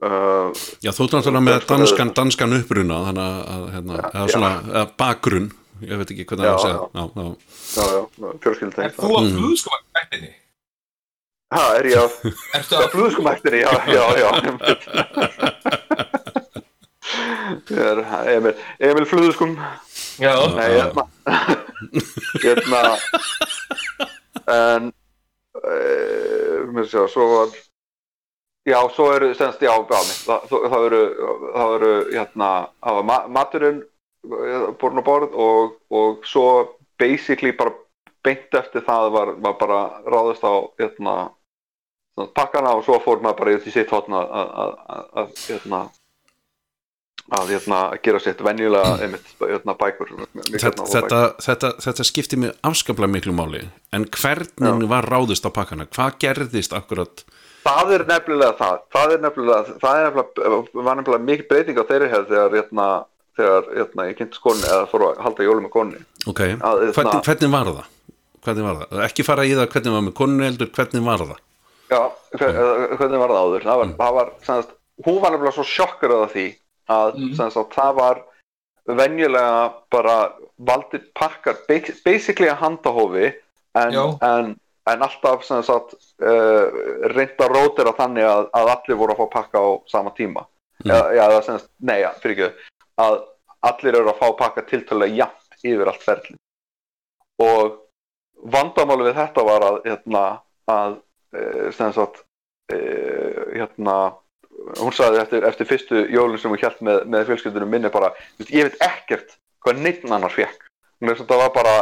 uh, 0.00 0.48
Já, 0.80 0.90
þú 0.96 1.04
ert 1.04 1.12
náttúrulega 1.18 1.44
með 1.44 1.66
danskan, 1.68 2.12
danskan 2.16 2.54
uppruna 2.56 3.02
þannig 3.10 3.26
að, 3.26 3.42
að 3.52 3.66
hérna, 3.74 3.98
eða 4.14 4.22
já. 4.24 4.32
svona 4.32 4.50
eða 4.70 4.84
bakgrunn, 5.02 5.50
ég 5.84 6.00
veit 6.00 6.10
ekki 6.14 6.24
hvernig 6.30 6.48
það 6.48 6.62
segja 6.64 6.78
já. 6.78 6.88
já, 6.96 7.04
já. 7.20 7.26
já, 7.76 7.84
já, 7.92 8.32
fjölskyldu 8.46 8.82
Er 8.86 8.94
þú 8.96 9.10
að 9.18 9.28
flugskomakvættinni? 9.36 10.32
Ha, 11.54 11.62
er 11.78 11.86
ég 11.86 12.00
að 12.00 12.10
að 12.74 12.88
flúðskumæktinni, 12.90 13.60
já, 13.62 13.70
já, 13.86 14.04
já 14.18 14.28
Ég 17.70 17.78
er 17.78 18.00
Emil, 18.32 18.54
Emil 18.82 19.06
flúðskum 19.06 19.52
Já, 20.18 20.34
Nei, 20.56 20.70
hérna 20.74 21.04
Hérna 22.42 22.80
En 24.50 24.90
uh, 25.62 26.66
Mér 26.74 26.90
sjá, 26.90 27.06
svo 27.14 27.28
var 27.30 27.54
Já, 28.66 28.80
svo 28.96 29.12
eru, 29.14 29.30
semst, 29.38 29.62
já, 29.62 29.70
já, 29.70 29.98
mitt, 30.02 30.22
það, 30.26 30.50
það 30.50 30.64
það 30.72 30.86
eru, 30.88 31.02
það 31.54 31.74
eru, 31.76 31.90
hérna, 32.10 32.48
það 32.82 32.96
var 32.98 33.04
ma 33.06 33.18
maturinn 33.36 33.78
borun 34.80 34.98
á 34.98 35.04
borð 35.06 35.36
og, 35.38 35.76
og 35.94 36.26
svo 36.26 36.46
basically 36.98 37.54
bara 37.54 37.70
beint 38.26 38.58
eftir 38.60 38.84
það 38.86 39.10
var, 39.14 39.34
var 39.44 39.58
bara 39.60 39.80
ráðist 40.06 40.44
á, 40.46 40.54
hérna, 40.80 41.16
pakkana 42.36 42.74
og 42.76 42.84
svo 42.86 42.98
fór 43.04 43.22
maður 43.24 43.38
bara 43.42 43.54
í 43.56 43.72
sitt 43.72 43.92
hotna 43.92 44.22
að, 44.24 45.32
hérna, 45.46 45.80
að, 47.36 47.50
hérna, 47.52 47.80
gera 48.04 48.20
sitt 48.22 48.40
venjulega, 48.44 48.94
einmitt, 49.04 49.32
hérna, 49.42 49.76
bækur. 49.78 50.12
Þetta, 50.46 50.86
þetta, 50.92 51.22
þetta, 51.46 51.72
þetta 51.86 52.06
skipti 52.08 52.40
mig 52.40 52.54
afskaplega 52.66 53.12
miklu 53.12 53.34
máli. 53.36 53.64
En 53.96 54.06
hvernig 54.08 54.86
var 54.90 55.08
ráðist 55.10 55.48
á 55.48 55.50
pakkana? 55.52 55.88
Hvað 55.92 56.20
gerðist 56.24 56.76
akkurat? 56.76 57.26
Það 57.66 57.92
er 57.96 58.06
nefnilega 58.06 58.54
það, 58.60 58.78
það 58.94 59.12
er 59.12 59.22
nefnilega, 59.24 59.76
það 59.82 60.00
er 60.00 60.16
nefnilega, 60.20 60.58
var 60.86 60.98
nefnilega 61.00 61.26
mikil 61.26 61.46
breyting 61.50 61.80
á 61.82 61.84
þeirri 61.88 62.10
hefð 62.12 62.28
þegar, 62.30 62.54
hérna, 62.60 62.86
þegar, 63.36 63.68
hérna, 63.74 64.06
ég 64.06 64.20
kynnt 64.20 64.38
skonni 64.38 64.68
eða 64.70 64.86
fór 64.92 65.04
að 65.08 65.20
halda 65.24 65.48
jólum 65.48 65.66
með 65.66 65.72
konni. 65.74 66.02
ok, 66.30 66.42
Að, 66.46 66.84
hérna- 66.84 66.94
hvernig, 66.94 67.26
hvernig 67.26 67.52
var 67.56 67.72
það 67.72 67.92
hvernig 68.46 68.64
var 68.66 68.78
það, 68.82 69.02
ekki 69.08 69.26
fara 69.26 69.44
í 69.46 69.52
það 69.58 69.68
hvernig 69.74 69.94
var 69.96 70.04
með 70.08 70.14
konu 70.20 70.46
heldur, 70.46 70.70
hvernig 70.78 71.04
var 71.06 71.24
það 71.24 71.34
Já, 71.86 72.00
hver, 72.34 72.56
mm. 72.56 72.96
hvernig 72.98 73.20
var 73.22 73.30
það 73.34 73.42
áður? 73.46 73.66
Það 73.68 73.80
var, 73.82 73.90
það 74.00 74.14
var, 74.20 74.30
semast, 74.46 74.70
hún 75.06 75.20
var 75.22 75.34
nefnilega 75.36 75.54
svo 75.58 75.66
sjokkar 75.70 76.14
af 76.16 76.32
því 76.34 76.46
að, 76.96 77.12
Mm. 77.20 77.34
semast, 77.38 77.60
að 77.60 77.68
það 77.76 77.92
var 78.00 78.22
venjulega 78.86 79.72
bara 79.90 80.16
valdir 80.58 81.02
pakkar, 81.18 81.56
ba- 81.68 81.94
basically 82.06 82.48
að 82.50 82.60
handahófi 82.62 83.32
en, 83.76 83.96
en, 84.22 84.52
en 84.86 85.02
alltaf 85.06 85.42
sem 85.46 85.62
sagt 85.66 85.94
uh, 86.22 86.66
reynda 87.14 87.48
rótir 87.50 87.88
að 87.90 87.98
þannig 87.98 88.26
að, 88.30 88.44
að 88.54 88.70
allir 88.76 89.00
voru 89.00 89.14
að 89.16 89.22
fá 89.24 89.26
pakka 89.40 89.58
á 89.62 89.68
sama 89.90 90.14
tíma 90.18 90.46
Mm. 90.84 90.90
já, 90.92 90.98
já, 91.16 91.22
það 91.32 91.44
semst, 91.46 91.68
nei, 91.88 91.94
já, 92.02 92.10
fyrir 92.20 92.34
ekki 92.36 92.48
að 93.00 93.14
allir 93.64 93.96
eru 93.96 94.10
að 94.12 94.18
fá 94.20 94.26
pakka 94.36 94.62
tiltölulega 94.68 95.16
jafnt 95.22 95.64
yfir 95.64 95.88
allt 95.88 96.02
ferli 96.04 96.34
og 97.40 97.78
vandamáli 98.42 99.08
við 99.08 99.18
þetta 99.20 99.46
var 99.46 99.66
að 99.66 99.80
hérna, 99.86 100.22
að 100.70 100.98
uh, 101.36 101.66
sem 101.76 101.96
sagt 101.96 102.22
uh, 102.74 103.42
hérna 103.54 103.96
hún 104.80 104.94
sagði 104.94 105.20
eftir, 105.22 105.44
eftir 105.46 105.68
fyrstu 105.68 106.06
jólun 106.12 106.40
sem 106.40 106.50
hún 106.50 106.60
hjælt 106.60 106.80
með, 106.84 107.02
með 107.12 107.26
fjölskyldunum 107.30 107.74
minni 107.76 107.92
bara, 107.92 108.12
ég 108.48 108.70
veit 108.70 108.80
ekkert 108.84 109.36
hvað 109.64 109.82
neitt 109.82 110.06
annar 110.08 110.32
fekk 110.32 110.64
þetta 111.04 111.36
var 111.36 111.50
bara 111.52 111.74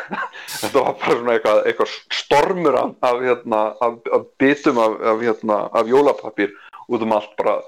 þetta 0.62 0.78
var 0.78 0.94
bara 0.98 1.16
svona 1.18 1.34
eitthvað, 1.34 1.58
eitthvað 1.68 1.96
stormur 2.16 2.78
af, 2.80 2.94
af, 3.04 3.18
hérna, 3.20 3.64
af, 3.84 3.98
af 4.16 4.28
bitum 4.40 4.80
hérna, 5.20 5.58
af 5.72 5.90
jólapapír 5.90 6.54
út 6.88 7.02
um 7.02 7.12
allt 7.12 7.36
bara. 7.36 7.58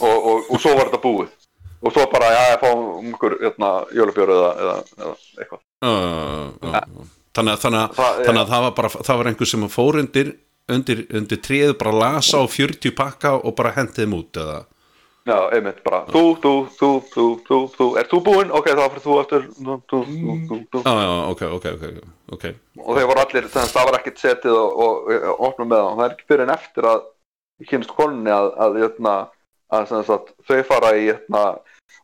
Og, 0.00 0.26
og, 0.26 0.50
og 0.50 0.60
svo 0.60 0.74
var 0.74 0.90
þetta 0.90 1.02
búið. 1.02 1.32
Og 1.80 1.94
svo 1.94 2.04
bara, 2.12 2.32
já, 2.34 2.42
ég 2.52 2.60
fá 2.60 2.70
um 2.74 3.08
ykkur 3.14 3.38
hérna, 3.40 3.70
jólabjóru 3.96 4.36
eða, 4.36 4.50
eða, 4.64 4.76
eða 4.98 5.14
eitthvað. 5.38 5.62
Uh, 5.80 6.68
uh, 6.68 7.06
þannig, 7.36 7.52
að, 7.56 7.60
þannig, 7.64 7.80
að, 7.84 7.94
Það- 8.00 8.20
þannig 8.26 8.42
að 8.44 8.52
það 8.54 8.64
var 8.66 8.74
bara 8.80 8.88
það 8.96 9.16
var 9.22 9.30
einhver 9.30 9.50
sem 9.52 9.68
fór 9.68 10.00
undir 10.02 10.32
undir, 10.70 11.06
undir 11.18 11.40
tríð 11.42 11.72
bara 11.78 11.92
lasa 11.92 12.38
á 12.42 12.44
40 12.46 12.94
pakka 12.96 13.34
og 13.40 13.56
bara 13.58 13.72
hendið 13.78 14.04
þeim 14.04 14.18
út 14.20 14.40
eða 14.44 14.60
Já, 15.28 15.36
einmitt, 15.52 15.82
bara 15.84 15.98
þú, 16.08 16.20
þú, 16.42 16.50
þú, 16.78 16.88
þú, 17.12 17.24
þú, 17.46 17.56
þú, 17.76 17.86
er 18.00 18.06
þú 18.08 18.18
búinn? 18.24 18.52
Ok, 18.56 18.70
þá 18.72 18.80
fyrir 18.88 19.02
þú 19.04 19.16
aftur 19.20 19.42
þú, 19.52 19.74
þú, 19.90 19.98
þú, 20.48 20.56
þú. 20.72 20.80
Já, 20.80 20.94
já, 20.96 21.10
ok, 21.28 21.42
ok, 21.58 21.66
ok, 22.34 22.44
og 22.80 22.96
þeir 22.96 23.08
voru 23.10 23.22
allir, 23.22 23.48
þannig 23.52 23.68
að 23.68 23.74
það 23.74 23.88
var 23.90 23.98
ekkert 24.00 24.22
setið 24.24 24.56
og, 24.56 24.80
og, 24.80 25.10
og 25.34 25.44
opnum 25.50 25.68
með 25.70 25.82
það, 25.84 25.92
það 26.00 26.06
er 26.06 26.14
ekki 26.16 26.26
fyrir 26.32 26.44
en 26.46 26.54
eftir 26.56 26.88
að 26.90 27.04
kynst 27.68 27.92
konunni 28.00 28.32
að, 28.32 28.48
að, 28.64 28.78
jötna, 28.80 29.14
að, 29.76 29.92
sagt, 30.08 30.32
þau 30.48 30.58
fara 30.72 30.94
í 30.96 31.04
jötna, 31.10 31.44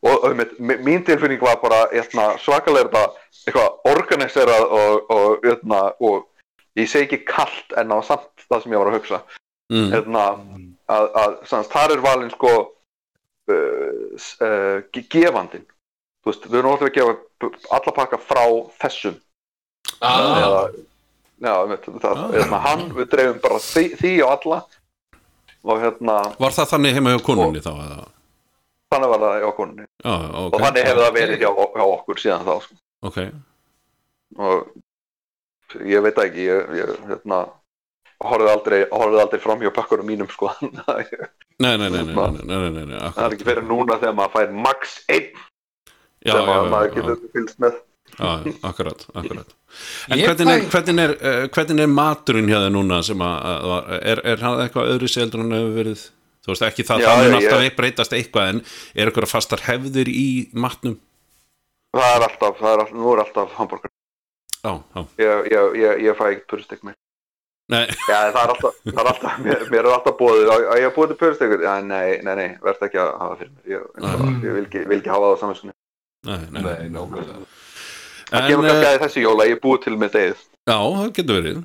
og, 0.03 0.25
einmitt, 0.31 0.55
mi- 0.59 0.79
mín 0.87 1.05
tilfinning 1.07 1.41
var 1.43 1.59
bara 1.63 1.85
jötna, 1.95 2.31
svakalega 2.43 2.89
þetta 2.89 3.05
eitthvað 3.47 3.93
organiserað 3.93 4.65
og, 4.81 5.11
og, 5.17 5.45
jötna, 5.47 5.83
og 6.01 6.27
ég 6.77 6.89
segi 6.91 7.07
ekki 7.09 7.21
kallt 7.31 7.77
en 7.81 7.89
var 7.95 8.05
samt 8.07 8.47
það 8.51 8.63
sem 8.65 8.73
ég 8.77 8.83
var 8.83 8.91
að 8.93 8.99
hugsa 9.01 9.21
mm. 9.73 9.91
hérna, 9.95 10.25
að, 10.93 11.07
að 11.23 11.37
sanns, 11.51 11.71
þar 11.73 11.95
er 11.97 12.03
valinn 12.05 12.33
sko 12.35 12.53
uh, 12.57 14.17
uh, 14.43 14.83
ge- 14.93 15.07
gefandinn 15.13 15.65
þú 16.27 16.33
veist, 16.33 16.49
við 16.51 16.59
erum 16.61 16.73
alltaf 16.75 16.91
að 16.91 16.97
gefa 16.99 17.17
alla 17.79 17.95
pakka 18.01 18.19
frá 18.27 18.43
þessum 18.83 19.17
ah, 20.03 20.41
eða, 20.43 20.63
já, 21.47 21.55
veit, 21.71 21.87
það, 22.03 22.17
Ah. 22.17 22.27
hérna, 22.35 22.59
hann, 22.67 22.85
við 22.97 23.09
dreifum 23.13 23.41
bara 23.45 23.61
því, 23.63 23.85
því 24.01 24.13
og 24.27 24.35
alla 24.37 24.61
og 25.67 25.81
hérna, 25.83 26.17
Var 26.39 26.55
það 26.55 26.71
þannig 26.75 26.95
heima 26.99 27.15
hjá 27.17 27.23
konunni 27.27 27.63
þá? 27.65 27.73
eða? 27.87 28.05
þannig 28.93 29.13
var 29.13 29.23
það 29.25 29.37
hjá 29.43 29.51
konunni 29.57 29.87
oh, 29.87 30.25
okay. 30.47 30.49
og 30.49 30.65
þannig 30.65 30.89
hefur 30.89 31.05
það 31.05 31.15
verið 31.19 31.45
hjá, 31.45 31.51
hjá 31.77 31.85
okkur 31.87 32.23
síðan 32.23 32.47
þá 32.47 32.55
sko. 32.65 32.81
okay. 33.11 33.31
og 34.37 35.87
ég 35.95 36.05
veit 36.07 36.21
ekki 36.27 36.47
ég, 36.47 36.77
ég 36.81 36.93
hérna, 37.11 37.41
horfið 38.27 38.53
aldrei, 38.53 38.79
aldrei 38.91 39.43
fram 39.43 39.65
hjá 39.65 39.73
pakkurum 39.75 40.09
mínum 40.09 40.31
sko 40.33 40.53
nei, 40.63 41.03
nei, 41.65 41.89
nei, 41.89 42.01
hérna, 42.05 43.11
það 43.17 43.27
er 43.27 43.37
ekki 43.39 43.51
verið 43.51 43.69
núna 43.73 43.99
þegar 44.01 44.17
maður 44.21 44.39
fær 44.39 44.57
max 44.69 44.97
1 45.09 45.29
sem 46.27 46.49
maður 46.73 46.97
getur 46.97 47.21
fylgst 47.35 47.63
með 47.63 47.83
Já, 48.17 48.39
akkurat, 48.63 49.03
akkurat. 49.13 49.51
En 50.09 50.21
hvernig 50.23 50.53
er, 50.53 50.63
hvernig, 50.71 51.01
er, 51.03 51.13
eh, 51.21 51.49
hvernig 51.53 51.83
er 51.85 51.91
maturinn 51.91 52.47
hjá 52.49 52.61
það 52.63 52.71
núna 52.73 53.01
sem 53.05 53.25
að, 53.27 53.49
að 53.75 53.91
er, 53.99 54.23
er 54.33 54.45
hann 54.45 54.63
eitthvað 54.63 54.93
öðru 54.95 55.11
seldur 55.11 55.43
en 55.43 55.51
það 55.53 55.61
hefur 55.61 55.75
verið? 55.77 56.05
Þú 56.47 56.55
veist 56.55 56.67
ekki 56.71 56.87
það, 56.87 57.03
Já, 57.03 57.09
það 57.11 57.25
mun 57.27 57.37
alltaf 57.41 57.65
ég... 57.67 57.75
breytast 57.81 58.15
eitthvað 58.17 58.53
en 58.55 58.63
er 58.95 59.11
eitthvað 59.11 59.31
fastar 59.35 59.65
hefðir 59.67 60.11
í 60.13 60.29
matnum? 60.55 60.97
Það 61.97 62.13
er 62.15 62.27
alltaf, 62.31 62.61
það 62.61 62.71
er 62.73 62.85
alltaf, 62.85 62.95
nú 63.03 63.13
er 63.15 63.25
alltaf 63.27 63.59
hambúrgar 63.59 63.93
Já, 64.67 64.73
já, 64.95 65.03
ég, 65.23 65.51
ég, 65.53 65.75
ég, 65.83 66.01
ég 66.09 66.17
fæ 66.19 66.25
ekkert 66.33 66.47
puristek 66.51 66.81
með. 66.83 66.97
Nei, 67.71 67.85
já 68.09 68.17
það 68.35 68.41
er 68.41 68.51
alltaf, 68.55 68.81
það 68.87 68.99
er 69.03 69.09
alltaf 69.11 69.39
mér, 69.43 69.63
mér 69.71 69.87
er 69.87 69.95
alltaf 69.97 70.17
bóðið 70.19 70.51
að 70.55 70.65
að 70.71 70.81
ég 70.81 70.85
hafa 70.87 70.97
búið 70.97 71.13
til 71.13 71.19
puristek 71.21 71.55
já 71.67 71.73
nei, 71.83 72.09
nei, 72.27 72.35
nei, 72.39 72.49
verð 72.63 72.85
ekki 72.87 73.01
að 73.03 73.09
hafa 73.21 73.39
fyrir 73.41 73.53
mér. 73.53 73.71
Ég, 73.73 73.87
ég, 74.03 74.27
ég 74.47 74.57
vil, 74.57 74.65
ekki, 74.67 74.83
vil 74.91 74.99
ekki 75.01 75.13
hafa 75.13 75.29
það 75.31 75.35
á 75.35 75.41
saminskunni 75.43 75.75
nei, 76.27 76.45
nei, 76.51 76.63
Nei, 76.67 76.91
nákvæmlega. 76.95 77.41
Það 78.27 78.39
En, 78.41 78.47
kemur 78.51 78.67
kannski 78.67 78.87
eh, 78.87 78.93
að 78.93 79.03
þessi 79.07 79.25
jóla 79.25 79.47
ég 79.47 79.57
er 79.59 79.63
búið 79.67 79.83
til 79.87 79.97
með 80.03 80.15
degið 80.17 80.45
Já, 80.67 80.81
það 80.83 81.11
getur 81.15 81.37
verið. 81.39 81.59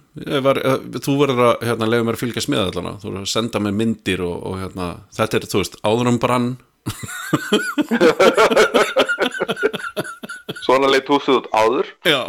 Var, 0.46 0.58
uh, 0.62 0.84
Þú 1.02 1.14
verður 1.18 1.40
að 1.48 1.64
hérna, 1.66 1.88
leiða 1.90 2.06
mér 2.06 2.14
að 2.18 2.22
fylgjast 2.22 2.52
með 2.54 2.60
allana 2.68 2.92
Þú 3.02 3.08
verður 3.08 3.24
að 3.24 3.32
senda 3.32 3.58
mér 3.66 3.74
myndir 3.80 4.20
og, 4.22 4.36
og 4.46 4.60
hérna, 4.62 4.86
þetta 5.18 5.34
er, 5.40 5.48
þú 5.50 5.58
veist, 5.64 5.76
áður 5.82 6.10
um 6.12 6.20
brann. 6.22 6.50
Svona 10.62 10.94
leitt 10.94 11.10
húsið 11.10 11.34
út 11.40 11.48
áður? 11.50 11.90
Já, 12.06 12.22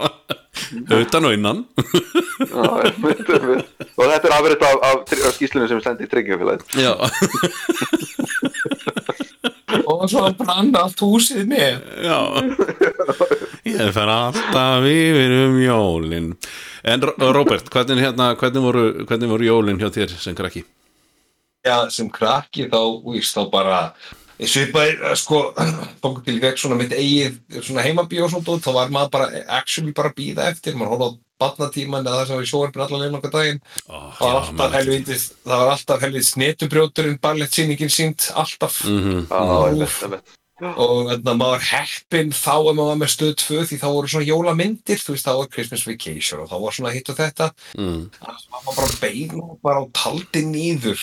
utan 0.96 1.28
og 1.28 1.36
innan. 1.36 1.60
Já, 2.40 2.64
einmitt, 2.88 3.28
einmitt. 3.28 3.68
og 3.92 4.08
þetta 4.08 4.24
er 4.30 4.36
afrið 4.38 4.64
af, 4.64 4.76
af, 4.88 4.96
af, 5.12 5.32
skýslunum 5.36 5.68
sem 5.70 5.80
sendi 5.84 6.08
í 6.08 6.10
tryggjafélagið 6.12 6.64
Já, 6.80 6.92
og 10.02 10.10
svo 10.10 10.24
brann 10.38 10.72
allt 10.76 10.98
húsið 11.04 11.46
með. 11.50 11.78
Já. 12.02 12.18
Ég 13.70 13.92
fer 13.94 14.10
alltaf 14.10 14.86
yfir 14.90 15.34
um 15.46 15.58
jólin. 15.62 16.32
En 16.82 17.04
Ro- 17.06 17.14
Róbert, 17.36 17.68
hvernig, 17.70 18.02
hérna, 18.02 18.32
hvernig, 18.34 18.64
voru, 18.64 18.84
hvernig 19.06 19.30
voru 19.30 19.46
jólin 19.46 19.78
hjá 19.78 19.90
þér 19.94 20.16
sem 20.18 20.34
krakki? 20.38 20.64
já, 21.62 21.76
sem 21.94 22.08
krakki 22.10 22.64
þá, 22.66 22.78
víst, 23.06 23.36
þá 23.36 23.44
bara 23.52 23.76
ég 24.42 24.48
svipaði, 24.50 24.96
eh, 24.98 25.12
sko 25.14 25.52
tók 26.02 26.24
til 26.26 26.40
vekk 26.42 26.58
svona 26.58 26.74
mitt 26.80 26.90
eigið 26.90 27.36
svona 27.62 27.84
heimabíó 27.86 28.26
og 28.26 28.48
þá 28.64 28.72
var 28.74 28.90
maður 28.90 29.12
bara 29.14 29.28
actually 29.46 29.92
bara 29.94 30.10
býða 30.10 30.48
eftir, 30.50 30.74
maður 30.74 30.96
horfði 30.96 31.06
á 31.06 31.10
batnatíman 31.42 32.06
eða 32.06 32.20
það 32.22 32.28
sem 32.30 32.38
var 32.38 32.46
í 32.46 32.50
sjóarpin 32.52 32.84
allan 32.86 33.02
leið 33.02 33.16
nokkuð 33.16 33.34
daginn. 33.36 33.60
Ó, 33.90 33.96
það 34.16 34.22
var 34.22 34.38
alltaf 34.42 34.76
helvítið 34.78 35.24
það 35.42 35.62
var 35.62 35.72
alltaf 35.74 36.06
helvítið 36.06 36.28
snetubrjóturinn 36.30 37.18
ballettsýningin 37.26 37.92
sínt, 37.92 38.30
alltaf. 38.38 38.78
Mm 38.86 39.26
já, 39.28 39.68
einmitt, 39.68 39.98
einmitt. 40.06 40.34
og 40.62 41.08
þannig 41.08 41.30
að 41.32 41.38
maður 41.40 41.54
var 41.56 41.64
heppinn 41.70 42.34
þá 42.36 42.52
ef 42.54 42.76
maður 42.76 42.90
var 42.90 43.00
með 43.00 43.12
stöð 43.14 43.32
2 43.42 43.64
því 43.70 43.78
þá 43.82 43.88
voru 43.88 44.12
svona 44.12 44.28
jólamyndir 44.28 45.00
þú 45.02 45.16
veist 45.16 45.26
þá 45.26 45.32
var 45.40 45.50
Christmas 45.56 45.86
Vacation 45.88 46.42
og 46.44 46.50
þá 46.52 46.56
var 46.62 46.76
svona 46.76 46.94
hitt 46.94 47.10
og 47.10 47.18
þetta. 47.18 47.48
Mm. 47.78 48.04
þannig 48.18 48.36
að 48.36 48.46
maður 48.52 48.78
bara 48.78 49.00
beigð 49.02 49.34
og 49.42 49.56
bara 49.66 49.82
og 49.82 49.90
taldi 49.96 50.44
nýður 50.46 51.02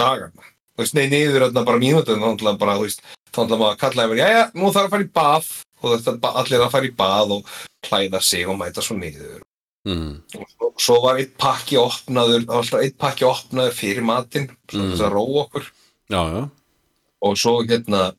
dagana. 0.00 0.50
Þú 0.74 0.82
veist, 0.82 0.96
nei 0.98 1.06
nýður 1.12 1.46
þarna 1.46 1.66
bara 1.68 1.82
mínútur 1.84 2.18
þá 2.18 2.30
ætlaði 2.32 2.58
bara, 2.64 2.78
þú 2.80 2.88
veist, 2.88 3.04
þá 3.30 3.38
ætlaði 3.44 3.60
maður 3.60 3.76
að 3.76 3.82
kalla 3.84 4.08
yfir, 4.08 4.22
jæja, 4.24 4.42
nú 4.58 4.72
þarf 4.74 4.88
að 4.88 4.94
fara 4.96 5.06
í 5.06 5.12
bað 5.20 5.52
og 5.84 6.00
þetta 6.04 6.32
allir 6.42 6.64
að 6.64 6.70
fara 6.74 6.88
í 6.88 6.94
bað 6.96 7.34
og 7.38 7.50
klæða 7.86 8.20
sig 8.22 8.46
og 8.48 8.58
mæta 8.60 8.82
svo 8.84 8.96
niður 9.00 9.40
Mm. 9.84 10.22
og 10.40 10.46
svo, 10.48 10.68
svo 10.80 10.94
var 11.04 11.18
eitt 11.20 11.34
pakki 11.36 11.76
opnaður, 11.76 12.46
alltaf 12.48 12.80
eitt 12.80 12.94
pakki 12.96 13.26
opnaður 13.28 13.74
fyrir 13.76 14.00
matinn, 14.02 14.46
svo 14.70 14.80
Mm. 14.80 14.92
þess 14.94 15.02
að 15.04 15.12
róa 15.12 15.42
okkur 15.44 15.66
Já, 16.08 16.22
já 16.32 16.50
og 17.24 17.36
svo 17.36 17.52
hérna 17.68 18.14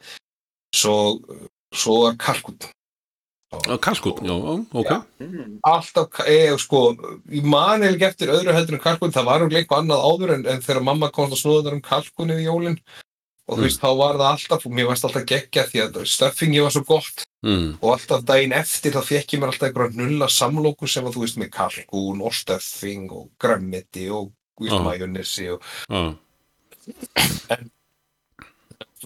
svo, 0.75 1.19
svo 1.73 2.03
var 2.05 2.15
kalkut 2.21 2.67
Já, 3.65 3.77
Kalkút, 3.79 4.19
já, 4.21 4.35
já, 4.35 4.65
ok 4.73 4.89
Já. 4.91 4.97
Mm. 5.21 5.59
alltaf, 5.63 6.09
eða 6.27 6.57
sko 6.59 6.79
ég 7.31 7.43
man 7.45 7.81
ekki 7.87 8.03
eftir 8.09 8.27
öðru 8.33 8.53
heldur 8.53 8.75
en 8.77 8.83
kalkun 8.83 9.13
það 9.15 9.25
var 9.25 9.41
um 9.45 9.49
eitthvað 9.49 9.81
annað 9.85 10.05
áður 10.05 10.33
en, 10.35 10.45
en 10.47 10.61
þegar 10.61 10.83
mamma 10.83 11.09
komst 11.09 11.33
að 11.33 11.41
snúða 11.41 11.63
þar 11.65 11.77
um 11.77 11.81
kalkunni 11.81 12.37
í 12.41 12.45
jólin 12.45 12.77
og 13.47 13.57
þú 13.57 13.61
Mm. 13.61 13.63
veist, 13.65 13.79
þá 13.81 13.89
var 13.97 14.15
það 14.19 14.31
alltaf 14.33 14.65
og 14.65 14.71
mér 14.73 14.87
varst 14.89 15.05
alltaf 15.05 15.25
geggja 15.25 15.63
því 15.69 15.81
að 15.85 16.01
stöffingi 16.13 16.61
var 16.61 16.71
svo 16.73 16.83
gott 16.85 17.23
mm. 17.45 17.69
og 17.81 17.93
alltaf 17.95 18.25
daginn 18.27 18.55
eftir 18.57 18.95
þá 18.95 19.01
fekk 19.05 19.35
ég 19.35 19.41
mér 19.41 19.53
alltaf 19.53 19.69
einhverja 19.69 19.99
nulla 20.01 20.29
samlóku 20.31 20.89
sem 20.89 21.05
að 21.05 21.17
þú 21.17 21.25
veist 21.25 21.39
með 21.41 21.53
kalkun 21.55 22.25
og 22.25 22.35
stöffing 22.35 23.07
og 23.13 23.29
grammiti 23.41 24.09
og 24.09 24.31
Já. 24.61 24.77
majónissi 24.79 25.49
og 25.51 25.61
Já, 25.89 26.03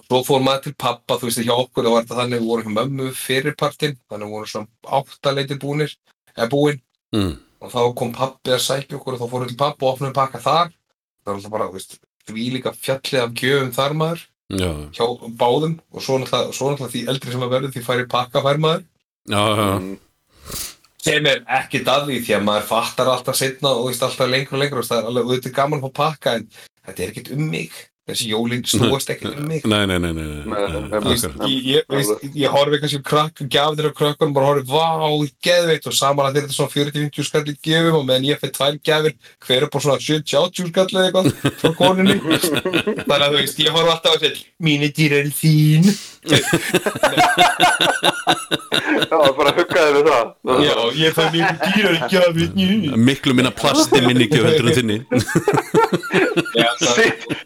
svo 0.00 0.22
fór 0.26 0.42
maður 0.44 0.68
til 0.68 0.74
pappa, 0.78 1.16
þú 1.18 1.28
veist, 1.28 1.42
hjá 1.44 1.54
okkur 1.54 1.86
þá 1.86 1.92
var 1.92 2.04
þetta 2.04 2.18
þannig, 2.20 2.40
við 2.40 2.50
vorum 2.50 2.66
hjá 2.66 2.76
mömmu 2.78 3.12
fyrirpartin 3.16 3.96
þannig 4.10 4.34
vorum 4.34 4.50
svona 4.50 4.98
áttaleitir 4.98 5.60
búnir 5.62 5.94
eða 6.36 6.50
búin 6.52 6.80
mm. 7.16 7.32
og 7.60 7.74
þá 7.74 7.80
kom 7.98 8.12
pappi 8.16 8.54
að 8.54 8.64
sækja 8.66 8.98
okkur 8.98 9.16
og 9.16 9.22
þá 9.22 9.26
fórum 9.32 9.46
við 9.46 9.54
til 9.54 9.62
pappa 9.64 9.86
og 9.86 9.94
opnum 9.94 10.16
pakka 10.16 10.42
þar 10.42 10.70
það 10.70 11.30
var 11.30 11.36
alltaf 11.36 11.54
bara, 11.54 11.68
þú 11.70 11.78
veist, 11.78 11.98
því 12.30 12.46
líka 12.56 12.74
fjallið 12.76 13.24
af 13.24 13.34
gjöfum 13.40 13.72
þar 13.76 13.96
maður 14.02 14.26
já, 14.50 14.70
hjá 14.96 15.06
báðum 15.38 15.76
og 15.92 16.04
svo 16.04 16.18
náttúrulega, 16.18 16.54
svo 16.56 16.70
náttúrulega 16.70 16.94
því 16.94 17.02
eldri 17.12 17.34
sem 17.34 17.44
að 17.46 17.52
verður 17.54 17.74
því 17.74 17.82
færi 17.86 18.06
pakka 18.10 18.42
fær 18.44 18.62
maður 18.62 18.82
já, 19.30 19.42
já. 19.60 19.68
Mm. 19.78 19.96
sem 21.04 21.30
er 21.30 21.44
ekkert 21.60 21.92
að 21.92 22.08
því 22.08 22.18
því 22.26 22.36
að 22.38 22.46
maður 22.48 22.68
fattar 22.72 23.12
alltaf 23.12 23.38
setna 23.38 23.74
og 23.76 23.92
alltaf 23.92 24.26
lengur 24.26 24.58
og 24.58 24.64
lengur 24.64 24.82
og 24.82 24.88
það 24.88 25.02
er 25.02 25.10
alveg 25.10 25.30
auðvitað 25.30 25.56
gaman 25.60 25.80
að 25.80 25.86
fá 25.86 26.00
pakka 26.02 26.36
en 26.38 26.48
þetta 26.56 27.02
er 27.02 27.12
ekkert 27.12 27.32
um 27.36 27.46
mig 27.52 27.78
þessi 28.10 28.30
jólin 28.32 28.64
snúast 28.68 29.10
ekkert 29.14 29.38
um 29.40 29.48
mig. 29.48 29.64
Nei, 29.70 29.84
nei, 29.88 29.98
nei, 30.02 30.12
nei, 30.16 30.26
ég, 31.48 31.64
ég, 31.70 31.88
veist, 31.90 32.26
ég 32.34 32.54
horfi 32.54 32.80
kannski 32.82 33.02
krakk, 33.06 33.44
gjafir 33.50 33.90
á 33.90 33.92
krökkunum 33.96 34.36
bara 34.36 34.52
horfi, 34.52 34.66
vá, 34.70 35.10
geðveitt 35.46 35.88
og 35.90 35.96
saman 35.96 36.28
að 36.28 36.40
þetta 36.40 36.52
er 36.52 36.58
svona 36.58 36.74
40-50 36.76 37.28
skall 37.30 37.44
í 37.46 37.56
gefum 37.70 38.00
og 38.02 38.06
meðan 38.08 38.28
ég 38.30 38.42
fyrir 38.42 38.56
tvær 38.58 38.78
gjafir, 38.90 39.18
hver 39.46 39.66
er 39.66 39.72
bara 39.72 39.86
svona 39.86 40.04
70-80 40.06 40.72
skall 40.72 40.88
eða 40.90 41.08
eitthvað 41.08 41.58
frá 41.62 41.74
konunni. 41.80 42.18
Þannig 43.08 43.26
að 43.26 43.28
þú 43.28 43.40
veist, 43.40 43.62
ég 43.64 43.76
horfi 43.76 43.94
alltaf 43.96 44.16
að 44.16 44.24
segja 44.26 44.48
mínu 44.60 44.90
dýr 44.94 45.16
er 45.20 45.30
þín 45.34 45.88
Já, 49.10 49.16
bara 49.36 49.52
huggaði 49.56 49.92
við 49.94 50.04
það, 50.04 50.26
það 50.44 50.58
Já, 50.66 50.74
bara... 50.76 50.90
ég 51.00 51.14
fæ 51.16 51.22
miklu 51.32 51.56
dýrar 51.64 51.94
í 51.96 51.98
gjafi 52.12 52.44
Miklu 53.00 53.32
minna 53.38 53.52
plasti 53.56 54.02
minni 54.04 54.26
ekki 54.26 54.38
á 54.40 54.44
höndur 54.44 54.68
en 54.68 54.76
þinni. 54.76 54.98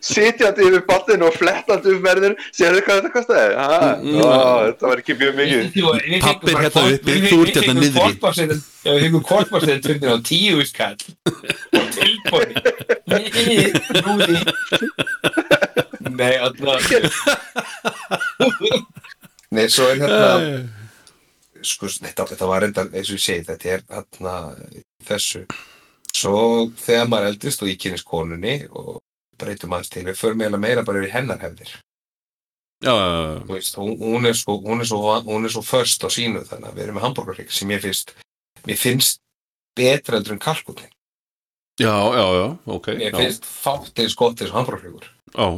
Sitjandi 0.03 0.67
yfir 0.67 0.83
ballin 0.89 1.23
og 1.29 1.33
flettandi 1.39 1.89
um 1.95 2.03
verður 2.03 2.35
Sér 2.51 2.75
þið 2.75 2.83
hvað 2.89 2.97
þetta 2.99 3.13
kostiði? 3.15 3.49
Mm. 3.55 4.19
Það 4.81 4.87
var 4.91 4.99
ekki 5.05 5.15
mjög 5.23 5.33
mikið. 5.39 5.63
Pappir 6.27 6.55
hérna 6.65 6.83
uppi, 6.97 7.13
þú 7.29 7.39
ert 7.45 7.55
hérna 7.61 7.75
niður 7.79 8.03
í 8.03 8.13
Ég 8.85 8.99
hef 8.99 9.07
einhvern 9.07 9.25
kortmarsið 9.25 9.79
tveitir 9.87 10.11
á 10.13 10.19
tíu 10.21 10.61
skall 10.69 11.01
Tilbóri 11.95 12.53
Núði 14.05 14.37
Nei, 16.19 16.35
alltaf 16.39 16.91
Nei, 19.55 19.69
svo 19.71 19.85
er 19.93 19.99
hérna 20.03 20.25
sko, 21.65 21.85
þetta, 21.89 22.27
þetta 22.33 22.47
var 22.51 22.63
enda 22.67 22.83
eins 22.91 23.09
og 23.09 23.17
ég 23.17 23.25
segi, 23.25 23.47
þetta 23.49 23.67
er 23.71 23.81
hérna 23.89 24.35
þessu. 25.09 25.43
Svo 26.15 26.37
þegar 26.79 27.09
maður 27.11 27.31
eldist 27.33 27.63
og 27.65 27.71
ég 27.71 27.81
kynist 27.81 28.07
konunni 28.09 28.57
og 28.71 28.89
breytum 29.41 29.73
aðeins 29.75 29.93
til, 29.95 30.07
við 30.09 30.17
förum 30.19 30.41
eiginlega 30.45 30.65
meira 30.67 30.83
bara 30.87 30.99
yfir 31.01 31.15
hennar 31.15 31.41
hefðir. 31.43 31.71
Já, 32.85 32.93
já, 32.93 33.09
já. 33.15 33.41
Þú 33.47 33.53
veist, 33.55 33.75
hún, 33.81 33.93
hún, 34.03 34.23
er 34.29 34.37
svo, 34.37 34.53
hún, 34.61 34.79
er 34.83 34.89
svo, 34.91 34.99
hún 35.25 35.43
er 35.49 35.53
svo 35.55 35.63
först 35.65 36.01
á 36.05 36.09
sínu 36.13 36.41
þannig 36.45 36.69
að 36.69 36.77
við 36.77 36.85
erum 36.85 36.97
með 36.99 37.07
hambúrgarrygg 37.07 37.51
sem 37.55 37.73
ég 37.73 37.81
finnst 37.87 38.09
mér 38.69 38.81
finnst 38.81 39.21
betra 39.77 40.19
heldur 40.19 40.37
en 40.37 40.43
kalkunin 40.43 40.91
já, 41.81 41.95
já, 42.15 42.27
já, 42.39 42.47
ok 42.67 42.87
mér 42.95 43.11
já, 43.11 43.19
finnst 43.19 43.49
fátt 43.49 43.99
eins 43.99 44.17
gott 44.19 44.41
eins 44.41 44.53
og 44.53 44.61
hambúrgarryggur 44.61 45.09
já, 45.09 45.49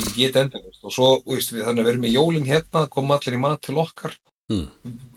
ég 0.00 0.12
get 0.16 0.38
enda 0.40 0.60
og 0.60 0.94
svo 0.94 1.10
veist, 1.26 1.52
við, 1.54 1.64
þannig 1.66 1.82
að 1.82 1.86
við 1.86 1.92
erum 1.92 2.04
með 2.06 2.16
jólin 2.16 2.48
hérna 2.48 2.84
koma 2.92 3.18
allir 3.18 3.38
í 3.38 3.42
mat 3.42 3.62
til 3.66 3.78
okkar. 3.82 4.16
Hmm. 4.46 4.68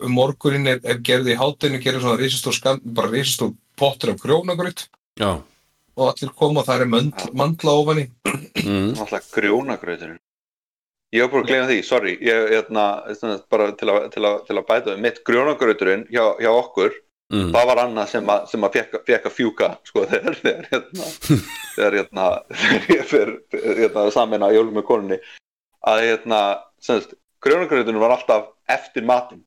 um 0.01 0.15
morgunin 0.17 0.65
er, 0.71 0.79
er 0.81 1.03
gerði 1.05 1.35
í 1.35 1.37
hátinu 1.37 1.77
gerði 1.83 1.99
svona 2.01 2.17
risastór 2.17 2.55
skam, 2.57 2.79
bara 2.81 3.11
risastór 3.11 3.51
pottur 3.77 4.15
af 4.15 4.23
grjónagrut 4.23 4.87
já. 5.21 5.35
Og 5.99 6.07
allir 6.07 6.31
koma 6.39 6.63
og 6.63 6.65
það 6.65 6.81
er 6.81 6.89
mandla, 6.89 7.27
mandla 7.37 7.75
ofan 7.77 8.01
í. 8.01 8.07
Mm. 8.63 8.95
alltaf 8.97 9.29
grjónagrauturinn 9.35 10.17
ég 11.13 11.25
var 11.25 11.31
bara 11.33 11.43
að 11.43 11.51
gleyma 11.51 11.67
því, 11.69 11.77
sorry. 11.85 12.15
Ég, 12.25 12.47
hérna, 12.53 12.85
bara 13.51 13.69
til 13.77 13.89
að, 13.91 14.09
til 14.13 14.25
að, 14.25 14.41
til 14.47 14.57
að 14.57 14.65
bæta 14.67 14.93
við 14.93 15.05
mitt 15.05 15.21
grjónagrauturinn 15.29 16.07
hjá, 16.09 16.23
hjá 16.41 16.49
okkur 16.53 16.97
Mm. 17.29 17.51
það 17.53 17.67
var 17.69 17.79
annað 17.83 18.07
sem 18.09 18.29
að, 18.33 18.45
sem 18.49 18.63
að 18.65 18.75
fekk, 18.75 18.95
fekk 19.05 19.27
að 19.29 19.35
fjúka 19.35 19.67
sko 19.85 20.05
þegar 20.11 20.37
þegar 20.39 20.69
hérna, 20.71 21.09
þegar 21.75 21.97
hérna 21.99 22.29
þegar 22.61 22.87
ég 22.95 23.03
fer 23.11 23.33
hérna, 23.53 24.05
samin 24.15 24.45
að 24.47 24.55
jólum 24.57 24.79
með 24.79 24.87
konunni. 24.87 25.19
Að 25.89 26.01
hérna 26.07 26.39
semst, 26.83 27.13
grjónagrauturinn 27.45 28.01
var 28.01 28.15
alltaf 28.15 28.49
eftir 28.69 29.05
matinn. 29.07 29.43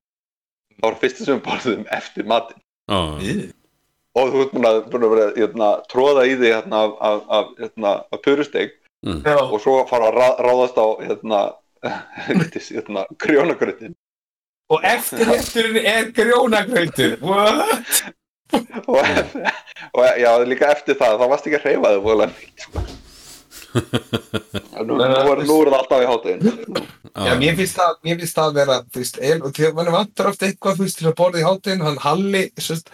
Það 0.78 0.86
var 0.86 1.00
fyrsta 1.02 1.26
sem 1.26 1.40
við 1.40 1.42
borðum 1.48 1.82
eftir 1.92 2.30
matinn. 2.30 2.62
Já, 2.88 3.02
og 4.18 4.30
þú 4.32 4.44
ert 4.44 4.54
búin 4.54 4.68
að, 4.68 4.78
búin 4.92 5.06
að 5.06 5.12
vera 5.14 5.26
hérna, 5.36 5.72
tróða 5.90 6.24
í 6.28 6.36
því 6.38 6.54
hérna, 6.54 6.84
af, 6.86 6.94
af, 7.00 7.20
af, 7.38 7.52
hérna, 7.60 7.92
af 8.12 8.22
purusteg 8.24 8.72
Já, 9.02 9.34
og 9.42 9.58
svo 9.62 9.80
fara 9.90 10.10
að 10.12 10.18
rá, 10.20 10.26
ráðast 10.46 10.76
á 10.78 10.86
hérna, 11.02 11.40
hérna 12.70 13.04
grjónagrautin 13.18 13.96
og 14.72 14.88
eftir 14.88 15.30
eftirinn 15.36 15.78
er 15.84 16.10
grjónagrautur. 16.16 17.16
What? 17.20 18.02
og, 18.86 19.04
og 19.96 20.04
já, 20.18 20.32
líka 20.46 20.72
eftir 20.72 20.98
það 21.00 21.20
þá 21.20 21.28
varst 21.30 21.48
ekki 21.48 21.58
að 21.60 21.66
hreyfa 21.66 21.94
þau 21.94 22.18
mikið 22.32 22.66
sko. 22.66 22.84
nú, 24.86 24.98
nú, 24.98 25.04
er, 25.04 25.42
nú 25.48 25.54
er 25.62 25.70
það 25.72 25.78
alltaf 25.78 26.02
í 26.02 26.08
hátinn 26.10 26.42
Já, 27.12 27.32
mér 27.40 27.56
finnst 27.56 27.78
það, 27.78 27.94
mér 28.04 28.18
finnst 28.20 28.36
það 28.36 28.50
að 28.50 28.58
vera, 28.58 28.76
þú 28.84 29.00
veist, 29.00 29.18
og 29.32 29.54
þegar 29.56 29.72
mann 29.78 29.90
vantar 29.94 30.28
oft 30.28 30.44
eitthvað, 30.44 30.76
þú 30.76 30.86
veist, 30.86 30.98
til 31.00 31.08
að 31.08 31.16
borða 31.20 31.40
í 31.40 31.46
hátinn, 31.46 31.84
hann 31.84 31.98
Halli, 32.04 32.42
sérst, 32.60 32.92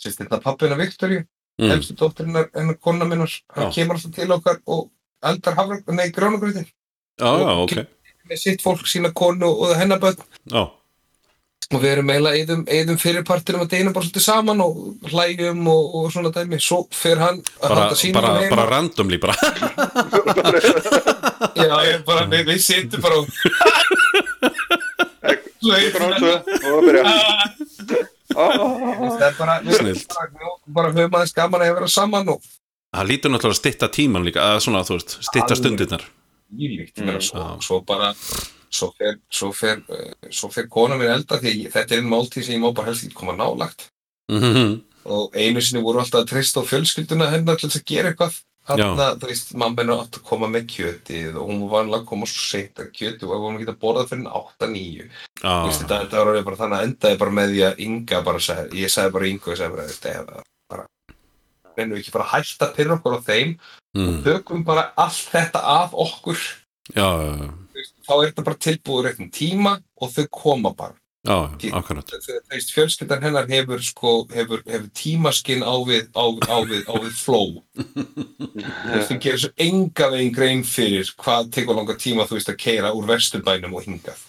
sérst, 0.00 0.22
þetta 0.22 0.40
pappina 0.44 0.78
Viktoríu, 0.80 1.22
mm. 1.60 1.68
helstu 1.72 1.96
dóttirinnar, 2.00 2.50
enn 2.56 2.74
kona 2.80 3.08
minnar, 3.08 3.36
hann 3.56 3.68
Já. 3.68 3.74
kemur 3.76 3.96
alltaf 3.96 4.16
til 4.16 4.36
okkar 4.36 4.60
og 4.72 4.86
eldar 5.32 5.56
hafra, 5.60 5.80
nei, 5.96 6.06
grjónagrautin, 6.16 6.68
já, 7.20 7.30
já, 7.44 7.50
ok. 7.64 7.76
með 8.32 8.42
sitt 8.44 8.64
fólk, 8.64 8.84
sína 8.88 9.12
konu 9.16 9.52
og 9.52 9.76
hennar 9.80 10.00
börn, 10.00 10.20
já, 10.48 10.64
og 11.70 11.78
við 11.84 11.90
erum 11.92 12.08
eiginlega 12.10 12.38
eðum, 12.42 12.62
eðum 12.66 12.98
fyrirpartinum 12.98 13.62
að 13.64 13.68
deina 13.76 13.92
bara 13.94 14.04
svolítið 14.06 14.24
saman 14.24 14.62
og 14.64 14.72
hlægjum 15.12 15.60
og, 15.70 15.82
og 16.00 16.08
svona 16.14 16.30
dæmi, 16.34 16.58
svo 16.62 16.78
fer 16.94 17.18
hann 17.22 17.38
að 17.62 17.68
halda 17.76 17.96
sínum 18.00 18.16
bara, 18.18 18.30
bara 18.50 18.64
randomly 18.72 19.18
bara. 19.22 19.34
Já, 21.60 21.74
ég 21.86 21.96
bara, 22.08 22.22
við, 22.32 22.42
við 22.50 22.58
sittum 22.64 23.00
bara 23.04 23.16
og... 23.22 23.26
Að 25.60 26.80
byrja. 26.86 27.02
Það 28.30 29.24
er 29.26 29.34
bara, 29.38 29.54
bara, 30.70 30.88
höfum 30.94 31.16
aðeins 31.18 31.34
gaman 31.36 31.64
að 31.64 31.72
vera 31.78 31.88
saman 31.90 32.28
og 32.34 32.40
það 32.94 33.08
lítur 33.10 33.30
náttúrulega 33.34 33.56
að 33.56 33.60
stytta 33.62 33.86
tíman 33.94 34.26
líka 34.26 34.40
að 34.54 34.58
svona, 34.66 34.82
þú 34.86 34.92
veist, 34.98 35.10
Alveg. 35.30 35.58
stundirnar. 35.60 36.02
Nýlíkt 36.50 36.96
Mm. 36.98 37.20
svo, 37.22 37.42
svo 37.62 37.76
bara 37.86 38.08
svo 38.70 38.92
fer, 38.98 39.16
svo 39.30 39.52
fer, 39.52 39.80
uh, 39.90 40.12
svo 40.30 40.48
fer 40.54 40.68
kona 40.70 40.94
mér 41.00 41.16
elda 41.16 41.38
því 41.42 41.70
þetta 41.72 41.96
er 41.96 42.02
einn 42.02 42.10
máltíð 42.12 42.44
sem 42.46 42.54
ég 42.56 42.62
má 42.62 42.70
bara 42.74 42.90
helst 42.92 43.04
ekki 43.08 43.14
koma 43.18 43.32
nálagt 43.36 43.88
Mhm. 44.30 44.80
og 45.10 45.32
einu 45.34 45.60
sinni 45.60 45.82
voru 45.82 45.98
alltaf 45.98 46.22
að 46.22 46.28
treysta 46.30 46.60
á 46.62 46.70
fjölskylduna 46.70 47.30
hennar 47.32 47.56
til 47.58 47.68
þess 47.68 47.80
að 47.80 47.86
gera 47.86 48.12
eitthvað. 48.12 48.36
Þannig 48.68 49.00
að, 49.00 49.14
þú 49.18 49.26
veist, 49.26 49.54
mamma 49.56 49.82
hennar 49.82 50.02
átt 50.04 50.18
að 50.20 50.22
koma 50.28 50.46
með 50.46 50.66
kjötið 50.70 51.34
og 51.40 51.48
hún 51.48 51.62
var 51.64 51.70
vanlega 51.80 52.02
að 52.02 52.06
koma 52.06 52.26
svo 52.28 52.42
seint 52.44 52.76
að 52.78 52.90
kjötið 52.94 53.22
og 53.32 53.40
hún 53.42 53.58
geta 53.58 53.72
borðað 53.80 54.10
fyrir 54.10 54.28
8-9 54.30 55.08
Já, 55.40 55.50
Þú 55.50 55.66
veist, 55.66 55.80
þetta, 55.80 55.98
þetta 56.04 56.18
var 56.20 56.30
alveg 56.30 56.44
bara 56.44 56.56
þannig 56.60 56.76
að 56.78 56.84
endaði 56.86 57.18
bara 57.18 57.30
með 57.40 57.48
því 57.54 57.62
að 57.70 57.80
Inga 57.86 58.20
bara 58.28 58.38
sagði, 58.38 58.78
ég 58.84 58.92
sagði 58.92 59.12
bara 59.16 59.26
Inga 59.32 59.42
og 59.48 59.50
ég 59.54 59.58
sagði 59.58 59.74
bara, 59.74 59.86
þetta 59.88 60.42
bara 60.70 60.84
reynum 61.76 61.96
við 61.96 62.02
ekki 62.04 62.12
bara 62.14 62.24
að 62.28 62.32
hætta 62.36 62.68
til 62.76 62.88
okkur 62.94 63.16
á 63.16 63.20
þeim? 63.26 63.56
Mm. 63.96 64.22
tökum 64.22 64.64
bara 64.64 64.84
allt 64.96 65.24
þetta 65.32 65.60
af 65.64 65.90
okkur. 66.06 66.38
Já, 66.94 67.08
já, 67.10 67.32
já, 67.40 67.50
þá 68.10 68.16
er 68.16 68.32
þetta 68.32 68.46
bara 68.48 68.64
tilbúið 68.66 69.06
réttin 69.06 69.30
tíma 69.34 69.76
og 70.00 70.10
þau 70.16 70.26
koma 70.34 70.74
bara. 70.74 70.96
Já, 71.20 71.36
akkurat. 71.76 72.08
Þú 72.24 72.38
veist, 72.48 72.70
fjölskyldan 72.72 73.24
hennar 73.26 73.48
hefur 73.50 73.82
sko, 73.84 74.12
hefur, 74.32 74.62
hefur 74.64 74.86
tímaskinn 74.96 75.60
á 75.60 75.76
við, 75.84 76.08
á, 76.16 76.24
á 76.48 76.56
við, 76.64 76.86
á 76.88 76.94
við 76.96 77.12
flow. 77.12 77.60
Þú 79.10 79.18
gerir 79.20 79.42
svo 79.42 79.52
enga 79.60 80.08
veginn 80.14 80.32
grein 80.32 80.64
fyrir 80.64 81.12
hvað 81.20 81.52
tekur 81.58 81.76
langa 81.76 81.98
tíma 82.00 82.24
þú 82.24 82.38
veist 82.38 82.52
að 82.54 82.60
keira 82.64 82.94
úr 82.96 83.10
vesturbænum 83.12 83.76
og 83.76 83.84
hingað 83.84 84.24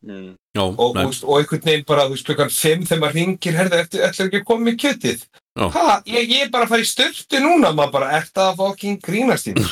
Mm. 0.00 0.32
Já, 0.56 0.62
og, 0.62 0.94
nei, 0.96 1.04
og, 1.04 1.16
og 1.28 1.36
einhvern 1.36 1.66
veginn 1.66 1.84
bara, 1.88 2.06
þú 2.08 2.14
veist, 2.14 2.24
klukkan 2.24 2.52
5 2.54 2.86
þegar 2.88 3.00
maður 3.02 3.16
ringir, 3.18 3.56
herðu, 3.58 3.80
eftir, 3.82 4.04
ekki 4.24 4.38
að 4.40 4.46
koma 4.48 4.66
með 4.66 4.78
kjötið? 4.80 5.24
Ha, 5.60 5.96
ég, 6.08 6.30
ég 6.30 6.44
er 6.46 6.50
bara 6.54 6.64
að 6.64 6.72
fara 6.72 6.84
í 6.84 6.88
styrtu 6.88 7.40
núna 7.42 7.72
maður 7.76 7.92
bara, 7.98 8.08
ert 8.16 8.32
það 8.32 8.48
að 8.48 8.60
fokkin 8.62 8.96
grínast 9.04 9.50
í 9.50 9.54
mér?" 9.58 9.68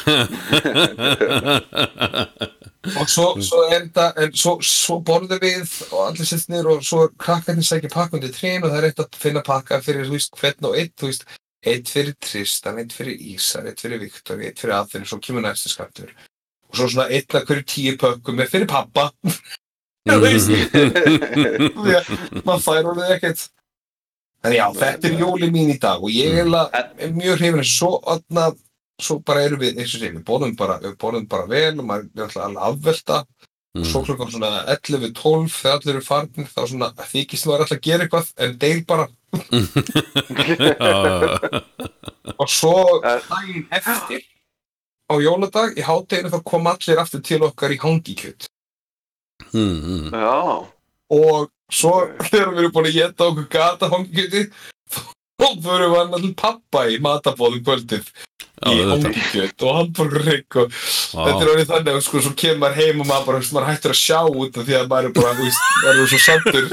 og 2.99 3.09
svo, 3.09 3.27
svo 3.41 3.65
þetta 3.71 4.07
en 4.21 4.37
svo, 4.37 4.59
svo 4.65 4.99
borðum 5.07 5.41
við 5.43 5.73
og 5.89 6.11
allir 6.11 6.29
sett 6.29 6.53
niður 6.53 6.75
og 6.77 6.85
svo 6.87 7.07
krakkarnir 7.21 7.67
sækja 7.67 7.91
pakkundi 7.95 8.31
trén 8.35 8.63
og 8.63 8.71
það 8.73 8.79
er 8.83 8.89
eitt 8.91 9.03
að 9.05 9.21
finna 9.23 9.43
pakka 9.47 9.81
fyrir, 9.85 10.07
þú 10.11 10.19
veist, 10.19 10.37
hvern 10.41 10.69
og 10.69 10.77
eitt, 10.79 10.95
þú 11.01 11.13
veist 11.13 11.25
eitt 11.73 11.89
fyrir 11.91 12.19
Tristan, 12.23 12.83
eitt 12.83 12.93
fyrir 12.95 13.17
Ísar, 13.33 13.67
eitt 13.71 13.81
fyrir 13.83 14.03
Viktor, 14.03 14.45
eitt 14.45 14.61
fyrir 14.61 14.77
Aþinn, 14.77 15.09
svo 15.09 15.19
kemur 15.25 15.47
næstu 15.47 15.73
skattur. 15.73 16.13
Og 16.69 16.77
svo 16.77 16.91
svona 16.93 17.09
eitt 17.15 17.33
að 17.35 17.49
hverju 17.49 17.65
tíu 17.73 17.97
pökkum 18.01 18.45
er 18.45 18.51
fyrir 18.51 18.69
pappa 18.71 19.09
þú 20.09 20.15
maður 22.47 22.65
fær 22.65 22.89
orðið 22.93 23.13
ekkert. 23.17 23.41
En 24.47 24.53
já, 24.55 24.67
þetta 24.79 25.05
er 25.11 25.17
jólin 25.19 25.51
mín 25.55 25.73
í 25.75 25.79
dag 25.83 25.99
og 26.05 26.11
ég 26.15 26.29
er, 26.31 26.35
eiginlega- 26.45 26.83
er 27.03 27.11
mjög 27.17 27.35
hrifin 27.41 27.67
svo, 27.67 27.91
atna, 28.07 28.45
svo 29.03 29.15
bara 29.27 29.43
erum 29.49 29.61
við 29.65 29.73
eins 29.83 29.95
og 29.97 30.01
sé, 30.03 30.09
við 30.15 30.23
borðum 30.29 30.55
bara, 30.59 30.75
bara 31.29 31.47
vel 31.51 31.75
og 31.81 31.85
maður 31.89 32.07
er 32.15 32.23
alltaf 32.29 32.45
alveg 32.47 32.65
afvelta. 32.71 33.17
Mm. 33.77 33.83
og 33.83 33.87
svo 33.91 34.01
klukkan 34.07 34.31
svona 34.33 34.51
11-12 34.73 35.53
þegar 35.53 35.75
allir 35.77 35.93
eru 35.93 36.01
farnir 36.07 36.47
þá 36.49 36.61
svona 36.71 36.89
þykist 37.11 37.45
maður 37.47 37.63
alltaf 37.67 37.77
að 37.77 37.85
gera 37.85 38.03
eitthvað 38.07 38.29
en 38.47 38.53
deyr 38.63 38.81
bara. 38.89 39.07
Og 42.39 42.49
svo 42.49 42.73
daginn 43.05 43.67
eftir 43.75 44.23
á 45.09 45.15
jóladag 45.21 45.77
í 45.77 45.83
hátteginu 45.85 46.31
þá 46.33 46.41
kom 46.49 46.69
allir 46.73 47.01
aftur 47.03 47.21
til 47.25 47.43
okkar 47.45 47.75
í 47.75 47.79
hangikjöt 47.83 48.47
mm, 49.53 49.79
mm. 49.85 50.09
Já, 50.15 50.41
og 51.19 51.49
svo 51.69 51.95
þegar 52.31 52.53
við 52.55 52.65
erum 52.65 52.75
búin 52.75 52.91
að 52.91 52.99
geta 52.99 53.29
okkur 53.29 53.49
gata 53.53 53.93
hangikjöti 53.93 54.49
þá 55.39 55.47
fyrir 55.63 55.93
við 55.93 56.17
til 56.17 56.33
pappa 56.39 56.89
í 56.91 56.99
matabóðum 57.03 57.63
kvöldið. 57.67 58.09
Já, 58.59 58.73
í 58.75 58.87
hangikjöt 58.91 59.63
og 59.63 59.77
hamburgerrygg 59.77 60.57
og 60.59 60.73
þetta 60.73 61.35
er 61.37 61.51
orðið 61.53 61.69
þannig 61.69 61.93
að 61.93 62.01
sko, 62.09 62.23
svo 62.25 62.33
kemur 62.41 62.59
maður 62.65 62.81
heim 62.81 63.03
og 63.05 63.07
maður 63.07 63.29
bara, 63.29 63.43
veist, 63.43 63.53
maður 63.55 63.69
hættur 63.69 63.95
að 63.95 64.01
sjá 64.01 64.19
út 64.27 64.59
af 64.59 64.67
því 64.67 64.77
að 64.79 64.89
maður 64.91 65.07
er 65.07 65.15
bara, 65.19 65.35
þú 65.39 65.47
veist, 65.47 65.69
maður 65.85 66.01
er 66.03 66.11
svo 66.11 66.21
sattur 66.25 66.67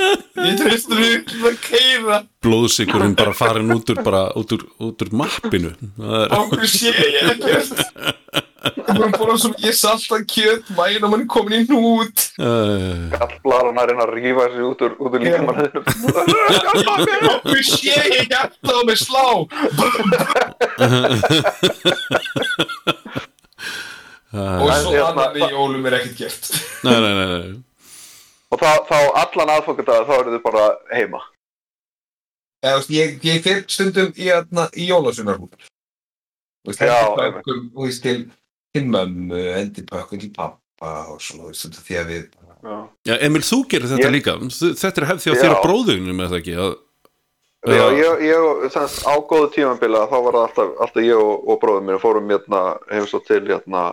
ég 0.48 0.58
treystur 0.64 1.04
því 1.04 1.46
að 1.52 1.60
keira 1.68 2.20
Blóðsykurinn 2.46 3.16
bara 3.22 3.38
farin 3.38 3.76
út 3.78 3.94
úr, 3.94 4.02
bara, 4.06 4.24
út 4.34 4.58
úr, 4.58 4.66
út 4.90 5.06
úr 5.06 5.14
mappinu. 5.22 5.76
Það 6.00 6.18
er, 6.24 6.34
á 6.34 6.40
hverju 6.50 6.74
sé 6.74 8.44
ég 8.66 8.74
ekkert 8.82 8.98
búin 8.98 9.06
að 9.06 9.18
bóla 9.20 9.36
svo 9.42 9.50
mikið 9.54 9.76
saltað 9.78 10.24
kjöt, 10.32 10.70
mæna 10.78 11.10
mann 11.12 11.26
komin 11.30 11.58
í 11.60 11.68
hnút. 11.70 12.24
uh, 12.42 13.12
Gallblaran 13.14 13.78
að 13.82 13.92
reyna 13.92 14.06
að 14.08 14.14
rífa 14.18 14.46
sig 14.54 14.64
út 14.70 14.82
úr, 14.88 14.94
út 15.00 15.14
úr 15.14 15.22
líkamann 15.26 15.60
Okkur 17.36 17.62
sé 17.70 17.94
ég 17.94 18.26
hjarta 18.32 18.72
á 18.74 18.82
mig 18.90 18.98
slá. 19.02 19.26
Og 24.36 24.72
svo 24.82 24.92
Hérna- 24.92 25.08
annar 25.12 25.38
í 25.40 25.46
jólum 25.52 25.86
er 25.88 25.94
ekkert 26.00 26.18
gert. 26.18 26.50
nei, 26.84 27.00
nei, 27.00 27.14
nei, 27.14 27.28
nei. 27.40 27.64
Og 28.52 28.60
þá, 28.60 28.70
þá 28.90 28.98
allan 29.22 29.52
aðfokkadaga 29.56 30.06
þá 30.10 30.14
eru 30.20 30.34
þið 30.36 30.44
bara 30.44 30.66
heima 30.94 31.22
Eða, 32.66 32.74
þú 32.74 32.80
veist, 32.82 32.92
ég, 32.96 33.16
ég 33.30 33.42
fer 33.46 33.60
stundum 33.70 34.12
í, 34.18 34.26
hérna, 34.26 34.64
í 34.74 34.88
jólasunarhúð. 34.90 35.52
Já, 36.80 37.14
pökkum, 37.14 37.60
þú 37.76 37.84
veist, 37.86 38.02
til, 38.02 38.24
til 38.76 38.88
mömmu, 38.92 39.44
endi 39.60 39.84
pökkum 39.90 40.22
til 40.22 40.32
pappa 40.36 40.96
og 41.12 41.22
svona, 41.24 41.50
þú 41.50 41.54
veist, 41.54 41.84
því 41.88 42.00
að 42.02 42.10
við... 42.14 42.26
Já, 42.66 42.78
Já, 43.06 43.16
Emil, 43.28 43.44
þú 43.46 43.60
gerir 43.70 43.92
þetta 43.92 44.08
Ég- 44.10 44.16
líka. 44.16 44.34
Þetta 44.50 45.02
er 45.02 45.08
hefð 45.12 45.24
því 45.24 45.32
að 45.32 45.44
þér 45.44 45.54
og 45.54 45.64
bróðunum 45.66 46.24
er 46.24 46.32
það 46.32 46.42
ekki? 46.42 46.58
Að, 46.66 46.74
Já, 47.66 47.86
ég, 47.98 48.20
ég 48.30 48.66
semst, 48.74 49.06
á 49.10 49.14
góðu 49.26 49.48
tímambila 49.56 50.04
þá 50.10 50.18
var 50.22 50.36
það 50.36 50.44
alltaf, 50.48 50.74
alltaf 50.86 51.06
ég 51.06 51.18
og, 51.18 51.48
og 51.50 51.58
bróðum 51.64 51.88
mér 51.90 52.02
fórum 52.04 52.28
hérna, 52.30 52.60
hefum 52.92 53.08
svo 53.10 53.22
til 53.26 53.42
hérna, 53.48 53.86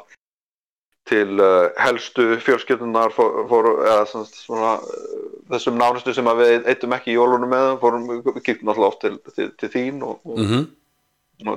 til 1.08 1.40
uh, 1.40 1.70
helstu 1.80 2.26
fjölskyldunar 2.44 3.14
fór, 3.16 3.46
fór, 3.48 3.70
eða 3.86 4.04
semst, 4.10 4.42
svona, 4.44 4.74
uh, 4.76 5.24
þessum 5.54 5.80
nánustu 5.80 6.12
sem 6.12 6.28
að 6.28 6.42
við 6.42 6.68
eittum 6.68 6.92
ekki 6.98 7.14
í 7.14 7.16
jólunum 7.16 7.52
með 7.52 7.70
fórum, 7.80 8.04
við 8.12 8.42
kíktum 8.44 8.74
alltaf 8.74 8.90
oft 8.90 9.02
til, 9.06 9.16
til, 9.32 9.48
til 9.56 9.72
þín 9.72 10.04
og, 10.04 10.20
og, 10.20 10.38
mm 10.38 10.62
og 10.62 10.81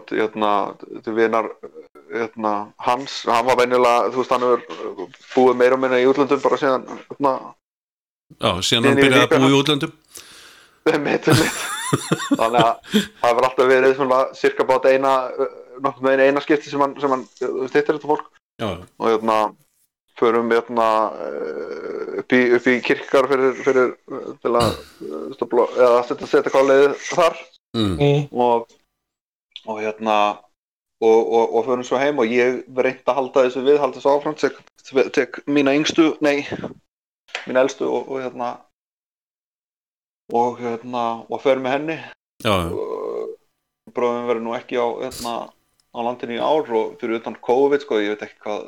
til, 0.07 0.21
hérna, 0.21 0.51
til 1.05 1.17
vinar 1.17 1.51
hérna, 2.13 2.53
hans, 2.85 3.21
hann 3.29 3.45
var 3.47 3.59
venjulega 3.59 4.09
þú 4.13 4.21
veist, 4.21 4.33
hann 4.33 4.47
hefur 4.47 5.11
búið 5.35 5.61
meira 5.61 5.77
og 5.77 5.83
minna 5.83 6.01
í 6.01 6.07
útlöndum 6.09 6.43
bara 6.43 6.59
síðan 6.61 6.85
hérna, 6.95 7.35
Já, 8.35 8.51
síðan 8.65 8.89
hann 8.89 9.01
byrjaði 9.01 9.25
að 9.25 9.35
búa 9.35 9.51
í 9.51 9.59
útlöndum. 9.59 9.93
Mitt, 10.85 11.27
mitt. 11.27 11.59
þannig 12.39 12.61
að 12.61 12.71
það 12.93 13.29
hefur 13.29 13.47
alltaf 13.47 13.69
verið 13.69 13.93
svona 13.97 14.21
cirka 14.37 14.65
bát 14.67 14.87
eina 14.89 15.13
nokkuð 15.83 16.07
með 16.07 16.23
eina 16.25 16.43
skipti 16.43 16.71
sem 16.71 16.81
hann, 16.81 16.95
sem 17.01 17.13
hann 17.13 17.25
stýttir 17.35 17.95
þetta 17.95 18.09
fólk. 18.09 18.27
Já, 18.61 18.69
og 18.71 19.07
hérna 19.09 19.37
förum 20.19 20.51
hérna 20.53 20.87
eh, 21.25 22.19
upp 22.21 22.35
í, 22.35 22.41
upp 22.55 22.69
í 22.71 22.77
kirkar 22.85 23.27
fyrir, 23.27 23.57
fyrir 23.65 23.91
til 24.43 24.53
að 24.55 24.77
stofla, 25.35 25.67
eða 25.75 26.03
setja, 26.07 26.29
setja 26.31 26.53
káliðið 26.53 26.95
þar. 27.09 27.37
Mm. 27.75 28.27
og, 28.31 28.69
og 29.65 29.81
hérna 29.81 30.17
og, 31.01 31.33
og, 31.33 31.55
og 31.55 31.65
förum 31.65 31.83
svo 31.83 31.99
heim 31.99 32.19
og 32.19 32.31
ég 32.31 32.63
reyndi 32.71 33.03
að 33.05 33.17
halda 33.19 33.45
þessu 33.45 33.65
við, 33.65 33.79
halda 33.81 33.99
þessu 33.99 34.13
áfram 34.13 34.37
tek, 34.39 34.59
tek 35.13 35.41
mína 35.47 35.75
yngstu, 35.75 36.13
nei 36.23 36.45
mína 37.45 37.65
elstu 37.65 37.87
og, 37.89 38.07
og 38.09 38.23
hérna 38.23 38.51
og 40.33 40.57
hérna 40.61 41.03
og 41.29 41.41
förum 41.43 41.67
með 41.67 41.77
henni. 41.77 41.99
Bróðum 43.95 44.25
verður 44.29 44.43
nú 44.43 44.55
ekki 44.57 44.79
á 44.81 44.87
hérna 45.03 45.35
á 45.95 45.99
landinu 46.03 46.35
í 46.37 46.41
ár 46.41 46.71
og 46.75 46.97
fyrir 46.99 47.19
utan 47.19 47.37
COVID 47.41 47.85
sko, 47.85 48.01
ég 48.01 48.15
veit 48.15 48.25
ekki 48.25 48.41
hvað 48.47 48.65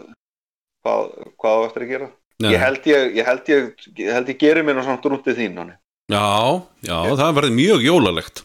hvað, 0.86 1.10
hvað 1.42 1.58
á 1.58 1.66
eftir 1.68 1.86
að 1.86 1.92
gera. 1.94 2.14
Ég 2.46 2.62
held 2.62 2.86
ég, 2.86 3.12
ég 3.18 3.26
held 3.26 3.50
ég, 3.50 3.70
ég 3.98 4.14
held 4.14 4.30
ég 4.30 4.40
gerir 4.40 4.66
mér 4.66 4.84
samt 4.86 5.06
rúntið 5.10 5.40
þín 5.40 5.58
hann 5.58 5.74
já, 6.08 6.62
já, 6.86 6.98
það 7.18 7.34
verði 7.40 7.56
mjög 7.58 7.84
jólalegt. 7.84 8.44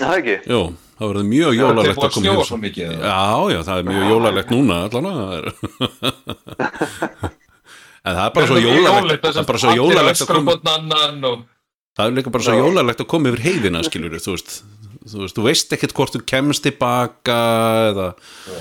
Það 0.00 0.16
ekki? 0.18 0.36
Jú, 0.46 0.60
það 1.00 1.08
verði 1.10 1.24
mjög 1.30 1.52
jólalegt 1.58 2.02
að 2.04 2.12
koma 2.16 2.44
svo 2.46 2.56
mikið. 2.60 2.88
Já, 3.00 3.22
já, 3.54 3.58
það 3.66 3.76
er 3.80 3.84
mjög 3.90 4.04
jólalegt 4.12 4.50
núna 4.54 4.74
allan 4.86 5.06
En 8.00 8.16
það 8.16 8.24
er 8.24 8.32
bara 8.36 8.46
svo 8.48 8.56
jólalegt 8.60 9.24
Það 9.26 9.40
er 9.42 9.46
bara 9.50 9.60
svo 9.60 9.70
jólalegt 9.76 10.22
að 10.24 10.30
koma 10.30 10.46
hvort 10.54 10.68
annan 10.74 11.18
og 11.30 11.38
Það 11.98 12.06
er 12.06 12.12
líka 12.16 12.30
bara 12.32 12.46
svo 12.46 12.54
jólalegt 12.56 13.00
að 13.02 13.10
koma 13.12 13.28
yfir 13.32 13.42
heiðina 13.48 13.80
skilur 13.88 14.14
þú 14.22 14.30
veist. 14.36 14.50
Þú 15.10 15.16
veist, 15.24 15.34
þú 15.36 15.42
veist 15.46 15.68
ekkert 15.74 15.94
hvort 15.96 16.12
þú 16.14 16.20
kemst 16.28 16.62
tilbaka 16.64 17.38
eða, 17.90 18.08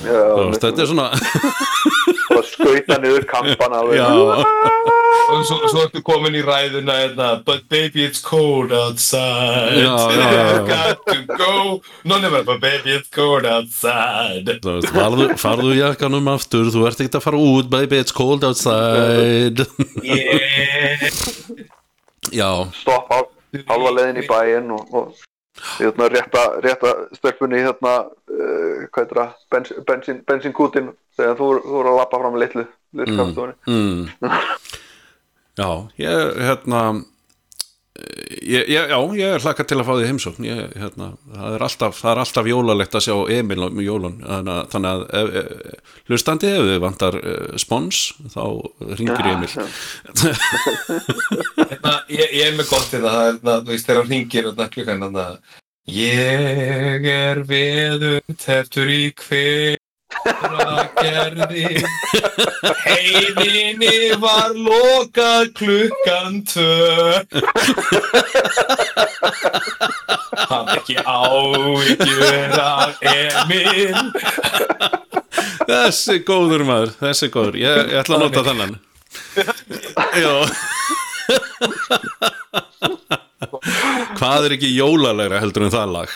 Já, 0.07 0.16
þú 0.16 0.44
veist, 0.49 0.64
þetta 0.64 0.80
er 0.86 0.90
svona 0.90 1.07
skauta 2.60 2.99
niður 3.02 3.26
kampan 3.30 3.76
alveg 3.80 3.99
Já, 3.99 4.10
og 5.30 5.44
svo, 5.48 5.57
svo 5.69 5.84
ertu 5.86 6.02
komin 6.06 6.38
í 6.38 6.44
ræðuna 6.45 6.98
hérna, 6.99 7.30
but 7.45 7.65
baby 7.72 8.03
it's 8.06 8.22
cold 8.26 8.73
outside. 8.76 9.77
Já, 9.80 9.95
já, 10.14 10.27
já, 10.34 10.44
já. 10.44 10.61
got 10.68 11.06
to 11.07 11.38
go. 11.38 11.81
No 12.03 12.19
never, 12.19 12.44
but 12.44 12.61
baby 12.61 12.98
it's 12.98 13.10
cold 13.14 13.45
outside. 13.45 14.60
Farðu, 14.90 15.31
farðu 15.40 15.73
jakkanum 15.77 16.30
aftur 16.34 16.69
Þú 16.73 16.86
ert 16.90 17.02
ekkert 17.02 17.19
að 17.19 17.26
fara 17.27 17.41
út, 17.41 17.69
baby, 17.72 18.02
it's 18.03 18.15
cold 18.15 18.45
outside. 18.45 19.65
Yeah. 20.03 21.10
Já, 22.34 22.49
stopp 22.76 23.10
á 23.10 23.19
halva 23.69 23.94
leiðin 23.95 24.22
í 24.22 24.26
bæinn 24.30 24.72
og, 24.76 24.90
og 24.94 25.28
hérna, 25.77 26.10
rétta, 26.14 26.45
rétta 26.65 26.95
stelpunni 27.18 27.61
hérna, 27.64 27.94
uh, 28.31 28.88
hvað 28.90 29.03
heitir 29.03 29.22
það, 29.22 29.38
bens, 29.53 29.73
bensín, 29.88 30.19
bensínkútin 30.27 30.91
þegar 31.19 31.40
þú, 31.40 31.49
þú 31.65 31.77
voru 31.77 31.94
að 31.94 31.99
lappa 32.02 32.22
fram 32.23 32.40
litlu, 32.40 32.65
litlu 32.99 33.56
Mm. 33.68 34.10
mm. 34.22 34.30
Já, 35.60 35.69
ég, 35.99 36.38
hérna 36.40 36.84
ég, 38.41 38.69
ég, 38.69 38.89
Já, 38.89 38.97
ég 39.17 39.34
er 39.35 39.43
hlakka 39.43 39.65
til 39.67 39.77
að 39.80 39.88
fá 39.88 39.91
því 39.93 40.07
heimsókn. 40.09 40.47
Ég, 40.47 40.59
hérna, 40.80 41.09
það, 41.34 41.55
er 41.55 41.65
alltaf, 41.67 41.97
það 41.99 42.11
er 42.11 42.21
alltaf 42.23 42.49
jólalegt 42.49 42.97
að 42.97 43.05
sjá 43.05 43.15
Emil 43.35 43.59
á 43.65 43.67
jólun. 43.85 44.17
Þannig 44.23 44.53
að, 44.55 44.61
þannig 44.73 44.91
að 44.91 45.03
ef, 45.19 45.31
ef, 45.41 45.95
hlustandi 46.09 46.51
ef 46.51 46.67
þið 46.69 46.81
vantar 46.85 47.19
uh, 47.19 47.57
spons 47.61 48.03
þá 48.35 48.43
ringir 48.99 49.31
Emil. 49.34 49.51
hérna, 51.69 51.95
ég, 52.11 52.26
ég 52.27 52.45
er 52.47 52.55
með 52.59 52.71
gott 52.71 52.93
í 52.93 53.03
það 53.03 53.19
hérna, 53.23 53.57
þú 53.63 53.73
veist 53.73 53.89
þegar 53.89 54.01
hann 54.03 54.15
ringir 54.15 54.49
hérna, 54.49 54.69
klukkan 54.76 55.05
hérna, 55.07 55.27
ég 55.89 57.11
er 57.15 57.43
veðum 57.49 58.39
teftur 58.39 58.91
í 58.93 59.03
hveragerði 60.10 61.84
heiðinni 62.84 64.18
var 64.22 64.56
lokað 64.57 65.52
klukkan 65.60 66.40
tvö. 66.49 67.23
Hann 70.49 70.72
ekki 70.76 70.98
áhyggjur 71.03 72.57
af 72.64 72.98
Emil. 73.14 73.95
Þessi 75.69 76.19
góður 76.26 76.65
maður, 76.65 76.95
þessi 77.03 77.30
góður. 77.34 77.60
Ég, 77.61 77.81
ég 77.94 78.02
ætla 78.02 78.18
að 78.18 78.23
nota 78.26 78.45
þennan. 78.49 78.73
Já 80.19 80.34
Hvað 84.19 84.45
er 84.48 84.56
ekki 84.57 84.69
jólalegra 84.76 85.40
heldur 85.41 85.65
en 85.68 85.73
það 85.73 85.90
lag? 85.95 86.10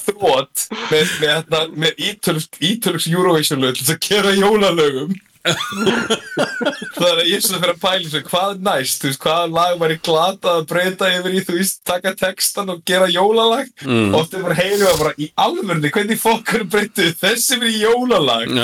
Þrótt 0.00 0.66
með, 0.90 1.14
með, 1.20 1.28
hérna, 1.28 1.62
með 1.84 2.02
ítölsk 2.08 3.08
Eurovision 3.12 3.62
lög 3.64 3.78
til 3.78 3.94
að 3.94 4.02
gera 4.08 4.34
jólalögum. 4.36 5.14
Er 5.44 7.18
að 7.20 7.26
ég 7.28 7.36
er 7.36 7.42
svona 7.44 7.60
fyrir 7.60 7.74
að 7.74 7.80
pæla 7.82 8.08
svo, 8.08 8.20
hvað 8.30 8.52
er 8.54 8.60
næst, 8.64 9.02
veist, 9.04 9.20
hvaða 9.20 9.50
lag 9.52 9.74
var 9.82 9.92
ég 9.92 10.00
glata 10.06 10.54
að 10.54 10.68
breyta 10.70 11.10
yfir 11.12 11.34
í, 11.36 11.42
þú 11.44 11.56
veist, 11.58 11.80
taka 11.84 12.14
textan 12.16 12.72
og 12.72 12.80
gera 12.88 13.10
jólalag? 13.12 13.68
Mm. 13.84 14.14
oft 14.16 14.32
er 14.32 14.46
bara 14.46 14.56
heilu 14.56 14.88
að 14.88 15.02
bara 15.02 15.12
í 15.20 15.28
alvörni 15.44 15.92
hvernig 15.92 16.22
fokkur 16.22 16.64
breytið 16.72 17.12
þessi 17.20 17.60
fyrir 17.60 17.76
jólalag? 17.82 18.56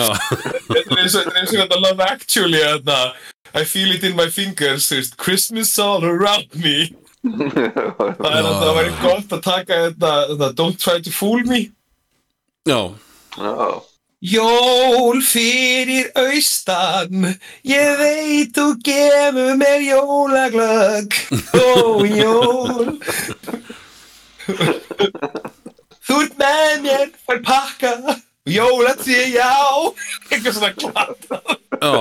Þetta 0.70 0.96
er 0.96 1.04
eins 1.04 1.18
og 1.18 1.28
þetta 1.36 1.76
og 1.76 1.84
Love 1.84 2.08
Actually 2.08 2.64
þetta, 2.64 2.98
I 3.52 3.64
feel 3.66 3.92
it 3.92 4.04
in 4.06 4.16
my 4.16 4.30
fingers 4.30 4.88
Christmas 5.18 5.76
all 5.78 6.04
around 6.04 6.48
me 6.54 6.94
það 7.24 8.26
er 8.30 8.48
að 8.48 8.56
það 8.62 8.74
væri 8.78 8.96
gott 9.02 9.36
að 9.36 9.44
taka 9.44 9.78
þetta, 9.86 10.12
þetta 10.32 10.50
Don't 10.60 10.80
try 10.80 11.00
to 11.04 11.12
fool 11.12 11.44
me. 11.48 11.70
Já. 12.68 12.80
Já, 13.36 13.80
Jól 14.20 15.22
fyrir 15.24 16.10
austan, 16.12 17.30
ég 17.64 17.94
veit 17.96 18.50
þú 18.52 18.66
gefur 18.84 19.54
mér 19.56 19.80
jólaglögg, 19.80 21.16
ó 21.56 22.04
jól. 22.04 22.90
Þú 26.04 26.18
ert 26.26 26.36
með 26.42 26.74
mér, 26.84 27.06
fær 27.24 27.40
pakka, 27.48 27.94
jólatí, 28.44 29.16
já, 29.32 29.48
eitthvað 30.28 30.58
svona 30.58 30.72
glata. 30.76 31.40
Já, 31.80 31.96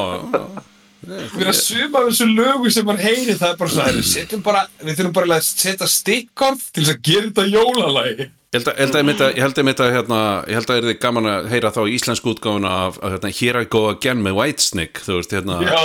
Við 1.09 1.41
erum 1.41 1.51
að 1.51 1.59
suma 1.59 2.01
af 2.01 2.09
þessu 2.09 2.27
lögu 2.29 2.73
sem 2.73 2.85
mann 2.85 3.01
heyri, 3.01 3.35
það 3.39 3.53
er 3.53 3.57
bara 3.59 3.73
svona, 3.73 4.41
bara, 4.45 4.65
við 4.83 4.99
þurfum 4.99 5.15
bara 5.15 5.39
að 5.39 5.47
setja 5.47 5.87
stikkorð 5.89 6.67
til 6.69 6.83
þess 6.83 6.93
að 6.93 7.01
gera 7.09 7.25
þetta 7.29 7.47
jólalagi. 7.49 8.29
Ég 8.49 8.57
held 8.57 8.69
að, 8.69 8.77
ég 8.77 8.83
held 8.83 8.95
að, 8.95 8.99
ég 8.99 9.07
myndi 9.09 9.25
að, 9.25 9.33
ég 9.35 9.43
held 9.45 9.53
að, 9.53 9.59
ég 9.59 9.67
myndi 9.67 9.83
að 9.85 9.91
hérna, 9.95 10.21
ég 10.49 10.57
held 10.57 10.69
að 10.69 10.79
er 10.79 10.87
þið 10.89 11.01
gaman 11.03 11.29
að 11.29 11.49
heyra 11.51 11.73
þá 11.75 11.81
íslensku 11.95 12.31
útgáfuna 12.33 12.71
af, 12.85 13.01
hérna, 13.03 13.33
Here 13.39 13.61
I 13.61 13.69
Go 13.69 13.83
Again 13.91 14.23
með 14.25 14.39
Whitesnake, 14.39 15.03
þú 15.05 15.19
veist, 15.19 15.35
hérna. 15.37 15.59
Já, 15.65 15.83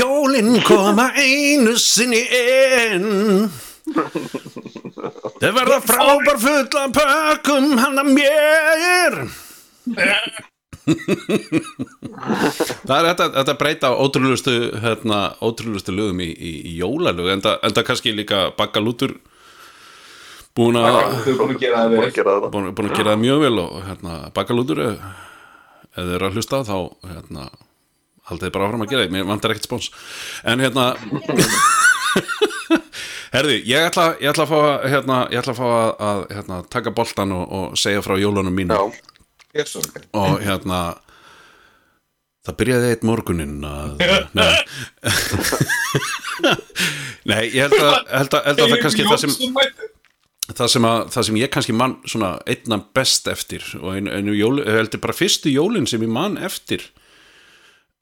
Jólin 0.00 0.62
koma 0.64 1.10
einu 1.14 1.76
sinni 1.78 2.22
inn. 2.24 3.50
Þau 5.42 5.50
verða 5.52 5.78
frábær 5.84 6.40
fulla 6.40 6.86
pökkum 6.94 7.76
handa 7.78 8.04
mér 8.08 9.20
það 12.84 12.98
er 12.98 13.06
þetta, 13.10 13.28
þetta 13.38 13.54
breyta 13.60 13.92
ótrúlustu 13.96 14.54
hérna, 14.82 15.20
ótrúlustu 15.44 15.90
lögum 15.96 16.20
í, 16.24 16.30
í, 16.32 16.52
í 16.70 16.72
jólalög 16.80 17.30
en 17.34 17.44
það, 17.44 17.56
en 17.64 17.76
það 17.78 17.88
kannski 17.90 18.10
líka 18.16 18.38
bakkalútur 18.58 19.12
búin 20.54 20.76
að 20.78 21.00
búin 21.38 21.54
að 21.56 21.62
gera 21.62 21.84
það 21.84 21.94
Búin 22.50 22.74
búin, 22.76 22.90
að 22.90 22.98
gera 22.98 23.14
það. 23.14 23.22
Mjög 23.24 23.38
vel 23.46 23.56
og 23.64 23.70
hérna, 23.88 24.12
bakkalútur 24.36 24.78
ef 24.84 24.94
ef 25.94 26.02
þið 26.02 26.14
eru 26.16 26.26
að 26.28 26.34
hlusta 26.38 26.60
þá 26.66 26.76
hérna, 27.06 27.42
haldið 28.30 28.54
bara 28.54 28.66
áfram 28.68 28.84
að 28.84 28.90
gera 28.92 29.04
því 29.04 29.10
mér 29.14 29.28
vantar 29.28 29.54
ekkert 29.54 29.68
spóns 29.68 29.88
en 30.42 30.62
hérna 30.64 30.84
herði, 33.34 33.56
ég 33.68 33.80
ætla, 33.88 34.06
ég 34.22 34.28
ætla 34.32 34.44
að 34.46 34.52
fá 34.52 34.58
að, 34.60 34.86
hérna, 34.92 35.16
ég 35.32 35.38
ætla 35.42 35.52
að 35.54 35.60
fá 35.60 35.66
að, 35.70 35.90
að 36.08 36.20
hérna, 36.36 36.56
taka 36.76 36.90
boltan 36.94 37.30
og, 37.36 37.44
og 37.58 37.64
segja 37.78 38.04
frá 38.04 38.14
jólunum 38.20 38.56
mínu 38.58 38.74
Já, 38.74 38.82
Er 39.54 39.68
vel. 39.70 40.04
og 40.18 40.40
hérna 40.42 40.80
það 42.44 42.56
byrjaði 42.60 42.92
eitt 42.92 43.04
morgunin 43.06 43.60
að 43.68 44.02
nei, 44.38 44.48
nei 47.30 47.42
ég 47.54 47.68
held 47.68 47.78
að, 47.78 47.94
held 48.10 48.38
að, 48.38 48.48
held 48.48 48.64
að 48.64 48.74
það 48.74 48.82
kannski 48.82 49.06
það 49.08 49.22
sem, 49.22 49.36
það 50.50 50.74
sem, 50.74 50.88
að, 50.90 51.06
það 51.14 51.28
sem 51.28 51.40
ég 51.40 51.54
kannski 51.54 51.76
mann 51.76 51.96
svona 52.04 52.34
einna 52.50 52.80
best 52.98 53.30
eftir 53.32 53.64
og 53.80 53.94
einu, 53.94 54.12
einu 54.12 54.36
jól, 54.36 54.58
heldur 54.66 55.02
bara 55.06 55.16
fyrstu 55.16 55.54
jólin 55.54 55.88
sem 55.88 56.04
ég 56.04 56.12
mann 56.12 56.36
eftir 56.36 56.84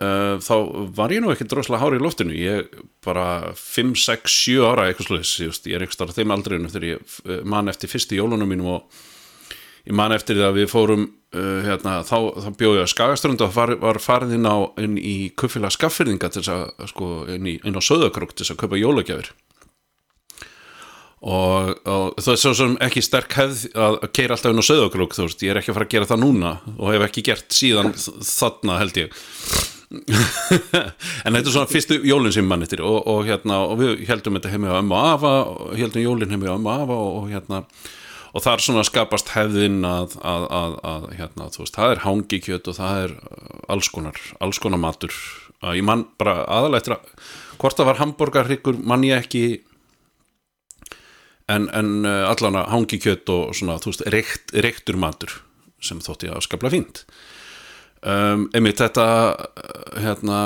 uh, 0.03 0.41
þá 0.43 0.55
var 0.97 1.15
ég 1.15 1.23
nú 1.23 1.33
ekki 1.33 1.47
droslega 1.51 1.83
hári 1.83 2.01
í 2.01 2.03
loftinu. 2.03 2.35
Ég 2.37 2.73
bara 3.05 3.53
5, 3.59 3.95
6, 3.99 4.37
7 4.49 4.67
ára 4.67 4.89
eitthvað 4.89 5.11
sluðis, 5.11 5.63
ég 5.69 5.77
er 5.77 5.85
eitthvað 5.85 6.15
á 6.15 6.17
þeim 6.19 6.35
aldriðinu 6.35 6.73
þegar 6.73 6.89
ég 6.89 7.17
uh, 7.27 7.41
mann 7.55 7.71
eftir 7.73 7.93
fyrstu 7.93 8.19
jólunum 8.19 8.51
mínum 8.51 8.75
og 8.79 9.03
ég 9.89 9.97
man 9.99 10.15
eftir 10.15 10.39
því 10.39 10.47
að 10.47 10.59
við 10.61 10.69
fórum 10.71 11.07
uh, 11.09 11.61
hérna, 11.67 12.01
þá, 12.07 12.19
þá 12.45 12.51
bjóði 12.59 12.83
ég 12.83 12.91
á 12.91 12.95
Skagaströnd 12.95 13.45
og 13.45 13.55
var, 13.57 13.75
var 13.83 14.01
farið 14.03 14.37
inn, 14.39 14.47
á, 14.49 14.57
inn 14.83 14.99
í 14.99 15.17
kuffila 15.39 15.73
skaffyrðinga 15.73 16.31
til 16.33 16.43
þess 16.43 16.55
að 16.55 16.93
sko, 16.93 17.15
inn, 17.33 17.49
í, 17.51 17.57
inn 17.67 17.79
á 17.79 17.83
Söðakrók 17.83 18.37
til 18.37 18.45
þess 18.45 18.55
að 18.55 18.63
kaupa 18.63 18.81
jólagjafir. 18.81 19.33
Og, 21.23 21.69
og 21.87 22.17
það 22.19 22.33
er 22.33 22.39
svo 22.43 22.51
sem 22.59 22.73
ekki 22.83 23.03
sterk 23.07 23.35
hefð 23.39 23.61
að 23.79 23.97
keira 24.11 24.35
alltaf 24.35 24.51
inn 24.51 24.63
á 24.63 24.71
Söðakrók 24.71 25.15
þú 25.15 25.29
veist, 25.29 25.45
ég 25.47 25.53
er 25.53 25.61
ekki 25.61 25.71
að 25.71 25.77
fara 25.79 25.87
að 25.87 25.95
gera 25.95 26.09
það 26.11 26.23
núna 26.25 26.57
og 26.75 26.91
hef 26.91 27.05
ekki 27.07 27.23
gert 27.29 27.55
síðan 27.55 27.95
þarna 27.95 28.81
held 28.83 28.99
ég. 29.05 29.23
En 31.23 31.37
þetta 31.37 31.45
er 31.45 31.53
svona 31.53 31.71
fyrstu 31.71 31.99
jólinn 32.09 32.35
sem 32.35 32.47
mann 32.49 32.65
eftir 32.65 32.81
og, 32.87 33.03
og 33.07 33.27
hérna, 33.29 33.61
og 33.69 33.77
við 33.79 34.07
heldum 34.09 34.39
þetta 34.39 34.53
heimi 34.55 34.71
á 34.73 34.81
ömmu 34.81 34.97
og 34.97 35.09
afa 35.13 35.33
og 35.53 35.75
heldum 35.79 36.07
jólinn 36.07 36.33
heimi 36.33 36.49
á 36.49 36.57
ömmu 36.57 36.71
og 36.73 36.85
afa 36.87 36.97
og 36.97 37.27
hérna 37.31 37.61
og 38.33 38.45
þar 38.45 38.65
svona 38.65 38.85
skapast 38.89 39.35
hefðin 39.35 39.83
að, 39.85 40.17
að, 40.25 40.47
að, 40.57 40.77
að 40.89 41.07
hérna, 41.19 41.49
þú 41.53 41.65
veist, 41.65 41.77
það 41.77 41.95
er 41.95 42.03
hangikjöt 42.07 42.71
og 42.73 42.79
það 42.79 43.03
er 43.03 43.15
uh, 43.19 43.59
alls 43.75 43.91
konar, 43.93 44.21
alls 44.45 44.61
konar 44.63 44.81
matur. 44.83 45.17
Ég 45.63 45.85
mann 45.87 46.09
bara 46.19 46.41
aðalega 46.51 46.97
hvort 47.61 47.79
það 47.79 47.89
var 47.93 48.01
hambúrgarhryggur 48.01 48.81
mann 48.83 49.05
ég 49.07 49.23
ekki. 49.23 49.45
En, 51.53 51.69
en 51.75 51.93
uh, 52.07 52.31
allan 52.31 52.59
að 52.63 52.73
hangikjöt 52.73 53.31
og 53.35 53.53
svona, 53.59 53.79
þú 53.83 53.93
veist, 53.93 54.07
reykt, 54.15 54.57
reyktur 54.65 54.99
matur 54.99 55.37
sem 55.83 56.01
þótti 56.03 56.31
að 56.33 56.45
skapla 56.47 56.71
fínt. 56.73 57.05
Um, 58.03 58.49
einmitt 58.57 58.81
þetta 58.83 59.07
uh, 59.35 59.99
hérna 60.03 60.39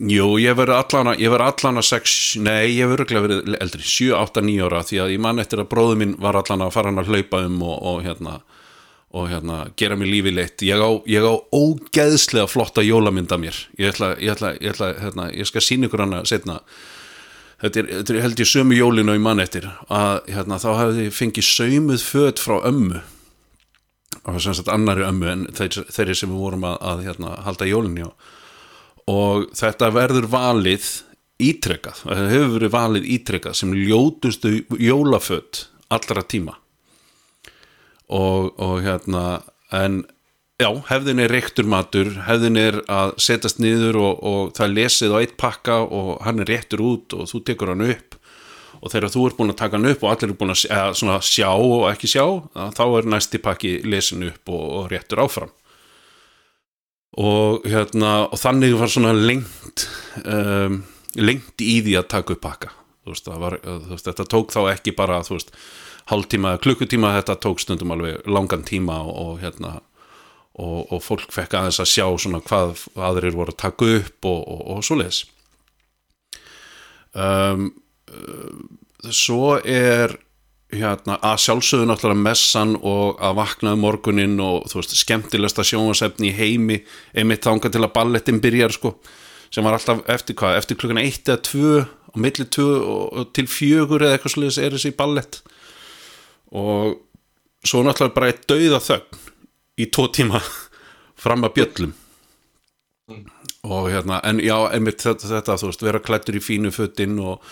Jú, 0.00 0.38
ég 0.40 0.54
verður 0.56 0.78
allan 0.78 1.10
að, 1.12 1.18
ég 1.20 1.28
verður 1.28 1.50
allan 1.50 1.78
að 1.82 1.84
sex, 1.90 2.12
nei, 2.40 2.70
ég 2.72 2.88
verður 2.88 3.04
ekki 3.04 3.20
verið 3.20 3.56
eldri, 3.60 3.82
7, 3.84 4.14
8, 4.16 4.42
9 4.46 4.62
ára, 4.64 4.78
því 4.88 5.00
að 5.02 5.10
ég 5.12 5.20
man 5.20 5.42
eftir 5.42 5.60
að 5.60 5.68
bróðu 5.74 5.98
minn 6.00 6.14
var 6.24 6.38
allan 6.40 6.64
að 6.64 6.72
fara 6.72 6.88
hann 6.88 7.02
að 7.02 7.10
hlaupa 7.12 7.42
um 7.44 7.58
og, 7.66 7.74
og 7.90 7.98
hérna, 8.06 8.38
og 9.12 9.28
hérna, 9.28 9.58
gera 9.76 9.98
mér 10.00 10.08
lífi 10.14 10.32
leitt. 10.32 10.64
Ég 10.64 10.80
á, 10.80 10.88
ég 11.04 11.28
á 11.28 11.34
ógeðslega 11.52 12.48
flotta 12.48 12.86
jólamynda 12.86 13.36
mér. 13.42 13.60
Ég 13.76 13.92
ætla, 13.92 14.14
ég 14.16 14.32
ætla, 14.32 14.54
ég 14.56 14.72
ætla, 14.72 14.90
hérna, 15.04 15.28
ég 15.36 15.52
skal 15.52 15.66
sína 15.68 15.90
ykkur 15.90 16.06
hana 16.06 16.24
setna. 16.24 16.62
Þetta 17.60 17.84
er, 17.84 17.92
þetta 17.98 18.16
er 18.16 18.24
held 18.24 18.40
ég 18.40 18.52
sömu 18.54 18.80
jólinu 18.80 19.20
í 19.20 19.20
mann 19.20 19.44
eftir, 19.44 19.68
að 19.92 20.32
hérna, 20.32 20.62
þá 20.64 20.70
hefði 20.80 21.08
ég 21.10 21.16
fengið 21.20 21.50
saumuð 21.50 22.08
föt 22.08 22.40
frá 22.40 22.56
ömmu, 22.72 23.04
og 24.24 24.40
sem 24.40 24.56
sagt 24.56 24.72
annari 24.72 25.04
ömmu 25.04 25.28
en 25.28 25.48
þeir, 25.52 25.82
þeirri 25.92 26.16
sem 26.16 26.32
við 26.32 26.46
vorum 26.48 26.70
að, 26.72 26.80
að 26.88 27.08
hérna, 27.10 27.36
halda 27.44 27.68
jólinu 27.68 28.08
á 28.08 28.39
og 29.10 29.50
þetta 29.58 29.90
verður 29.94 30.28
valið 30.30 30.88
ítrekkað, 31.40 32.04
það 32.04 32.30
hefur 32.34 32.54
verið 32.56 32.72
valið 32.74 33.10
ítrekkað 33.16 33.58
sem 33.60 33.74
ljótustu 33.76 34.52
jólaföt 34.78 35.64
allra 35.90 36.22
tíma. 36.22 36.56
Og, 38.10 38.50
og 38.58 38.80
hérna 38.84 39.40
en 39.74 40.02
já, 40.60 40.68
hefðin 40.90 41.22
er 41.24 41.32
reyktur 41.32 41.68
matur 41.70 42.10
hefðin 42.26 42.58
er 42.58 42.80
að 42.90 43.14
setjast 43.22 43.60
niður 43.62 44.00
og, 44.02 44.24
og 44.26 44.54
það 44.58 44.74
lesið 44.78 45.14
á 45.14 45.18
eitt 45.22 45.36
pakka 45.40 45.82
og 45.86 46.16
hann 46.26 46.42
er 46.42 46.50
réttur 46.50 46.82
út 46.84 47.16
og 47.16 47.30
þú 47.30 47.44
tekur 47.46 47.72
hann 47.72 47.86
upp. 47.86 48.18
Og 48.80 48.88
þegar 48.88 49.12
þú 49.12 49.22
ert 49.28 49.36
búin 49.36 49.52
að 49.52 49.60
taka 49.60 49.76
hann 49.76 49.90
upp 49.90 50.04
og 50.04 50.12
allir 50.12 50.32
er 50.32 50.38
búin 50.40 50.54
að 50.54 51.24
sjá 51.28 51.50
og 51.52 51.86
ekki 51.90 52.10
sjá 52.10 52.24
þá 52.76 52.84
er 52.88 53.10
næsti 53.14 53.40
pakki 53.44 53.72
lesin 53.84 54.28
upp 54.30 54.52
og, 54.52 54.66
og 54.80 54.92
réttur 54.92 55.22
áfram 55.24 55.52
og 57.20 57.66
hérna 57.68 58.12
og 58.30 58.40
þannig 58.40 58.76
var 58.80 58.92
svona 58.92 59.12
lengt 59.16 59.86
um, 60.24 60.82
lengt 61.18 61.62
í 61.64 61.80
því 61.84 61.96
að 62.00 62.10
taka 62.12 62.36
upp 62.36 62.44
pakka. 62.44 62.72
Veist, 63.08 63.26
var, 63.26 63.56
þú 63.64 63.94
veist, 63.94 64.06
þetta 64.06 64.26
tók 64.30 64.52
þá 64.54 64.60
ekki 64.70 64.92
bara 64.94 65.22
hálftíma 66.10 66.56
klukkutíma 66.62 67.14
þetta 67.18 67.38
tók 67.42 67.62
stundum 67.62 67.94
alveg 67.94 68.26
langan 68.28 68.64
tíma 68.66 69.00
og, 69.04 69.14
og 69.24 69.42
hérna 69.42 69.76
og, 70.60 70.92
og 70.92 71.02
fólk 71.04 71.30
fekk 71.34 71.56
aðeins 71.58 71.80
að 71.82 71.90
sjá 71.92 72.06
svona 72.20 72.42
hvað 72.44 72.86
aðrir 72.98 73.36
voru 73.36 73.54
að 73.54 73.60
taka 73.62 73.90
upp 73.98 74.30
og, 74.30 74.40
svo 74.86 74.98
leiðis 75.00 75.22
um, 77.14 77.70
svo 79.10 79.54
er 79.62 80.16
hérna, 80.70 81.16
að 81.26 81.40
sjálfsögðu 81.44 81.88
náttúrulega 81.88 82.22
messan 82.22 82.76
og 82.86 83.18
að 83.22 83.38
vakna 83.40 83.74
um 83.74 83.82
morgunin 83.84 84.36
og 84.42 84.68
þú 84.70 84.80
veist, 84.80 84.96
skemmtilegsta 85.00 85.64
sjónasefni 85.66 86.30
í 86.30 86.36
heimi 86.36 86.78
einmitt 87.14 87.46
þánga 87.46 87.72
til 87.72 87.82
að 87.82 87.94
ballettin 87.96 88.40
byrjar 88.42 88.74
sko, 88.76 88.94
sem 89.50 89.66
var 89.66 89.76
alltaf 89.76 90.04
eftir 90.10 90.38
hvað, 90.38 90.58
eftir 90.60 90.78
klukkan 90.78 91.02
1 91.02 91.32
eða 91.32 91.40
2 91.48 91.72
og 92.10 92.18
milli 92.22 92.46
2 92.58 92.66
og 92.90 93.32
til 93.36 93.48
4 93.50 93.86
eða 93.98 94.12
eitthvað 94.14 94.34
sliðis 94.36 94.60
er 94.62 94.76
þessi 94.76 94.94
ballett. 94.98 95.40
Og 96.50 97.00
svo 97.66 97.82
náttúrulega 97.86 98.16
bara 98.16 98.30
eitt 98.30 98.46
dauða 98.50 98.80
þögn 98.82 99.24
í 99.80 99.88
tvo 99.90 100.06
tíma 100.14 100.42
fram 101.24 101.46
að 101.46 101.56
bjöllum. 101.58 101.96
Og 103.70 103.90
hérna, 103.92 104.20
en 104.24 104.38
já, 104.40 104.54
einmitt 104.72 105.02
þetta, 105.02 105.26
þetta 105.34 105.58
þú 105.60 105.68
veist, 105.72 105.82
vera 105.84 106.00
klættur 106.00 106.38
í 106.38 106.44
fínu 106.44 106.70
föttin 106.72 107.18
og 107.20 107.42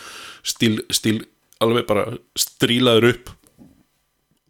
stíl, 0.46 0.78
stíl 0.94 1.24
alveg 1.64 1.86
bara 1.88 2.04
strílaður 2.38 3.10
upp. 3.12 3.32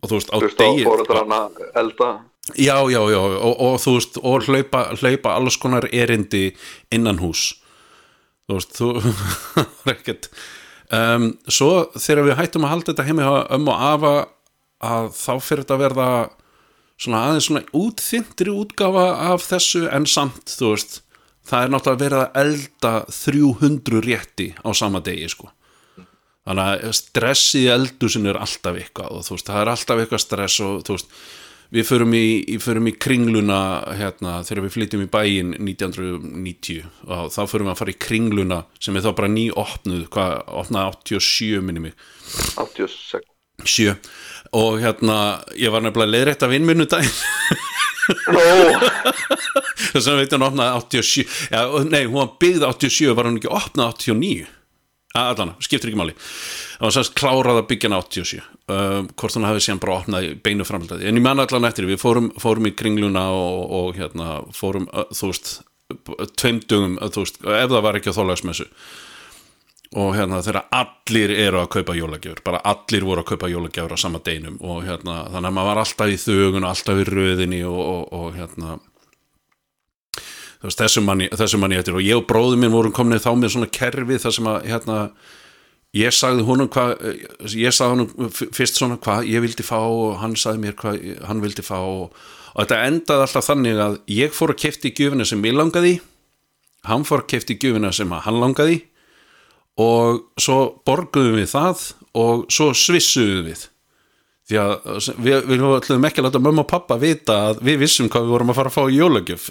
Og 0.03 0.11
þú 0.11 0.19
veist 0.19 0.35
á 0.35 0.37
degi 0.39 0.85
já, 2.57 2.77
já, 2.89 3.01
já, 3.13 3.19
og, 3.21 3.55
og 3.61 3.81
þú 3.83 3.95
veist 3.99 4.21
og 4.23 4.47
hlaupa, 4.49 4.85
hlaupa 4.97 5.35
alls 5.37 5.59
konar 5.61 5.89
erindi 5.93 6.53
innan 6.95 7.19
hús 7.21 7.51
þú 8.49 8.57
veist, 8.57 8.79
þú 8.79 8.89
var 9.85 9.93
ekkert. 9.93 10.31
Um, 10.89 11.35
svo 11.53 11.89
þegar 12.01 12.25
við 12.31 12.39
hættum 12.39 12.65
að 12.65 12.73
halda 12.73 12.93
þetta 12.93 13.09
heimi 13.11 13.27
um 13.29 13.69
og 13.69 13.83
afa 13.91 14.13
að 14.89 15.11
þá 15.19 15.33
fyrir 15.45 15.65
þetta 15.65 15.77
að 15.77 15.83
verða 15.85 16.09
svona 16.99 17.21
aðeins 17.27 17.49
svona 17.51 17.65
útþyntri 17.77 18.55
útgafa 18.55 19.05
af 19.29 19.45
þessu 19.51 19.85
en 19.93 20.09
samt, 20.09 20.55
þú 20.57 20.73
veist 20.73 21.01
það 21.49 21.65
er 21.65 21.75
náttúrulega 21.75 22.05
verið 22.05 22.23
að 22.23 22.41
elda 22.43 22.95
300 23.13 24.03
rétti 24.07 24.49
á 24.65 24.69
sama 24.77 25.03
degi 25.05 25.29
sko 25.35 25.53
þannig 26.49 26.87
að 26.89 26.95
stressið 26.97 27.67
í 27.67 27.69
eldusin 27.75 28.31
er 28.31 28.41
alltaf 28.41 28.79
eitthvað 28.81 29.13
og 29.13 29.27
þú 29.27 29.37
veist, 29.37 29.51
það 29.51 29.61
er 29.61 29.73
alltaf 29.75 30.03
eitthvað 30.03 30.25
stress 30.25 30.59
og 30.65 30.81
þú 30.87 30.97
veist, 30.97 31.15
við 31.77 31.85
förum 31.85 32.15
í, 32.17 32.25
í, 32.49 32.57
förum 32.65 32.89
í 32.89 32.95
kringluna 32.97 33.61
hérna 33.99 34.39
þegar 34.49 34.65
við 34.65 34.77
flytjum 34.77 35.05
í 35.05 35.11
bæin 35.13 35.55
1990 35.59 36.87
og 37.05 37.33
þá 37.35 37.41
förum 37.45 37.69
við 37.69 37.75
að 37.75 37.81
fara 37.83 37.93
í 37.93 37.99
kringluna 38.07 38.63
sem 38.81 38.97
er 38.97 39.05
þá 39.05 39.11
bara 39.21 39.33
ný 39.33 39.49
opnuð, 39.53 40.07
hvað, 40.15 40.39
opnaði 40.63 41.19
87 41.21 41.67
minni 41.69 41.85
mig. 41.89 42.07
86 42.57 43.29
sjö. 43.67 43.97
Og 44.57 44.79
hérna 44.81 45.43
ég 45.59 45.73
var 45.75 45.83
nefnilega 45.85 46.15
leiðrætt 46.15 46.45
af 46.47 46.55
innminnu 46.55 46.87
daginn 46.89 47.17
þess 49.93 50.07
að 50.09 50.21
veit 50.23 50.33
hann 50.33 50.47
opnaði 50.47 51.03
87 51.03 51.25
ja, 51.53 51.65
nei, 51.91 52.07
hún 52.07 52.23
var 52.23 52.31
byggð 52.41 52.65
87 52.71 53.17
var 53.19 53.29
hann 53.29 53.37
ekki 53.37 53.51
opnað 53.53 53.91
89 54.07 54.47
allan, 55.17 55.55
skiptir 55.65 55.91
ekki 55.91 55.99
máli. 55.99 56.15
Það 56.79 56.87
var 56.87 56.95
sérst 56.99 57.17
klárað 57.19 57.63
að 57.63 57.69
byggja 57.71 57.91
hann 57.91 57.99
87 57.99 58.43
um, 58.43 59.09
hvort 59.15 59.39
hann 59.39 59.49
hafi 59.49 59.65
síðan 59.65 59.83
bara 59.83 59.97
opnað 60.03 60.29
beinu 60.45 60.67
framhaldið, 60.69 61.07
en 61.09 61.21
ég 61.21 61.25
menna 61.25 61.47
allan 61.49 61.69
eftir 61.71 61.89
við 61.89 62.01
fórum, 62.03 62.31
fórum 62.41 62.69
í 62.69 62.75
kringluna 62.77 63.29
og, 63.35 63.61
og 63.81 63.99
hérna 63.99 64.39
fórum, 64.57 64.89
uh, 64.93 65.09
þú 65.17 65.33
veist 65.33 65.53
tveim 66.39 66.61
dögum, 66.69 66.99
uh, 67.01 67.13
þú 67.13 67.25
veist, 67.25 67.41
ef 67.43 67.71
það 67.73 67.87
var 67.89 68.01
ekki 68.01 68.13
á 68.13 68.19
þólagsmessu 68.19 68.69
og 69.97 70.13
hérna 70.19 70.43
þegar 70.45 70.67
allir 70.77 71.33
eru 71.33 71.63
að 71.63 71.71
kaupa 71.79 71.95
jólagjafur 71.97 72.43
bara 72.45 72.61
allir 72.69 73.07
voru 73.09 73.23
að 73.23 73.31
kaupa 73.31 73.49
jólagjafur 73.49 73.97
á 73.97 73.99
sama 74.01 74.21
deinum 74.25 74.59
og 74.61 74.83
hérna 74.85 75.23
þannig 75.33 75.49
að 75.49 75.55
maður 75.57 75.71
var 75.71 75.81
alltaf 75.83 76.13
í 76.13 76.19
þögun 76.21 76.69
alltaf 76.69 77.01
í 77.01 77.07
röðinni 77.09 77.63
og, 77.65 77.79
og, 77.81 78.03
og 78.19 78.37
hérna 78.37 78.77
veist, 80.65 80.81
þessum 80.81 81.05
manni, 81.09 81.29
þessum 81.39 81.63
manni 81.63 81.79
eftir. 81.79 81.95
Og 81.99 82.03
ég 82.05 82.19
og 82.19 82.27
bróður 82.31 82.59
minn 82.63 82.73
vorum 82.75 82.95
komin 82.97 83.21
þá 83.23 83.31
með 83.39 83.55
svona 83.55 83.71
kerfi 83.79 84.19
þar 84.23 84.35
sem 84.39 84.49
að 84.51 84.67
hérna 84.73 84.99
ég 85.97 86.13
sagði 86.13 86.45
honum 86.45 86.69
hvað 86.69 86.91
ég 87.57 87.73
sagði 87.73 87.95
honum 87.95 88.27
f- 88.29 88.51
fyrst 88.57 88.77
svona 88.81 88.99
hvað 89.01 89.29
ég 89.31 89.41
vildi 89.45 89.65
fá 89.65 89.79
og 89.81 90.19
hann 90.21 90.35
sagði 90.37 90.65
mér 90.67 90.77
hvað 90.77 90.99
hann 91.31 91.41
vildi 91.45 91.65
fá 91.65 91.79
og, 91.81 92.11
og 92.53 92.59
þetta 92.61 92.83
endaði 92.91 93.25
alltaf 93.25 93.47
þannig 93.49 93.81
að 93.87 93.97
ég 94.19 94.35
fór 94.37 94.53
að 94.53 94.61
kefti 94.67 94.93
gjöfina 94.99 95.25
sem 95.31 95.47
ég 95.49 95.57
langaði 95.57 95.95
hann 96.91 97.07
fór 97.09 97.23
að 97.25 97.31
kefti 97.33 97.57
gjöfina 97.63 97.89
sem 97.97 98.13
hann 98.13 98.41
langaði 98.43 98.83
og 99.81 100.21
svo 100.43 100.59
borguðum 100.87 101.39
við 101.41 101.51
það 101.55 101.87
og 102.21 102.45
svo 102.53 102.69
svissuðum 102.77 103.49
við 103.49 103.65
því 104.49 104.59
að 104.63 104.71
við, 105.21 105.43
við 105.51 105.65
ætlum 105.77 106.07
ekki 106.09 106.23
að 106.23 106.27
láta 106.29 106.41
mömmu 106.41 106.63
og 106.63 106.71
pappa 106.71 106.97
vita 107.01 107.35
að 107.51 107.59
við 107.69 107.83
vissum 107.83 108.09
hvað 108.09 108.25
við 108.25 108.33
vorum 108.33 108.53
að 108.53 108.59
fara 108.59 108.71
að 108.71 108.77
fá 108.79 108.83
í 108.89 108.97
jólagjöf. 108.97 109.49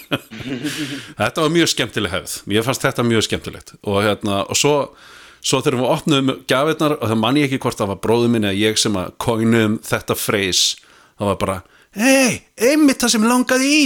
Þetta 1.20 1.44
var 1.46 1.54
mjög 1.54 1.70
skemmtileg 1.72 2.12
hefð. 2.12 2.34
Mér 2.50 2.66
fannst 2.66 2.84
þetta 2.84 3.06
mjög 3.06 3.24
skemmtilegt. 3.26 3.72
Og, 3.80 3.96
hérna, 4.04 4.42
og 4.44 4.58
svo, 4.60 4.74
svo 5.40 5.62
þegar 5.64 5.78
við 5.80 5.92
opnum 5.94 6.32
gjafirnar 6.50 6.98
og 6.98 7.06
það 7.06 7.20
man 7.22 7.40
ég 7.40 7.48
ekki 7.48 7.62
hvort 7.64 7.80
það 7.80 7.92
var 7.94 8.02
bróður 8.04 8.32
minn 8.34 8.48
eða 8.48 8.60
ég 8.60 8.80
sem 8.80 9.00
að 9.00 9.14
koinum 9.24 9.78
þetta 9.88 10.16
freys 10.18 10.64
það 11.16 11.30
var 11.30 11.38
bara, 11.40 11.56
hei, 11.96 12.32
einmitt 12.60 13.00
það 13.00 13.14
sem 13.14 13.24
ég 13.24 13.32
langaði 13.32 13.72
í. 13.80 13.84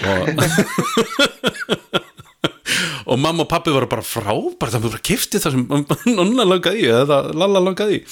Og 0.00 0.28
og 3.10 3.18
mamma 3.18 3.42
og 3.42 3.50
pappi 3.50 3.72
voru 3.74 3.88
bara 3.90 4.04
frábært 4.06 4.70
það 4.70 4.84
var 4.84 4.92
bara 4.94 5.04
kiftið 5.10 5.44
það 5.44 5.56
sem 5.56 5.64
nonna 6.18 6.46
langaði 6.46 6.84
í 6.84 6.90
eða 6.94 7.18
lalla 7.34 7.62
langaði 7.64 7.98
í 7.98 8.04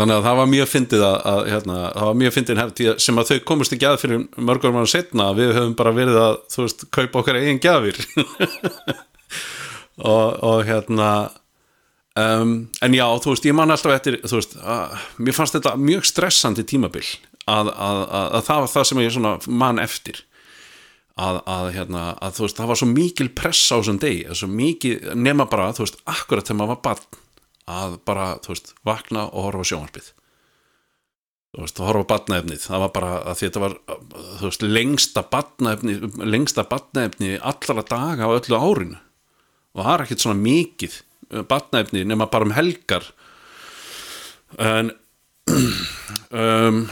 þannig 0.00 0.16
að 0.16 0.26
það 0.26 0.38
var 0.40 0.50
mjög 0.50 0.68
fyndið 0.70 1.04
að, 1.06 1.16
að 1.30 1.40
hérna, 1.52 1.78
það 1.94 2.08
var 2.08 2.18
mjög 2.20 2.34
fyndið 2.36 2.90
sem 3.04 3.20
að 3.20 3.30
þau 3.30 3.38
komist 3.50 3.74
ekki 3.76 3.88
að 3.88 4.00
fyrir 4.02 4.24
mörgur 4.50 4.74
mann 4.74 4.90
setna 4.90 5.30
við 5.36 5.54
höfum 5.58 5.76
bara 5.78 5.94
verið 5.96 6.20
að 6.22 6.36
þú 6.54 6.66
veist, 6.66 6.84
kaupa 6.94 7.20
okkar 7.22 7.40
eigin 7.40 7.62
gjafir. 7.62 8.00
Og, 9.94 10.40
og 10.42 10.64
hérna 10.66 11.08
um, 12.18 12.54
en 12.82 12.94
já, 12.96 13.04
þú 13.22 13.30
veist, 13.30 13.44
ég 13.46 13.54
man 13.54 13.70
alltaf 13.70 13.92
eftir 13.94 14.16
þú 14.26 14.40
veist, 14.40 14.56
að, 14.58 14.96
mér 15.22 15.36
fannst 15.36 15.54
þetta 15.54 15.76
mjög 15.78 16.08
stressandi 16.08 16.64
tímabil 16.66 17.04
að, 17.46 17.70
að, 17.70 18.00
að, 18.02 18.24
að 18.24 18.46
það 18.48 18.62
var 18.64 18.72
það 18.72 18.88
sem 18.88 19.02
ég 19.04 19.14
svona 19.14 19.34
man 19.62 19.82
eftir. 19.82 20.24
Að, 21.14 21.68
hérna, 21.76 22.08
að 22.18 22.40
þú 22.40 22.42
veist, 22.48 22.58
það 22.58 22.70
var 22.72 22.80
svo 22.80 22.88
mikil 22.90 23.28
press 23.38 23.68
á 23.70 23.78
þessum 23.78 24.00
degi, 24.02 24.24
svo 24.34 24.48
mikið 24.50 25.12
nema 25.14 25.46
bara, 25.46 25.68
þú 25.76 25.84
veist, 25.84 26.00
akkurat 26.10 26.48
þegar 26.48 26.58
maður 26.58 26.72
var 26.72 26.80
barn 26.88 27.20
að 27.70 27.96
bara, 28.04 28.34
þú 28.44 28.52
veist, 28.52 28.74
vakna 28.84 29.24
og 29.30 29.48
horfa 29.48 29.64
á 29.64 29.70
sjónvarpið. 29.70 30.10
Þú 31.54 31.62
veist, 31.62 31.80
horfa 31.86 32.04
á 32.04 32.10
batnaefnið 32.12 32.62
það 32.64 32.84
var 32.84 32.92
bara 32.96 33.12
að 33.30 33.40
þetta 33.40 33.62
var 33.62 33.76
þú 34.40 34.48
veist, 34.48 34.66
lengsta 34.66 35.24
batnaefni 35.30 35.96
lengsta 36.26 36.64
batnaefni 36.68 37.36
allra 37.38 37.86
daga 37.86 38.26
á 38.26 38.34
öllu 38.34 38.58
árinu. 38.58 38.98
Og 39.74 39.82
það 39.82 39.94
er 39.94 40.04
ekkert 40.04 40.24
svona 40.24 40.42
mikið 40.42 40.98
batnaefni 41.50 42.04
nema 42.06 42.28
bara 42.30 42.48
um 42.48 42.54
helgar. 42.54 43.06
En 44.58 44.92
um, 46.44 46.84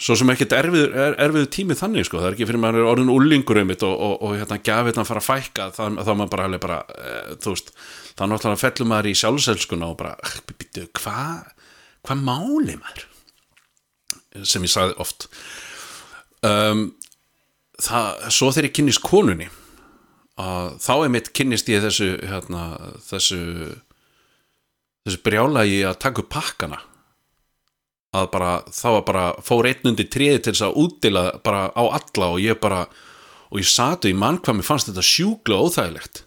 svo 0.00 0.16
sem 0.16 0.32
ekkert 0.32 0.54
erfiður, 0.56 0.94
er, 0.96 1.16
erfiður 1.20 1.48
tími 1.52 1.76
þannig 1.76 2.08
sko, 2.08 2.20
það 2.22 2.30
er 2.30 2.36
ekki 2.36 2.48
fyrir 2.48 2.62
maður 2.62 2.88
orðin 2.88 3.12
úlingur 3.12 3.60
um 3.60 3.68
mitt 3.68 3.84
og, 3.84 3.92
og, 3.94 4.14
og 4.24 4.36
hérna 4.38 4.60
gafirna 4.64 5.04
fara 5.08 5.20
að 5.20 5.28
fækka 5.28 5.66
þá 5.76 6.12
maður 6.14 6.30
bara 6.32 6.60
bara 6.62 6.78
e, 6.88 7.16
þú 7.44 7.54
veist, 7.54 7.72
þá 8.16 8.22
náttúrulega 8.24 8.62
fellur 8.62 8.90
maður 8.90 9.10
í 9.10 9.16
sjálfselskuna 9.20 9.90
og 9.92 9.98
bara, 10.00 10.14
býttu, 10.48 10.86
hvað 10.96 11.50
hvað 12.06 12.24
máli 12.24 12.76
maður? 12.80 13.06
Sem 14.46 14.64
ég 14.64 14.72
sagði 14.72 14.96
oft. 15.02 15.26
Um, 16.46 16.86
það, 17.80 18.28
svo 18.32 18.50
þegar 18.52 18.68
ég 18.70 18.76
kynnist 18.78 19.04
konunni 19.04 19.48
að 20.40 20.76
þá 20.80 20.92
er 20.96 21.12
mitt 21.12 21.32
kynnist 21.36 21.68
ég 21.68 21.82
þessu 21.84 22.14
hérna, 22.24 22.64
þessu 23.04 23.40
þessu 25.04 25.20
brjála 25.24 25.66
í 25.68 25.80
að 25.84 25.98
taka 26.00 26.22
upp 26.22 26.30
pakkana 26.32 26.80
að 28.16 28.26
bara, 28.32 28.50
þá 28.74 28.88
var 28.96 29.04
bara 29.06 29.26
fór 29.46 29.68
einn 29.70 29.92
undir 29.92 30.08
tríði 30.10 30.40
til 30.42 30.54
þess 30.54 30.66
að 30.66 30.80
útdila 30.82 31.24
bara 31.44 31.68
á 31.70 31.82
alla 31.86 32.32
og 32.34 32.40
ég 32.42 32.58
bara 32.62 32.82
og 33.50 33.60
ég 33.60 33.70
satu 33.70 34.10
í 34.10 34.16
mann 34.16 34.40
hvað 34.42 34.58
mér 34.58 34.66
fannst 34.66 34.90
þetta 34.90 35.06
sjúkla 35.06 35.60
óþægilegt 35.66 36.24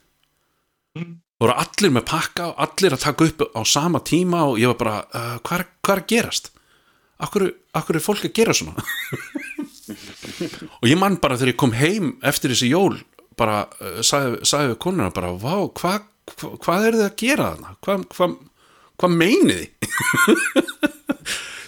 það 0.96 1.12
voru 1.44 1.56
allir 1.60 1.92
með 1.92 2.06
pakka 2.08 2.50
og 2.52 2.62
allir 2.64 2.96
að 2.96 3.04
taka 3.04 3.28
upp 3.28 3.44
á 3.52 3.62
sama 3.68 4.00
tíma 4.06 4.46
og 4.48 4.60
ég 4.62 4.72
var 4.72 4.80
bara 4.80 4.98
uh, 5.04 5.36
hvað, 5.44 5.66
hvað 5.84 5.96
er 5.96 6.04
að 6.04 6.12
gerast? 6.14 6.52
Akkur, 7.24 7.48
akkur 7.76 8.00
er 8.00 8.04
fólk 8.04 8.24
að 8.28 8.36
gera 8.38 8.56
svona? 8.56 8.84
og 10.82 10.88
ég 10.88 11.00
mann 11.00 11.20
bara 11.24 11.36
þegar 11.40 11.52
ég 11.54 11.60
kom 11.60 11.76
heim 11.76 12.16
eftir 12.24 12.54
þessi 12.54 12.72
jól 12.72 12.96
bara 13.40 13.66
uh, 13.82 14.00
sagði, 14.06 14.40
sagði 14.48 14.72
við 14.72 14.82
konuna 14.88 15.12
bara 15.16 15.36
hvað 15.36 15.68
hva, 15.84 16.56
hvað 16.64 16.88
er 16.88 17.00
þið 17.00 17.06
að 17.10 17.16
gera 17.20 17.52
þarna? 17.52 17.78
Hvað 17.84 18.08
hva, 18.16 18.32
hva 19.02 19.12
meinið 19.12 19.64
þið? 19.66 20.92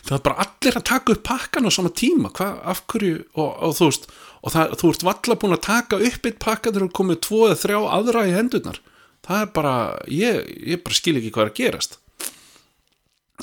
það 0.06 0.18
er 0.18 0.23
bara 0.27 0.45
allir 0.45 0.77
að 0.77 0.88
taka 0.91 1.14
upp 1.15 1.23
pakkan 1.26 1.68
á 1.68 1.72
sama 1.73 1.91
tíma, 1.94 2.32
hvað, 2.36 2.57
af 2.72 2.82
hverju 2.91 3.15
og, 3.34 3.52
og 3.65 3.77
þú 3.77 3.90
veist, 3.90 4.10
og 4.45 4.53
það, 4.53 4.73
þú 4.82 4.91
ert 4.94 5.06
valla 5.10 5.38
búin 5.41 5.56
að 5.56 5.64
taka 5.65 6.02
upp 6.10 6.27
eitt 6.30 6.41
pakka 6.44 6.72
þegar 6.72 6.86
þú 6.86 6.98
komið 6.99 7.22
tvo 7.26 7.40
eða 7.48 7.61
þrjá 7.64 7.80
aðra 7.98 8.26
í 8.30 8.36
hendurnar. 8.36 8.82
Það 9.26 9.41
er 9.41 9.53
bara, 9.56 9.76
ég, 10.14 10.41
ég 10.73 10.84
bara 10.86 10.98
skil 10.98 11.15
ekki 11.18 11.32
hvað 11.34 11.48
er 11.48 11.52
að 11.53 11.61
gerast. 11.61 11.98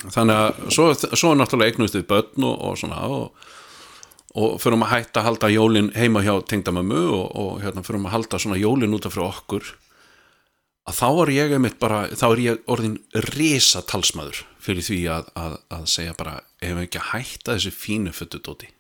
Þannig 0.03 0.39
að 0.39 0.61
svo, 0.73 0.87
svo 1.19 1.33
náttúrulega 1.37 1.75
eignust 1.75 1.97
við 1.99 2.07
börn 2.09 2.47
og, 2.47 2.55
og 2.69 2.79
svona 2.81 3.03
og, 3.13 3.49
og 4.39 4.55
fyrir 4.63 4.79
að 4.79 4.93
hætta 4.95 5.21
að 5.21 5.27
halda 5.29 5.51
jólin 5.53 5.91
heima 5.99 6.23
hjá 6.25 6.37
tengdamömmu 6.49 7.03
og, 7.19 7.27
og 7.43 7.51
hérna 7.65 7.85
fyrir 7.85 8.01
að 8.07 8.15
halda 8.15 8.41
svona 8.41 8.61
jólin 8.61 8.95
út 8.97 9.09
af 9.09 9.17
fyrir 9.17 9.29
okkur. 9.29 9.75
Að 10.89 10.99
þá 10.99 11.09
er 11.11 11.35
ég 11.35 11.53
einmitt 11.57 11.77
bara, 11.83 12.07
þá 12.15 12.25
er 12.31 12.41
ég 12.47 12.63
orðin 12.73 12.97
risa 13.35 13.83
talsmaður 13.87 14.41
fyrir 14.63 14.87
því 14.87 15.03
að, 15.19 15.29
að, 15.39 15.59
að 15.77 15.85
segja 15.91 16.17
bara, 16.19 16.39
ef 16.63 16.77
við 16.77 16.87
ekki 16.87 17.05
hætta 17.11 17.57
þessu 17.57 17.73
fínu 17.75 18.15
föttudóti 18.17 18.71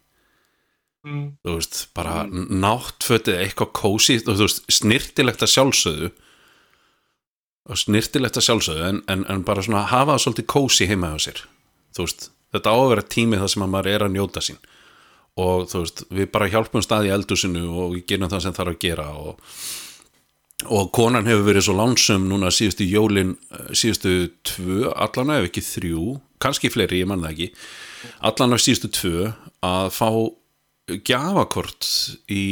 mm. 1.07 1.25
þú 1.45 1.57
veist, 1.59 1.81
bara 1.97 2.23
mm. 2.27 2.51
náttfötið 2.63 3.41
eitthvað 3.43 3.73
kósi, 3.79 4.19
þú 4.25 4.37
veist, 4.45 4.63
snirtilegt 4.73 5.45
að 5.45 5.55
sjálfsögðu 5.57 6.13
og 7.71 7.79
snirtilegt 7.79 8.39
að 8.39 8.49
sjálfsögðu 8.49 8.87
en, 8.89 9.03
en, 9.13 9.27
en 9.31 9.45
bara 9.47 9.65
svona 9.65 9.87
hafa 9.91 10.17
það 10.17 10.25
svolítið 10.27 10.49
kósi 10.55 10.89
heima 10.91 11.13
hjá 11.15 11.27
sér 11.29 11.45
þú 11.97 12.07
veist, 12.07 12.31
þetta 12.55 12.75
á 12.75 12.77
að 12.79 12.91
vera 12.95 13.11
tími 13.17 13.43
þar 13.43 13.55
sem 13.55 13.67
að 13.67 13.75
maður 13.75 13.93
er 13.93 14.07
að 14.07 14.17
njóta 14.17 14.45
sín 14.45 14.61
og 15.43 15.71
þú 15.71 15.85
veist, 15.85 16.05
við 16.13 16.33
bara 16.35 16.51
hjálpum 16.53 16.85
stað 16.85 17.09
í 17.09 17.15
eldusinu 17.15 17.69
og 17.71 17.95
við 17.97 18.05
gerum 18.13 18.33
það 18.33 18.45
sem 18.47 18.59
þarf 18.59 18.75
að 18.75 18.83
gera 18.83 19.09
og 19.17 19.55
og 20.71 20.93
konan 20.95 21.27
hefur 21.27 21.47
verið 21.49 21.65
svo 21.67 21.75
lánsum 21.75 22.27
núna 22.31 22.51
síðustu 22.55 22.87
jólin 22.87 23.33
síðustu 23.75 24.13
tvö, 24.47 24.93
allan 24.95 25.33
ef 25.35 25.49
ekki 25.49 25.65
þrjú 25.67 26.05
kannski 26.43 26.71
fleiri, 26.73 27.03
ég 27.03 27.09
man 27.11 27.23
það 27.25 27.35
ekki 27.35 27.49
allan 28.29 28.57
af 28.57 28.63
síðustu 28.65 28.91
tvö 28.97 29.31
að 29.67 29.89
fá 29.95 30.09
gjafakort 31.07 31.89
í 32.33 32.45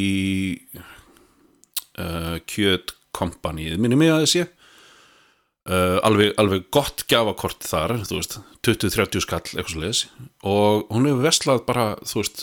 uh, 1.98 2.38
kjötkompanið, 2.48 3.78
minni 3.82 3.98
mig 3.98 4.12
að 4.14 4.24
þessi 4.24 4.44
uh, 4.46 5.98
alveg, 6.06 6.34
alveg 6.40 6.68
gott 6.72 7.04
gjafakort 7.10 7.66
þar, 7.66 7.98
þú 8.06 8.20
veist 8.20 8.38
20-30 8.66 9.26
skall, 9.26 9.42
eitthvað 9.54 9.72
svo 9.74 9.82
leiðis 9.82 10.04
og 10.46 10.86
hún 10.94 11.10
hefur 11.10 11.26
vestlað 11.26 11.64
bara, 11.66 11.88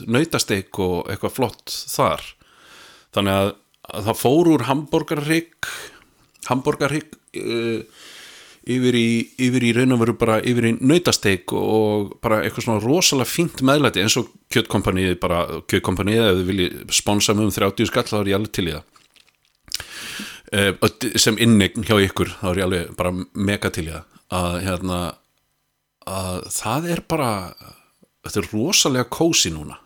nautasteik 0.08 0.84
og 0.84 1.08
eitthvað 1.12 1.38
flott 1.40 1.80
þar. 1.88 2.28
Þannig 3.16 3.40
að 3.40 3.56
að 3.96 4.10
það 4.10 4.22
fór 4.22 4.52
úr 4.54 4.66
hambúrgarrygg 4.68 5.72
hambúrgarrygg 6.48 7.18
uh, 7.40 8.06
yfir, 8.68 8.98
í, 9.00 9.10
yfir 9.48 9.66
í 9.68 9.72
raun 9.78 9.96
og 9.96 10.02
veru 10.02 10.16
bara 10.20 10.38
yfir 10.44 10.70
í 10.70 10.74
nautasteik 10.80 11.54
og 11.56 12.18
bara 12.24 12.42
eitthvað 12.44 12.68
svona 12.68 12.84
rosalega 12.84 13.32
fínt 13.32 13.64
meðlæti 13.66 14.04
eins 14.04 14.18
og 14.20 14.30
kjötkompanið 14.54 15.16
bara 15.24 15.46
kjötkompanið 15.72 16.20
ef 16.24 16.36
þið 16.40 16.52
viljið 16.52 16.76
sponsa 17.00 17.36
mig 17.38 17.48
um 17.48 17.56
30 17.56 17.90
skall 17.92 18.08
þá 18.10 18.18
er 18.20 18.32
ég 18.34 18.40
alveg 18.40 18.54
til 18.58 18.68
í 18.68 18.76
það. 18.76 18.94
Uh, 20.48 20.72
sem 21.20 21.40
innegn 21.44 21.84
hjá 21.88 21.98
ykkur 22.00 22.32
þá 22.40 22.46
er 22.52 22.62
ég 22.62 22.68
alveg 22.68 22.94
bara 23.00 23.16
mega 23.34 23.72
til 23.74 23.88
það. 23.90 24.06
Að 24.38 24.60
hérna 24.68 25.02
að 26.08 26.40
það 26.56 26.88
er 26.94 27.04
bara 27.08 27.32
þetta 28.28 28.42
er 28.42 28.50
rosalega 28.54 29.12
kósi 29.12 29.52
núna 29.56 29.80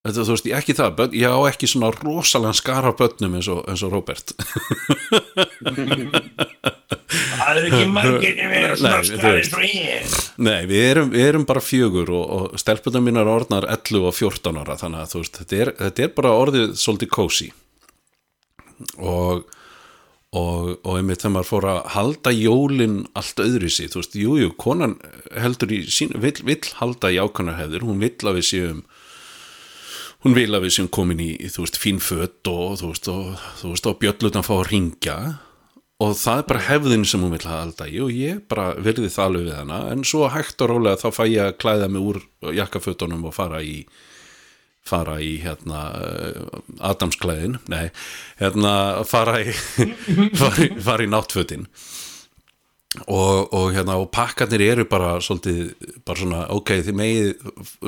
Þetta, 0.00 0.22
þú 0.24 0.32
veist, 0.32 0.46
ég 0.48 0.56
ekki 0.56 0.74
það, 0.78 0.92
börn, 0.96 1.16
ég 1.20 1.28
á 1.28 1.40
ekki 1.50 1.68
svona 1.68 1.90
rosalega 1.92 2.56
skara 2.56 2.94
börnum 2.96 3.34
eins 3.36 3.50
og, 3.52 3.60
eins 3.68 3.82
og 3.84 3.92
Robert 3.92 4.32
Það 7.40 7.58
er 7.58 7.66
ekki 7.66 7.86
margir 7.90 8.38
er 8.40 8.50
Nei, 8.80 8.96
þú 9.10 9.30
skari 9.44 9.70
ég. 9.74 10.16
Nei, 10.40 10.60
við 10.70 10.84
erum, 10.86 11.12
við 11.12 11.26
erum 11.26 11.46
bara 11.48 11.62
fjögur 11.64 12.12
og, 12.16 12.24
og 12.54 12.60
stelpunum 12.60 13.08
mínar 13.10 13.28
orðnar 13.28 13.66
11 13.68 14.08
og 14.08 14.16
14 14.16 14.60
ára 14.62 14.76
þannig 14.80 15.02
að 15.02 15.12
þú 15.12 15.22
veist, 15.22 15.40
þetta 15.40 15.58
er, 15.64 15.72
þetta 15.80 16.04
er 16.06 16.12
bara 16.16 16.34
orðið 16.44 16.74
svolítið 16.80 17.12
kósi 17.16 17.48
og, 18.96 19.44
og, 20.32 20.70
og 20.80 20.92
einmitt 20.96 21.20
þegar 21.20 21.34
maður 21.36 21.50
fór 21.50 21.68
að 21.74 21.80
halda 21.96 22.34
jólin 22.36 22.96
allt 23.18 23.44
öðru 23.44 23.72
sig, 23.72 23.92
þú 23.92 24.00
veist, 24.00 24.16
jú, 24.22 24.38
jú, 24.40 24.54
konan 24.60 24.96
heldur 25.36 25.76
í 25.76 25.82
sín, 25.92 26.16
vill, 26.22 26.38
vill 26.46 26.62
halda 26.80 27.12
í 27.12 27.20
ákvæmna 27.20 27.58
hefður, 27.60 27.90
hún 27.90 28.00
vill 28.00 28.16
að 28.30 28.40
við 28.40 28.48
séum 28.54 28.84
hún 30.24 30.36
vil 30.36 30.50
að 30.52 30.66
við 30.66 30.74
séum 30.76 30.90
komin 30.92 31.22
í, 31.24 31.30
þú 31.48 31.64
veist, 31.64 31.78
fín 31.80 32.00
fött 32.04 32.50
og 32.50 32.80
þú 32.80 32.90
veist, 32.92 33.08
og, 33.12 33.46
þú 33.60 33.72
veist, 33.72 33.88
og 33.88 34.02
bjöllutan 34.02 34.46
fá 34.46 34.52
að 34.58 34.68
ringja 34.70 35.16
og 36.00 36.14
það 36.16 36.38
er 36.40 36.46
bara 36.48 36.64
hefðin 36.64 37.06
sem 37.08 37.24
hún 37.24 37.34
vil 37.34 37.44
halda 37.44 37.88
í 37.88 37.98
og 38.00 38.12
ég 38.16 38.44
bara 38.48 38.70
virði 38.80 39.10
það 39.12 39.26
alveg 39.26 39.48
við 39.48 39.58
hana. 39.58 39.80
En 39.92 40.04
svo 40.08 40.28
hægt 40.32 40.62
og 40.64 40.70
rólega 40.72 41.00
þá 41.02 41.08
fæ 41.12 41.24
ég 41.28 41.42
að 41.44 41.58
klæða 41.60 41.90
mig 41.92 42.06
úr 42.12 42.22
jakkafötunum 42.56 43.26
og 43.28 43.36
fara 43.36 43.60
í 43.60 43.82
fara 44.90 45.18
í 45.20 45.34
hérna 45.42 45.80
Adamsklæðin, 46.88 47.58
nei 47.68 47.90
hérna 48.40 48.72
fara 49.08 49.42
í 49.44 49.52
fara 50.40 50.64
í, 50.64 51.04
í 51.04 51.10
náttfötin 51.12 51.68
og, 53.06 53.52
og 53.54 53.68
hérna 53.74 53.98
og 54.00 54.10
pakkarnir 54.14 54.64
eru 54.64 54.86
bara 54.90 55.14
svolítið, 55.22 55.74
bara 56.06 56.18
svona 56.18 56.40
ok, 56.50 56.72
þið 56.88 56.98
megið, 56.98 57.30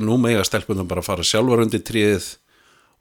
nú 0.05 0.19
megið 0.23 0.43
að 0.43 0.49
stelpunum 0.51 0.91
bara 0.91 1.03
fara 1.03 1.27
sjálfar 1.27 1.65
undir 1.65 1.83
tríð 1.87 2.29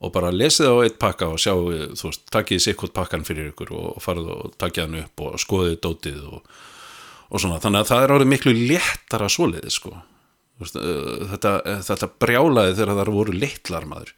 og 0.02 0.10
bara 0.14 0.32
lesið 0.34 0.72
á 0.72 0.76
eitt 0.82 0.98
pakka 1.02 1.30
og 1.30 1.38
sjá 1.38 1.54
þú 1.54 2.08
veist, 2.08 2.24
takkið 2.34 2.64
sikkert 2.64 2.94
pakkan 2.96 3.26
fyrir 3.26 3.52
ykkur 3.52 3.70
og 3.78 4.02
farið 4.02 4.32
og 4.34 4.56
takkið 4.58 4.86
hann 4.86 5.02
upp 5.04 5.22
og 5.28 5.38
skoðið 5.42 5.76
dótið 5.84 6.24
og, 6.26 6.56
og 7.30 7.44
svona, 7.44 7.60
þannig 7.62 7.84
að 7.84 7.92
það 7.92 8.06
er 8.06 8.14
orðið 8.16 8.32
miklu 8.32 8.56
léttara 8.58 9.30
svoleiðið 9.30 9.76
sko. 9.76 9.94
Uh, 10.62 11.22
þetta, 11.32 11.52
þetta 11.86 12.08
brjálaði 12.22 12.74
þegar 12.78 12.98
það 12.98 13.14
voru 13.14 13.32
litlar 13.34 13.86
maður 13.88 14.12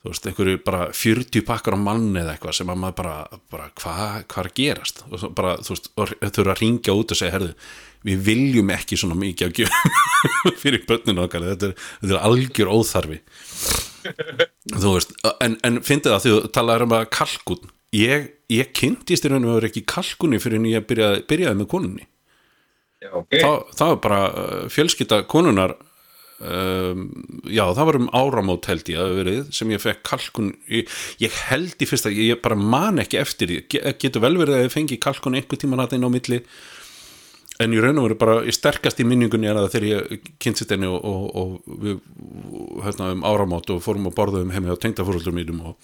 þú 0.00 0.12
veist, 0.12 0.26
einhverju 0.30 0.62
bara 0.64 0.82
40 0.96 1.44
pakkar 1.48 1.76
á 1.76 1.80
mann 1.80 2.08
eða 2.16 2.34
eitthvað 2.34 2.56
sem 2.60 2.72
að 2.72 2.80
maður 2.82 2.98
bara, 3.02 3.40
bara 3.52 3.68
hvað 3.80 4.02
hva 4.24 4.44
er 4.44 4.50
gerast? 4.56 5.02
Og 5.10 5.26
bara, 5.36 5.56
þú 5.60 5.76
veist, 5.76 5.90
þau 5.96 6.42
eru 6.44 6.54
að 6.54 6.62
ringja 6.62 6.96
út 6.96 7.12
og 7.12 7.20
segja, 7.20 7.34
herðu, 7.36 7.50
við 8.08 8.22
viljum 8.30 8.72
ekki 8.72 9.00
svona 9.00 9.18
mikið 9.20 9.50
að 9.50 9.58
gefa 9.60 10.54
fyrir 10.62 10.86
börninu 10.88 11.26
okkar, 11.26 11.50
þetta 11.52 11.68
er, 11.68 11.76
þetta 12.00 12.16
er 12.16 12.22
algjör 12.30 12.72
óþarfi. 12.72 13.20
Þú 14.70 14.94
veist, 14.96 15.12
en, 15.44 15.58
en 15.68 15.82
fyndið 15.84 16.14
það 16.14 16.24
því 16.24 16.32
þú 16.36 16.54
talaður 16.56 16.86
um 16.86 16.96
að 16.96 17.10
kalkun 17.18 17.76
ég, 17.96 18.30
ég 18.50 18.72
kynntist 18.76 19.26
í 19.26 19.32
raun 19.32 19.46
og 19.48 19.58
veru 19.58 19.70
ekki 19.70 19.84
kalkunni 19.88 20.40
fyrir 20.42 20.60
en 20.60 20.70
ég 20.70 20.86
byrjaði, 20.88 21.24
byrjaði 21.30 21.60
með 21.60 21.70
konunni. 21.72 22.06
Já, 23.00 23.12
ok. 23.16 23.36
Þa, 23.36 23.52
það 23.78 23.92
var 23.92 24.00
bara 24.04 24.20
uh, 24.28 24.64
fjölskylda 24.72 25.22
konunar 25.30 25.76
um, 26.40 27.04
já 27.46 27.62
það 27.76 27.86
var 27.90 27.98
um 28.00 28.10
áramót 28.16 28.68
held 28.70 28.90
ég 28.92 29.00
að 29.02 29.14
verið 29.20 29.40
sem 29.54 29.70
ég 29.74 29.82
fekk 29.82 30.02
kalkun 30.08 30.50
ég, 30.72 30.90
ég 31.22 31.38
held 31.50 31.76
í 31.80 31.88
fyrsta, 31.88 32.12
ég, 32.12 32.32
ég 32.34 32.42
bara 32.44 32.56
man 32.58 33.00
ekki 33.02 33.20
eftir 33.20 33.54
Ge- 33.70 33.94
getur 34.00 34.24
vel 34.24 34.36
verið 34.40 34.58
að 34.58 34.66
ég 34.68 34.74
fengi 34.74 35.00
kalkun 35.02 35.38
einhver 35.38 35.60
tíman 35.60 35.82
að 35.84 35.98
inn 35.98 36.06
á 36.06 36.10
milli 36.10 36.40
en 37.60 37.74
ég 37.76 37.82
raun 37.84 37.98
og 38.00 38.06
veru 38.08 38.16
bara 38.20 38.36
í 38.48 38.52
sterkast 38.56 39.02
í 39.02 39.04
minningunni 39.04 39.50
er 39.50 39.58
að 39.60 39.70
þegar 39.74 39.88
ég 39.90 40.28
kynntist 40.40 40.70
henni 40.72 40.88
og, 40.88 41.04
og, 41.04 41.24
og 41.36 41.80
við 41.84 41.98
hérna 42.86 43.10
um 43.14 43.24
áramót 43.28 43.68
og 43.74 43.82
fórum 43.84 44.08
og 44.08 44.16
borðum 44.16 44.52
heimi 44.54 44.72
á 44.72 44.80
tengdafóruldur 44.80 45.36
mínum 45.36 45.60
og 45.68 45.76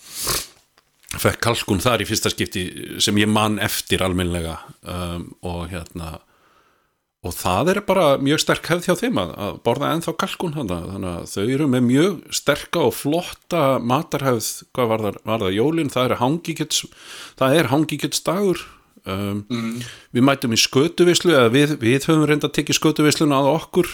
fekk 1.21 1.43
kalkun 1.45 1.81
þar 1.85 2.03
í 2.05 2.09
fyrsta 2.09 2.33
skipti 2.33 2.65
sem 3.01 3.17
ég 3.21 3.29
man 3.31 3.61
eftir 3.63 4.03
almennlega 4.05 4.57
um, 4.89 5.29
og 5.45 5.69
hérna 5.73 6.17
og 7.27 7.35
það 7.35 7.71
er 7.73 7.81
bara 7.87 8.07
mjög 8.23 8.43
sterk 8.43 8.69
hefð 8.71 8.89
hjá 8.89 9.01
þeim 9.01 9.19
að, 9.21 9.33
að 9.47 9.59
borða 9.67 9.91
ennþá 9.95 10.15
kalkun 10.23 10.55
hana. 10.57 10.79
þannig 10.93 11.11
að 11.11 11.27
þau 11.33 11.45
eru 11.57 11.69
með 11.73 11.87
mjög 11.89 12.15
sterka 12.39 12.85
og 12.87 12.95
flotta 12.97 13.63
matarhefð 13.83 14.51
hvað 14.77 14.91
var 14.93 15.05
það, 15.07 15.19
var 15.31 15.45
það 15.45 15.57
jólin, 15.57 15.93
það 15.93 16.09
er 16.09 16.17
hangikjöts 16.23 16.85
það 17.41 17.59
er 17.61 17.71
hangikjötsdagur. 17.73 18.65
Um, 19.07 19.45
við 20.11 20.25
mætum 20.27 20.55
í 20.57 20.59
skötuvislu 20.59 21.35
eða 21.35 21.51
við, 21.55 21.77
við 21.79 22.09
höfum 22.09 22.25
reynda 22.27 22.49
að 22.49 22.57
tekið 22.59 22.81
skötuvisluna 22.81 23.39
að 23.39 23.51
okkur. 23.53 23.91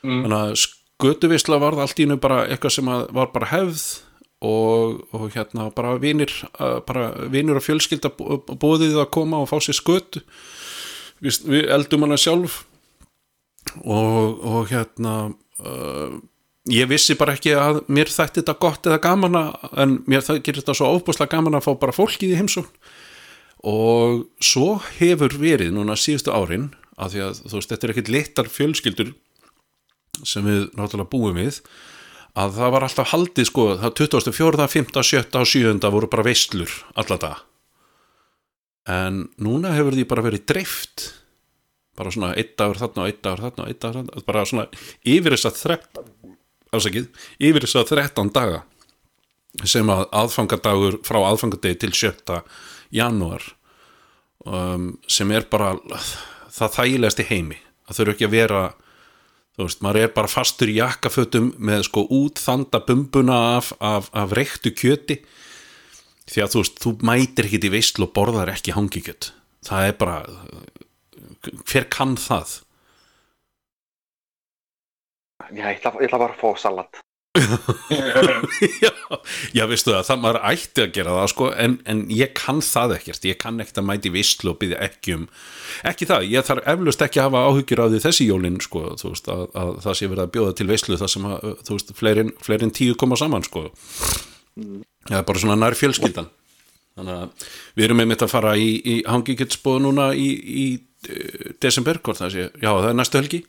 Þannig 0.00 0.36
að 0.38 0.54
skötuvisla 1.00 1.58
var 1.60 1.76
það 1.76 1.84
allt 1.84 2.00
í 2.00 2.06
einu 2.08 2.20
bara 2.20 2.44
eitthvað 2.46 2.76
sem 2.78 2.88
var 2.88 3.34
bara 3.34 3.50
hefð 3.50 3.82
og, 4.40 5.02
og 5.12 5.26
hérna 5.34 5.68
bara 5.76 5.98
vinir 6.00 6.32
bara 6.88 7.10
vinir 7.32 7.60
og 7.60 7.64
fjölskylda 7.64 8.12
bóðið 8.16 8.96
að 9.02 9.10
koma 9.12 9.42
og 9.42 9.50
fá 9.50 9.58
sér 9.60 9.76
skötu 9.76 10.24
við, 11.24 11.38
við 11.52 11.70
eldum 11.76 12.06
hana 12.06 12.18
sjálf 12.20 12.62
og, 13.84 14.40
og 14.44 14.70
hérna 14.72 15.14
uh, 15.60 16.16
ég 16.70 16.88
vissi 16.90 17.16
bara 17.18 17.34
ekki 17.36 17.54
að 17.58 17.82
mér 17.92 18.10
þætti 18.12 18.40
þetta 18.42 18.56
gott 18.62 18.88
eða 18.90 19.00
gaman 19.04 19.38
að- 19.40 19.70
en 19.84 19.96
mér 20.10 20.24
það 20.26 20.42
gerir 20.46 20.62
þetta 20.62 20.76
svo 20.80 20.90
óbúslega 20.96 21.34
gaman 21.36 21.58
að 21.58 21.66
fá 21.68 21.72
bara 21.82 21.96
fólkið 21.96 22.34
í 22.34 22.38
heimsókn 22.40 22.90
og 23.70 24.22
svo 24.40 24.78
hefur 24.98 25.34
verið 25.40 25.74
núna 25.76 25.96
síðustu 26.00 26.32
árin 26.32 26.70
af 27.00 27.12
því 27.12 27.22
að 27.26 27.40
þú 27.48 27.56
veist, 27.58 27.70
þetta 27.72 27.86
er 27.86 27.92
ekkit 27.94 28.12
littar 28.12 28.48
fjölskyldur 28.52 29.10
sem 30.26 30.44
við 30.44 30.66
náttúrulega 30.76 31.10
búum 31.12 31.36
við 31.40 31.60
að 32.40 32.56
það 32.56 32.72
var 32.74 32.84
alltaf 32.86 33.10
haldið 33.12 33.46
sko, 33.48 33.62
það 33.80 33.94
24., 34.00 34.66
5., 34.70 34.90
7. 35.02 35.22
og 35.40 35.48
7. 35.50 35.90
voru 35.92 36.08
bara 36.12 36.24
veislur 36.26 36.72
alla 37.00 37.16
dag 37.20 37.38
en 38.90 39.24
núna 39.42 39.74
hefur 39.76 39.96
því 39.96 40.06
bara 40.10 40.24
verið 40.26 40.46
dreift. 40.50 41.06
Bara 41.98 42.12
svona 42.14 42.32
einn 42.38 42.52
dagur 42.58 42.80
þarna 42.80 43.04
og 43.04 43.10
einn 43.10 43.22
dagur 43.22 43.44
þarna 43.44 43.64
og 43.64 43.70
einn 43.70 43.80
dagur 43.82 44.00
þarna. 44.00 44.24
Bara 44.26 44.44
svona 44.48 44.66
yfir 45.14 45.36
þess 45.36 45.50
að 45.50 45.62
13 45.62 46.36
ásakið, 46.70 47.08
yfir 47.42 47.66
þess 47.66 47.80
að 47.80 47.94
13 47.96 48.34
daga 48.34 48.60
sem 49.66 49.88
að 49.90 50.04
aðfangadagur 50.14 51.00
frá 51.06 51.18
aðfangadegi 51.26 51.80
til 51.82 51.90
7. 51.98 52.36
janúar 52.94 53.42
um, 54.46 54.92
sem 55.10 55.32
er 55.34 55.48
bara 55.50 55.72
það 56.54 56.76
þægilegast 56.76 57.24
í 57.24 57.26
heimi. 57.32 57.58
Það 57.88 57.98
þurfa 57.98 58.14
ekki 58.14 58.28
að 58.28 58.36
vera 58.36 58.62
þú 59.56 59.66
veist, 59.66 59.82
maður 59.84 60.04
er 60.04 60.14
bara 60.14 60.30
fastur 60.30 60.70
í 60.70 60.78
jakkafötum 60.78 61.52
með 61.58 61.84
sko 61.90 62.06
útþanda 62.16 62.80
bumbuna 62.86 63.40
af, 63.58 63.74
af, 63.82 64.08
af 64.16 64.34
reyktu 64.36 64.72
kjöti 64.72 65.20
því 66.28 66.44
að 66.44 66.54
þú 66.54 66.64
veist, 66.64 66.80
þú 66.84 66.94
mætir 67.10 67.48
ekki 67.48 67.62
í 67.64 67.74
veislu 67.76 68.08
og 68.08 68.14
borðar 68.16 68.52
ekki 68.52 68.76
hangikjöt. 68.76 69.32
Það 69.66 69.86
er 69.90 70.00
bara 70.00 70.16
hver 71.68 71.86
kann 71.92 72.16
það? 72.20 72.58
Já, 75.50 75.64
ég 75.66 75.78
ætla, 75.78 75.94
ég 75.98 76.10
ætla 76.10 76.20
bara 76.20 76.34
að 76.36 76.42
fá 76.42 76.60
salat. 76.60 77.00
já, 78.84 78.90
já, 79.54 79.62
veistu 79.70 79.92
það, 79.92 80.02
það 80.08 80.18
maður 80.20 80.38
ætti 80.50 80.82
að 80.82 80.94
gera 80.96 81.12
það 81.14 81.28
sko, 81.30 81.46
en, 81.62 81.76
en 81.88 82.00
ég 82.12 82.32
kann 82.36 82.58
það 82.64 82.96
ekkert. 82.98 83.28
Ég 83.30 83.38
kann 83.40 83.62
ekkert 83.62 83.80
að 83.80 83.86
mæti 83.86 84.12
veislu 84.12 84.52
og 84.52 84.58
byggja 84.60 84.80
ekki 84.88 85.16
um 85.16 85.26
ekki 85.86 86.08
það, 86.10 86.26
ég 86.34 86.46
þarf 86.48 86.68
eflust 86.74 87.04
ekki 87.06 87.22
að 87.22 87.28
hafa 87.30 87.44
áhyggjur 87.48 87.84
á 87.86 87.86
því 87.86 88.02
þessi 88.04 88.28
jólin 88.28 88.60
sko, 88.66 88.84
þú 89.00 89.14
veist, 89.14 89.30
að, 89.32 89.44
að 89.62 89.72
það 89.86 89.98
sé 90.00 90.10
verið 90.10 90.24
að 90.24 90.32
bjóða 90.36 90.56
til 90.58 90.68
veislu 90.72 91.00
það 91.00 91.12
sem 91.14 91.28
að, 91.30 91.48
þú 91.68 91.78
veist, 91.78 91.94
fleirin, 92.02 92.34
fleirin 92.42 92.74
tíu 92.76 92.98
koma 92.98 93.20
saman 93.20 93.46
sko. 93.46 93.68
Það 94.58 94.89
er 95.08 95.26
bara 95.26 95.42
svona 95.42 95.58
nær 95.58 95.76
fjölskyldan. 95.78 96.28
Þannig 96.98 97.16
að 97.16 97.48
við 97.78 97.86
erum 97.86 98.02
einmitt 98.02 98.24
að 98.26 98.32
fara 98.32 98.56
í, 98.58 98.70
í 98.82 98.96
hangikjötsbóð 99.08 99.78
núna 99.86 100.10
í, 100.12 100.28
í 100.36 100.66
uh, 100.76 101.52
desember, 101.62 102.00
hvort 102.02 102.20
það 102.20 102.34
sé, 102.34 102.46
já 102.60 102.70
það 102.70 102.90
er 102.90 102.98
næstu 102.98 103.20
helgi. 103.22 103.42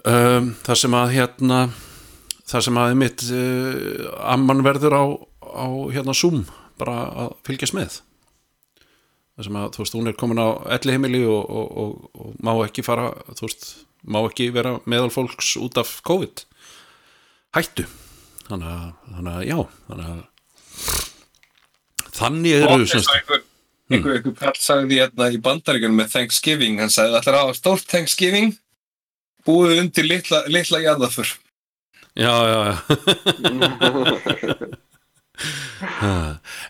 Um, 0.00 0.54
það 0.64 0.80
sem 0.80 0.96
að 0.96 1.14
hérna 1.18 1.58
það 2.48 2.66
sem 2.66 2.78
að 2.80 2.94
mitt 2.98 3.26
uh, 3.36 4.06
amman 4.32 4.64
verður 4.66 4.96
á, 4.96 5.04
á 5.44 5.68
hérna 5.92 6.16
Zoom 6.16 6.46
bara 6.80 6.96
að 7.26 7.34
fylgjast 7.46 7.76
með. 7.76 8.00
Það 9.36 9.46
sem 9.46 9.60
að 9.60 9.70
þú 9.74 9.84
veist 9.84 9.94
hún 9.96 10.10
er 10.10 10.16
komin 10.20 10.40
á 10.42 10.48
elli 10.76 10.96
heimili 10.96 11.22
og, 11.28 11.44
og, 11.44 11.68
og, 11.80 11.92
og 12.16 12.40
má 12.44 12.52
ekki 12.64 12.84
fara 12.84 13.12
þú 13.36 13.46
veist, 13.46 13.68
má 14.04 14.20
ekki 14.24 14.50
vera 14.52 14.78
meðal 14.88 15.12
fólks 15.12 15.54
út 15.60 15.78
af 15.80 15.98
COVID 16.04 16.44
hættu 17.56 17.86
þannig 18.46 18.68
að, 18.68 18.90
þannig 19.14 19.32
að 19.32 19.46
já 19.48 19.56
þannig 19.88 20.10
að 20.10 20.20
þannig 22.20 22.52
eru 22.58 22.66
og 22.74 22.80
einhver, 22.84 23.40
einhver, 23.90 24.12
einhver 24.18 24.36
kall 24.38 24.58
sagði 24.60 24.94
hérna 25.02 25.24
í 25.32 25.38
bandaríkunum 25.42 25.98
með 26.02 26.08
Thanksgiving, 26.16 26.74
hann 26.82 26.92
sagði 26.92 27.14
að 27.20 27.26
hafa 27.40 27.54
stórt 27.58 27.86
Thanksgiving? 27.90 28.48
Búið 29.48 29.78
undir 29.86 30.04
litla, 30.06 30.38
litla 30.52 30.78
jarðafur. 30.84 31.28
já 32.18 32.34
já 32.52 32.58
já. 32.68 32.74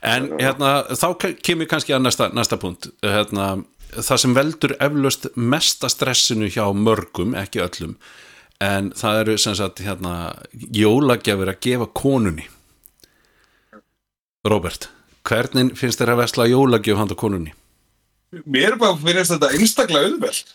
En 0.07 0.29
hérna 0.39 0.69
þá 0.95 1.07
ke- 1.19 1.35
kemur 1.43 1.67
kannski 1.67 1.91
að 1.97 2.05
næsta, 2.05 2.29
næsta 2.37 2.55
punkt. 2.61 2.87
Hérna, 3.03 3.65
það 3.97 4.21
sem 4.23 4.35
veldur 4.37 4.75
eflaust 4.79 5.27
mesta 5.35 5.89
stressinu 5.91 6.47
hjá 6.47 6.69
mörgum 6.77 7.35
ekki 7.35 7.59
öllum 7.65 7.97
en 8.63 8.93
það 8.95 9.19
eru 9.25 9.35
sem 9.41 9.55
sagt 9.59 9.81
hérna, 9.83 10.37
jólagjafir 10.55 11.49
að 11.51 11.59
gefa 11.65 11.87
konunni 11.97 12.45
Robert 14.49 14.89
hvernig 15.29 15.75
finnst 15.77 16.01
þér 16.01 16.15
að 16.15 16.21
vesla 16.23 16.47
jólagjöf 16.49 16.97
handa 17.01 17.17
konunni? 17.19 17.53
Mér 18.47 18.77
bara 18.81 18.97
fyrir 18.97 19.27
þetta 19.27 19.51
einstaklega 19.57 20.07
auðveld. 20.09 20.53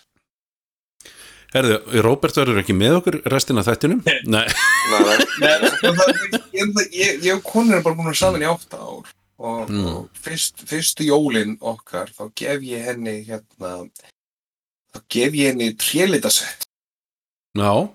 Herðu, 1.55 1.75
Robert 2.03 2.35
verður 2.39 2.61
ekki 2.63 2.73
með 2.75 2.97
okkur 2.99 3.17
restina 3.31 3.61
af 3.61 3.67
þættinum? 3.69 4.01
Nei, 4.07 4.17
Nei, 4.25 4.41
nei. 4.89 5.17
Nei, 5.39 6.65
það- 6.65 6.89
ég- 6.95 7.21
og 7.35 7.43
konur 7.47 7.77
er 7.77 7.83
bara 7.85 7.95
búin 7.95 8.15
saman 8.15 8.41
í 8.43 8.49
átta 8.49 8.79
ár. 8.79 9.05
og, 9.37 9.69
og 9.69 10.09
fyrst, 10.15 10.61
fyrstu 10.67 11.03
jólin 11.09 11.57
okkar 11.59 12.07
þá 12.15 12.29
gef 12.39 12.61
ég 12.63 12.85
henni 12.87 13.17
hérna 13.27 13.89
þá 14.95 14.99
gef 15.11 15.33
ég 15.35 15.49
henni 15.51 15.73
trélitasett 15.75 16.63
Já, 17.59 17.89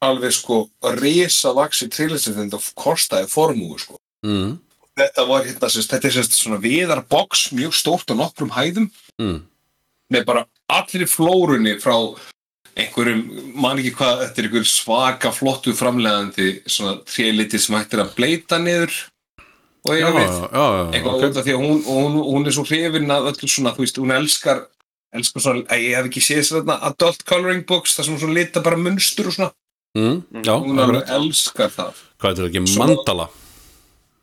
alveg 0.00 0.32
sko 0.32 0.70
risa 0.96 1.52
vaksi 1.52 1.90
trélitasett 1.92 2.38
þetta 2.40 2.60
kostaði 2.74 3.28
formúi 3.28 3.76
sko 3.78 3.98
mm, 4.24 4.56
þetta 5.02 5.24
var 5.28 5.46
hérna, 5.46 5.70
sérst, 5.74 5.92
þetta 5.94 6.08
er 6.10 6.16
sérst 6.16 6.36
svona 6.38 6.60
viðarbox 6.62 7.46
mjög 7.56 7.74
stórt 7.78 8.10
á 8.10 8.14
nokkrum 8.18 8.52
hæðum. 8.56 8.88
Mm, 9.20 9.40
með 10.12 10.26
bara 10.28 10.46
allir 10.72 11.06
flórunni 11.10 11.76
frá 11.82 11.96
einhverjum, 12.72 13.22
man 13.60 13.80
ekki 13.80 13.92
hvað 13.98 14.22
þetta 14.26 14.40
er 14.40 14.46
einhver 14.48 14.68
svaka 14.68 15.32
flottu 15.36 15.74
framlegandi 15.76 16.46
svona 16.64 16.94
tréliti 17.04 17.60
sem 17.60 17.76
hættir 17.76 18.00
að 18.00 18.14
bleita 18.16 18.56
niður 18.62 18.94
og 19.82 19.92
veit 19.92 20.30
já, 20.54 20.66
eitthvað 20.94 21.24
út 21.26 21.40
af 21.40 21.44
því 21.44 21.52
að 21.56 21.60
hún, 21.66 21.82
hún, 21.84 22.16
hún 22.30 22.46
er 22.48 22.54
svo 22.56 22.64
hrifin 22.64 23.12
að 23.12 23.28
öllu 23.32 23.50
svona, 23.50 23.74
þú 23.76 23.84
veist, 23.84 24.00
hún 24.00 24.14
elskar 24.16 24.62
elskar 25.12 25.44
svona, 25.44 25.66
að 25.68 25.84
ég 25.84 25.98
hef 25.98 26.08
ekki 26.08 26.22
séð 26.24 26.42
svona 26.48 26.78
adult 26.88 27.24
coloring 27.28 27.66
books, 27.68 27.96
það 27.98 28.08
sem 28.08 28.14
hún 28.16 28.22
svona 28.22 28.38
lita 28.38 28.64
bara 28.64 28.80
munstur 28.80 29.28
og 29.28 29.36
svona, 29.36 29.50
mm, 29.98 30.16
Já, 30.46 30.54
hún 30.56 30.80
alveg 30.80 31.12
elskar 31.18 31.72
það. 31.76 32.00
Hvað 32.22 32.30
er 32.30 32.38
þetta 32.40 32.48
ekki, 32.48 32.64
Svo- 32.72 32.86
mandala 32.86 33.28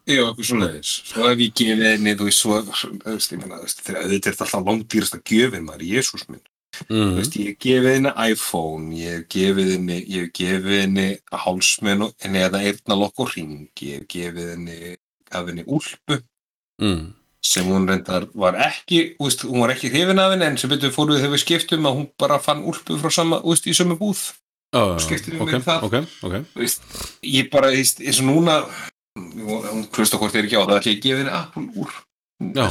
Já, 0.10 0.24
eitthvað 0.26 0.48
svona 0.50 0.70
þess. 0.74 0.94
Svo 1.12 1.28
hef 1.28 1.42
ég 1.44 1.58
gefið 1.60 1.84
henni, 1.86 2.14
þú 2.18 2.28
veist, 2.30 2.42
svo, 2.42 2.62
þú 2.66 3.14
veist, 3.14 3.34
ég 3.34 3.44
þú 3.44 3.50
þegar 3.86 4.00
auðvitað 4.00 4.32
er 4.32 4.38
þetta 4.38 4.46
alltaf 4.48 4.64
langdýrasta 4.70 5.20
gjöfin, 5.30 5.68
maður, 5.68 5.86
Jésús 5.90 6.26
minn. 6.30 6.42
Þú 6.80 6.96
mm, 6.96 7.14
veist, 7.20 7.38
ég 7.38 7.52
hef 7.52 7.60
gefið 7.66 7.96
henni 7.98 8.14
iPhone, 8.32 8.90
ég 8.98 9.16
hef 9.20 9.28
gefið 9.36 9.72
henni, 9.76 10.00
ég 10.10 10.26
hef 10.26 10.34
gefið 10.40 10.82
henni 10.84 11.08
hálsmenn 11.44 12.04
og 12.08 12.26
henni 12.26 12.44
eða 12.46 12.64
eyrnalokk 12.66 13.24
og 13.26 13.32
ring, 13.36 13.56
ég 13.86 14.02
hef 14.02 14.10
gefið 14.16 14.52
henni, 14.56 14.92
gaf 15.30 15.50
henni 15.50 15.66
úlpu 15.68 16.20
mm, 16.82 17.08
sem 17.46 17.70
hún 17.70 17.88
reyndar 17.90 18.30
var 18.34 18.58
ekki, 18.66 19.16
þú 19.18 19.30
veist, 19.30 19.48
hún 19.50 19.66
var 19.66 19.74
ekki 19.76 19.92
hrifin 19.94 20.22
af 20.24 20.34
henni 20.34 20.50
en 20.50 20.62
sem 20.62 20.72
betur 20.72 20.94
fóruð 20.96 21.22
þegar 21.22 21.36
við 21.36 21.44
skiptum 21.46 21.90
að 21.90 22.00
hún 22.00 22.12
bara 22.22 22.40
fann 22.44 22.64
úlpu 22.70 22.98
frá 23.02 23.14
sama, 23.14 23.42
þú 23.44 23.58
veist, 23.58 23.70
í 23.70 23.76
sömu 23.78 24.00
búð. 24.00 24.30
Já, 24.70 24.82
já, 24.86 25.00
Skiptir 25.02 25.40
ok, 25.42 25.50
við 25.50 25.64
það? 25.66 25.86
ok, 25.88 25.96
ok 26.28 26.34
Þú 26.54 26.62
veist, 26.62 26.84
ég 27.26 27.48
bara, 27.50 27.72
þú 27.74 27.80
veist, 27.82 28.02
eins 28.06 28.20
og 28.22 28.28
núna, 28.28 28.58
hún 29.46 29.88
hlusta 29.88 30.20
hvort 30.20 30.36
er 30.36 30.48
ekki 30.48 30.60
á 30.60 30.64
það, 30.64 30.78
að 30.80 31.02
gefa 31.06 31.22
henni 31.22 31.36
Apple 31.40 31.66
úr. 31.80 31.98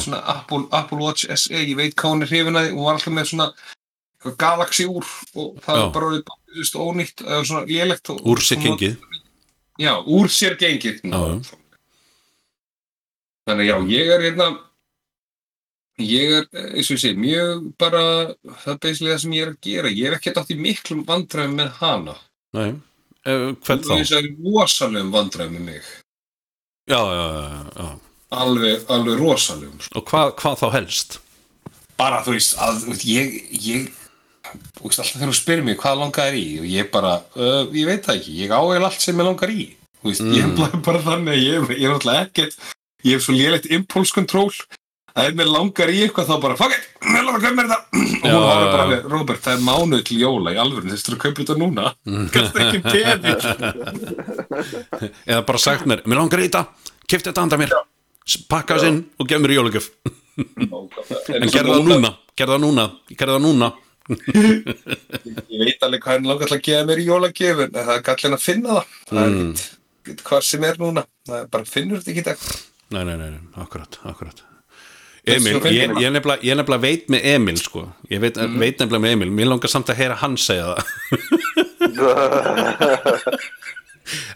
Svona 0.01 0.23
Apple, 0.33 0.65
Apple 0.73 0.99
Watch 1.03 1.29
SE, 1.29 1.53
ég 1.55 1.77
veit 1.77 1.95
hvað 1.95 2.15
hún 2.15 2.25
er 2.25 2.31
hrifin 2.33 2.57
að 2.57 2.69
því, 2.69 2.77
hún 2.77 2.87
var 2.87 2.97
alltaf 2.97 3.15
með 3.15 3.31
svona 3.33 3.49
Galaxy 4.39 4.87
úr 4.89 5.07
og 5.39 5.59
það 5.63 5.77
Já. 5.77 5.83
er 5.83 5.91
bara 5.95 6.09
orðið, 6.09 6.77
ónýtt, 6.83 7.25
eða 7.27 7.43
svona 7.47 7.67
lélegt. 7.69 8.11
Úr 8.19 8.43
sér 8.43 8.63
gengið 8.65 8.97
Já, 9.79 9.93
úr 10.03 10.27
sér 10.27 10.57
gengið. 10.59 11.05
Já. 11.07 11.55
Þannig 13.47 13.69
já, 13.69 13.77
ég 13.89 14.11
er 14.13 14.25
hérna, 14.27 14.49
ég 16.03 16.35
er, 16.41 16.49
eh, 16.53 16.73
eins 16.75 16.91
og 16.91 16.99
ég 16.99 17.03
sé, 17.05 17.13
mjög 17.15 17.69
bara, 17.79 18.35
það 18.65 18.73
er 18.75 18.81
beislega 18.83 19.15
það 19.15 19.23
sem 19.23 19.37
ég 19.37 19.47
er 19.47 19.53
að 19.53 19.61
gera. 19.69 19.95
Ég 19.95 20.09
er 20.09 20.17
ekki 20.19 20.35
átt 20.35 20.51
í 20.51 20.59
miklum 20.59 21.05
vandræðum 21.07 21.55
með 21.61 21.71
hana. 21.79 22.17
Nei, 22.59 22.69
uh, 23.25 23.55
hvern 23.55 23.87
þá? 23.87 23.95
Ég 24.03 24.13
er 24.19 24.29
rosalegum 24.43 25.15
vandræðum 25.15 25.57
með 25.57 25.65
mig. 25.71 25.89
Já, 26.89 27.01
já, 27.05 27.89
Alveg, 28.31 28.83
alveg 28.93 29.19
rosalegum. 29.21 29.79
sko. 29.81 29.99
Og 30.01 30.05
hvað, 30.11 30.35
hvað 30.41 30.59
þá 30.61 30.67
helst? 30.75 31.19
Bara, 31.99 32.21
þú 32.25 32.35
veist, 32.37 32.57
að, 32.61 32.83
þú 32.85 32.93
veist, 32.93 33.05
ég, 33.09 33.37
ég, 33.65 33.87
þú 34.77 34.85
veist, 34.89 35.01
alltaf 35.01 35.15
þegar 35.17 35.31
þú 35.33 35.37
spyrir 35.39 35.65
mig 35.67 35.79
hvað 35.81 36.01
langar 36.03 36.37
í 36.37 36.45
og 36.61 36.67
ég 36.69 36.91
bara, 36.93 37.15
uh, 37.37 37.65
ég 37.75 37.89
veit 37.89 38.05
það 38.07 38.21
ekki, 38.21 38.35
ég 38.43 38.53
á 38.53 38.61
eiginlega 38.61 38.91
allt 38.91 39.05
sem 39.05 39.19
ég 39.23 39.29
langar 39.29 39.53
í. 39.55 39.65
Þú 40.03 40.11
veist, 40.13 40.27
ég 40.39 40.45
Mm. 40.49 40.65
er 40.69 40.77
bara, 40.89 41.01
þannig 41.09 41.33
að 41.35 41.43
ég, 41.43 41.71
ég 41.79 41.89
er 41.89 41.95
náttúrulega 41.97 42.27
ekkert, 42.29 42.59
ég 43.05 43.17
hef 43.17 43.25
svo 43.27 43.35
lélegt 43.37 43.71
impulse 43.73 44.13
control 44.15 44.53
að 45.17 45.29
ef 45.33 45.35
mér 45.41 45.51
langar 45.53 45.89
í 45.93 46.05
eitthvað 46.07 46.29
þá 46.31 46.41
bara, 46.45 46.57
fuck 46.61 46.77
it, 46.77 46.88
langar 47.39 47.43
að 47.43 47.45
kaupa 47.47 47.57
mér 47.59 47.69
þetta 47.71 47.81
og 47.89 47.99
hún 47.99 48.29
já, 48.29 48.39
bara, 48.43 48.83
alveg, 48.85 49.07
Robert, 49.13 49.41
það 49.45 49.55
er 49.55 49.63
mánuð 49.69 50.03
til 50.09 50.19
jóla 50.21 50.53
í 50.55 50.59
alvöru, 50.63 50.91
þess 50.93 51.09
að 51.15 51.19
kaupa 51.25 51.39
þetta 51.43 51.57
núna. 51.63 51.85
Kannski 52.35 52.59
ekki 52.65 52.81
pening. 52.85 53.41
Eða 55.31 55.43
bara 55.49 55.61
sagt 55.63 55.87
mér, 55.89 56.03
mér 56.09 56.21
langar 56.23 56.43
í 56.43 56.49
þetta. 56.49 56.65
Kifti 57.09 57.31
þetta 57.31 57.45
handa 57.47 57.59
mér. 57.61 57.75
Pakka 58.51 58.77
þess 58.77 58.89
inn 58.91 58.99
og 59.17 59.29
gef 59.31 59.41
mér 59.41 59.55
jólugjöf 59.57 59.87
En 60.39 61.49
gerða 61.51 61.79
það 61.79 61.87
núna, 61.89 62.11
gerða 62.39 62.59
það 62.59 62.65
núna. 62.67 62.85
Gerða 63.15 63.39
það 63.39 63.45
núna. 63.47 63.71
Ég 65.49 65.63
veit 65.65 65.83
alveg 65.85 66.01
hvað 66.05 66.15
hann 66.15 66.29
langar 66.31 66.49
til 66.49 66.57
að 66.59 66.63
gefa 66.69 66.85
mér 66.89 67.01
í 67.03 67.07
jólagjöfun 67.09 67.67
en 67.73 67.79
það 67.89 67.95
er 67.97 68.05
gallin 68.07 68.37
að 68.37 68.45
finna 68.45 68.77
það. 68.79 68.93
Það 69.11 69.23
er 69.25 69.35
Mm. 69.39 69.51
ekkert 70.09 70.23
hvað 70.29 70.45
sem 70.49 70.63
er 70.65 70.79
núna. 70.81 71.03
Það 71.29 71.41
er 71.43 71.49
bara 71.53 71.69
finnur 71.69 71.99
þetta 72.01 72.13
ekki 72.15 72.23
í 72.23 72.29
dag. 72.29 72.45
Nei, 72.95 73.03
nei, 73.05 73.17
nei, 73.21 73.31
nei, 73.35 73.41
akkurat, 73.65 73.99
akkurat 74.09 74.45
Emil, 75.37 75.55
ég, 75.75 75.79
ég, 76.03 76.11
nefnilega, 76.15 76.43
ég 76.49 76.55
nefnilega 76.59 76.83
veit 76.85 77.05
með 77.13 77.21
Emil 77.35 77.59
sko. 77.61 77.81
Ég 78.13 78.19
veit, 78.23 78.37
veit 78.39 78.77
nefnilega 78.81 79.03
með 79.05 79.13
Emil. 79.17 79.31
Mér 79.39 79.49
langar 79.53 79.71
samt 79.73 79.89
að 79.93 79.99
heyra 80.03 80.17
hann 80.23 80.37
segja 80.41 80.65
það. 80.73 80.79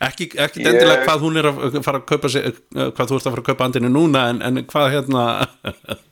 Ekki, 0.04 0.26
ekki 0.36 0.60
Ég- 0.60 0.66
endilega 0.68 1.00
hvað 1.06 1.22
hún 1.24 1.36
er 1.40 1.46
að 1.48 1.78
fara 1.86 1.96
að 2.02 2.08
kaupa 2.10 2.28
sig, 2.28 2.44
hvað 2.76 3.06
þú 3.08 3.14
ert 3.16 3.26
að 3.26 3.32
fara 3.32 3.40
að 3.40 3.46
kaupa 3.46 3.64
andinu 3.68 3.88
núna 3.88 4.20
en, 4.28 4.42
en 4.44 4.60
hvað 4.68 4.90
hérna 4.92 5.22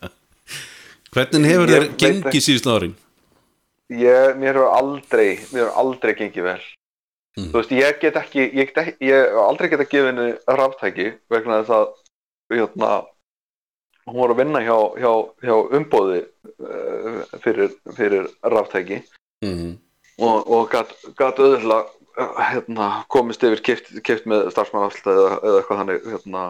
Hvernig 1.12 1.44
hefur 1.50 1.68
Ég 1.68 1.74
þér 1.74 1.84
gengið 2.00 2.40
síðustu 2.46 2.70
árin? 2.72 2.94
ég, 3.90 4.36
mér 4.40 4.54
hefur 4.56 4.72
aldrei 4.78 5.28
mér 5.50 5.60
hefur 5.66 5.76
aldrei 5.82 6.14
gengið 6.22 6.44
vel. 6.46 6.62
Mm. 7.36 7.50
þú 7.52 7.56
veist, 7.60 7.72
ég 7.76 8.00
get 8.00 8.16
ekki 8.22 8.40
ég, 8.46 8.72
ég 8.72 9.12
hef 9.12 9.36
aldrei 9.44 9.68
get 9.74 9.82
að 9.84 9.92
gefa 9.92 10.08
henni 10.12 10.28
ráftæki 10.60 11.06
vegna 11.30 11.60
þess 11.60 11.72
að 11.76 11.86
hérna, 12.56 12.90
hún 14.10 14.20
var 14.24 14.34
að 14.34 14.40
vinna 14.42 14.60
hjá, 14.66 14.76
hjá, 15.00 15.12
hjá 15.46 15.54
umbóði 15.78 16.20
uh, 16.58 17.22
fyrir, 17.44 17.72
fyrir 17.96 18.28
ráftæki 18.42 19.02
Mm. 19.40 19.78
og, 20.20 20.50
og 20.52 20.66
gat, 20.68 20.90
gat 21.16 21.38
auðvitað 21.40 21.86
uh, 22.20 22.40
hérna, 22.50 22.88
komist 23.08 23.40
yfir 23.48 23.62
kipt, 23.64 23.86
kipt 24.04 24.26
með 24.28 24.50
starfsmannafslut 24.52 25.08
eða, 25.14 25.30
eða 25.40 25.60
eitthvað 25.62 25.80
þannig 25.80 26.08
hérna, 26.12 26.42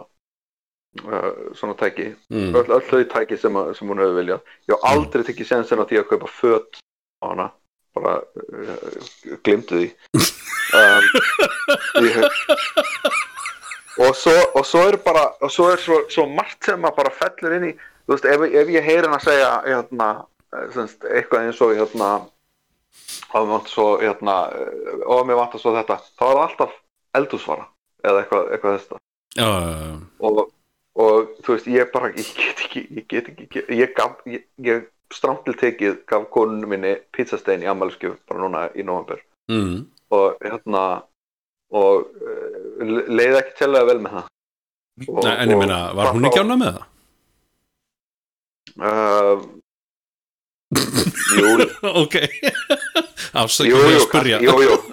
uh, 1.07 1.29
svona 1.55 1.77
tæki. 1.79 2.09
Mm. 2.35 2.51
öll, 2.59 2.67
öll 2.67 2.83
þau 2.89 3.05
tæki 3.15 3.39
sem, 3.39 3.55
að- 3.63 3.71
sem 3.79 3.87
hún 3.93 4.03
hefur 4.03 4.19
viljað. 4.19 4.43
Ég 4.67 4.75
hef 4.75 4.89
aldrei 4.91 5.23
tekið 5.29 5.51
sensin 5.53 5.79
á 5.79 5.87
því 5.87 6.01
að 6.03 6.09
kaupa 6.11 6.33
föt 6.41 6.81
á 7.23 7.27
hana. 7.31 7.47
Bara 7.95 8.17
uh, 8.19 9.39
glimtu 9.47 9.85
því. 9.85 9.89
Um, 10.71 11.03
ég, 12.07 12.15
og 13.99 14.17
svo 14.17 14.35
og 14.55 14.67
svo 14.67 14.83
er 14.89 14.99
bara 15.05 15.25
og 15.41 15.51
svo 15.51 15.71
er 15.73 15.81
svo, 15.83 16.03
svo 16.11 16.27
margt 16.31 16.65
sem 16.65 16.85
að 16.85 16.97
bara 16.97 17.15
fellur 17.15 17.57
inn 17.57 17.71
í 17.71 17.73
þú 17.75 18.15
veist 18.15 18.29
ef, 18.29 18.45
ef 18.63 18.71
ég 18.75 18.87
heyri 18.87 19.07
hann 19.07 19.17
að 19.17 19.27
segja 19.27 19.51
hérna, 19.67 20.11
eh, 20.55 20.69
semst, 20.75 21.05
eitthvað 21.05 21.49
eins 21.49 21.61
og 21.65 21.75
hérna 21.79 22.11
og 23.35 24.03
hérna 24.03 24.37
eh, 24.55 25.03
og 25.07 25.27
mér 25.27 25.41
vantar 25.41 25.63
svo 25.63 25.75
þetta 25.77 25.99
þá 26.05 26.25
er 26.27 26.37
það 26.37 26.45
alltaf 26.47 26.79
eldúsvara 27.21 27.67
eða 28.05 28.23
eitthvað, 28.23 28.49
eitthvað 28.55 28.79
já, 29.37 29.47
já. 29.47 29.93
og, 30.27 30.41
og 30.95 31.35
þú 31.45 31.57
veist, 31.57 31.69
ég 31.71 31.93
bara 31.93 32.13
ég 32.15 32.33
get 32.39 32.65
ekki, 32.67 32.87
ég 32.97 33.09
get 33.11 33.29
ekki 33.35 33.65
ég 33.79 33.95
gaf, 33.97 34.23
ég, 34.27 34.47
ég 34.67 34.89
stramt 35.13 35.43
til 35.47 35.57
tekið 35.59 36.05
gaf 36.07 36.29
konunum 36.31 36.71
minni 36.71 36.95
pizzastein 37.15 37.65
í 37.65 37.71
ammælskjöf 37.71 38.19
bara 38.31 38.45
núna 38.47 38.69
í 38.75 38.87
november 38.87 39.23
Mm. 39.51 39.87
og 40.15 40.37
hérna 40.47 41.03
og 41.71 42.09
uh, 42.21 43.05
leið 43.09 43.39
ekki 43.41 43.57
tjálega 43.61 43.89
vel 43.91 44.01
með 44.05 44.17
það 44.19 44.27
og, 45.09 45.23
Nei, 45.25 45.35
En 45.37 45.55
ég 45.55 45.61
meina, 45.61 45.79
var 45.97 46.13
hún 46.15 46.29
ekki 46.29 46.43
ána 46.43 46.57
með 46.61 46.73
það? 46.77 46.87
uh, 48.81 49.37
Jú, 50.71 51.49
ok 52.05 52.17
Afsækjum 53.41 53.87
að 53.87 54.03
spyrja 54.07 54.43
jú, 54.45 54.55
jú. 54.67 54.75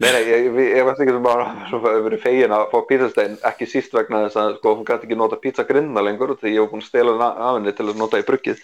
Nei, 0.00 0.08
nei, 0.14 0.20
ég, 0.24 0.46
ég, 0.48 0.58
ég 0.78 0.86
veist 0.88 1.02
ekki 1.02 1.12
sem 1.12 1.24
bara 1.24 1.48
svo 1.68 1.78
verið 1.84 2.22
fegin 2.22 2.52
að 2.56 2.70
fá 2.70 2.78
pizzastein 2.88 3.34
ekki 3.44 3.66
síst 3.68 3.92
vegna 3.92 4.22
þess 4.22 4.38
að 4.40 4.54
sko, 4.56 4.72
hún 4.78 4.86
gæti 4.88 5.04
ekki 5.04 5.18
nota 5.20 5.36
pizzagrinna 5.42 6.04
lengur 6.06 6.32
því 6.40 6.54
ég 6.54 6.62
var 6.64 6.70
búin 6.70 6.80
að 6.80 6.86
stela 6.88 7.12
hana 7.18 7.28
af 7.36 7.58
henni 7.58 7.74
til 7.76 7.84
að 7.90 7.98
nota 8.00 8.20
í 8.20 8.24
bruggið 8.24 8.62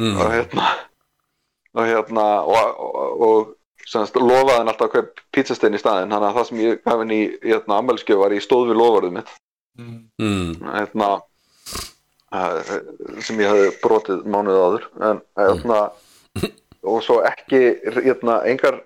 og 0.00 0.06
mm. 0.06 0.22
hérna 0.32 0.70
og 1.76 1.90
hérna 1.90 2.24
og, 2.48 2.80
og, 2.86 3.26
og 3.26 3.52
semst, 3.88 4.16
lofaði 4.16 4.58
henni 4.60 4.72
alltaf 4.72 4.88
að 4.88 4.94
kaupa 4.96 5.26
pizzastein 5.34 5.76
í 5.76 5.80
staðinn 5.80 6.14
þannig 6.14 6.28
að 6.28 6.38
það 6.38 6.48
sem 6.48 6.62
ég 6.62 6.80
gaf 6.82 7.02
henni 7.02 7.18
í 7.18 7.28
hérna, 7.48 7.78
ammælskjöf 7.78 8.22
var 8.22 8.34
í 8.34 8.40
stóð 8.44 8.70
við 8.70 8.80
lofarðið 8.80 9.14
mitt. 9.18 9.36
Mm. 9.80 10.56
hérna 10.66 11.10
uh, 12.36 12.72
sem 13.24 13.40
ég 13.40 13.48
hafði 13.48 13.70
brotið 13.80 14.26
mánuðið 14.28 14.64
áður 14.66 14.88
en 15.08 15.22
hérna 15.40 15.78
og 16.82 17.02
svo 17.06 17.20
ekki 17.22 17.58
hérna, 18.02 18.40
engar, 18.50 18.80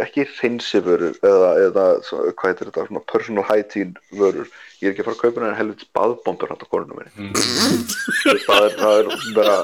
ekki 0.00 0.24
hreinsivörur 0.38 1.18
eða, 1.20 1.50
eða 1.66 1.82
svo- 2.06 2.22
hvað 2.32 2.50
heitir 2.54 2.70
þetta 2.70 2.86
svona 2.88 3.02
personal 3.12 3.44
hygiene 3.50 4.00
vörur. 4.16 4.46
Ég 4.80 4.88
er 4.88 4.94
ekki 4.94 5.04
að 5.04 5.08
fara 5.10 5.16
að 5.16 5.20
kaupa 5.24 5.42
henni 5.44 5.58
helvits 5.58 5.88
baðbombur 5.96 6.50
hægt 6.54 6.64
á 6.64 6.68
konunum 6.72 6.98
minni. 7.00 7.32
Það 8.44 8.64
er, 8.64 8.72
það 8.80 8.94
er 8.98 9.08
vera, 9.36 9.56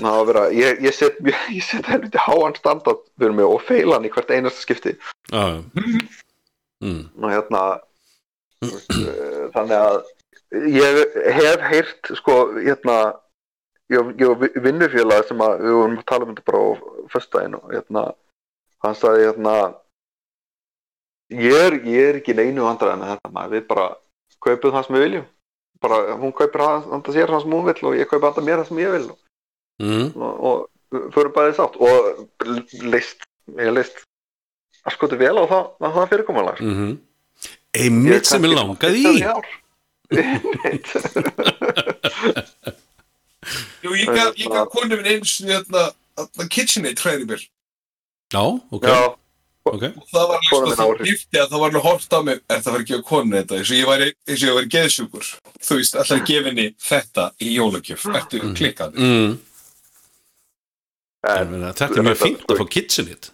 það 0.00 0.16
er 0.18 0.26
vera 0.32 0.42
ég, 0.56 0.80
ég 0.82 0.94
set, 0.96 1.18
set 1.70 1.86
helviti 1.90 2.18
háan 2.18 2.54
standard 2.58 3.00
fyrir 3.18 3.34
mig 3.38 3.46
og 3.46 3.62
feila 3.68 3.96
hann 3.98 4.06
í 4.08 4.10
hvert 4.14 4.30
einasta 4.34 4.62
skipti. 4.64 4.96
Já. 5.30 5.62
Mm. 6.82 7.02
og 7.22 7.28
hérna 7.30 7.62
þú 8.62 8.70
veist, 8.72 8.94
eh, 8.98 9.42
þannig 9.54 9.78
að 9.78 9.98
ég 10.74 11.02
hef 11.38 11.66
heyrt 11.70 12.10
sko 12.18 12.34
hérna 12.58 12.96
ég, 13.92 14.28
var 14.28 14.36
vinnufélag 14.66 15.22
sem 15.28 15.44
að 15.44 15.52
við 15.62 15.72
vorum 15.78 16.00
að 16.00 16.08
tala 16.10 16.26
um 16.26 16.32
þetta 16.32 16.48
bara 16.50 16.62
á 16.62 16.64
föstudaginn 17.12 17.58
og 17.58 17.64
hérna 17.72 18.02
hann 18.82 18.96
sagði 18.98 19.28
hérna 19.28 19.54
ég 21.32 21.56
er, 21.66 21.72
ég 21.86 22.08
er 22.10 22.16
ekki 22.20 22.34
neinu 22.36 22.66
andra 22.68 22.92
en 22.96 23.04
þetta 23.06 23.28
maður. 23.32 23.52
Við 23.56 23.64
bara 23.70 23.86
kaupum 24.42 24.74
það 24.74 24.84
sem 24.86 24.96
við 24.96 25.04
viljum. 25.06 25.26
Bara 25.82 25.96
hún 26.20 26.32
kaupir 26.36 26.60
það 26.62 26.78
sér 27.14 27.32
það 27.32 27.42
sem 27.44 27.54
hún 27.56 27.68
vill 27.68 27.82
og 27.90 27.98
ég 27.98 28.10
kaupi 28.10 28.26
alltaf 28.28 28.46
mér 28.46 28.58
það 28.62 28.68
sem 28.68 28.82
ég 28.82 28.90
vil 28.96 29.06
mm. 29.82 30.06
og, 30.14 30.32
og 30.50 30.58
fyrir 31.14 31.32
bæðið 31.36 31.54
sátt. 31.58 31.74
Og 31.82 31.90
list, 32.92 33.18
ég 33.58 33.70
list 33.74 33.96
að 34.82 34.92
skoði 34.96 35.16
vel 35.22 35.36
á 35.38 35.44
það, 35.50 35.64
það 35.82 36.10
fyrirkomulega 36.12 36.60
Mm 36.62 36.74
-hmm. 36.78 36.92
einmitt 37.72 38.26
sem 38.26 38.44
ég 38.44 38.54
langaði 38.54 39.00
í. 39.02 39.04
Einmitt 40.12 40.88
Jú, 43.82 43.96
ég 43.98 44.12
gaf, 44.12 44.38
gaf 44.38 44.70
konu 44.72 44.98
minn 44.98 45.10
eins 45.16 45.38
hérna, 45.42 45.88
hérna 46.18 46.46
KitchenAid 46.52 47.02
hræði 47.02 47.26
mér. 47.32 47.42
Já, 48.32 48.44
ok, 48.70 48.86
Já, 48.86 49.00
ok. 49.68 49.84
Og 49.90 50.06
það 50.12 50.30
var 50.30 50.46
áhrif. 50.46 50.76
það 50.78 51.04
gifti 51.08 51.40
að 51.40 51.50
það 51.50 51.58
var 51.64 51.72
alveg 51.72 51.86
hort 51.88 52.16
á 52.16 52.20
mig. 52.28 52.42
Er 52.48 52.64
það 52.64 52.80
ekki 52.80 52.96
að 52.98 53.04
konu 53.10 53.36
þetta? 53.38 53.58
Eins 53.58 53.72
og 53.72 53.80
ég 53.80 53.90
væri, 53.90 54.08
eins 54.28 54.40
og 54.40 54.48
ég 54.48 54.58
væri 54.60 54.72
geðsjúkur. 54.76 55.28
Þú 55.58 55.78
veist, 55.80 55.98
alltaf 55.98 56.16
að 56.18 56.26
gefa 56.30 56.50
henni 56.50 56.66
þetta 56.86 57.28
í 57.42 57.52
jólagjöf? 57.58 58.08
Ertu 58.22 58.42
klikkað 58.56 58.98
mm. 58.98 59.36
en 61.34 61.54
þetta 61.68 61.90
er 61.90 62.08
mjög 62.08 62.20
fínt 62.22 62.50
að 62.50 62.62
fá 62.62 62.66
kitchenit 62.76 63.32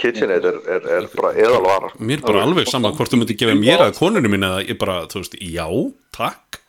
KitchenAid 0.00 0.46
er, 0.48 0.58
er, 0.72 0.86
er 0.96 1.06
bara 1.12 1.32
eðalvara. 1.36 1.92
Mér 2.00 2.22
er 2.22 2.24
bara 2.24 2.46
alveg 2.46 2.68
sama 2.70 2.92
hvort 2.96 3.12
þú 3.12 3.20
myndir 3.20 3.36
gefa 3.38 3.54
mér 3.58 3.84
að 3.84 3.98
konunum 3.98 4.32
mín 4.32 4.46
eða 4.48 4.62
ég 4.64 4.78
bara, 4.80 5.02
þú 5.12 5.20
veist, 5.20 5.36
já, 5.44 5.66
takk 6.16 6.61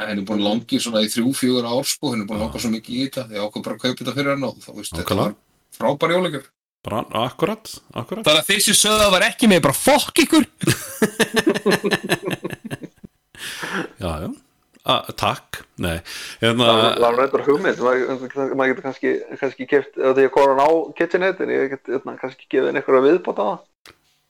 henni 0.00 0.22
er 0.22 0.26
búin 0.28 0.42
langi 0.44 0.80
svona 0.82 1.04
í 1.04 1.10
þrjú, 1.12 1.32
fjögur 1.38 1.68
ár 1.70 1.86
sko, 1.88 2.12
henni 2.12 2.24
er 2.26 2.30
búin 2.30 2.42
langa 2.42 2.62
svo 2.62 2.72
mikið 2.72 2.94
í 2.96 3.04
þetta. 3.06 3.26
Því 3.30 3.42
ákveð 3.44 3.66
bara 3.66 3.76
að 3.78 3.82
kaupa 3.84 3.98
þetta 4.00 4.16
fyrir 4.18 4.32
hann 4.34 4.46
og 4.48 4.60
þá 4.64 4.70
veist, 4.78 4.96
þetta 4.98 5.18
var 5.20 5.34
frábær 5.74 6.14
jólagjöf 6.16 6.50
bara, 6.84 7.04
akkurat, 7.24 7.74
akkurat. 7.96 8.26
Þannig 8.26 8.40
að 8.42 8.48
þessi 8.50 8.74
sögða 8.76 9.10
var 9.14 9.24
ekki 9.30 9.48
með 9.48 9.62
bara 9.64 9.78
fokk 9.78 10.24
ykkur. 10.26 10.48
Já, 13.98 14.10
já, 14.22 14.28
A, 14.84 14.98
takk. 15.16 15.62
Nei, 15.80 15.96
hérna 16.42 16.66
Það 16.68 16.98
var 17.00 17.14
reyndar 17.16 17.44
hugmynd. 17.46 17.78
Maður 17.80 18.34
maður 18.52 18.70
getur 18.74 18.84
kannski, 18.84 19.12
kannski 19.40 19.66
keft 19.68 19.94
því 19.96 20.26
að 20.26 20.32
konan 20.34 20.60
á 20.60 20.68
KitchenAid 20.98 21.40
en 21.40 21.52
ég 21.54 21.72
get 21.72 21.88
hérna, 21.88 22.18
kannski 22.20 22.44
gefið 22.52 22.68
einhverja 22.74 23.04
viðbót 23.06 23.40
á 23.40 23.44
það 23.44 23.62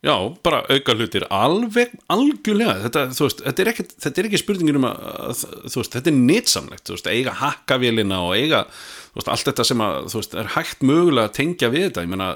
Já, 0.04 0.16
bara 0.44 0.60
auka 0.68 0.92
hlutir 0.98 1.24
alveg, 1.32 1.94
algjörlega. 2.12 2.74
Þetta, 2.82 3.04
veist, 3.16 3.38
þetta, 3.40 3.62
er 3.62 3.70
ekki, 3.70 3.86
þetta 4.04 4.20
er 4.20 4.26
ekki 4.28 4.40
spurningin 4.42 4.78
um 4.80 4.84
að, 4.90 5.46
veist, 5.64 5.94
þetta 5.94 6.12
er 6.12 6.18
nýtsamlegt 6.18 6.92
eiga 7.08 7.32
hakkavélina 7.38 8.18
og 8.26 8.34
eiga 8.36 8.66
veist, 9.14 9.30
allt 9.32 9.48
þetta 9.48 9.64
sem 9.70 9.80
að, 9.80 10.18
er 10.42 10.52
hægt 10.58 10.84
mögulega 10.84 11.30
að 11.30 11.38
tengja 11.38 11.72
við 11.72 11.86
þetta, 11.88 12.04
meina, 12.12 12.34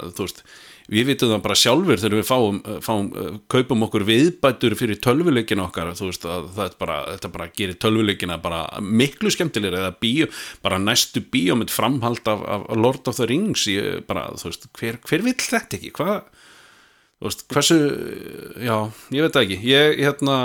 við 0.89 1.11
vitum 1.11 1.35
það 1.35 1.45
bara 1.45 1.59
sjálfur 1.61 2.01
þegar 2.01 2.17
við 2.17 2.27
fáum, 2.31 2.63
fáum 2.87 3.13
uh, 3.13 3.29
kaupum 3.53 3.85
okkur 3.85 4.07
viðbætur 4.09 4.77
fyrir 4.79 5.01
tölvuleikina 5.05 5.67
okkar, 5.67 5.93
bara, 6.81 6.99
þetta 7.13 7.33
bara 7.35 7.51
gerir 7.53 7.77
tölvuleikina 7.85 8.41
miklu 8.81 9.29
skemmtilegri 9.35 9.83
eða 9.83 9.93
bíó, 10.01 10.33
bara 10.65 10.81
næstu 10.81 11.21
bíómynd 11.21 11.75
framhald 11.75 12.25
af, 12.33 12.49
af 12.49 12.67
Lord 12.81 13.13
of 13.13 13.21
the 13.21 13.29
Rings, 13.29 13.69
ég, 13.69 14.07
bara, 14.09 14.31
hver, 14.81 15.03
hver 15.05 15.29
vill 15.29 15.37
þetta 15.37 15.77
ekki, 15.77 15.93
hvað 16.01 16.23
veist, 17.27 17.45
hversu 17.51 17.77
já, 18.63 18.77
ég 19.15 19.25
veit 19.25 19.35
það 19.35 19.45
ekki. 19.45 19.59
Ég, 19.67 20.01
hérna 20.05 20.37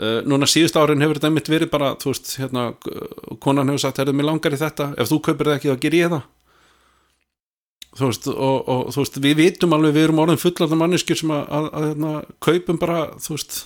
uh, 0.00 0.20
núna 0.24 0.48
síðust 0.48 0.78
árin 0.80 1.02
hefur 1.04 1.18
þetta 1.18 1.30
einmitt 1.30 1.50
verið 1.52 1.72
bara 1.72 1.94
þú 2.00 2.14
veist, 2.14 2.34
hérna, 2.40 2.70
konan 3.44 3.68
hefur 3.68 3.84
sagt, 3.84 4.00
herðu 4.00 4.16
mig 4.16 4.28
langar 4.28 4.56
í 4.56 4.60
þetta, 4.60 4.92
ef 4.96 5.10
þú 5.10 5.20
kaupir 5.28 5.50
það 5.50 5.58
ekki 5.58 5.72
þá 5.72 5.82
ger 5.84 5.98
ég 5.98 6.14
það. 6.14 6.28
Þú 7.90 8.06
veist, 8.06 8.30
og, 8.30 8.56
og 8.70 8.94
þú 8.94 9.02
veist, 9.02 9.20
við 9.26 9.36
vitum 9.42 9.76
alveg 9.76 9.96
við 9.96 10.06
erum 10.06 10.22
orðin 10.22 10.40
fullarna 10.40 10.78
manneskjur 10.78 11.20
sem 11.20 11.34
að, 11.34 11.44
að, 11.58 11.68
að 11.74 11.86
hérna, 11.90 12.14
kaupum 12.46 12.80
bara, 12.80 13.02
þú 13.20 13.36
veist 13.36 13.60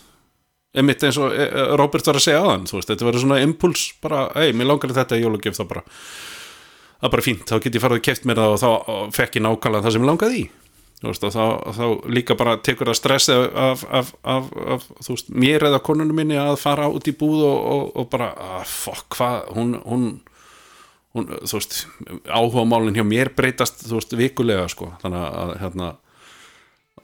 einmitt 0.75 1.05
eins 1.07 1.21
og 1.23 1.35
eh, 1.39 1.53
Robert 1.79 2.09
var 2.09 2.19
að 2.19 2.25
segja 2.25 2.41
aðan 2.43 2.65
þú 2.67 2.81
veist, 2.81 2.89
þetta 2.91 3.07
verður 3.07 3.23
svona 3.23 3.43
impuls 3.45 3.85
bara, 4.03 4.25
ei, 4.41 4.51
mér 4.57 4.73
langar 4.73 4.97
þetta 4.97 5.21
í 5.21 5.23
jólugjöf 5.23 5.61
þá 5.61 5.65
bara. 5.71 5.85
Það 6.99 7.07
er 7.07 7.13
bara 7.13 7.27
fínt, 7.29 7.47
þá 7.47 7.61
get 7.61 7.77
ég 7.77 7.85
farið 7.85 8.01
að 8.01 8.07
keft 8.09 8.27
mér 8.27 8.41
það 8.41 8.55
og 8.55 8.61
þá 8.65 9.15
fekk 9.15 9.39
ég 9.39 9.45
nákvæmlega 9.45 9.85
það 9.85 9.95
sem 9.95 10.07
ég 10.07 10.11
langaði 10.11 10.41
í 10.41 10.45
veist, 11.03 11.25
þá, 11.35 11.75
þá 11.77 11.85
líka 12.13 12.37
bara 12.39 12.57
tekur 12.63 12.91
það 12.91 12.99
stressi 12.99 13.35
af, 13.35 13.83
af, 13.89 14.13
af, 14.23 14.53
af 14.77 14.87
veist, 15.09 15.33
mér 15.35 15.67
eða 15.69 15.83
konunum 15.85 16.17
minni 16.17 16.39
að 16.41 16.57
fara 16.63 16.89
út 16.93 17.09
í 17.11 17.17
búð 17.19 17.43
og, 17.49 17.59
og, 17.75 17.91
og 18.01 18.09
bara, 18.13 18.31
ah, 18.39 18.63
fokk, 18.69 19.09
hvað 19.17 19.51
hún, 19.57 19.75
hún, 19.85 20.07
hún, 21.17 21.29
þú 21.43 21.59
veist 21.59 21.79
áhuga 22.29 22.67
málinn 22.69 22.97
hjá 22.97 23.05
mér 23.07 23.33
breytast 23.37 23.85
þú 23.85 23.99
veist, 23.99 24.17
vikulega, 24.19 24.69
sko. 24.73 24.93
Þannig 25.03 25.29
að, 25.29 25.55
hérna 25.63 25.93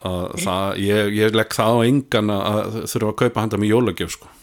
að 0.00 0.28
það, 0.46 0.82
ég, 0.86 1.14
ég 1.18 1.34
legg 1.36 1.56
það 1.56 1.76
á 1.76 1.78
engan 1.90 2.32
að 2.32 2.46
að 2.50 2.78
þurfa 2.94 3.10
að 3.10 3.18
kaupa 3.24 3.44
handa 3.44 3.60
með 3.60 3.74
jólagjöf, 3.74 4.14
sko. 4.16 4.36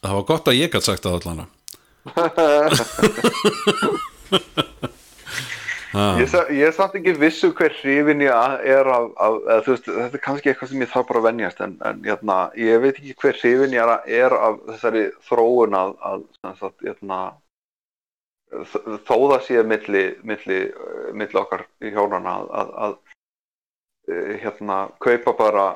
Það 0.00 0.16
var 0.16 0.28
gott 0.28 0.48
að 0.48 0.56
ég 0.56 0.70
gætt 0.72 0.86
sagt 0.86 1.04
það 1.04 1.18
allan 1.20 1.48
Ég, 6.20 6.28
sa, 6.30 6.44
ég 6.54 6.62
er 6.68 6.74
samt 6.76 6.94
ekki 6.94 7.16
vissu 7.18 7.48
hver 7.58 7.72
hrifin 7.80 8.20
ég 8.22 8.30
er 8.70 8.86
af, 8.86 9.08
af 9.18 9.38
eða, 9.40 9.62
veist, 9.66 9.88
þetta 9.90 10.18
er 10.20 10.22
kannski 10.22 10.52
eitthvað 10.52 10.70
sem 10.70 10.84
ég 10.84 10.90
þarf 10.92 11.08
bara 11.08 11.18
að 11.22 11.26
venjast 11.26 11.62
en, 11.66 11.72
en 11.88 11.98
hérna, 12.06 12.36
ég 12.62 12.78
veit 12.84 13.00
ekki 13.00 13.16
hver 13.18 13.38
hrifin 13.40 13.74
ég 13.74 13.82
er, 13.82 14.04
er 14.22 14.36
af 14.38 14.60
þessari 14.68 15.02
þróun 15.26 15.74
að, 15.80 15.96
að 16.12 16.22
sagt, 16.60 16.84
hérna, 16.86 17.18
þ- 18.70 19.00
þó 19.08 19.16
það 19.32 19.44
sé 19.48 19.64
milli, 19.72 20.04
milli, 20.30 20.60
eh, 20.70 21.10
milli 21.24 21.42
okkar 21.42 21.66
í 21.82 21.90
hjónana 21.96 22.36
að, 22.38 22.48
að, 22.62 22.72
að 22.86 22.96
eh, 24.14 24.32
hérna, 24.46 24.78
kaupa 25.02 25.34
bara 25.42 25.66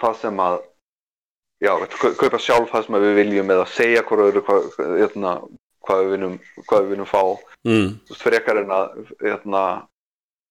það 0.00 0.16
sem 0.24 0.42
að 0.48 0.58
já, 1.62 1.72
kaupa 2.18 2.40
sjálf 2.42 2.72
það 2.72 2.86
sem 2.86 2.98
við 3.04 3.16
viljum 3.20 3.54
eða 3.54 3.68
segja 3.70 4.02
hvað, 4.08 4.24
öðru, 4.28 4.42
hvað, 4.48 4.68
hérna, 4.98 5.32
hvað, 5.86 6.02
við 6.02 6.12
viljum, 6.16 6.36
hvað 6.66 6.84
við 6.84 6.92
viljum 6.94 7.10
fá. 7.10 7.22
Mm, 7.68 7.88
þú 8.08 8.14
veist, 8.14 8.26
frekar 8.26 8.62
en 8.62 8.74
að 8.76 9.00
hérna, 9.22 9.64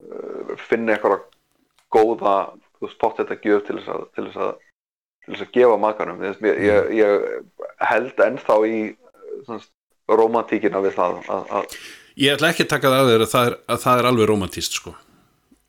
uh, 0.08 0.58
finna 0.70 0.96
eitthvað 0.96 1.24
góða 1.92 2.36
þú 2.80 2.88
veist, 2.88 3.00
pott 3.04 3.22
þetta 3.22 3.40
gjöf 3.44 3.66
til 3.68 3.78
þess 3.80 3.94
að 3.96 4.04
til 4.16 4.28
þess 4.30 4.44
að, 4.48 4.52
til 5.26 5.36
þess 5.36 5.46
að 5.48 5.56
gefa 5.60 5.80
makanum. 5.86 6.26
Ég, 6.26 6.44
ég, 6.48 6.66
ég, 6.72 6.92
ég 7.02 7.88
held 7.92 8.26
ennþá 8.28 8.60
í 8.68 8.82
romantíkina 10.12 10.82
við 10.84 10.98
það 10.98 11.22
að, 11.28 11.56
að, 11.60 11.80
Ég 12.20 12.36
ætla 12.36 12.50
ekki 12.52 12.66
að 12.66 12.74
taka 12.74 12.90
það 12.92 13.02
að 13.02 13.10
þér 13.10 13.22
að 13.24 13.32
það 13.32 13.46
er, 13.48 13.54
að 13.72 13.78
það 13.86 14.00
er 14.00 14.08
alveg 14.10 14.30
romantíst 14.30 14.76
sko 14.76 14.92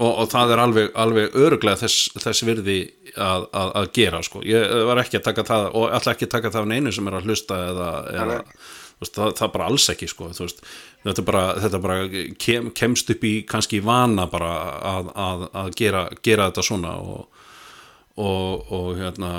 og, 0.02 0.10
og 0.10 0.28
það 0.32 0.52
er 0.54 0.62
alveg, 0.62 0.92
alveg 0.98 1.38
öruglega 1.38 1.80
þess, 1.84 2.12
þess 2.18 2.44
virði 2.48 2.78
að, 3.14 3.48
að, 3.48 3.72
að 3.80 3.90
gera 3.98 4.22
sko. 4.26 4.42
Ég 4.46 4.78
var 4.88 5.00
ekki 5.02 5.20
að 5.20 5.26
taka 5.28 5.46
það 5.48 5.66
og 5.78 5.96
ætla 5.98 6.14
ekki 6.16 6.28
að 6.28 6.36
taka 6.36 6.54
það 6.54 6.64
af 6.64 6.70
neinu 6.72 6.94
sem 6.94 7.10
er 7.10 7.18
að 7.18 7.28
hlusta 7.28 7.58
eða, 7.70 7.90
eða 8.12 8.38
veist, 9.02 9.16
það, 9.16 9.34
það 9.38 9.44
er 9.46 9.52
bara 9.56 9.68
alls 9.70 9.90
ekki 9.92 10.08
sko 10.10 10.30
veist, 10.30 10.64
þetta 11.04 11.26
bara, 11.26 11.44
þetta 11.62 11.82
bara 11.82 11.98
kem, 12.40 12.70
kemst 12.76 13.12
upp 13.14 13.26
í 13.26 13.34
kannski 13.48 13.82
vana 13.84 14.26
bara 14.30 14.54
að, 14.92 15.12
að, 15.26 15.46
að 15.62 15.70
gera, 15.78 16.06
gera 16.24 16.48
þetta 16.50 16.66
svona 16.66 16.96
og, 17.02 17.46
og, 18.16 18.72
og 18.72 18.90
hérna 19.00 19.32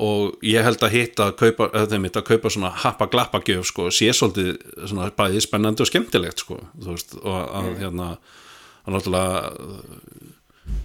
og 0.00 0.44
ég 0.46 0.64
held 0.64 0.82
að 0.86 0.94
hitta 0.94 1.28
að 1.28 1.34
kaupa, 1.42 1.70
hitta 1.76 2.22
að 2.22 2.28
kaupa 2.30 2.52
svona 2.52 2.70
happa 2.84 3.08
glappa 3.12 3.42
gjöf 3.44 3.66
sko, 3.68 3.88
sé 3.92 4.08
svolítið 4.16 4.54
svona 4.88 5.10
bæði 5.16 5.42
spennandi 5.44 5.84
og 5.84 5.90
skemmtilegt 5.90 6.44
sko, 6.44 6.60
þú 6.78 6.94
veist, 6.94 7.18
og 7.20 7.40
að 7.60 7.74
hérna 7.82 8.14
að 8.90 8.96
náttúrulega 8.96 9.38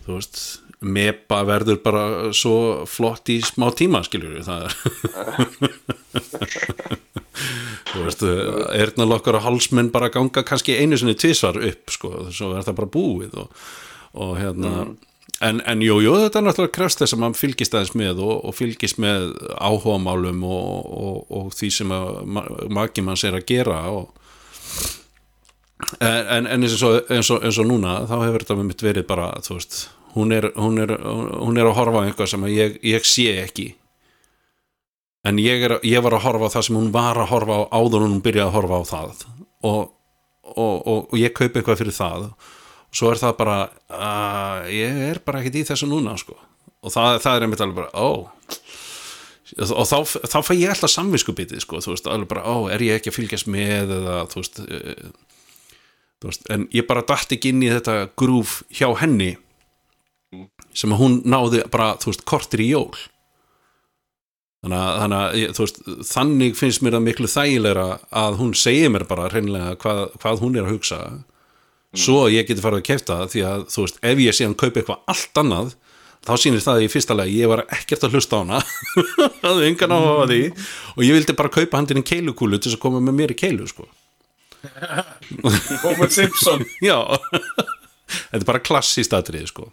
þú 0.06 0.12
veist, 0.20 0.36
mepa 0.86 1.38
verður 1.48 1.80
bara 1.84 2.04
svo 2.36 2.86
flott 2.90 3.30
í 3.34 3.36
smá 3.46 3.68
tíma 3.78 4.04
skiljur 4.06 4.44
það 4.46 4.62
er 4.68 4.74
þú 7.92 7.98
veist 8.06 8.22
erðnalokkar 8.26 9.36
og 9.40 9.46
hálsmenn 9.48 9.94
bara 9.94 10.14
ganga 10.14 10.42
kannski 10.46 10.78
einu 10.78 10.96
sinni 11.00 11.16
tvisvar 11.18 11.56
upp 11.58 11.86
sko, 11.94 12.10
svo 12.30 12.48
er 12.56 12.64
það 12.68 12.80
bara 12.80 12.96
búið 12.96 13.32
og, 13.42 13.48
og 14.22 14.32
hérna 14.40 14.72
en, 15.44 15.60
en 15.68 15.82
jú, 15.84 15.98
jú, 16.04 16.14
þetta 16.22 16.40
er 16.40 16.46
náttúrulega 16.48 16.76
krefst 16.78 17.02
þess 17.02 17.16
að 17.16 17.22
maður 17.24 17.42
fylgist 17.42 17.76
aðeins 17.76 17.96
með 18.00 18.16
og, 18.26 18.36
og 18.48 18.54
fylgist 18.56 18.98
með 19.04 19.22
áhugamálum 19.58 20.40
og, 20.48 20.70
og, 21.00 21.18
og 21.40 21.46
því 21.58 21.70
sem 21.80 21.96
að 21.96 22.06
ma 22.26 22.46
maki 22.80 23.02
manns 23.06 23.26
er 23.28 23.36
að 23.40 23.48
gera 23.50 23.82
og 23.92 24.06
en, 26.00 26.48
en 26.48 26.64
eins, 26.64 26.82
og, 26.84 27.02
eins, 27.12 27.30
og, 27.34 27.44
eins 27.44 27.60
og 27.60 27.68
núna 27.70 28.02
þá 28.10 28.16
hefur 28.22 28.46
þetta 28.46 28.58
með 28.60 28.70
mitt 28.72 28.84
verið 28.86 29.08
bara 29.10 29.32
veist, 29.48 29.80
hún 30.16 30.32
er, 30.36 30.50
hún 30.56 30.80
er, 30.82 30.94
hún 31.04 31.60
er 31.60 31.70
að 31.70 31.78
horfa 31.80 32.06
eitthvað 32.08 32.32
sem 32.32 32.48
ég, 32.54 32.80
ég 32.86 33.08
sé 33.08 33.28
ekki. 33.44 33.74
En 35.26 35.42
ég, 35.42 35.64
er, 35.66 35.80
ég 35.84 36.04
var 36.06 36.16
að 36.16 36.28
horfa 36.28 36.52
það 36.54 36.68
sem 36.68 36.78
hún 36.78 36.92
var 36.94 37.20
að 37.20 37.32
horfa 37.34 37.58
á 37.58 37.64
áður 37.74 38.06
hún 38.06 38.22
byrjaði 38.24 38.48
að 38.48 38.56
horfa 38.60 38.78
á 38.78 38.84
það. 38.92 39.26
Og, 39.66 39.80
og, 40.54 40.76
og, 40.86 41.00
og 41.10 41.16
ég 41.20 41.34
kaupi 41.36 41.60
eitthvað 41.60 41.82
fyrir 41.82 41.98
það. 41.98 42.28
Svo 42.96 43.12
er 43.12 43.20
það 43.20 43.34
bara 43.42 43.58
uh, 43.92 44.68
ég 44.72 45.02
er 45.10 45.20
bara 45.26 45.42
ekkert 45.42 45.60
í 45.60 45.66
þessu 45.68 45.90
núna 45.92 46.16
sko. 46.22 46.38
og 46.86 46.94
það, 46.94 47.18
það 47.26 47.36
er 47.36 47.46
einmitt 47.48 47.64
alveg 47.66 47.82
bara 47.82 47.92
ó. 47.98 48.30
Og 49.66 49.86
þá, 49.88 49.98
þá 50.30 50.40
fæ 50.46 50.54
ég 50.56 50.72
alltaf 50.72 50.92
samviskubitið 50.94 51.62
sko, 51.64 51.82
þú 51.84 51.94
veist, 51.94 52.08
alveg 52.10 52.30
bara, 52.32 52.46
ó, 52.46 52.70
er 52.74 52.82
ég 52.82 53.00
ekki 53.00 53.12
að 53.12 53.18
fylgjast 53.20 53.50
með 53.52 53.94
eða, 53.98 54.16
þú 54.32 54.42
veist, 54.42 54.62
þú 54.62 55.35
veist 56.24 56.48
en 56.50 56.68
ég 56.74 56.88
bara 56.88 57.04
dætt 57.06 57.36
ekki 57.36 57.52
inn 57.52 57.64
í 57.66 57.70
þetta 57.74 57.96
grúf 58.18 58.62
hjá 58.72 58.88
henni 59.02 59.36
sem 60.76 60.92
að 60.92 61.00
hún 61.00 61.14
náði 61.24 61.62
bara, 61.72 61.94
þú 62.02 62.10
veist, 62.12 62.26
kortir 62.28 62.60
í 62.60 62.70
jól. 62.74 62.92
Þannig 64.66 64.80
að, 64.82 64.96
þannig, 65.02 65.20
að 65.22 65.36
ég- 65.40 65.52
þú 65.56 65.64
veist, 65.66 65.78
þannig 66.10 66.56
finnst 66.58 66.82
mér 66.84 66.96
það 66.98 67.04
miklu 67.06 67.28
þægilegra 67.30 67.86
að 68.24 68.38
hún 68.42 68.54
segir 68.58 68.90
mér 68.92 69.06
bara 69.08 69.30
hreinlega 69.30 69.76
hvað, 69.84 70.02
hvað 70.24 70.40
hún 70.42 70.58
er 70.58 70.66
að 70.66 70.74
hugsa. 70.74 71.00
Svo 71.96 72.26
að 72.26 72.34
ég 72.36 72.48
geti 72.50 72.64
farið 72.66 72.82
að 72.82 72.88
kefta 72.90 73.20
það 73.22 73.30
því 73.36 73.44
að, 73.48 73.66
þú 73.72 73.86
veist, 73.86 74.00
ef 74.04 74.18
ég 74.26 74.36
sé 74.36 74.44
hann 74.50 74.58
kaupa 74.60 74.82
eitthvað 74.82 75.04
allt 75.14 75.40
annað 75.44 75.76
þá 76.26 76.32
sýnir 76.42 76.64
það 76.66 76.82
í 76.84 76.90
fyrsta 76.92 77.16
lagi 77.16 77.38
ég 77.40 77.48
var 77.54 77.62
ekkert 77.72 78.04
að 78.04 78.18
hlusta 78.18 78.36
á 78.36 78.40
hana. 78.42 78.60
Hafði 79.46 79.70
engan 79.70 79.94
á 79.96 80.00
að 80.02 80.34
því 80.34 80.42
og 80.98 81.04
ég 81.06 81.16
vildi 81.16 81.36
bara 81.38 81.54
kaupa 81.54 81.78
handinni 81.80 82.04
keilukúlu 82.04 82.58
til 82.60 82.72
þess 82.74 82.80
að 82.80 82.84
koma 82.90 83.00
með 83.06 83.16
mér 83.22 83.32
í 83.32 83.40
keilu 83.40 83.70
sko. 83.70 83.86
Homer 85.84 86.10
Simpson. 86.12 86.66
Já. 86.86 87.00
Þetta 88.06 88.38
er 88.38 88.46
bara 88.48 88.62
klassíst 88.62 89.14
atrið 89.18 89.50
sko. 89.50 89.72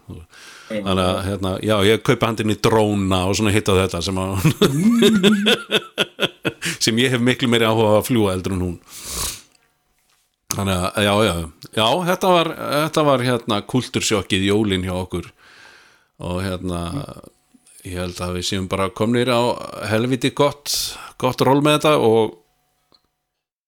þannig 0.71 1.03
að 1.05 1.19
hérna, 1.27 1.51
já, 1.61 1.75
ég 1.85 2.01
kaupa 2.01 2.31
handinni 2.31 2.55
dróna 2.57 3.19
og 3.29 3.35
svona 3.37 3.53
hitt 3.53 3.69
á 3.69 3.77
þetta 3.77 4.01
sem 4.07 4.21
að 4.23 4.47
sem 6.87 7.01
ég 7.03 7.13
hef 7.13 7.21
miklu 7.21 7.51
meiri 7.53 7.69
áhuga 7.69 7.99
að 7.99 8.07
fljúa 8.09 8.33
eldur 8.33 8.57
en 8.57 8.65
hún. 8.65 8.79
Þannig 10.55 10.79
að, 10.79 11.05
já, 11.05 11.13
já. 11.29 11.35
Já, 11.77 11.87
þetta 12.09 12.33
var, 12.33 12.53
þetta 12.87 13.05
var 13.11 13.27
hérna 13.29 13.61
kultursjokkið 13.69 14.49
jólin 14.49 14.89
hjá 14.89 14.95
okkur. 14.97 15.29
Og 16.25 16.41
hérna 16.45 16.83
ég 17.85 17.99
held 17.99 18.21
að 18.23 18.37
við 18.39 18.49
séum 18.49 18.69
bara 18.71 18.91
komnir 18.95 19.29
á 19.33 19.43
helviti 19.91 20.31
gott 20.37 20.71
gott 21.21 21.43
ról 21.43 21.61
með 21.65 21.81
þetta 21.81 21.95
og 21.99 22.39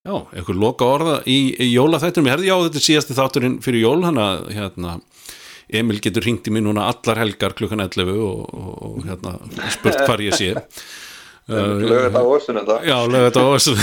já, 0.05 0.17
einhver 0.37 0.59
loka 0.61 0.85
orða 0.85 1.15
í, 1.25 1.55
í 1.57 1.71
jólaþættunum, 1.73 2.29
ég 2.29 2.35
herði 2.37 2.51
já, 2.51 2.57
þetta 2.67 2.81
er 2.81 2.87
síðasti 2.89 3.17
þátturinn 3.17 3.57
fyrir 3.65 3.85
jól, 3.87 4.01
hann 4.05 4.21
að 4.21 4.51
hérna 4.55 4.99
Emil 5.75 5.97
getur 6.05 6.27
hringt 6.27 6.45
í 6.49 6.53
mig 6.53 6.63
núna 6.65 6.83
allar 6.91 7.19
helgar 7.23 7.55
klukkan 7.57 7.81
11 7.87 8.13
og, 8.21 8.41
og, 8.53 8.73
og 8.85 8.99
hérna 9.09 9.31
spurt 9.73 10.03
hvar 10.05 10.21
ég 10.21 10.37
sé. 10.37 10.53
Lögur 11.49 12.05
þetta 12.05 12.21
á 12.21 12.25
orðstunum 12.25 12.65
þetta. 12.69 12.77
Já, 12.89 12.99
lög 13.09 13.23
þetta 13.29 13.41
á 13.41 13.49
þessu 13.55 13.75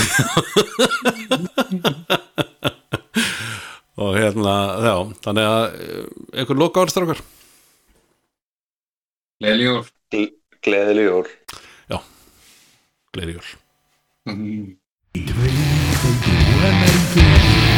og 4.02 4.16
hérna, 4.16 4.54
já, 4.86 4.94
þannig 5.26 5.44
að 5.50 5.62
eh, 5.68 6.06
einhver 6.38 6.58
loka 6.58 6.82
orðstrákar 6.82 7.20
Leljúr 9.42 9.82
gleðileg 10.62 11.06
jól. 11.10 11.26
Gleði 13.12 13.36
jól 13.36 13.48
they 16.02 16.10
do 16.10 16.32
and 16.66 16.82
they 16.82 17.20
do. 17.20 17.71